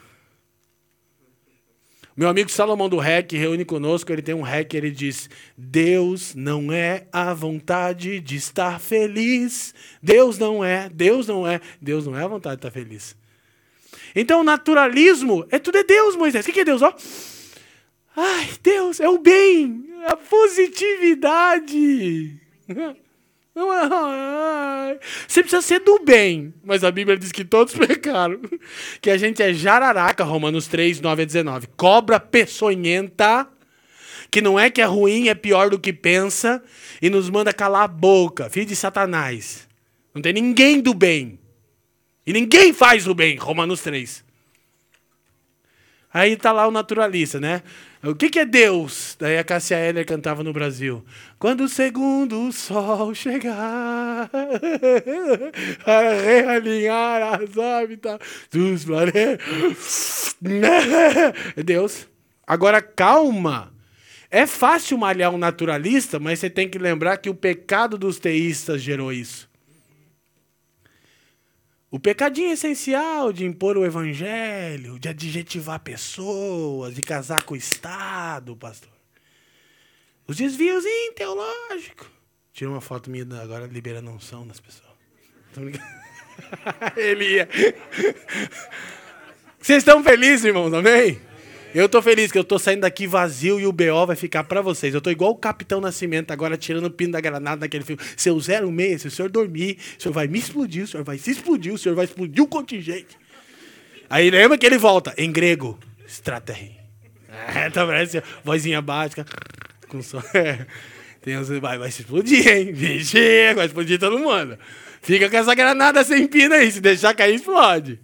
Meu 2.15 2.29
amigo 2.29 2.49
Salomão 2.49 2.87
do 2.87 2.97
REC 2.97 3.33
reúne 3.33 3.65
conosco, 3.65 4.11
ele 4.11 4.21
tem 4.21 4.35
um 4.35 4.41
REC, 4.41 4.73
ele 4.73 4.91
diz: 4.91 5.29
Deus 5.57 6.33
não 6.33 6.71
é 6.71 7.07
a 7.11 7.33
vontade 7.33 8.21
de 8.21 8.37
estar 8.37 8.79
feliz. 8.79 9.73
Deus 10.01 10.37
não 10.37 10.63
é, 10.63 10.89
Deus 10.89 11.27
não 11.27 11.45
é, 11.45 11.59
Deus 11.81 12.05
não 12.05 12.17
é 12.17 12.23
a 12.23 12.27
vontade 12.27 12.55
de 12.55 12.67
estar 12.67 12.71
feliz. 12.71 13.18
Então, 14.15 14.43
naturalismo 14.43 15.45
é 15.49 15.59
tudo 15.59 15.77
é 15.77 15.83
Deus, 15.83 16.15
Moisés. 16.15 16.45
O 16.45 16.51
que 16.51 16.61
é 16.61 16.65
Deus? 16.65 16.81
Ó. 16.81 16.93
Ai, 18.15 18.49
Deus, 18.61 18.99
é 18.99 19.07
o 19.07 19.17
bem, 19.17 19.85
a 20.05 20.17
positividade. 20.17 22.37
Você 25.27 25.41
precisa 25.41 25.61
ser 25.61 25.79
do 25.79 25.99
bem, 25.99 26.53
mas 26.63 26.83
a 26.83 26.91
Bíblia 26.91 27.17
diz 27.17 27.31
que 27.31 27.43
todos 27.43 27.73
pecaram. 27.75 28.39
Que 29.01 29.09
a 29.09 29.17
gente 29.17 29.41
é 29.41 29.53
jararaca, 29.53 30.23
Romanos 30.23 30.67
3, 30.67 31.01
9 31.01 31.21
a 31.21 31.25
19. 31.25 31.67
Cobra 31.75 32.19
peçonhenta, 32.19 33.47
que 34.31 34.41
não 34.41 34.59
é 34.59 34.69
que 34.69 34.81
é 34.81 34.85
ruim, 34.85 35.27
é 35.27 35.33
pior 35.33 35.69
do 35.69 35.79
que 35.79 35.91
pensa, 35.91 36.63
e 37.01 37.09
nos 37.09 37.29
manda 37.29 37.53
calar 37.53 37.83
a 37.83 37.87
boca, 37.87 38.49
filho 38.49 38.65
de 38.65 38.75
Satanás. 38.75 39.67
Não 40.13 40.21
tem 40.21 40.33
ninguém 40.33 40.79
do 40.79 40.93
bem. 40.93 41.38
E 42.29 42.31
ninguém 42.31 42.71
faz 42.71 43.07
o 43.07 43.15
bem, 43.15 43.37
Romanos 43.37 43.81
3. 43.81 44.23
Aí 46.13 46.37
tá 46.37 46.51
lá 46.51 46.67
o 46.67 46.71
naturalista, 46.71 47.39
né? 47.39 47.63
O 48.03 48.13
que, 48.13 48.29
que 48.29 48.37
é 48.37 48.45
Deus? 48.45 49.17
Daí 49.19 49.39
a 49.39 49.43
Cássia 49.43 49.79
Eller 49.79 50.05
cantava 50.05 50.43
no 50.43 50.53
Brasil. 50.53 51.03
Quando 51.39 51.61
o 51.61 51.67
segundo 51.67 52.51
sol 52.51 53.15
chegar 53.15 54.29
a 55.87 56.01
realinhar 56.23 57.41
as 57.41 57.57
órbitas 57.57 58.19
dos 58.51 58.85
planetas. 58.85 60.35
Deus. 61.65 62.07
Agora, 62.45 62.79
calma. 62.79 63.73
É 64.29 64.45
fácil 64.45 64.99
malhar 64.99 65.33
um 65.33 65.39
naturalista, 65.39 66.19
mas 66.19 66.37
você 66.37 66.47
tem 66.47 66.69
que 66.69 66.77
lembrar 66.77 67.17
que 67.17 67.31
o 67.31 67.33
pecado 67.33 67.97
dos 67.97 68.19
teístas 68.19 68.83
gerou 68.83 69.11
isso. 69.11 69.48
O 71.91 71.99
pecadinho 71.99 72.51
essencial 72.51 73.33
de 73.33 73.45
impor 73.45 73.75
o 73.75 73.83
evangelho, 73.83 74.99
de 74.99 75.09
adjetivar 75.09 75.79
pessoas, 75.79 76.93
de 76.93 77.01
casar 77.01 77.43
com 77.43 77.55
o 77.55 77.57
Estado, 77.57 78.55
pastor. 78.55 78.91
Os 80.27 80.37
desvios 80.37 80.83
teológicos. 81.15 82.07
Tira 82.53 82.69
uma 82.69 82.81
foto 82.81 83.09
minha 83.09 83.25
agora 83.41 83.65
liberando 83.65 84.11
unção 84.11 84.45
nas 84.45 84.59
pessoas. 84.59 84.89
Ele 86.95 87.37
ia. 87.37 87.49
Vocês 89.59 89.79
estão 89.79 90.03
felizes, 90.03 90.45
irmãos, 90.45 90.71
amém? 90.73 91.19
Eu 91.73 91.87
tô 91.87 92.01
feliz 92.01 92.31
que 92.31 92.37
eu 92.37 92.43
tô 92.43 92.57
saindo 92.57 92.81
daqui 92.81 93.05
vazio 93.05 93.59
e 93.59 93.67
o 93.67 93.71
BO 93.71 94.07
vai 94.07 94.15
ficar 94.15 94.43
para 94.43 94.59
vocês. 94.59 94.93
Eu 94.93 95.01
tô 95.01 95.11
igual 95.11 95.31
o 95.31 95.35
Capitão 95.35 95.79
Nascimento 95.79 96.31
agora 96.31 96.57
tirando 96.57 96.85
o 96.85 96.91
pino 96.91 97.11
da 97.11 97.21
granada 97.21 97.61
naquele 97.61 97.83
filme. 97.83 98.01
Seu 98.17 98.39
06, 98.39 99.01
se 99.01 99.07
o 99.07 99.11
senhor 99.11 99.29
dormir, 99.29 99.77
o 99.97 100.01
senhor 100.01 100.13
vai 100.13 100.27
me 100.27 100.39
explodir, 100.39 100.83
o 100.83 100.87
senhor 100.87 101.03
vai 101.03 101.19
se 101.19 101.29
explodir, 101.29 101.71
o 101.71 101.77
senhor 101.77 101.93
vai 101.95 102.05
explodir 102.05 102.43
o 102.43 102.47
contingente. 102.47 103.15
Aí 104.09 104.31
lembra 104.31 104.57
que 104.57 104.65
ele 104.65 104.79
volta 104.79 105.13
em 105.15 105.31
grego, 105.31 105.77
estratégia. 106.07 106.79
É, 107.55 107.69
tá 107.69 107.85
parece 107.85 108.23
vozinha 108.43 108.81
básica. 108.81 109.23
Com 109.87 110.01
som. 110.01 110.23
É. 110.33 110.65
Tem 111.21 111.37
uns, 111.37 111.49
vai, 111.49 111.77
vai 111.77 111.91
se 111.91 112.01
explodir, 112.01 112.47
hein? 112.47 112.71
Vixe, 112.71 113.53
vai 113.53 113.65
explodir 113.65 113.99
todo 113.99 114.17
mundo. 114.17 114.57
Fica 115.01 115.29
com 115.29 115.37
essa 115.37 115.53
granada 115.53 116.03
sem 116.03 116.25
pino 116.27 116.55
aí, 116.55 116.71
se 116.71 116.79
deixar 116.81 117.13
cair, 117.13 117.35
explode. 117.35 117.99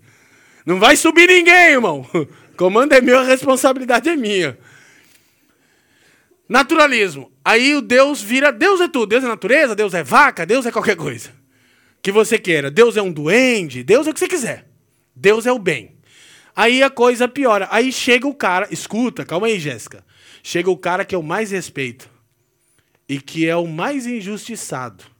Não 0.66 0.80
vai 0.80 0.96
subir 0.96 1.28
ninguém, 1.28 1.72
irmão. 1.72 2.06
Comando 2.56 2.94
é 2.94 3.02
meu, 3.02 3.20
a 3.20 3.24
responsabilidade 3.24 4.10
é 4.10 4.16
minha. 4.16 4.58
Naturalismo. 6.48 7.32
Aí 7.44 7.76
o 7.76 7.82
Deus 7.82 8.22
vira. 8.22 8.52
Deus 8.52 8.80
é 8.82 8.88
tudo. 8.88 9.08
Deus 9.08 9.24
é 9.24 9.28
natureza, 9.28 9.76
Deus 9.76 9.94
é 9.94 10.04
vaca, 10.04 10.46
Deus 10.46 10.66
é 10.66 10.72
qualquer 10.72 10.96
coisa. 10.96 11.32
Que 12.02 12.12
você 12.12 12.38
queira. 12.38 12.70
Deus 12.70 12.98
é 12.98 13.02
um 13.02 13.12
duende, 13.12 13.84
Deus 13.84 14.08
é 14.08 14.12
o 14.12 14.14
que 14.14 14.20
você 14.20 14.28
quiser. 14.28 14.68
Deus 15.16 15.46
é 15.46 15.52
o 15.52 15.60
bem. 15.60 15.96
Aí 16.56 16.82
a 16.82 16.90
coisa 16.90 17.28
piora. 17.28 17.68
Aí 17.72 17.92
chega 17.92 18.28
o 18.28 18.34
cara. 18.34 18.68
Escuta, 18.72 19.26
calma 19.26 19.48
aí, 19.48 19.60
Jéssica. 19.60 20.06
Chega 20.42 20.70
o 20.70 20.78
cara 20.78 21.04
que 21.04 21.16
eu 21.16 21.22
mais 21.22 21.52
respeito. 21.52 22.10
E 23.10 23.20
que 23.20 23.48
é 23.48 23.56
o 23.56 23.68
mais 23.68 24.06
injustiçado. 24.06 25.15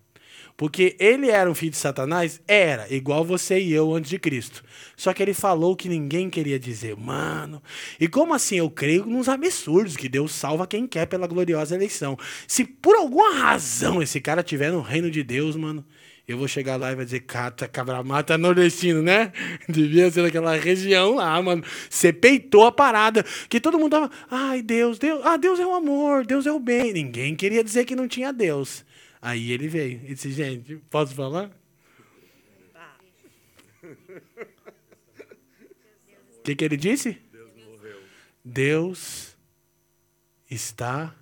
Porque 0.58 0.96
ele 1.00 1.30
era 1.30 1.50
um 1.50 1.56
filho 1.56 1.72
de 1.72 1.78
Satanás? 1.78 2.40
Era, 2.48 2.92
igual 2.94 3.26
você 3.26 3.60
e 3.60 3.74
eu 3.74 3.94
antes 3.94 4.10
de 4.10 4.18
Cristo. 4.18 4.64
Só 4.96 5.14
que 5.14 5.22
ele 5.22 5.34
falou 5.34 5.76
que 5.76 5.90
ninguém 5.90 6.30
queria 6.30 6.58
dizer. 6.58 6.96
Mano, 6.96 7.62
e 8.00 8.08
como 8.08 8.34
assim 8.34 8.58
eu 8.58 8.70
creio 8.70 9.06
nos 9.06 9.28
absurdos 9.28 9.98
que 9.98 10.08
Deus 10.08 10.32
salva 10.32 10.66
quem 10.66 10.88
quer 10.88 11.08
pela 11.08 11.28
gloriosa 11.28 11.76
eleição? 11.76 12.18
Se 12.48 12.64
por 12.64 12.96
alguma 12.96 13.36
razão 13.36 14.02
esse 14.02 14.22
cara 14.22 14.42
tiver 14.42 14.72
no 14.72 14.82
reino 14.82 15.12
de 15.12 15.24
Deus, 15.24 15.58
mano, 15.58 15.86
eu 16.26 16.38
vou 16.38 16.48
chegar 16.48 16.78
lá 16.78 16.92
e 16.92 16.96
vai 16.96 17.04
dizer, 17.04 17.20
cata, 17.20 17.68
cabra 17.68 18.02
mata 18.02 18.38
nordestino, 18.38 19.04
né? 19.04 19.34
Devia 19.68 20.10
ser 20.10 20.24
daquela 20.24 20.56
região 20.56 21.16
lá, 21.16 21.40
mano. 21.42 21.64
Você 21.90 22.14
peitou 22.14 22.66
a 22.66 22.72
parada. 22.72 23.26
Que 23.50 23.60
todo 23.60 23.78
mundo 23.78 23.92
tava, 23.92 24.10
ai, 24.32 24.62
Deus, 24.62 24.98
Deus, 24.98 25.22
ah, 25.26 25.36
Deus 25.36 25.60
é 25.60 25.66
o 25.66 25.76
amor, 25.76 26.26
Deus 26.26 26.48
é 26.48 26.52
o 26.52 26.60
bem. 26.60 26.94
Ninguém 26.94 27.36
queria 27.36 27.64
dizer 27.64 27.84
que 27.84 27.96
não 27.96 28.08
tinha 28.08 28.32
Deus. 28.32 28.86
Aí 29.26 29.52
ele 29.52 29.68
veio 29.68 30.02
e 30.04 30.14
disse, 30.14 30.32
gente, 30.32 30.76
posso 30.88 31.16
falar? 31.16 31.50
O 36.38 36.42
que, 36.44 36.56
que 36.56 36.64
ele 36.64 36.78
disse? 36.78 37.18
Deus 37.32 37.50
morreu. 37.56 37.98
Deus 38.44 39.36
está 40.48 41.16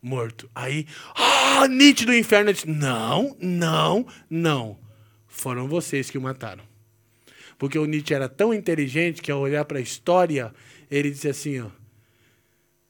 morto. 0.00 0.48
Aí, 0.54 0.86
ah, 1.16 1.66
nítido 1.66 2.14
inferno. 2.14 2.52
Disse, 2.52 2.68
não, 2.70 3.36
não, 3.40 4.06
não. 4.30 4.78
Foram 5.26 5.66
vocês 5.66 6.08
que 6.08 6.16
o 6.16 6.22
mataram. 6.22 6.62
Porque 7.58 7.76
o 7.76 7.86
Nietzsche 7.86 8.14
era 8.14 8.28
tão 8.28 8.54
inteligente 8.54 9.20
que 9.20 9.32
ao 9.32 9.40
olhar 9.40 9.64
para 9.64 9.78
a 9.78 9.82
história, 9.82 10.54
ele 10.88 11.10
disse 11.10 11.26
assim, 11.26 11.58
ó, 11.58 11.70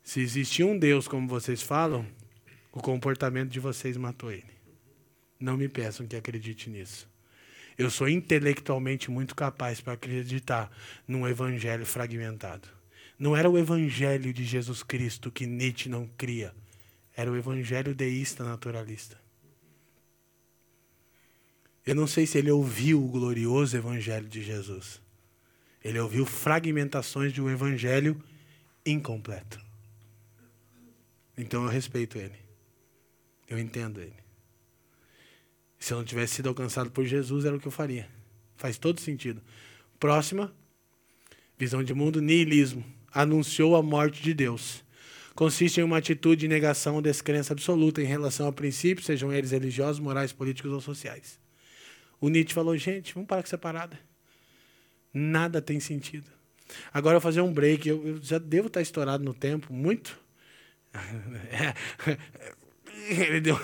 se 0.02 0.20
existia 0.20 0.66
um 0.66 0.78
Deus 0.78 1.08
como 1.08 1.26
vocês 1.26 1.62
falam, 1.62 2.06
o 2.76 2.82
comportamento 2.82 3.48
de 3.48 3.58
vocês 3.58 3.96
matou 3.96 4.30
ele. 4.30 4.54
Não 5.40 5.56
me 5.56 5.66
peçam 5.66 6.06
que 6.06 6.14
acredite 6.14 6.68
nisso. 6.68 7.08
Eu 7.78 7.90
sou 7.90 8.06
intelectualmente 8.06 9.10
muito 9.10 9.34
capaz 9.34 9.80
para 9.80 9.94
acreditar 9.94 10.70
num 11.08 11.26
evangelho 11.26 11.86
fragmentado. 11.86 12.68
Não 13.18 13.34
era 13.34 13.48
o 13.48 13.56
evangelho 13.56 14.30
de 14.30 14.44
Jesus 14.44 14.82
Cristo 14.82 15.30
que 15.30 15.46
Nietzsche 15.46 15.88
não 15.88 16.06
cria. 16.18 16.54
Era 17.16 17.32
o 17.32 17.36
evangelho 17.36 17.94
deísta 17.94 18.44
naturalista. 18.44 19.18
Eu 21.86 21.94
não 21.94 22.06
sei 22.06 22.26
se 22.26 22.36
ele 22.36 22.50
ouviu 22.50 23.02
o 23.02 23.08
glorioso 23.08 23.74
evangelho 23.74 24.28
de 24.28 24.42
Jesus. 24.42 25.00
Ele 25.82 25.98
ouviu 25.98 26.26
fragmentações 26.26 27.32
de 27.32 27.40
um 27.40 27.48
evangelho 27.48 28.22
incompleto. 28.84 29.58
Então 31.38 31.62
eu 31.62 31.70
respeito 31.70 32.18
ele. 32.18 32.45
Eu 33.48 33.58
entendo 33.58 34.00
ele. 34.00 34.14
Se 35.78 35.92
eu 35.92 35.98
não 35.98 36.04
tivesse 36.04 36.34
sido 36.34 36.48
alcançado 36.48 36.90
por 36.90 37.04
Jesus, 37.04 37.44
era 37.44 37.54
o 37.54 37.60
que 37.60 37.68
eu 37.68 37.72
faria. 37.72 38.08
Faz 38.56 38.78
todo 38.78 39.00
sentido. 39.00 39.42
Próxima, 40.00 40.54
visão 41.58 41.82
de 41.82 41.94
mundo, 41.94 42.20
niilismo. 42.20 42.84
Anunciou 43.12 43.76
a 43.76 43.82
morte 43.82 44.22
de 44.22 44.34
Deus. 44.34 44.84
Consiste 45.34 45.80
em 45.80 45.84
uma 45.84 45.98
atitude 45.98 46.40
de 46.40 46.48
negação 46.48 46.96
ou 46.96 47.02
descrença 47.02 47.52
absoluta 47.52 48.00
em 48.00 48.06
relação 48.06 48.48
a 48.48 48.52
princípios, 48.52 49.06
sejam 49.06 49.32
eles 49.32 49.50
religiosos, 49.50 50.00
morais, 50.00 50.32
políticos 50.32 50.72
ou 50.72 50.80
sociais. 50.80 51.38
O 52.20 52.28
Nietzsche 52.28 52.54
falou, 52.54 52.76
gente, 52.76 53.12
vamos 53.12 53.28
parar 53.28 53.42
com 53.42 53.46
essa 53.46 53.58
parada. 53.58 53.98
Nada 55.12 55.60
tem 55.60 55.78
sentido. 55.78 56.30
Agora 56.92 57.16
eu 57.16 57.20
vou 57.20 57.28
fazer 57.28 57.42
um 57.42 57.52
break. 57.52 57.88
Eu, 57.88 58.06
eu 58.06 58.22
já 58.22 58.38
devo 58.38 58.68
estar 58.68 58.80
estourado 58.80 59.22
no 59.22 59.34
tempo, 59.34 59.72
muito. 59.72 60.18
Ele 63.28 63.40
deu. 63.40 63.60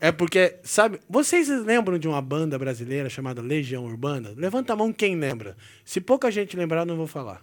É 0.00 0.12
porque, 0.12 0.56
sabe, 0.62 1.00
vocês 1.08 1.48
lembram 1.48 1.98
de 1.98 2.06
uma 2.06 2.22
banda 2.22 2.56
brasileira 2.56 3.10
chamada 3.10 3.42
Legião 3.42 3.84
Urbana? 3.84 4.32
Levanta 4.36 4.72
a 4.72 4.76
mão 4.76 4.92
quem 4.92 5.16
lembra. 5.16 5.56
Se 5.84 6.00
pouca 6.00 6.30
gente 6.30 6.56
lembrar, 6.56 6.84
não 6.84 6.96
vou 6.96 7.08
falar. 7.08 7.42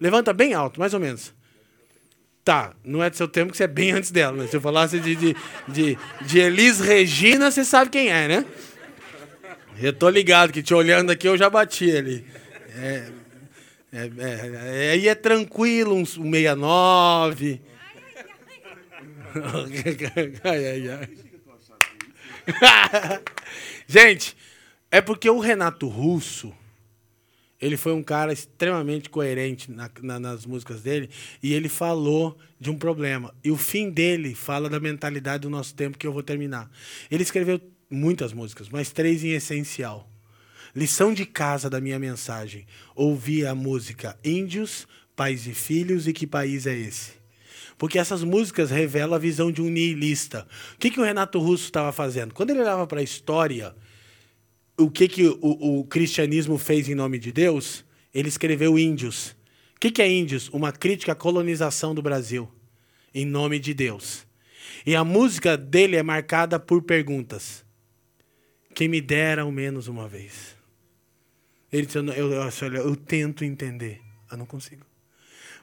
Levanta 0.00 0.32
bem 0.32 0.54
alto, 0.54 0.80
mais 0.80 0.94
ou 0.94 1.00
menos. 1.00 1.34
Tá, 2.42 2.74
não 2.82 3.04
é 3.04 3.10
do 3.10 3.16
seu 3.16 3.28
tempo 3.28 3.52
que 3.52 3.58
você 3.58 3.64
é 3.64 3.68
bem 3.68 3.92
antes 3.92 4.10
dela, 4.10 4.34
né? 4.34 4.46
Se 4.46 4.56
eu 4.56 4.62
falasse 4.62 4.98
de, 4.98 5.14
de, 5.14 5.36
de, 5.68 5.98
de 6.22 6.38
Elis 6.38 6.80
Regina, 6.80 7.50
você 7.50 7.66
sabe 7.66 7.90
quem 7.90 8.08
é, 8.08 8.26
né? 8.26 8.46
Eu 9.78 9.92
tô 9.92 10.08
ligado 10.08 10.52
que 10.52 10.62
te 10.62 10.72
olhando 10.72 11.10
aqui 11.10 11.28
eu 11.28 11.36
já 11.36 11.50
bati 11.50 11.94
ali. 11.94 12.24
É, 12.76 13.08
é, 13.92 14.10
é, 14.18 14.90
aí 14.92 15.06
é 15.06 15.14
tranquilo, 15.14 15.94
um 15.94 16.06
69. 16.06 17.60
ai, 20.44 20.66
ai, 20.66 20.88
ai. 20.90 21.08
Gente, 23.86 24.36
é 24.90 25.00
porque 25.00 25.28
o 25.28 25.38
Renato 25.38 25.86
Russo, 25.88 26.52
ele 27.60 27.76
foi 27.76 27.92
um 27.92 28.02
cara 28.02 28.32
extremamente 28.32 29.10
coerente 29.10 29.70
na, 29.70 29.90
na, 30.02 30.18
nas 30.18 30.46
músicas 30.46 30.82
dele 30.82 31.10
e 31.42 31.52
ele 31.52 31.68
falou 31.68 32.38
de 32.58 32.70
um 32.70 32.78
problema. 32.78 33.34
E 33.44 33.50
o 33.50 33.56
fim 33.56 33.90
dele 33.90 34.34
fala 34.34 34.68
da 34.68 34.80
mentalidade 34.80 35.42
do 35.42 35.50
nosso 35.50 35.74
tempo 35.74 35.98
que 35.98 36.06
eu 36.06 36.12
vou 36.12 36.22
terminar. 36.22 36.70
Ele 37.10 37.22
escreveu 37.22 37.60
muitas 37.90 38.32
músicas, 38.32 38.68
mas 38.68 38.90
três 38.90 39.22
em 39.24 39.30
essencial. 39.30 40.08
Lição 40.74 41.12
de 41.12 41.26
casa 41.26 41.68
da 41.68 41.80
minha 41.80 41.98
mensagem. 41.98 42.66
Ouvir 42.94 43.46
a 43.46 43.54
música 43.54 44.18
Índios, 44.24 44.86
Pais 45.16 45.46
e 45.46 45.52
Filhos 45.52 46.06
e 46.06 46.12
Que 46.12 46.26
País 46.26 46.66
é 46.66 46.76
Esse? 46.76 47.19
Porque 47.80 47.98
essas 47.98 48.22
músicas 48.22 48.70
revelam 48.70 49.14
a 49.14 49.18
visão 49.18 49.50
de 49.50 49.62
um 49.62 49.70
nihilista. 49.70 50.46
O 50.74 50.78
que, 50.78 50.90
que 50.90 51.00
o 51.00 51.02
Renato 51.02 51.38
Russo 51.38 51.64
estava 51.64 51.90
fazendo? 51.92 52.34
Quando 52.34 52.50
ele 52.50 52.60
olhava 52.60 52.86
para 52.86 53.00
a 53.00 53.02
história, 53.02 53.74
o 54.76 54.90
que, 54.90 55.08
que 55.08 55.26
o, 55.26 55.78
o, 55.78 55.84
cristianismo 55.86 56.58
fez 56.58 56.90
em 56.90 56.94
nome 56.94 57.18
de 57.18 57.32
Deus, 57.32 57.82
ele 58.12 58.28
escreveu 58.28 58.78
Índios. 58.78 59.34
O 59.74 59.80
que, 59.80 59.90
que 59.90 60.02
é 60.02 60.12
Índios? 60.12 60.50
Uma 60.50 60.72
crítica 60.72 61.12
à 61.12 61.14
colonização 61.14 61.94
do 61.94 62.02
Brasil, 62.02 62.52
em 63.14 63.24
nome 63.24 63.58
de 63.58 63.72
Deus. 63.72 64.26
E 64.84 64.94
a 64.94 65.02
música 65.02 65.56
dele 65.56 65.96
é 65.96 66.02
marcada 66.02 66.60
por 66.60 66.82
perguntas. 66.82 67.64
Quem 68.74 68.88
me 68.88 69.00
dera 69.00 69.40
ao 69.40 69.50
menos 69.50 69.88
uma 69.88 70.06
vez. 70.06 70.54
Ele 71.72 71.86
disse, 71.86 71.96
eu, 71.96 72.04
eu, 72.12 72.30
eu, 72.30 72.74
eu 72.74 72.94
tento 72.94 73.42
entender. 73.42 74.02
Eu 74.30 74.36
não 74.36 74.44
consigo. 74.44 74.89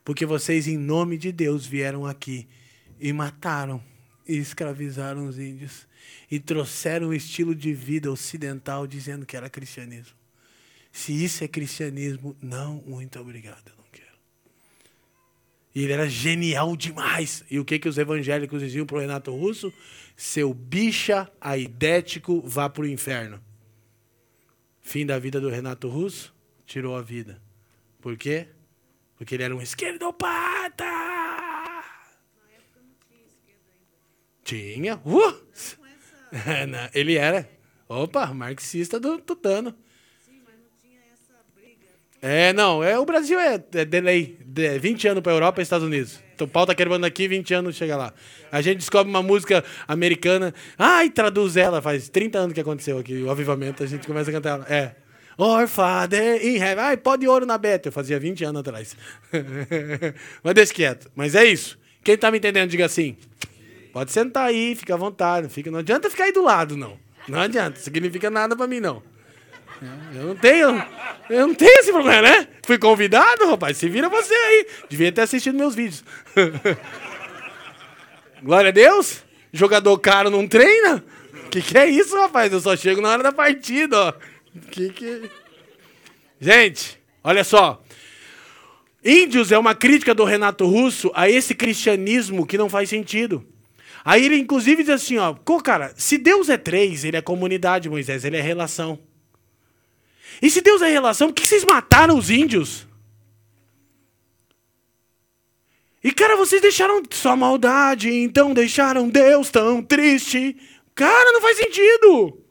Porque 0.07 0.25
vocês, 0.25 0.69
em 0.69 0.77
nome 0.77 1.17
de 1.17 1.34
Deus, 1.34 1.65
vieram 1.65 2.05
aqui 2.05 2.47
e 2.97 3.11
mataram 3.11 3.84
e 4.25 4.38
escravizaram 4.38 5.27
os 5.27 5.38
índios 5.38 5.85
e 6.31 6.39
trouxeram 6.39 7.09
um 7.09 7.13
estilo 7.13 7.53
de 7.53 7.73
vida 7.73 8.09
ocidental 8.09 8.88
dizendo 8.88 9.25
que 9.25 9.35
era 9.35 9.49
cristianismo. 9.49 10.15
Se 10.93 11.11
isso 11.11 11.43
é 11.43 11.47
cristianismo, 11.49 12.38
não, 12.41 12.81
muito 12.88 13.19
obrigado, 13.19 13.63
eu 13.67 13.75
não 13.75 13.84
quero. 13.91 14.17
E 15.75 15.84
ele 15.84 15.91
era 15.91 16.07
genial 16.07 16.77
demais. 16.77 17.43
E 17.51 17.59
o 17.59 17.65
que, 17.65 17.77
que 17.77 17.89
os 17.89 17.97
evangélicos 17.97 18.61
diziam 18.61 18.85
para 18.85 18.95
o 18.95 19.01
Renato 19.01 19.35
Russo? 19.35 19.73
Seu 20.15 20.53
bicha 20.53 21.29
aidético 21.41 22.41
vá 22.45 22.69
para 22.69 22.84
o 22.84 22.88
inferno. 22.88 23.43
Fim 24.79 25.05
da 25.05 25.19
vida 25.19 25.41
do 25.41 25.49
Renato 25.49 25.89
Russo, 25.89 26.34
tirou 26.65 26.95
a 26.95 27.01
vida. 27.01 27.41
Por 27.99 28.15
quê? 28.15 28.47
Porque 29.18 29.35
ele 29.35 29.44
era 29.44 29.56
um 29.56 29.61
esquerdopata. 29.61 30.85
Tinha. 34.44 35.02
Uh! 35.06 35.34
ele 36.94 37.15
era. 37.18 37.49
Opa, 37.89 38.27
marxista 38.34 38.99
do 38.99 39.19
Tutano. 39.19 39.76
É, 42.22 42.52
não, 42.52 42.84
é, 42.84 42.98
o 42.98 43.06
Brasil 43.06 43.39
é, 43.39 43.64
é 43.73 43.85
delay. 43.85 44.38
De 44.44 44.80
20 44.80 45.07
anos 45.07 45.23
para 45.23 45.31
Europa 45.31 45.61
e 45.61 45.64
Estados 45.64 45.85
Unidos. 45.85 46.19
Então, 46.34 46.48
o 46.48 46.49
pau 46.49 46.65
tá 46.65 46.73
quebrando 46.73 47.06
aqui, 47.06 47.27
20 47.27 47.53
anos 47.53 47.76
chega 47.76 47.95
lá. 47.95 48.14
A 48.52 48.61
gente 48.61 48.80
descobre 48.80 49.10
uma 49.10 49.22
música 49.22 49.64
americana. 49.88 50.53
Ai, 50.77 51.10
traduz 51.10 51.57
ela. 51.57 51.81
Faz 51.81 52.10
30 52.10 52.39
anos 52.39 52.53
que 52.53 52.60
aconteceu 52.61 52.98
aqui, 52.98 53.22
o 53.22 53.30
avivamento. 53.30 53.84
A 53.84 53.88
gente 53.88 54.07
começa 54.07 54.30
a 54.30 54.34
cantar 54.34 54.49
ela. 54.49 54.65
É. 54.69 54.95
Or 55.38 55.68
Father 55.68 56.43
in 56.43 56.57
heaven. 56.57 56.84
Ai, 56.84 56.97
pode 56.97 57.22
de 57.22 57.27
ouro 57.27 57.45
na 57.45 57.57
beta. 57.57 57.89
Eu 57.89 57.91
fazia 57.91 58.19
20 58.19 58.43
anos 58.43 58.61
atrás. 58.61 58.97
Mas 60.43 60.53
deixa 60.55 60.73
quieto. 60.73 61.11
Mas 61.15 61.35
é 61.35 61.45
isso. 61.45 61.77
Quem 62.03 62.18
tá 62.18 62.31
me 62.31 62.39
entendendo, 62.39 62.69
diga 62.69 62.85
assim. 62.85 63.15
Pode 63.93 64.11
sentar 64.11 64.47
aí, 64.47 64.76
fica 64.76 64.95
à 64.95 64.97
vontade. 64.97 65.47
Fica, 65.49 65.69
não 65.69 65.80
adianta 65.80 66.09
ficar 66.09 66.23
aí 66.23 66.31
do 66.31 66.43
lado, 66.43 66.76
não. 66.76 66.97
Não 67.27 67.39
adianta. 67.39 67.80
Significa 67.80 68.30
nada 68.30 68.55
para 68.55 68.65
mim, 68.65 68.80
não. 68.80 69.03
Eu 70.15 70.23
não 70.23 70.35
tenho. 70.35 70.84
Eu 71.30 71.47
não 71.47 71.53
tenho 71.53 71.80
esse 71.80 71.91
problema, 71.91 72.23
né? 72.23 72.47
Fui 72.65 72.80
convidado, 72.80 73.47
rapaz. 73.47 73.77
Se 73.77 73.88
vira 73.88 74.09
você 74.09 74.34
aí. 74.34 74.68
Devia 74.89 75.11
ter 75.11 75.22
assistido 75.22 75.55
meus 75.55 75.76
vídeos. 75.76 76.03
Glória 78.41 78.69
a 78.69 78.72
Deus. 78.72 79.23
Jogador 79.53 79.97
caro 79.99 80.30
não 80.30 80.47
treina? 80.47 81.03
Que 81.51 81.61
que 81.61 81.77
é 81.77 81.85
isso, 81.85 82.18
rapaz? 82.18 82.51
Eu 82.51 82.59
só 82.59 82.76
chego 82.76 83.01
na 83.01 83.09
hora 83.09 83.23
da 83.23 83.31
partida, 83.31 83.97
ó. 83.97 84.14
Que 84.71 84.89
que... 84.89 85.29
Gente, 86.39 86.99
olha 87.23 87.43
só. 87.43 87.84
Índios 89.03 89.51
é 89.51 89.57
uma 89.57 89.73
crítica 89.73 90.13
do 90.13 90.23
Renato 90.23 90.65
Russo 90.65 91.11
a 91.15 91.29
esse 91.29 91.55
cristianismo 91.55 92.45
que 92.45 92.57
não 92.57 92.69
faz 92.69 92.89
sentido. 92.89 93.45
Aí 94.03 94.25
ele, 94.25 94.38
inclusive, 94.38 94.84
diz 94.84 94.93
assim: 94.93 95.17
ó, 95.17 95.34
cara, 95.63 95.93
se 95.97 96.17
Deus 96.17 96.49
é 96.49 96.57
três, 96.57 97.03
ele 97.03 97.17
é 97.17 97.21
comunidade, 97.21 97.89
Moisés, 97.89 98.23
ele 98.23 98.38
é 98.38 98.41
relação. 98.41 98.99
E 100.41 100.49
se 100.49 100.61
Deus 100.61 100.81
é 100.81 100.89
relação, 100.89 101.29
por 101.29 101.35
que 101.35 101.47
vocês 101.47 101.65
mataram 101.65 102.17
os 102.17 102.29
índios? 102.29 102.88
E, 106.03 106.11
cara, 106.11 106.38
vocês 106.38 106.61
deixaram 106.61 107.03
sua 107.11 107.35
maldade, 107.35 108.09
então 108.09 108.53
deixaram 108.53 109.09
Deus 109.09 109.49
tão 109.49 109.81
triste. 109.81 110.55
Cara, 110.95 111.31
não 111.34 111.41
faz 111.41 111.57
sentido. 111.57 112.46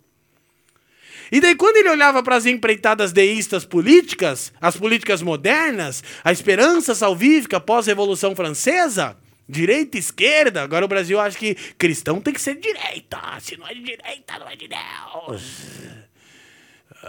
E 1.30 1.40
daí, 1.40 1.54
quando 1.54 1.76
ele 1.76 1.88
olhava 1.88 2.22
para 2.22 2.36
as 2.36 2.46
empreitadas 2.46 3.12
deístas 3.12 3.64
políticas, 3.64 4.52
as 4.60 4.76
políticas 4.76 5.22
modernas, 5.22 6.02
a 6.22 6.30
esperança 6.32 6.94
salvífica 6.94 7.60
pós-revolução 7.60 8.34
francesa, 8.34 9.16
direita, 9.48 9.98
esquerda, 9.98 10.62
agora 10.62 10.84
o 10.84 10.88
Brasil 10.88 11.18
acha 11.18 11.38
que 11.38 11.54
cristão 11.54 12.20
tem 12.20 12.32
que 12.32 12.40
ser 12.40 12.56
direita. 12.56 13.18
Se 13.40 13.56
não 13.56 13.66
é 13.66 13.74
de 13.74 13.82
direita, 13.82 14.38
não 14.38 14.48
é 14.48 14.56
de 14.56 14.68
Deus. 14.68 15.42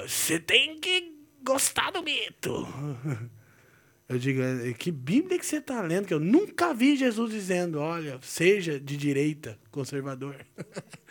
Você 0.06 0.39
tem 0.39 0.80
que 0.80 1.14
gostar 1.44 1.91
do 1.91 2.03
mito. 2.03 2.68
Eu 4.10 4.18
digo, 4.18 4.41
é, 4.41 4.72
que 4.72 4.89
Bíblia 4.89 5.38
que 5.38 5.45
você 5.45 5.57
está 5.57 5.81
lendo? 5.81 6.07
Que 6.07 6.14
eu 6.14 6.19
nunca 6.19 6.73
vi 6.73 6.95
Jesus 6.95 7.30
dizendo, 7.30 7.80
olha, 7.80 8.18
seja 8.22 8.80
de 8.80 8.95
direita, 8.95 9.60
conservador. 9.69 10.34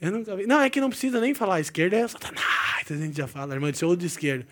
Eu 0.00 0.12
nunca 0.12 0.36
vi. 0.36 0.46
Não, 0.46 0.60
é 0.60 0.68
que 0.68 0.80
não 0.80 0.90
precisa 0.90 1.20
nem 1.20 1.34
falar. 1.34 1.60
esquerda 1.60 1.96
é 1.96 2.06
Satanás. 2.06 2.90
A 2.90 2.94
gente 2.94 3.16
já 3.16 3.26
fala, 3.26 3.54
irmã, 3.54 3.72
de 3.72 3.84
ou 3.84 3.96
de 3.96 4.06
esquerda. 4.06 4.46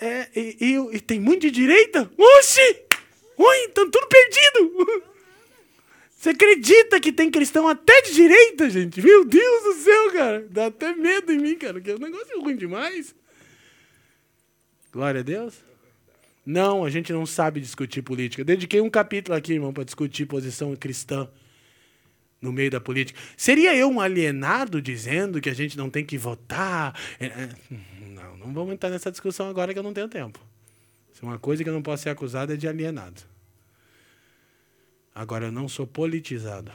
É, 0.00 0.06
é 0.10 0.30
e, 0.34 0.56
e, 0.60 0.96
e, 0.96 1.00
tem 1.00 1.20
muito 1.20 1.42
de 1.42 1.50
direita? 1.50 2.10
Oxi! 2.16 2.84
Oi, 3.36 3.56
estão 3.66 3.90
tudo 3.90 4.06
perdido! 4.06 5.04
Você 6.16 6.30
acredita 6.30 6.98
que 6.98 7.12
tem 7.12 7.30
cristão 7.30 7.68
até 7.68 8.00
de 8.00 8.14
direita, 8.14 8.70
gente? 8.70 9.02
Meu 9.02 9.26
Deus 9.26 9.62
do 9.62 9.74
céu, 9.74 10.12
cara. 10.12 10.46
Dá 10.50 10.66
até 10.66 10.94
medo 10.94 11.30
em 11.30 11.38
mim, 11.38 11.54
cara, 11.54 11.78
que 11.82 11.90
é 11.90 11.94
um 11.94 11.98
negócio 11.98 12.40
ruim 12.40 12.56
demais. 12.56 13.14
Glória 14.90 15.20
a 15.20 15.22
Deus. 15.22 15.62
Não, 16.46 16.82
a 16.82 16.88
gente 16.88 17.12
não 17.12 17.26
sabe 17.26 17.60
discutir 17.60 18.00
política. 18.00 18.40
Eu 18.40 18.46
dediquei 18.46 18.80
um 18.80 18.88
capítulo 18.88 19.36
aqui, 19.36 19.52
irmão, 19.52 19.72
para 19.72 19.84
discutir 19.84 20.24
posição 20.24 20.74
cristã 20.76 21.28
no 22.44 22.52
meio 22.52 22.70
da 22.70 22.80
política. 22.80 23.18
Seria 23.36 23.74
eu 23.74 23.88
um 23.88 24.00
alienado 24.00 24.80
dizendo 24.80 25.40
que 25.40 25.48
a 25.48 25.54
gente 25.54 25.76
não 25.78 25.88
tem 25.88 26.04
que 26.04 26.18
votar? 26.18 26.94
É, 27.18 27.26
é, 27.26 27.48
não, 28.00 28.36
não 28.36 28.52
vamos 28.52 28.74
entrar 28.74 28.90
nessa 28.90 29.10
discussão 29.10 29.48
agora 29.48 29.72
que 29.72 29.78
eu 29.78 29.82
não 29.82 29.94
tenho 29.94 30.08
tempo. 30.08 30.38
Se 31.14 31.22
uma 31.22 31.38
coisa 31.38 31.64
que 31.64 31.68
eu 31.68 31.74
não 31.74 31.82
posso 31.82 32.02
ser 32.02 32.10
acusado 32.10 32.52
é 32.52 32.56
de 32.56 32.68
alienado. 32.68 33.22
Agora 35.14 35.46
eu 35.46 35.52
não 35.52 35.68
sou 35.68 35.86
politizado. 35.86 36.70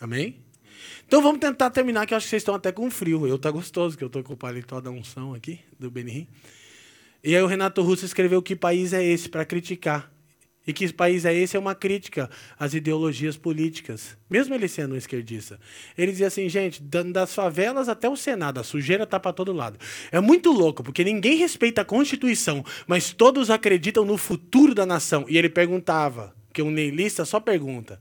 Amém? 0.00 0.36
Então 1.06 1.20
vamos 1.20 1.40
tentar 1.40 1.70
terminar, 1.70 2.06
que 2.06 2.14
eu 2.14 2.16
acho 2.16 2.26
que 2.26 2.30
vocês 2.30 2.42
estão 2.42 2.54
até 2.54 2.70
com 2.70 2.88
frio. 2.90 3.26
Eu 3.26 3.38
tá 3.38 3.50
gostoso, 3.50 3.98
que 3.98 4.04
eu 4.04 4.08
estou 4.08 4.22
com 4.22 4.34
o 4.34 4.36
paletó 4.36 4.80
da 4.80 4.90
unção 4.90 5.34
aqui, 5.34 5.58
do 5.78 5.90
Benihim. 5.90 6.28
E 7.24 7.34
aí 7.34 7.42
o 7.42 7.46
Renato 7.46 7.82
Russo 7.82 8.04
escreveu 8.04 8.40
que 8.40 8.54
país 8.54 8.92
é 8.92 9.02
esse 9.02 9.28
para 9.28 9.44
criticar. 9.44 10.12
E 10.68 10.72
que 10.74 10.92
país 10.92 11.24
é 11.24 11.32
esse 11.32 11.56
é 11.56 11.58
uma 11.58 11.74
crítica 11.74 12.28
às 12.58 12.74
ideologias 12.74 13.38
políticas, 13.38 14.18
mesmo 14.28 14.54
ele 14.54 14.68
sendo 14.68 14.94
um 14.94 14.98
esquerdista. 14.98 15.58
Ele 15.96 16.12
dizia 16.12 16.26
assim, 16.26 16.46
gente, 16.46 16.82
das 16.82 17.34
favelas 17.34 17.88
até 17.88 18.06
o 18.06 18.14
Senado, 18.14 18.60
a 18.60 18.62
sujeira 18.62 19.06
tá 19.06 19.18
para 19.18 19.32
todo 19.32 19.50
lado. 19.50 19.78
É 20.12 20.20
muito 20.20 20.52
louco, 20.52 20.82
porque 20.82 21.02
ninguém 21.02 21.38
respeita 21.38 21.80
a 21.80 21.86
Constituição, 21.86 22.62
mas 22.86 23.14
todos 23.14 23.48
acreditam 23.48 24.04
no 24.04 24.18
futuro 24.18 24.74
da 24.74 24.84
nação. 24.84 25.24
E 25.26 25.38
ele 25.38 25.48
perguntava, 25.48 26.36
que 26.52 26.60
um 26.60 26.70
neilista 26.70 27.24
só 27.24 27.40
pergunta, 27.40 27.98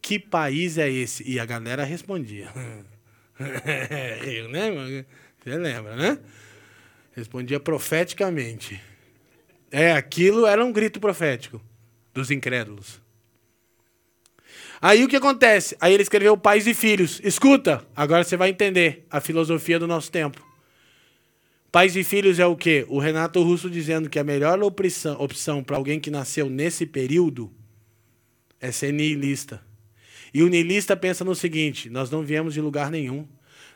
que 0.00 0.16
país 0.16 0.78
é 0.78 0.88
esse? 0.88 1.28
E 1.28 1.40
a 1.40 1.44
galera 1.44 1.82
respondia. 1.82 2.48
Eu, 4.24 4.48
né? 4.50 5.04
Você 5.42 5.58
lembra, 5.58 5.96
né? 5.96 6.18
Respondia 7.16 7.58
profeticamente. 7.58 8.80
É, 9.68 9.90
aquilo 9.90 10.46
era 10.46 10.64
um 10.64 10.70
grito 10.70 11.00
profético 11.00 11.60
dos 12.14 12.30
incrédulos. 12.30 13.02
Aí 14.80 15.02
o 15.02 15.08
que 15.08 15.16
acontece? 15.16 15.76
Aí 15.80 15.92
ele 15.92 16.02
escreveu 16.02 16.36
Pais 16.36 16.66
e 16.66 16.74
Filhos. 16.74 17.20
Escuta, 17.24 17.84
agora 17.96 18.22
você 18.22 18.36
vai 18.36 18.50
entender 18.50 19.06
a 19.10 19.20
filosofia 19.20 19.78
do 19.78 19.86
nosso 19.86 20.10
tempo. 20.10 20.44
Pais 21.72 21.96
e 21.96 22.04
Filhos 22.04 22.38
é 22.38 22.46
o 22.46 22.54
quê? 22.54 22.86
O 22.88 23.00
Renato 23.00 23.42
Russo 23.42 23.68
dizendo 23.68 24.08
que 24.08 24.18
a 24.18 24.24
melhor 24.24 24.62
opção, 24.62 25.64
para 25.64 25.76
alguém 25.76 25.98
que 25.98 26.10
nasceu 26.10 26.48
nesse 26.48 26.86
período 26.86 27.50
é 28.60 28.70
ser 28.70 28.92
niilista. 28.92 29.60
E 30.32 30.42
o 30.42 30.48
niilista 30.48 30.96
pensa 30.96 31.24
no 31.24 31.34
seguinte: 31.34 31.90
nós 31.90 32.10
não 32.10 32.22
viemos 32.22 32.54
de 32.54 32.60
lugar 32.60 32.90
nenhum, 32.90 33.26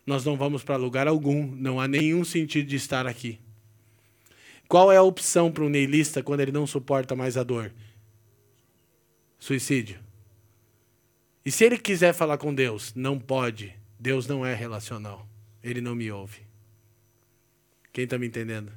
nós 0.06 0.24
não 0.24 0.36
vamos 0.36 0.62
para 0.62 0.76
lugar 0.76 1.08
algum, 1.08 1.46
não 1.56 1.80
há 1.80 1.88
nenhum 1.88 2.24
sentido 2.24 2.68
de 2.68 2.76
estar 2.76 3.06
aqui. 3.06 3.38
Qual 4.68 4.92
é 4.92 4.96
a 4.96 5.02
opção 5.02 5.50
para 5.50 5.64
o 5.64 5.68
niilista 5.68 6.22
quando 6.22 6.40
ele 6.40 6.52
não 6.52 6.66
suporta 6.66 7.16
mais 7.16 7.36
a 7.36 7.42
dor? 7.42 7.72
Suicídio. 9.38 10.00
E 11.44 11.50
se 11.50 11.64
ele 11.64 11.78
quiser 11.78 12.12
falar 12.12 12.36
com 12.38 12.54
Deus, 12.54 12.92
não 12.94 13.18
pode. 13.18 13.74
Deus 13.98 14.26
não 14.26 14.44
é 14.44 14.54
relacional. 14.54 15.26
Ele 15.62 15.80
não 15.80 15.94
me 15.94 16.10
ouve. 16.10 16.42
Quem 17.92 18.04
está 18.04 18.18
me 18.18 18.26
entendendo? 18.26 18.72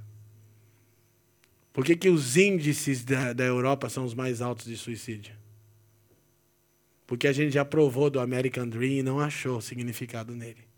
Por 1.73 1.85
que, 1.85 1.95
que 1.95 2.09
os 2.09 2.38
índices 2.38 3.03
da, 3.03 3.33
da 3.33 3.43
Europa 3.43 3.89
são 3.89 4.03
os 4.03 4.13
mais 4.13 4.41
altos 4.41 4.65
de 4.65 4.77
suicídio? 4.77 5.33
Porque 7.07 7.27
a 7.27 7.33
gente 7.33 7.53
já 7.53 7.65
provou 7.65 8.09
do 8.09 8.19
American 8.19 8.67
Dream 8.67 8.93
e 8.93 9.03
não 9.03 9.19
achou 9.19 9.59
significado 9.61 10.33
nele. 10.33 10.70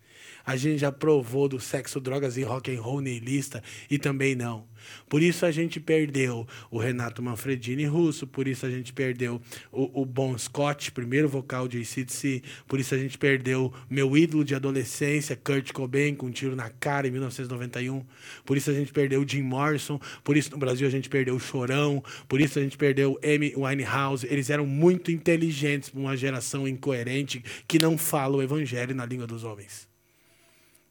A 0.45 0.55
gente 0.55 0.79
já 0.79 0.91
provou 0.91 1.47
do 1.47 1.59
sexo, 1.59 1.99
drogas 1.99 2.37
e 2.37 2.43
rock 2.43 2.75
and 2.75 2.81
roll 2.81 3.01
neilista 3.01 3.63
e 3.89 3.97
também 3.97 4.35
não. 4.35 4.65
Por 5.07 5.21
isso 5.21 5.45
a 5.45 5.51
gente 5.51 5.79
perdeu 5.79 6.47
o 6.69 6.77
Renato 6.77 7.21
Manfredini 7.21 7.85
russo, 7.85 8.27
por 8.27 8.47
isso 8.47 8.65
a 8.65 8.69
gente 8.69 8.91
perdeu 8.91 9.41
o, 9.71 10.01
o 10.01 10.05
Bon 10.05 10.37
Scott, 10.37 10.91
primeiro 10.91 11.29
vocal 11.29 11.67
de 11.67 11.79
ACDC, 11.79 12.43
por 12.67 12.79
isso 12.79 12.93
a 12.93 12.97
gente 12.97 13.17
perdeu 13.17 13.73
meu 13.89 14.17
ídolo 14.17 14.43
de 14.43 14.55
adolescência, 14.55 15.35
Kurt 15.35 15.71
Cobain, 15.71 16.15
com 16.15 16.27
um 16.27 16.31
tiro 16.31 16.55
na 16.55 16.69
cara 16.69 17.07
em 17.07 17.11
1991, 17.11 18.03
por 18.45 18.57
isso 18.57 18.69
a 18.69 18.73
gente 18.73 18.91
perdeu 18.91 19.21
o 19.21 19.27
Jim 19.27 19.41
Morrison, 19.41 19.99
por 20.23 20.35
isso 20.35 20.51
no 20.51 20.57
Brasil 20.57 20.87
a 20.87 20.91
gente 20.91 21.09
perdeu 21.09 21.35
o 21.35 21.39
Chorão, 21.39 22.03
por 22.27 22.41
isso 22.41 22.59
a 22.59 22.61
gente 22.61 22.77
perdeu 22.77 23.19
Amy 23.23 23.53
Winehouse. 23.55 24.27
Eles 24.29 24.49
eram 24.49 24.65
muito 24.65 25.11
inteligentes 25.11 25.89
para 25.89 25.99
uma 25.99 26.17
geração 26.17 26.67
incoerente 26.67 27.43
que 27.67 27.79
não 27.79 27.97
fala 27.97 28.37
o 28.37 28.41
evangelho 28.41 28.95
na 28.95 29.05
língua 29.05 29.27
dos 29.27 29.43
homens. 29.43 29.92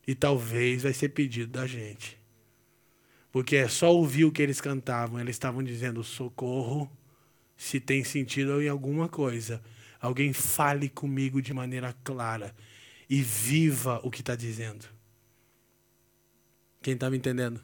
E 0.07 0.15
talvez 0.15 0.83
vai 0.83 0.93
ser 0.93 1.11
pedido 1.11 1.53
da 1.53 1.66
gente 1.66 2.23
porque 3.33 3.57
é 3.57 3.66
só 3.66 3.93
ouvir 3.93 4.27
o 4.27 4.31
que 4.31 4.43
eles 4.43 4.61
cantavam. 4.61 5.19
Eles 5.19 5.35
estavam 5.35 5.65
dizendo 5.65 6.05
socorro, 6.05 6.89
se 7.57 7.81
tem 7.81 8.05
sentido 8.05 8.62
em 8.62 8.69
alguma 8.69 9.09
coisa. 9.09 9.61
Alguém 9.99 10.33
fale 10.33 10.89
comigo 10.89 11.41
de 11.41 11.55
maneira 11.55 11.95
clara 12.05 12.55
e 13.09 13.23
viva 13.23 14.01
o 14.05 14.11
que 14.11 14.20
está 14.20 14.37
dizendo. 14.37 14.85
Quem 16.83 16.95
está 16.95 17.09
me 17.09 17.16
entendendo? 17.16 17.61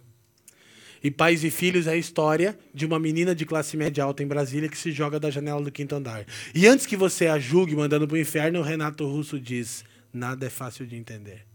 E 1.02 1.10
Pais 1.10 1.44
e 1.44 1.50
Filhos 1.50 1.86
é 1.86 1.92
a 1.92 1.96
história 1.96 2.58
de 2.72 2.86
uma 2.86 2.98
menina 2.98 3.34
de 3.34 3.44
classe 3.44 3.76
média 3.76 4.02
alta 4.02 4.22
em 4.22 4.26
Brasília 4.26 4.68
que 4.68 4.78
se 4.78 4.90
joga 4.90 5.20
da 5.20 5.30
janela 5.30 5.62
do 5.62 5.70
quinto 5.70 5.94
andar. 5.94 6.26
E 6.54 6.66
antes 6.66 6.86
que 6.86 6.96
você 6.96 7.26
a 7.26 7.38
julgue 7.38 7.76
mandando 7.76 8.06
para 8.08 8.14
o 8.14 8.18
inferno, 8.18 8.60
o 8.60 8.62
Renato 8.62 9.06
Russo 9.06 9.38
diz: 9.38 9.84
nada 10.12 10.46
é 10.46 10.50
fácil 10.50 10.86
de 10.86 10.96
entender. 10.96 11.47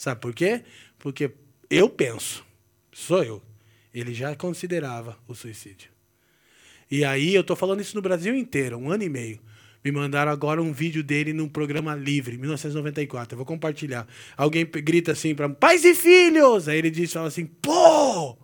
Sabe 0.00 0.18
por 0.18 0.34
quê? 0.34 0.62
Porque 0.98 1.30
eu 1.68 1.86
penso, 1.90 2.42
sou 2.90 3.22
eu, 3.22 3.42
ele 3.92 4.14
já 4.14 4.34
considerava 4.34 5.18
o 5.28 5.34
suicídio. 5.34 5.90
E 6.90 7.04
aí, 7.04 7.34
eu 7.34 7.42
estou 7.42 7.54
falando 7.54 7.82
isso 7.82 7.94
no 7.94 8.00
Brasil 8.00 8.34
inteiro, 8.34 8.78
um 8.78 8.90
ano 8.90 9.02
e 9.02 9.10
meio. 9.10 9.38
Me 9.84 9.92
mandaram 9.92 10.32
agora 10.32 10.62
um 10.62 10.72
vídeo 10.72 11.04
dele 11.04 11.34
num 11.34 11.46
programa 11.46 11.94
livre, 11.94 12.38
1994. 12.38 13.34
Eu 13.34 13.36
vou 13.36 13.44
compartilhar. 13.44 14.08
Alguém 14.38 14.64
grita 14.64 15.12
assim 15.12 15.34
para 15.34 15.50
pais 15.50 15.84
e 15.84 15.94
filhos. 15.94 16.66
Aí 16.66 16.78
ele 16.78 16.90
diz, 16.90 17.12
fala 17.12 17.28
assim, 17.28 17.44
pô, 17.44 18.38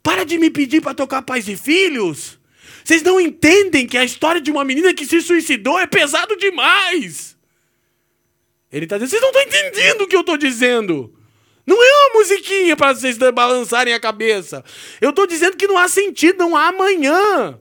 para 0.00 0.22
de 0.22 0.38
me 0.38 0.48
pedir 0.48 0.80
para 0.80 0.94
tocar 0.94 1.22
pais 1.22 1.48
e 1.48 1.56
filhos. 1.56 2.38
Vocês 2.84 3.02
não 3.02 3.20
entendem 3.20 3.84
que 3.84 3.98
a 3.98 4.04
história 4.04 4.40
de 4.40 4.52
uma 4.52 4.64
menina 4.64 4.94
que 4.94 5.04
se 5.04 5.20
suicidou 5.20 5.76
é 5.76 5.88
pesado 5.88 6.36
demais. 6.36 7.33
Ele 8.74 8.86
está 8.86 8.98
dizendo, 8.98 9.10
vocês 9.10 9.22
não 9.22 9.28
estão 9.28 9.42
entendendo 9.42 10.00
o 10.02 10.06
que 10.08 10.16
eu 10.16 10.20
estou 10.20 10.36
dizendo. 10.36 11.14
Não 11.64 11.80
é 11.80 12.06
uma 12.06 12.18
musiquinha 12.18 12.76
para 12.76 12.92
vocês 12.92 13.16
balançarem 13.16 13.94
a 13.94 14.00
cabeça. 14.00 14.64
Eu 15.00 15.10
estou 15.10 15.28
dizendo 15.28 15.56
que 15.56 15.68
não 15.68 15.78
há 15.78 15.86
sentido, 15.86 16.38
não 16.38 16.56
há 16.56 16.68
amanhã. 16.68 17.58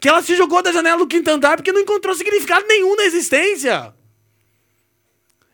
Que 0.00 0.08
ela 0.08 0.22
se 0.22 0.34
jogou 0.34 0.62
da 0.62 0.72
janela 0.72 0.98
do 0.98 1.06
quinto 1.06 1.28
andar 1.28 1.58
porque 1.58 1.70
não 1.70 1.82
encontrou 1.82 2.14
significado 2.14 2.66
nenhum 2.66 2.96
na 2.96 3.04
existência. 3.04 3.93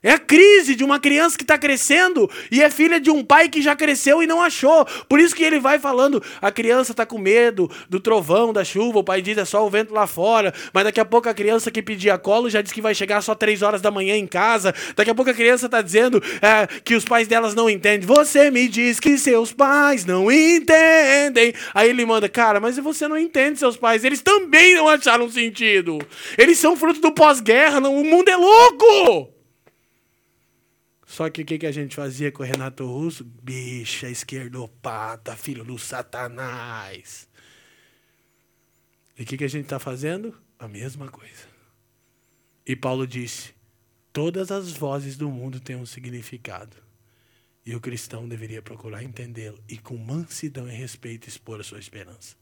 É 0.02 0.12
a 0.12 0.18
crise 0.18 0.74
de 0.74 0.82
uma 0.82 0.98
criança 0.98 1.36
que 1.36 1.44
está 1.44 1.58
crescendo 1.58 2.30
e 2.50 2.62
é 2.62 2.70
filha 2.70 2.98
de 2.98 3.10
um 3.10 3.22
pai 3.22 3.50
que 3.50 3.60
já 3.60 3.76
cresceu 3.76 4.22
e 4.22 4.26
não 4.26 4.40
achou. 4.40 4.86
Por 5.06 5.20
isso 5.20 5.34
que 5.34 5.44
ele 5.44 5.60
vai 5.60 5.78
falando: 5.78 6.22
a 6.40 6.50
criança 6.50 6.92
está 6.92 7.04
com 7.04 7.18
medo 7.18 7.70
do 7.86 8.00
trovão, 8.00 8.50
da 8.50 8.64
chuva. 8.64 9.00
O 9.00 9.04
pai 9.04 9.20
diz 9.20 9.36
é 9.36 9.44
só 9.44 9.64
o 9.64 9.68
vento 9.68 9.92
lá 9.92 10.06
fora. 10.06 10.54
Mas 10.72 10.84
daqui 10.84 11.00
a 11.00 11.04
pouco 11.04 11.28
a 11.28 11.34
criança 11.34 11.70
que 11.70 11.82
pedia 11.82 12.16
colo 12.16 12.48
já 12.48 12.62
diz 12.62 12.72
que 12.72 12.80
vai 12.80 12.94
chegar 12.94 13.20
só 13.20 13.34
três 13.34 13.60
horas 13.60 13.82
da 13.82 13.90
manhã 13.90 14.16
em 14.16 14.26
casa. 14.26 14.74
Daqui 14.96 15.10
a 15.10 15.14
pouco 15.14 15.30
a 15.30 15.34
criança 15.34 15.66
está 15.66 15.82
dizendo 15.82 16.22
é, 16.40 16.66
que 16.82 16.94
os 16.94 17.04
pais 17.04 17.28
delas 17.28 17.54
não 17.54 17.68
entendem. 17.68 18.06
Você 18.06 18.50
me 18.50 18.68
diz 18.68 18.98
que 18.98 19.18
seus 19.18 19.52
pais 19.52 20.06
não 20.06 20.32
entendem. 20.32 21.52
Aí 21.74 21.90
ele 21.90 22.06
manda: 22.06 22.26
cara, 22.26 22.58
mas 22.58 22.78
você 22.78 23.06
não 23.06 23.18
entende 23.18 23.58
seus 23.58 23.76
pais. 23.76 24.02
Eles 24.02 24.22
também 24.22 24.74
não 24.74 24.88
acharam 24.88 25.30
sentido. 25.30 25.98
Eles 26.38 26.56
são 26.56 26.74
fruto 26.74 27.02
do 27.02 27.12
pós-guerra. 27.12 27.86
O 27.86 28.02
mundo 28.02 28.30
é 28.30 28.36
louco. 28.36 29.39
Só 31.10 31.28
que 31.28 31.42
o 31.42 31.44
que, 31.44 31.58
que 31.58 31.66
a 31.66 31.72
gente 31.72 31.96
fazia 31.96 32.30
com 32.30 32.44
o 32.44 32.46
Renato 32.46 32.86
Russo? 32.86 33.24
Bicha, 33.24 34.08
esquerdopata, 34.08 35.34
filho 35.34 35.64
do 35.64 35.76
satanás. 35.76 37.28
E 39.18 39.24
o 39.24 39.26
que, 39.26 39.36
que 39.36 39.42
a 39.42 39.48
gente 39.48 39.64
está 39.64 39.80
fazendo? 39.80 40.32
A 40.56 40.68
mesma 40.68 41.08
coisa. 41.08 41.48
E 42.64 42.76
Paulo 42.76 43.08
disse: 43.08 43.52
todas 44.12 44.52
as 44.52 44.70
vozes 44.70 45.16
do 45.16 45.28
mundo 45.28 45.58
têm 45.58 45.74
um 45.74 45.84
significado. 45.84 46.76
E 47.66 47.74
o 47.74 47.80
cristão 47.80 48.28
deveria 48.28 48.62
procurar 48.62 49.02
entendê-lo 49.02 49.58
e, 49.68 49.76
com 49.76 49.96
mansidão 49.96 50.68
e 50.68 50.72
respeito, 50.72 51.28
expor 51.28 51.58
a 51.58 51.64
sua 51.64 51.80
esperança. 51.80 52.36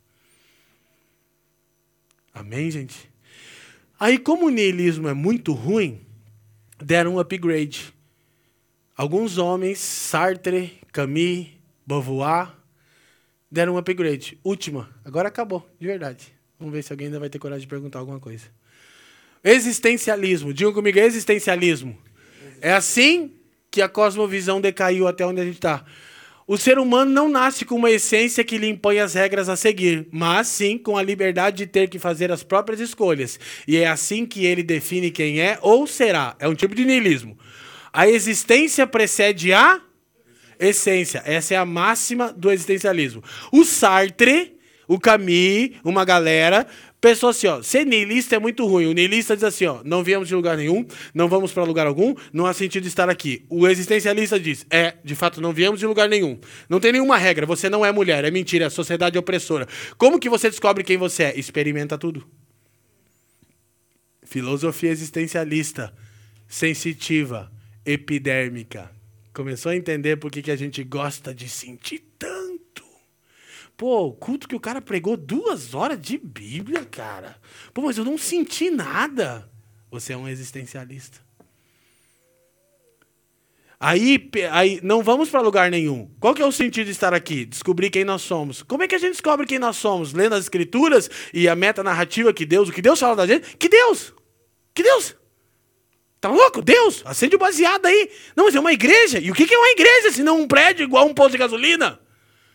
Amém, 2.35 2.71
gente? 2.71 3.11
Aí, 3.99 4.19
como 4.19 4.45
o 4.45 4.51
niilismo 4.51 5.09
é 5.09 5.15
muito 5.15 5.55
ruim, 5.55 6.03
deram 6.79 7.15
um 7.15 7.19
upgrade. 7.19 7.97
Alguns 8.99 9.39
homens, 9.39 9.79
Sartre, 9.79 10.73
Camus, 10.91 11.47
Beauvoir, 11.87 12.53
deram 13.49 13.75
um 13.75 13.79
upgrade. 13.79 14.37
Última. 14.43 14.91
Agora 15.05 15.29
acabou, 15.29 15.65
de 15.79 15.87
verdade. 15.87 16.35
Vamos 16.59 16.75
ver 16.75 16.83
se 16.83 16.93
alguém 16.93 17.07
ainda 17.07 17.21
vai 17.21 17.31
ter 17.31 17.39
coragem 17.39 17.61
de 17.61 17.69
perguntar 17.69 18.01
alguma 18.01 18.19
coisa. 18.19 18.47
Existencialismo. 19.45 20.53
Digam 20.53 20.73
comigo, 20.73 20.99
existencialismo. 20.99 21.97
É 22.61 22.73
assim 22.73 23.35
que 23.71 23.81
a 23.81 23.89
cosmovisão 23.89 24.61
decaiu 24.61 25.07
até 25.07 25.25
onde 25.25 25.43
a 25.43 25.45
gente 25.45 25.59
está. 25.59 25.85
O 26.45 26.57
ser 26.57 26.77
humano 26.77 27.09
não 27.09 27.29
nasce 27.29 27.65
com 27.65 27.77
uma 27.77 27.93
essência 27.93 28.43
que 28.43 28.59
lhe 28.59 28.67
impõe 28.67 28.99
as 28.99 29.15
regras 29.15 29.49
a 29.49 29.55
seguir, 29.55 30.09
mas 30.11 30.49
sim 30.49 30.77
com 30.77 30.97
a 30.97 31.03
liberdade 31.05 31.59
de 31.59 31.67
ter 31.69 31.89
que 31.89 32.01
fazer 32.01 32.33
as 32.33 32.43
próprias 32.43 32.81
escolhas. 32.81 33.39
E 33.65 33.77
é 33.77 33.87
assim 33.87 34.27
que 34.27 34.45
ele 34.45 34.65
define 34.65 35.13
quem 35.13 35.41
é 35.41 35.57
ou 35.63 35.87
será. 35.87 36.35
É 36.41 36.49
um 36.49 36.55
tipo 36.57 36.75
de 36.75 36.85
niilismo. 36.85 37.39
A 37.99 38.09
existência 38.09 38.87
precede 38.87 39.53
a 39.53 39.81
essência. 40.57 41.21
Essa 41.27 41.55
é 41.55 41.57
a 41.57 41.65
máxima 41.65 42.33
do 42.33 42.49
existencialismo. 42.49 43.25
O 43.51 43.65
Sartre, 43.65 44.57
o 44.87 45.01
Camus, 45.01 45.71
uma 45.83 46.05
galera, 46.05 46.65
pensou 47.01 47.31
assim, 47.31 47.49
ó, 47.49 47.61
ser 47.61 47.85
niilista 47.85 48.37
é 48.37 48.39
muito 48.39 48.65
ruim. 48.69 48.87
O 48.87 48.93
niilista 48.93 49.35
diz 49.35 49.43
assim, 49.43 49.67
ó, 49.67 49.81
não 49.83 50.05
viemos 50.05 50.29
de 50.29 50.35
lugar 50.37 50.57
nenhum, 50.57 50.87
não 51.13 51.27
vamos 51.27 51.51
para 51.51 51.65
lugar 51.65 51.89
algum, 51.89 52.15
não 52.33 52.47
há 52.47 52.53
sentido 52.53 52.87
estar 52.87 53.11
aqui. 53.11 53.45
O 53.51 53.67
existencialista 53.67 54.39
diz, 54.39 54.65
é, 54.71 54.95
de 55.03 55.17
fato, 55.17 55.41
não 55.41 55.53
viemos 55.53 55.81
de 55.81 55.87
lugar 55.87 56.09
nenhum. 56.09 56.39
Não 56.69 56.79
tem 56.79 56.93
nenhuma 56.93 57.17
regra, 57.17 57.47
você 57.47 57.69
não 57.69 57.85
é 57.85 57.91
mulher, 57.91 58.25
é 58.25 58.31
mentira, 58.31 58.67
é 58.67 58.71
sociedade 58.71 59.19
opressora. 59.19 59.67
Como 59.97 60.21
que 60.21 60.29
você 60.29 60.49
descobre 60.49 60.85
quem 60.85 60.97
você 60.97 61.25
é? 61.25 61.37
Experimenta 61.37 61.99
tudo. 61.99 62.25
Filosofia 64.23 64.91
existencialista, 64.91 65.93
sensitiva, 66.47 67.51
epidérmica. 67.89 68.91
Começou 69.33 69.73
a 69.73 69.77
entender 69.77 70.17
por 70.17 70.31
que, 70.31 70.43
que 70.43 70.51
a 70.51 70.57
gente 70.57 70.85
gosta 70.85 71.35
de 71.35 71.49
sentir 71.49 72.01
tanto. 72.19 72.85
Pô, 73.77 74.09
o 74.09 74.13
culto 74.13 74.47
que 74.47 74.57
o 74.57 74.61
cara 74.61 74.83
pregou 74.83 75.17
duas 75.17 75.75
horas 75.75 75.99
de 76.01 76.19
Bíblia, 76.19 76.85
cara. 76.85 77.37
Pô, 77.73 77.83
mas 77.83 77.97
eu 77.97 78.05
não 78.05 78.19
senti 78.19 78.71
nada. 78.71 79.49
Você 79.91 80.13
é 80.13 80.17
um 80.17 80.29
existencialista. 80.29 81.27
Aí, 83.81 84.29
aí 84.51 84.81
não 84.83 85.03
vamos 85.03 85.31
para 85.31 85.41
lugar 85.41 85.71
nenhum. 85.71 86.11
Qual 86.19 86.35
que 86.35 86.43
é 86.43 86.47
o 86.47 86.53
sentido 86.53 86.87
de 86.87 86.93
estar 86.93 87.15
aqui? 87.15 87.45
Descobrir 87.45 87.91
quem 87.91 88.05
nós 88.05 88.23
somos. 88.23 88.63
Como 88.63 88.83
é 88.83 88.89
que 88.89 88.97
a 88.97 88.99
gente 88.99 89.13
descobre 89.13 89.47
quem 89.47 89.59
nós 89.59 89.77
somos? 89.77 90.13
Lendo 90.13 90.35
as 90.35 90.45
escrituras 90.45 91.09
e 91.33 91.49
a 91.49 91.55
meta 91.55 91.83
narrativa 91.83 92.35
que 92.35 92.45
Deus, 92.45 92.69
o 92.69 92.73
que 92.73 92.83
Deus 92.83 92.99
fala 92.99 93.17
da 93.17 93.27
gente? 93.27 93.57
Que 93.57 93.69
Deus? 93.69 94.13
Que 94.75 94.83
Deus? 94.83 95.17
Tá 96.21 96.29
louco? 96.29 96.61
Deus, 96.61 97.03
acende 97.05 97.37
o 97.37 97.39
baseado 97.39 97.87
aí. 97.87 98.11
Não, 98.35 98.47
mas 98.47 98.55
é 98.55 98.61
uma 98.61 98.73
igreja. 98.73 99.21
E 99.21 99.31
o 99.31 99.35
que 99.35 99.53
é 99.53 99.59
uma 99.59 99.71
igreja 99.71 100.13
se 100.13 100.23
não 100.23 100.41
um 100.41 100.49
prédio 100.49 100.83
igual 100.83 101.07
um 101.07 101.15
posto 101.15 101.33
de 101.33 101.39
gasolina? 101.39 102.01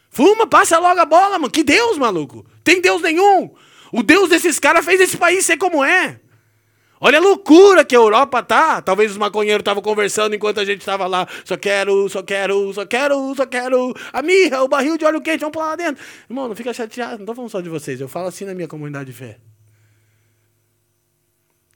Fuma, 0.09 0.45
passa 0.45 0.77
logo 0.77 0.99
a 0.99 1.05
bola, 1.05 1.39
mano. 1.39 1.49
Que 1.49 1.63
Deus, 1.63 1.97
maluco? 1.97 2.45
Tem 2.63 2.81
Deus 2.81 3.01
nenhum. 3.01 3.51
O 3.91 4.03
Deus 4.03 4.29
desses 4.29 4.59
caras 4.59 4.83
fez 4.83 4.99
esse 4.99 5.17
país 5.17 5.45
ser 5.45 5.57
como 5.57 5.83
é. 5.83 6.19
Olha 6.99 7.17
a 7.17 7.21
loucura 7.21 7.83
que 7.83 7.95
a 7.95 7.99
Europa 7.99 8.43
tá. 8.43 8.81
Talvez 8.81 9.11
os 9.11 9.17
maconheiros 9.17 9.61
estavam 9.61 9.81
conversando 9.81 10.35
enquanto 10.35 10.59
a 10.59 10.65
gente 10.65 10.79
estava 10.79 11.07
lá. 11.07 11.27
Só 11.45 11.57
quero, 11.57 12.07
só 12.09 12.21
quero, 12.21 12.73
só 12.73 12.85
quero, 12.85 13.35
só 13.35 13.45
quero. 13.45 13.93
A 14.11 14.21
mirra, 14.21 14.61
o 14.63 14.67
barril 14.67 14.97
de 14.97 15.05
óleo 15.05 15.21
quente, 15.21 15.39
vamos 15.39 15.53
pular 15.53 15.67
lá 15.67 15.75
dentro. 15.75 16.03
Irmão, 16.29 16.47
não 16.47 16.55
fica 16.55 16.73
chateado. 16.73 17.19
Não 17.19 17.25
tô 17.25 17.33
falando 17.33 17.51
só 17.51 17.61
de 17.61 17.69
vocês. 17.69 17.99
Eu 17.99 18.07
falo 18.07 18.27
assim 18.27 18.45
na 18.45 18.53
minha 18.53 18.67
comunidade 18.67 19.05
de 19.05 19.13
fé. 19.17 19.37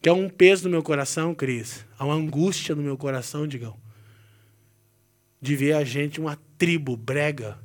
Que 0.00 0.08
é 0.08 0.12
um 0.12 0.28
peso 0.28 0.64
no 0.64 0.70
meu 0.70 0.82
coração, 0.82 1.34
Cris. 1.34 1.84
Há 1.98 2.04
uma 2.04 2.14
angústia 2.14 2.74
no 2.74 2.82
meu 2.82 2.96
coração, 2.96 3.46
Digão. 3.46 3.76
De 5.40 5.56
ver 5.56 5.72
a 5.72 5.84
gente, 5.84 6.20
uma 6.20 6.38
tribo 6.56 6.96
brega, 6.96 7.58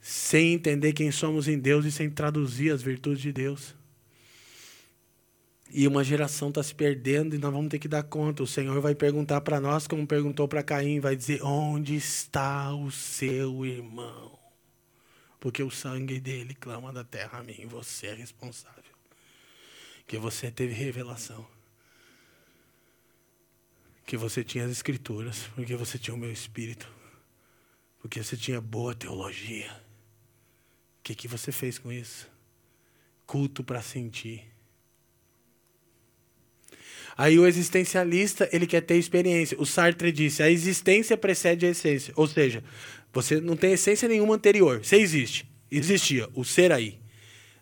sem 0.00 0.54
entender 0.54 0.92
quem 0.92 1.10
somos 1.10 1.48
em 1.48 1.58
Deus 1.58 1.84
e 1.84 1.92
sem 1.92 2.10
traduzir 2.10 2.72
as 2.72 2.82
virtudes 2.82 3.22
de 3.22 3.32
Deus. 3.32 3.74
E 5.72 5.86
uma 5.86 6.02
geração 6.02 6.48
está 6.48 6.62
se 6.62 6.74
perdendo 6.74 7.34
e 7.34 7.38
nós 7.38 7.52
vamos 7.52 7.68
ter 7.68 7.78
que 7.78 7.86
dar 7.86 8.02
conta. 8.02 8.42
O 8.42 8.46
Senhor 8.46 8.80
vai 8.80 8.94
perguntar 8.94 9.40
para 9.40 9.60
nós, 9.60 9.86
como 9.86 10.06
perguntou 10.06 10.48
para 10.48 10.64
Caim, 10.64 10.98
vai 10.98 11.14
dizer: 11.14 11.42
Onde 11.44 11.94
está 11.94 12.74
o 12.74 12.90
seu 12.90 13.64
irmão? 13.64 14.36
Porque 15.38 15.62
o 15.62 15.70
sangue 15.70 16.18
dele 16.18 16.54
clama 16.54 16.92
da 16.92 17.04
terra 17.04 17.38
a 17.38 17.42
mim. 17.42 17.66
Você 17.66 18.08
é 18.08 18.14
responsável. 18.14 18.89
Que 20.10 20.18
você 20.18 20.50
teve 20.50 20.72
revelação. 20.72 21.46
Que 24.04 24.16
você 24.16 24.42
tinha 24.42 24.64
as 24.64 24.72
escrituras. 24.72 25.48
Porque 25.54 25.76
você 25.76 26.00
tinha 26.00 26.12
o 26.12 26.18
meu 26.18 26.32
espírito. 26.32 26.92
Porque 28.00 28.20
você 28.20 28.36
tinha 28.36 28.60
boa 28.60 28.92
teologia. 28.92 29.70
O 30.98 31.02
que, 31.04 31.14
que 31.14 31.28
você 31.28 31.52
fez 31.52 31.78
com 31.78 31.92
isso? 31.92 32.28
Culto 33.24 33.62
para 33.62 33.80
sentir 33.80 34.50
Aí 37.16 37.38
o 37.38 37.46
existencialista, 37.46 38.48
ele 38.52 38.66
quer 38.66 38.80
ter 38.80 38.96
experiência. 38.96 39.56
O 39.60 39.64
Sartre 39.64 40.10
disse: 40.10 40.42
a 40.42 40.50
existência 40.50 41.16
precede 41.16 41.66
a 41.66 41.68
essência. 41.70 42.12
Ou 42.16 42.26
seja, 42.26 42.64
você 43.12 43.40
não 43.40 43.56
tem 43.56 43.74
essência 43.74 44.08
nenhuma 44.08 44.34
anterior. 44.34 44.84
Você 44.84 44.96
existe. 44.96 45.48
Existia, 45.70 46.28
o 46.34 46.44
ser 46.44 46.72
aí. 46.72 46.98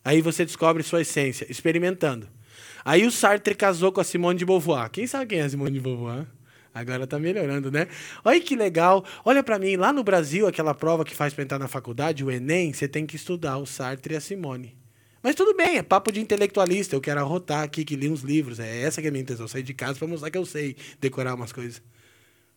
Aí 0.03 0.23
você 0.23 0.47
descobre 0.47 0.83
sua 0.83 1.03
essência, 1.03 1.47
experimentando. 1.51 2.38
Aí 2.85 3.07
o 3.07 3.11
Sartre 3.11 3.55
casou 3.55 3.93
com 3.93 4.01
a 4.01 4.05
Simone 4.05 4.39
de 4.39 4.45
Beauvoir. 4.45 4.91
Quem 4.91 5.07
sabe 5.07 5.27
quem 5.27 5.41
é 5.41 5.43
a 5.43 5.49
Simone 5.49 5.73
de 5.73 5.81
Beauvoir? 5.81 6.27
Agora 6.75 7.07
tá 7.07 7.19
melhorando, 7.19 7.71
né? 7.71 7.89
Olha 8.25 8.41
que 8.41 8.55
legal. 8.55 9.05
Olha 9.25 9.43
para 9.43 9.59
mim, 9.59 9.77
lá 9.77 9.93
no 9.93 10.05
Brasil, 10.05 10.47
aquela 10.47 10.75
prova 10.75 11.05
que 11.05 11.15
faz 11.15 11.35
para 11.35 11.43
entrar 11.43 11.59
na 11.59 11.67
faculdade, 11.67 12.25
o 12.25 12.31
Enem, 12.31 12.73
você 12.73 12.87
tem 12.87 13.07
que 13.07 13.17
estudar 13.17 13.59
o 13.59 13.67
Sartre 13.67 14.15
e 14.15 14.17
a 14.17 14.21
Simone. 14.21 14.77
Mas 15.23 15.35
tudo 15.35 15.55
bem, 15.55 15.79
é 15.79 15.83
papo 15.83 16.13
de 16.13 16.21
intelectualista. 16.21 16.95
Eu 16.95 17.01
quero 17.01 17.21
arrotar 17.21 17.63
aqui 17.63 17.85
que 17.85 17.97
li 17.97 18.09
uns 18.09 18.21
livros. 18.21 18.61
É 18.61 18.83
essa 18.83 19.01
que 19.01 19.09
é 19.09 19.11
a 19.11 19.11
minha 19.11 19.23
intenção. 19.23 19.49
Sair 19.49 19.63
de 19.63 19.75
casa 19.75 19.99
para 19.99 20.07
mostrar 20.07 20.31
que 20.31 20.39
eu 20.39 20.47
sei 20.47 20.77
decorar 21.01 21.35
umas 21.35 21.53
coisas. 21.53 21.83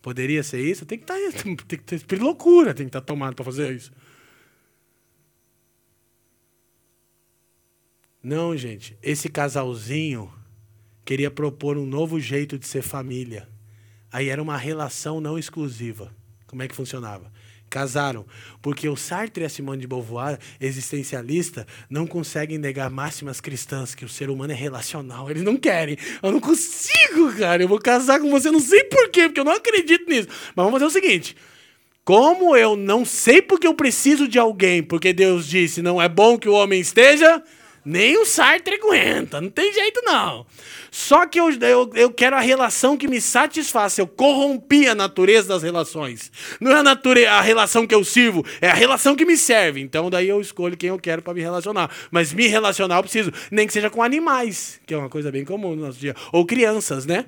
Poderia 0.02 0.44
ser 0.44 0.62
isso? 0.62 0.86
Tem 0.86 0.98
que 0.98 1.06
tá, 1.06 1.16
tem 1.44 1.56
que 1.56 1.78
ter 1.78 2.20
loucura, 2.20 2.74
tem 2.74 2.86
que 2.86 2.90
estar 2.90 3.02
tá 3.02 3.06
tomado 3.06 3.36
para 3.36 3.46
fazer 3.46 3.74
isso. 3.74 3.92
Não, 8.24 8.56
gente. 8.56 8.98
Esse 9.02 9.30
casalzinho 9.30 10.32
queria 11.04 11.32
propor 11.32 11.78
um 11.78 11.86
novo 11.86 12.20
jeito 12.20 12.58
de 12.58 12.68
ser 12.68 12.82
família. 12.82 13.48
Aí 14.12 14.30
era 14.30 14.42
uma 14.42 14.58
relação 14.58 15.20
não 15.22 15.38
exclusiva. 15.38 16.14
Como 16.46 16.62
é 16.62 16.68
que 16.68 16.76
funcionava? 16.76 17.32
casaram. 17.72 18.26
Porque 18.62 18.88
o 18.88 18.98
Sartre 18.98 19.44
e 19.44 19.46
a 19.46 19.50
Simone 19.50 19.82
de 19.82 19.88
Beauvoir, 19.88 20.38
existencialista, 20.60 21.66
não 21.90 22.06
conseguem 22.06 22.60
negar 22.60 22.92
máximas 22.92 23.40
cristãs, 23.42 23.96
que 23.96 24.06
o 24.06 24.10
ser 24.10 24.30
humano 24.30 24.52
é 24.52 24.56
relacional. 24.56 25.32
Eles 25.32 25.42
não 25.42 25.56
querem. 25.56 25.98
Eu 26.22 26.34
não 26.34 26.40
consigo, 26.40 27.34
cara. 27.40 27.64
Eu 27.64 27.70
vou 27.70 27.80
casar 27.80 28.20
com 28.20 28.30
você, 28.30 28.52
não 28.52 28.60
sei 28.60 28.84
porquê, 28.84 29.24
porque 29.24 29.40
eu 29.40 29.46
não 29.46 29.54
acredito 29.54 30.08
nisso. 30.08 30.28
Mas 30.28 30.66
vamos 30.66 30.74
fazer 30.74 30.86
o 30.86 30.90
seguinte. 30.90 31.36
Como 32.04 32.56
eu 32.56 32.76
não 32.76 33.06
sei 33.06 33.42
porque 33.42 33.66
eu 33.66 33.74
preciso 33.74 34.28
de 34.28 34.38
alguém, 34.38 34.84
porque 34.84 35.14
Deus 35.14 35.48
disse, 35.48 35.82
não 35.82 36.02
é 36.02 36.10
bom 36.10 36.38
que 36.38 36.50
o 36.50 36.54
homem 36.54 36.82
esteja 36.82 37.42
nem 37.84 38.18
o 38.18 38.26
Sartre 38.26 38.76
aguenta, 38.76 39.42
não 39.42 39.50
tem 39.50 39.74
jeito 39.74 40.02
não. 40.04 40.46
Só 40.92 41.26
que 41.26 41.40
eu, 41.40 41.50
eu, 41.50 41.90
eu 41.96 42.12
quero 42.12 42.36
a 42.36 42.40
relação 42.40 42.96
que 42.96 43.08
me 43.08 43.20
satisfaça. 43.20 44.02
Eu 44.02 44.08
corrompi 44.08 44.88
a 44.88 44.94
natureza 44.94 45.48
das 45.48 45.64
relações. 45.64 46.32
Não 46.60 46.72
é 46.72 46.76
a, 46.76 46.84
nature, 46.84 47.26
a 47.26 47.42
relação 47.42 47.88
que 47.88 47.96
eu 47.96 48.04
sirvo, 48.04 48.46
é 48.60 48.70
a 48.70 48.74
relação 48.74 49.16
que 49.16 49.26
me 49.26 49.36
serve. 49.36 49.82
Então 49.82 50.10
daí 50.10 50.30
eu 50.30 50.40
escolho 50.40 50.78
quem 50.78 50.90
eu 50.90 51.00
quero 51.00 51.24
para 51.24 51.34
me 51.34 51.42
relacionar. 51.42 51.90
Mas 52.12 52.32
me 52.34 52.46
relacionar 52.46 52.98
eu 52.98 53.04
preciso, 53.04 53.32
nem 53.50 53.66
que 53.66 53.74
seja 53.74 53.90
com 53.90 54.04
animais, 54.04 54.80
que 54.86 54.94
é 54.94 54.98
uma 54.98 55.10
coisa 55.10 55.32
bem 55.32 55.44
comum 55.44 55.76
no 55.76 55.88
nosso 55.88 55.98
dia. 55.98 56.16
Ou 56.32 56.46
crianças, 56.46 57.06
né? 57.06 57.26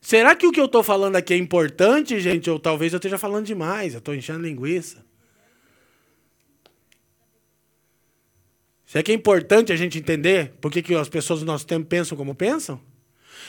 Será 0.00 0.34
que 0.34 0.46
o 0.46 0.52
que 0.52 0.60
eu 0.60 0.66
estou 0.66 0.82
falando 0.82 1.16
aqui 1.16 1.34
é 1.34 1.36
importante, 1.36 2.18
gente? 2.20 2.50
Ou 2.50 2.58
talvez 2.58 2.92
eu 2.92 2.96
esteja 2.96 3.18
falando 3.18 3.44
demais, 3.44 3.92
eu 3.92 3.98
estou 3.98 4.14
enchendo 4.14 4.40
linguiça. 4.40 5.05
Será 8.96 9.04
que 9.04 9.12
é 9.12 9.14
importante 9.14 9.74
a 9.74 9.76
gente 9.76 9.98
entender 9.98 10.54
por 10.58 10.72
que, 10.72 10.80
que 10.80 10.94
as 10.94 11.06
pessoas 11.06 11.40
do 11.40 11.44
nosso 11.44 11.66
tempo 11.66 11.84
pensam 11.84 12.16
como 12.16 12.34
pensam? 12.34 12.80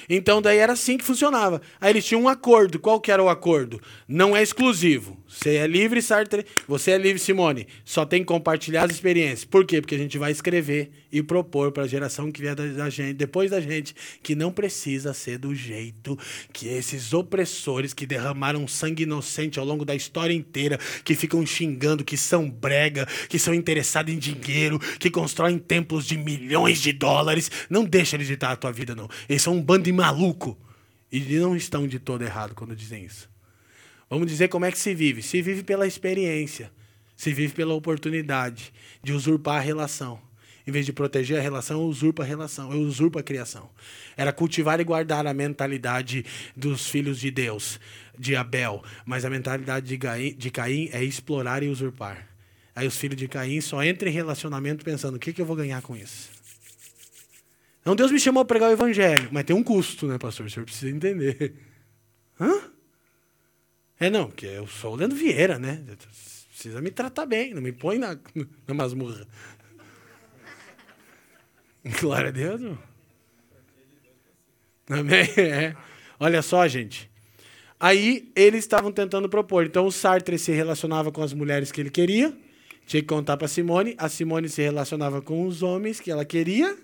Então 0.09 0.41
daí 0.41 0.57
era 0.57 0.73
assim 0.73 0.97
que 0.97 1.05
funcionava. 1.05 1.61
Aí 1.79 1.89
eles 1.89 2.05
tinham 2.05 2.23
um 2.23 2.27
acordo. 2.27 2.77
Qual 2.79 2.99
que 2.99 3.09
era 3.09 3.23
o 3.23 3.29
acordo? 3.29 3.81
Não 4.09 4.35
é 4.35 4.43
exclusivo. 4.43 5.17
Você 5.27 5.55
é 5.55 5.67
livre, 5.67 6.01
Sartre. 6.01 6.45
Você 6.67 6.91
é 6.91 6.97
livre, 6.97 7.19
Simone. 7.19 7.67
Só 7.83 8.05
tem 8.05 8.21
que 8.21 8.27
compartilhar 8.27 8.85
as 8.85 8.91
experiências. 8.91 9.43
Por 9.43 9.65
quê? 9.65 9.81
Porque 9.81 9.95
a 9.95 9.97
gente 9.97 10.17
vai 10.17 10.31
escrever 10.31 10.89
e 11.11 11.21
propor 11.21 11.71
para 11.71 11.83
a 11.83 11.87
geração 11.87 12.31
que 12.31 12.41
vier 12.41 12.55
da 12.55 12.89
gente, 12.89 13.13
depois 13.13 13.51
da 13.51 13.59
gente, 13.59 13.93
que 14.23 14.35
não 14.35 14.51
precisa 14.51 15.13
ser 15.13 15.37
do 15.37 15.53
jeito 15.53 16.17
que 16.53 16.69
esses 16.69 17.13
opressores 17.13 17.93
que 17.93 18.05
derramaram 18.05 18.67
sangue 18.67 19.03
inocente 19.03 19.59
ao 19.59 19.65
longo 19.65 19.83
da 19.83 19.95
história 19.95 20.33
inteira, 20.33 20.79
que 21.03 21.13
ficam 21.13 21.45
xingando, 21.45 22.05
que 22.05 22.15
são 22.15 22.49
brega, 22.49 23.05
que 23.27 23.37
são 23.37 23.53
interessados 23.53 24.13
em 24.13 24.17
dinheiro, 24.17 24.79
que 24.97 25.09
constroem 25.09 25.59
templos 25.59 26.05
de 26.05 26.17
milhões 26.17 26.81
de 26.81 26.93
dólares. 26.93 27.51
Não 27.69 27.83
deixa 27.83 28.15
eles 28.15 28.27
ditar 28.27 28.51
a 28.51 28.55
tua 28.55 28.71
vida, 28.71 28.95
não. 28.95 29.09
Eles 29.27 29.41
são 29.41 29.55
um 29.55 29.61
bando 29.61 29.83
de 29.83 29.91
maluco. 29.91 30.57
E 31.11 31.19
não 31.19 31.55
estão 31.55 31.87
de 31.87 31.99
todo 31.99 32.21
errado 32.21 32.53
quando 32.53 32.75
dizem 32.75 33.05
isso. 33.05 33.29
Vamos 34.09 34.27
dizer 34.27 34.47
como 34.47 34.65
é 34.65 34.71
que 34.71 34.79
se 34.79 34.93
vive. 34.93 35.21
Se 35.21 35.41
vive 35.41 35.63
pela 35.63 35.85
experiência. 35.85 36.71
Se 37.15 37.33
vive 37.33 37.53
pela 37.53 37.73
oportunidade 37.73 38.73
de 39.03 39.11
usurpar 39.11 39.57
a 39.57 39.59
relação. 39.59 40.19
Em 40.65 40.71
vez 40.71 40.85
de 40.85 40.91
proteger 40.91 41.39
a 41.39 41.41
relação, 41.41 41.85
usurpa 41.85 42.23
a 42.23 42.25
relação, 42.25 42.69
usurpa 42.69 43.21
a 43.21 43.23
criação. 43.23 43.69
Era 44.17 44.33
cultivar 44.33 44.81
e 44.81 44.83
guardar 44.83 45.25
a 45.25 45.33
mentalidade 45.33 46.25
dos 46.57 46.89
filhos 46.89 47.19
de 47.19 47.31
Deus, 47.31 47.79
de 48.19 48.35
Abel. 48.35 48.83
Mas 49.05 49.23
a 49.23 49.29
mentalidade 49.29 49.87
de 49.87 50.51
Caim, 50.51 50.89
é 50.91 51.01
explorar 51.01 51.63
e 51.63 51.69
usurpar. 51.69 52.27
Aí 52.75 52.85
os 52.85 52.97
filhos 52.97 53.17
de 53.17 53.29
Caim 53.29 53.61
só 53.61 53.81
entram 53.81 54.09
em 54.09 54.13
relacionamento 54.13 54.83
pensando: 54.83 55.15
o 55.15 55.19
que, 55.19 55.31
que 55.31 55.41
eu 55.41 55.45
vou 55.45 55.55
ganhar 55.55 55.81
com 55.81 55.95
isso? 55.95 56.29
Não, 57.85 57.95
Deus 57.95 58.11
me 58.11 58.19
chamou 58.19 58.41
a 58.41 58.45
pregar 58.45 58.69
o 58.69 58.73
evangelho, 58.73 59.29
mas 59.31 59.45
tem 59.45 59.55
um 59.55 59.63
custo, 59.63 60.05
né, 60.05 60.17
pastor? 60.17 60.47
O 60.47 60.49
senhor 60.49 60.65
precisa 60.65 60.93
entender. 60.93 61.55
Hã? 62.39 62.76
É, 63.99 64.09
não, 64.09 64.27
porque 64.27 64.45
eu 64.45 64.67
sou 64.67 64.93
o 64.93 64.95
Leandro 64.95 65.17
Vieira, 65.17 65.57
né? 65.57 65.83
Precisa 66.49 66.81
me 66.81 66.91
tratar 66.91 67.25
bem, 67.25 67.53
não 67.53 67.61
me 67.61 67.71
põe 67.71 67.97
na, 67.97 68.17
na 68.67 68.73
masmurra. 68.73 69.27
Glória 71.99 72.29
a 72.29 72.31
Deus. 72.31 72.61
Meu. 72.61 72.77
Amém? 74.89 75.27
É. 75.37 75.75
Olha 76.19 76.41
só, 76.41 76.67
gente. 76.67 77.09
Aí 77.79 78.31
eles 78.35 78.63
estavam 78.63 78.91
tentando 78.91 79.29
propor. 79.29 79.65
Então 79.65 79.85
o 79.85 79.91
Sartre 79.91 80.37
se 80.37 80.51
relacionava 80.51 81.11
com 81.11 81.21
as 81.21 81.33
mulheres 81.33 81.71
que 81.71 81.79
ele 81.79 81.91
queria, 81.91 82.35
tinha 82.85 83.01
que 83.01 83.07
contar 83.07 83.37
para 83.37 83.47
Simone. 83.47 83.95
A 83.97 84.09
Simone 84.09 84.49
se 84.49 84.61
relacionava 84.61 85.21
com 85.21 85.45
os 85.45 85.61
homens 85.61 85.99
que 85.99 86.09
ela 86.09 86.25
queria 86.25 86.75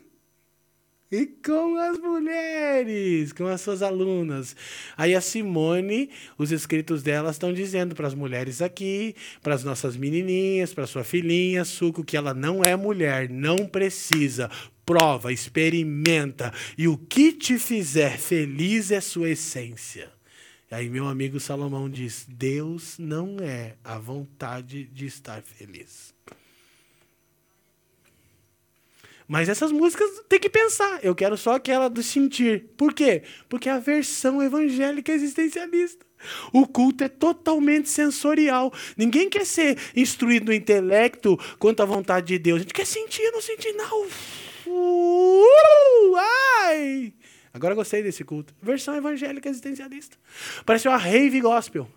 e 1.14 1.28
com 1.28 1.78
as 1.78 2.00
mulheres, 2.00 3.32
com 3.32 3.46
as 3.46 3.62
suas 3.62 3.84
alunas. 3.84 4.56
Aí 4.98 5.14
a 5.14 5.22
Simone, 5.22 6.10
os 6.40 6.52
escritos 6.52 7.04
dela 7.04 7.30
estão 7.30 7.54
dizendo 7.54 7.94
para 7.94 8.08
as 8.08 8.16
mulheres 8.16 8.64
aqui, 8.64 9.16
para 9.42 9.54
as 9.54 9.64
nossas 9.64 9.96
menininhas, 9.96 10.74
para 10.74 10.88
sua 10.88 11.04
filhinha, 11.04 11.64
Suco, 11.64 12.04
que 12.04 12.18
ela 12.18 12.34
não 12.34 12.64
é 12.64 12.76
mulher, 12.76 13.30
não 13.30 13.58
precisa. 13.58 14.50
Prova, 14.84 15.32
experimenta, 15.32 16.52
e 16.78 16.88
o 16.88 16.98
que 16.98 17.32
te 17.32 17.60
fizer 17.60 18.18
feliz 18.18 18.90
é 18.90 19.00
sua 19.00 19.30
essência. 19.30 20.12
Aí 20.72 20.90
meu 20.90 21.08
amigo 21.08 21.40
Salomão 21.40 21.88
diz: 21.88 22.26
Deus 22.28 22.98
não 22.98 23.38
é 23.40 23.76
a 23.84 24.00
vontade 24.00 24.86
de 24.86 25.06
estar 25.06 25.44
feliz. 25.44 26.14
Mas 29.34 29.50
essas 29.50 29.72
músicas 29.72 30.08
tem 30.30 30.40
que 30.40 30.48
pensar. 30.48 31.00
Eu 31.02 31.16
quero 31.16 31.36
só 31.36 31.56
aquela 31.56 31.90
do 31.90 32.04
sentir. 32.04 32.66
Por 32.78 32.94
quê? 32.94 33.24
Porque 33.50 33.68
é 33.68 33.72
a 33.72 33.80
versão 33.80 34.44
evangélica 34.44 35.12
existencialista. 35.12 36.06
O 36.52 36.68
culto 36.68 37.04
é 37.04 37.08
totalmente 37.08 37.90
sensorial. 37.90 38.72
Ninguém 38.96 39.28
quer 39.32 39.44
ser 39.44 39.76
instruído 39.96 40.46
no 40.46 40.54
intelecto 40.54 41.36
quanto 41.58 41.82
à 41.82 41.86
vontade 41.86 42.28
de 42.28 42.38
Deus. 42.38 42.58
A 42.58 42.60
gente 42.60 42.76
quer 42.76 42.86
sentir, 42.86 43.32
não 43.32 43.42
sentir, 43.42 43.74
não. 43.74 44.06
Uh, 44.68 46.16
ai! 46.60 47.12
Agora 47.52 47.74
gostei 47.74 48.04
desse 48.04 48.24
culto. 48.24 48.54
Versão 48.62 48.96
evangélica 48.96 49.50
existencialista. 49.50 50.16
Parece 50.64 50.88
uma 50.88 50.98
rave 50.98 51.42
gospel. 51.42 51.90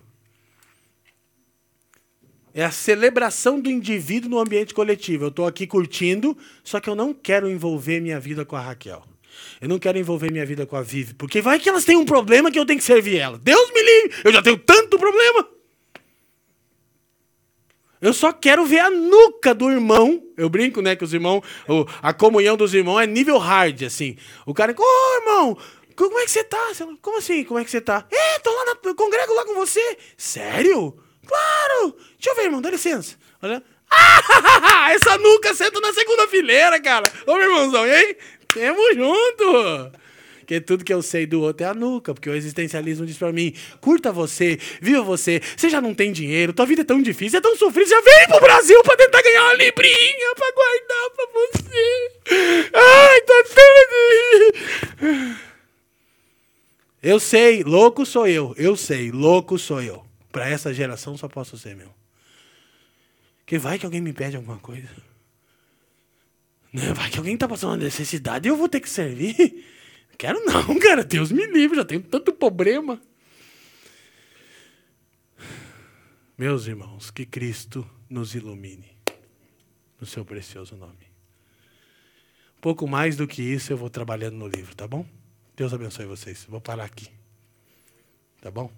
É 2.57 2.65
a 2.65 2.71
celebração 2.71 3.59
do 3.59 3.69
indivíduo 3.69 4.31
no 4.31 4.39
ambiente 4.39 4.73
coletivo. 4.73 5.25
Eu 5.25 5.27
estou 5.27 5.45
aqui 5.45 5.67
curtindo, 5.67 6.35
só 6.63 6.79
que 6.79 6.89
eu 6.89 6.95
não 6.95 7.13
quero 7.13 7.47
envolver 7.47 7.99
minha 8.01 8.19
vida 8.19 8.43
com 8.43 8.55
a 8.55 8.59
Raquel. 8.59 9.03
Eu 9.61 9.69
não 9.69 9.77
quero 9.77 9.99
envolver 9.99 10.31
minha 10.31 10.43
vida 10.43 10.65
com 10.65 10.75
a 10.75 10.81
Vivi, 10.81 11.13
porque 11.13 11.39
vai 11.39 11.59
que 11.59 11.69
elas 11.69 11.85
têm 11.85 11.95
um 11.95 12.03
problema 12.03 12.49
que 12.49 12.57
eu 12.57 12.65
tenho 12.65 12.79
que 12.79 12.83
servir 12.83 13.19
ela. 13.19 13.37
Deus 13.37 13.71
me 13.71 13.83
livre, 13.83 14.21
eu 14.23 14.33
já 14.33 14.41
tenho 14.41 14.57
tanto 14.57 14.97
problema. 14.97 15.47
Eu 18.01 18.11
só 18.11 18.33
quero 18.33 18.65
ver 18.65 18.79
a 18.79 18.89
nuca 18.89 19.53
do 19.53 19.69
irmão. 19.69 20.23
Eu 20.35 20.49
brinco, 20.49 20.81
né, 20.81 20.95
que 20.95 21.03
os 21.03 21.13
irmãos, 21.13 21.43
a 22.01 22.11
comunhão 22.11 22.57
dos 22.57 22.73
irmãos 22.73 22.99
é 22.99 23.05
nível 23.05 23.37
hard, 23.37 23.83
assim. 23.83 24.17
O 24.47 24.53
cara, 24.55 24.71
ô 24.75 24.75
oh, 24.81 25.19
irmão, 25.19 25.57
como 25.95 26.17
é 26.17 26.25
que 26.25 26.31
você 26.31 26.43
tá? 26.43 26.71
Como 27.03 27.19
assim, 27.19 27.43
como 27.43 27.59
é 27.59 27.63
que 27.63 27.69
você 27.69 27.81
tá? 27.81 28.07
É, 28.11 28.39
tô 28.39 28.49
lá, 28.49 28.65
na, 28.65 28.95
congrego 28.95 29.35
lá 29.35 29.45
com 29.45 29.53
você. 29.53 29.95
Sério? 30.17 30.97
Claro! 31.27 31.95
Deixa 32.19 32.29
eu 32.29 32.35
ver, 32.35 32.43
irmão, 32.43 32.61
dá 32.61 32.69
licença. 32.69 33.15
Olha. 33.41 33.61
Ah, 33.89 34.91
essa 34.91 35.17
nuca 35.17 35.53
senta 35.53 35.79
na 35.79 35.93
segunda 35.93 36.27
fileira, 36.27 36.79
cara. 36.81 37.09
Ô, 37.25 37.35
meu 37.35 37.43
irmãozão, 37.43 37.85
e 37.85 37.91
aí? 37.91 38.17
Tamo 38.53 38.93
junto! 38.93 39.91
Porque 40.47 40.61
tudo 40.61 40.85
que 40.85 40.93
eu 40.93 41.01
sei 41.01 41.25
do 41.25 41.41
outro 41.41 41.65
é 41.65 41.69
a 41.69 41.73
nuca, 41.73 42.13
porque 42.13 42.29
o 42.29 42.33
existencialismo 42.33 43.05
diz 43.05 43.17
para 43.17 43.33
mim: 43.33 43.53
curta 43.81 44.13
você, 44.13 44.57
viva 44.79 45.01
você, 45.01 45.41
você 45.57 45.69
já 45.69 45.81
não 45.81 45.93
tem 45.93 46.09
dinheiro, 46.13 46.53
tua 46.53 46.65
vida 46.65 46.83
é 46.83 46.85
tão 46.85 47.01
difícil, 47.01 47.39
é 47.39 47.41
tão 47.41 47.57
sofrida, 47.57 47.89
já 47.89 47.99
vem 47.99 48.27
pro 48.29 48.39
Brasil 48.39 48.81
pra 48.81 48.95
tentar 48.95 49.21
ganhar 49.21 49.43
uma 49.43 49.55
librinha 49.55 50.35
pra 50.35 50.51
guardar 50.53 51.09
pra 51.17 51.25
você. 51.33 52.11
Ai, 52.73 53.21
tá 53.21 53.43
tudo. 53.49 55.35
Eu 57.03 57.19
sei, 57.19 57.63
louco 57.63 58.05
sou 58.05 58.25
eu, 58.25 58.55
eu 58.57 58.77
sei, 58.77 59.11
louco 59.11 59.59
sou 59.59 59.81
eu. 59.81 60.06
Pra 60.37 60.47
essa 60.47 60.71
geração 60.71 61.17
só 61.17 61.27
posso 61.27 61.57
ser 61.57 61.75
meu. 61.75 61.91
Que 63.43 63.57
vai 63.57 63.79
que 63.79 63.87
alguém 63.87 63.99
me 63.99 64.13
pede 64.13 64.35
alguma 64.35 64.59
coisa. 64.59 64.87
Né? 66.71 66.93
Vai 66.93 67.09
que 67.09 67.17
alguém 67.17 67.35
tá 67.35 67.47
passando 67.47 67.71
uma 67.71 67.77
necessidade 67.77 68.47
e 68.47 68.51
eu 68.51 68.55
vou 68.55 68.69
ter 68.69 68.79
que 68.79 68.87
servir. 68.87 69.65
Quero 70.15 70.45
não, 70.45 70.77
cara. 70.77 71.03
Deus 71.03 71.31
me 71.31 71.43
livre, 71.47 71.77
já 71.77 71.83
tenho 71.83 72.03
tanto 72.03 72.31
problema. 72.31 73.01
Meus 76.37 76.67
irmãos, 76.67 77.09
que 77.09 77.25
Cristo 77.25 77.89
nos 78.07 78.35
ilumine 78.35 78.95
no 79.99 80.05
seu 80.05 80.23
precioso 80.23 80.75
nome. 80.75 81.07
Pouco 82.61 82.87
mais 82.87 83.17
do 83.17 83.27
que 83.27 83.41
isso 83.41 83.73
eu 83.73 83.77
vou 83.77 83.89
trabalhando 83.89 84.35
no 84.35 84.47
livro, 84.47 84.75
tá 84.75 84.87
bom? 84.87 85.03
Deus 85.55 85.73
abençoe 85.73 86.05
vocês. 86.05 86.45
Vou 86.47 86.61
parar 86.61 86.83
aqui. 86.83 87.09
Tá 88.39 88.51
bom? 88.51 88.71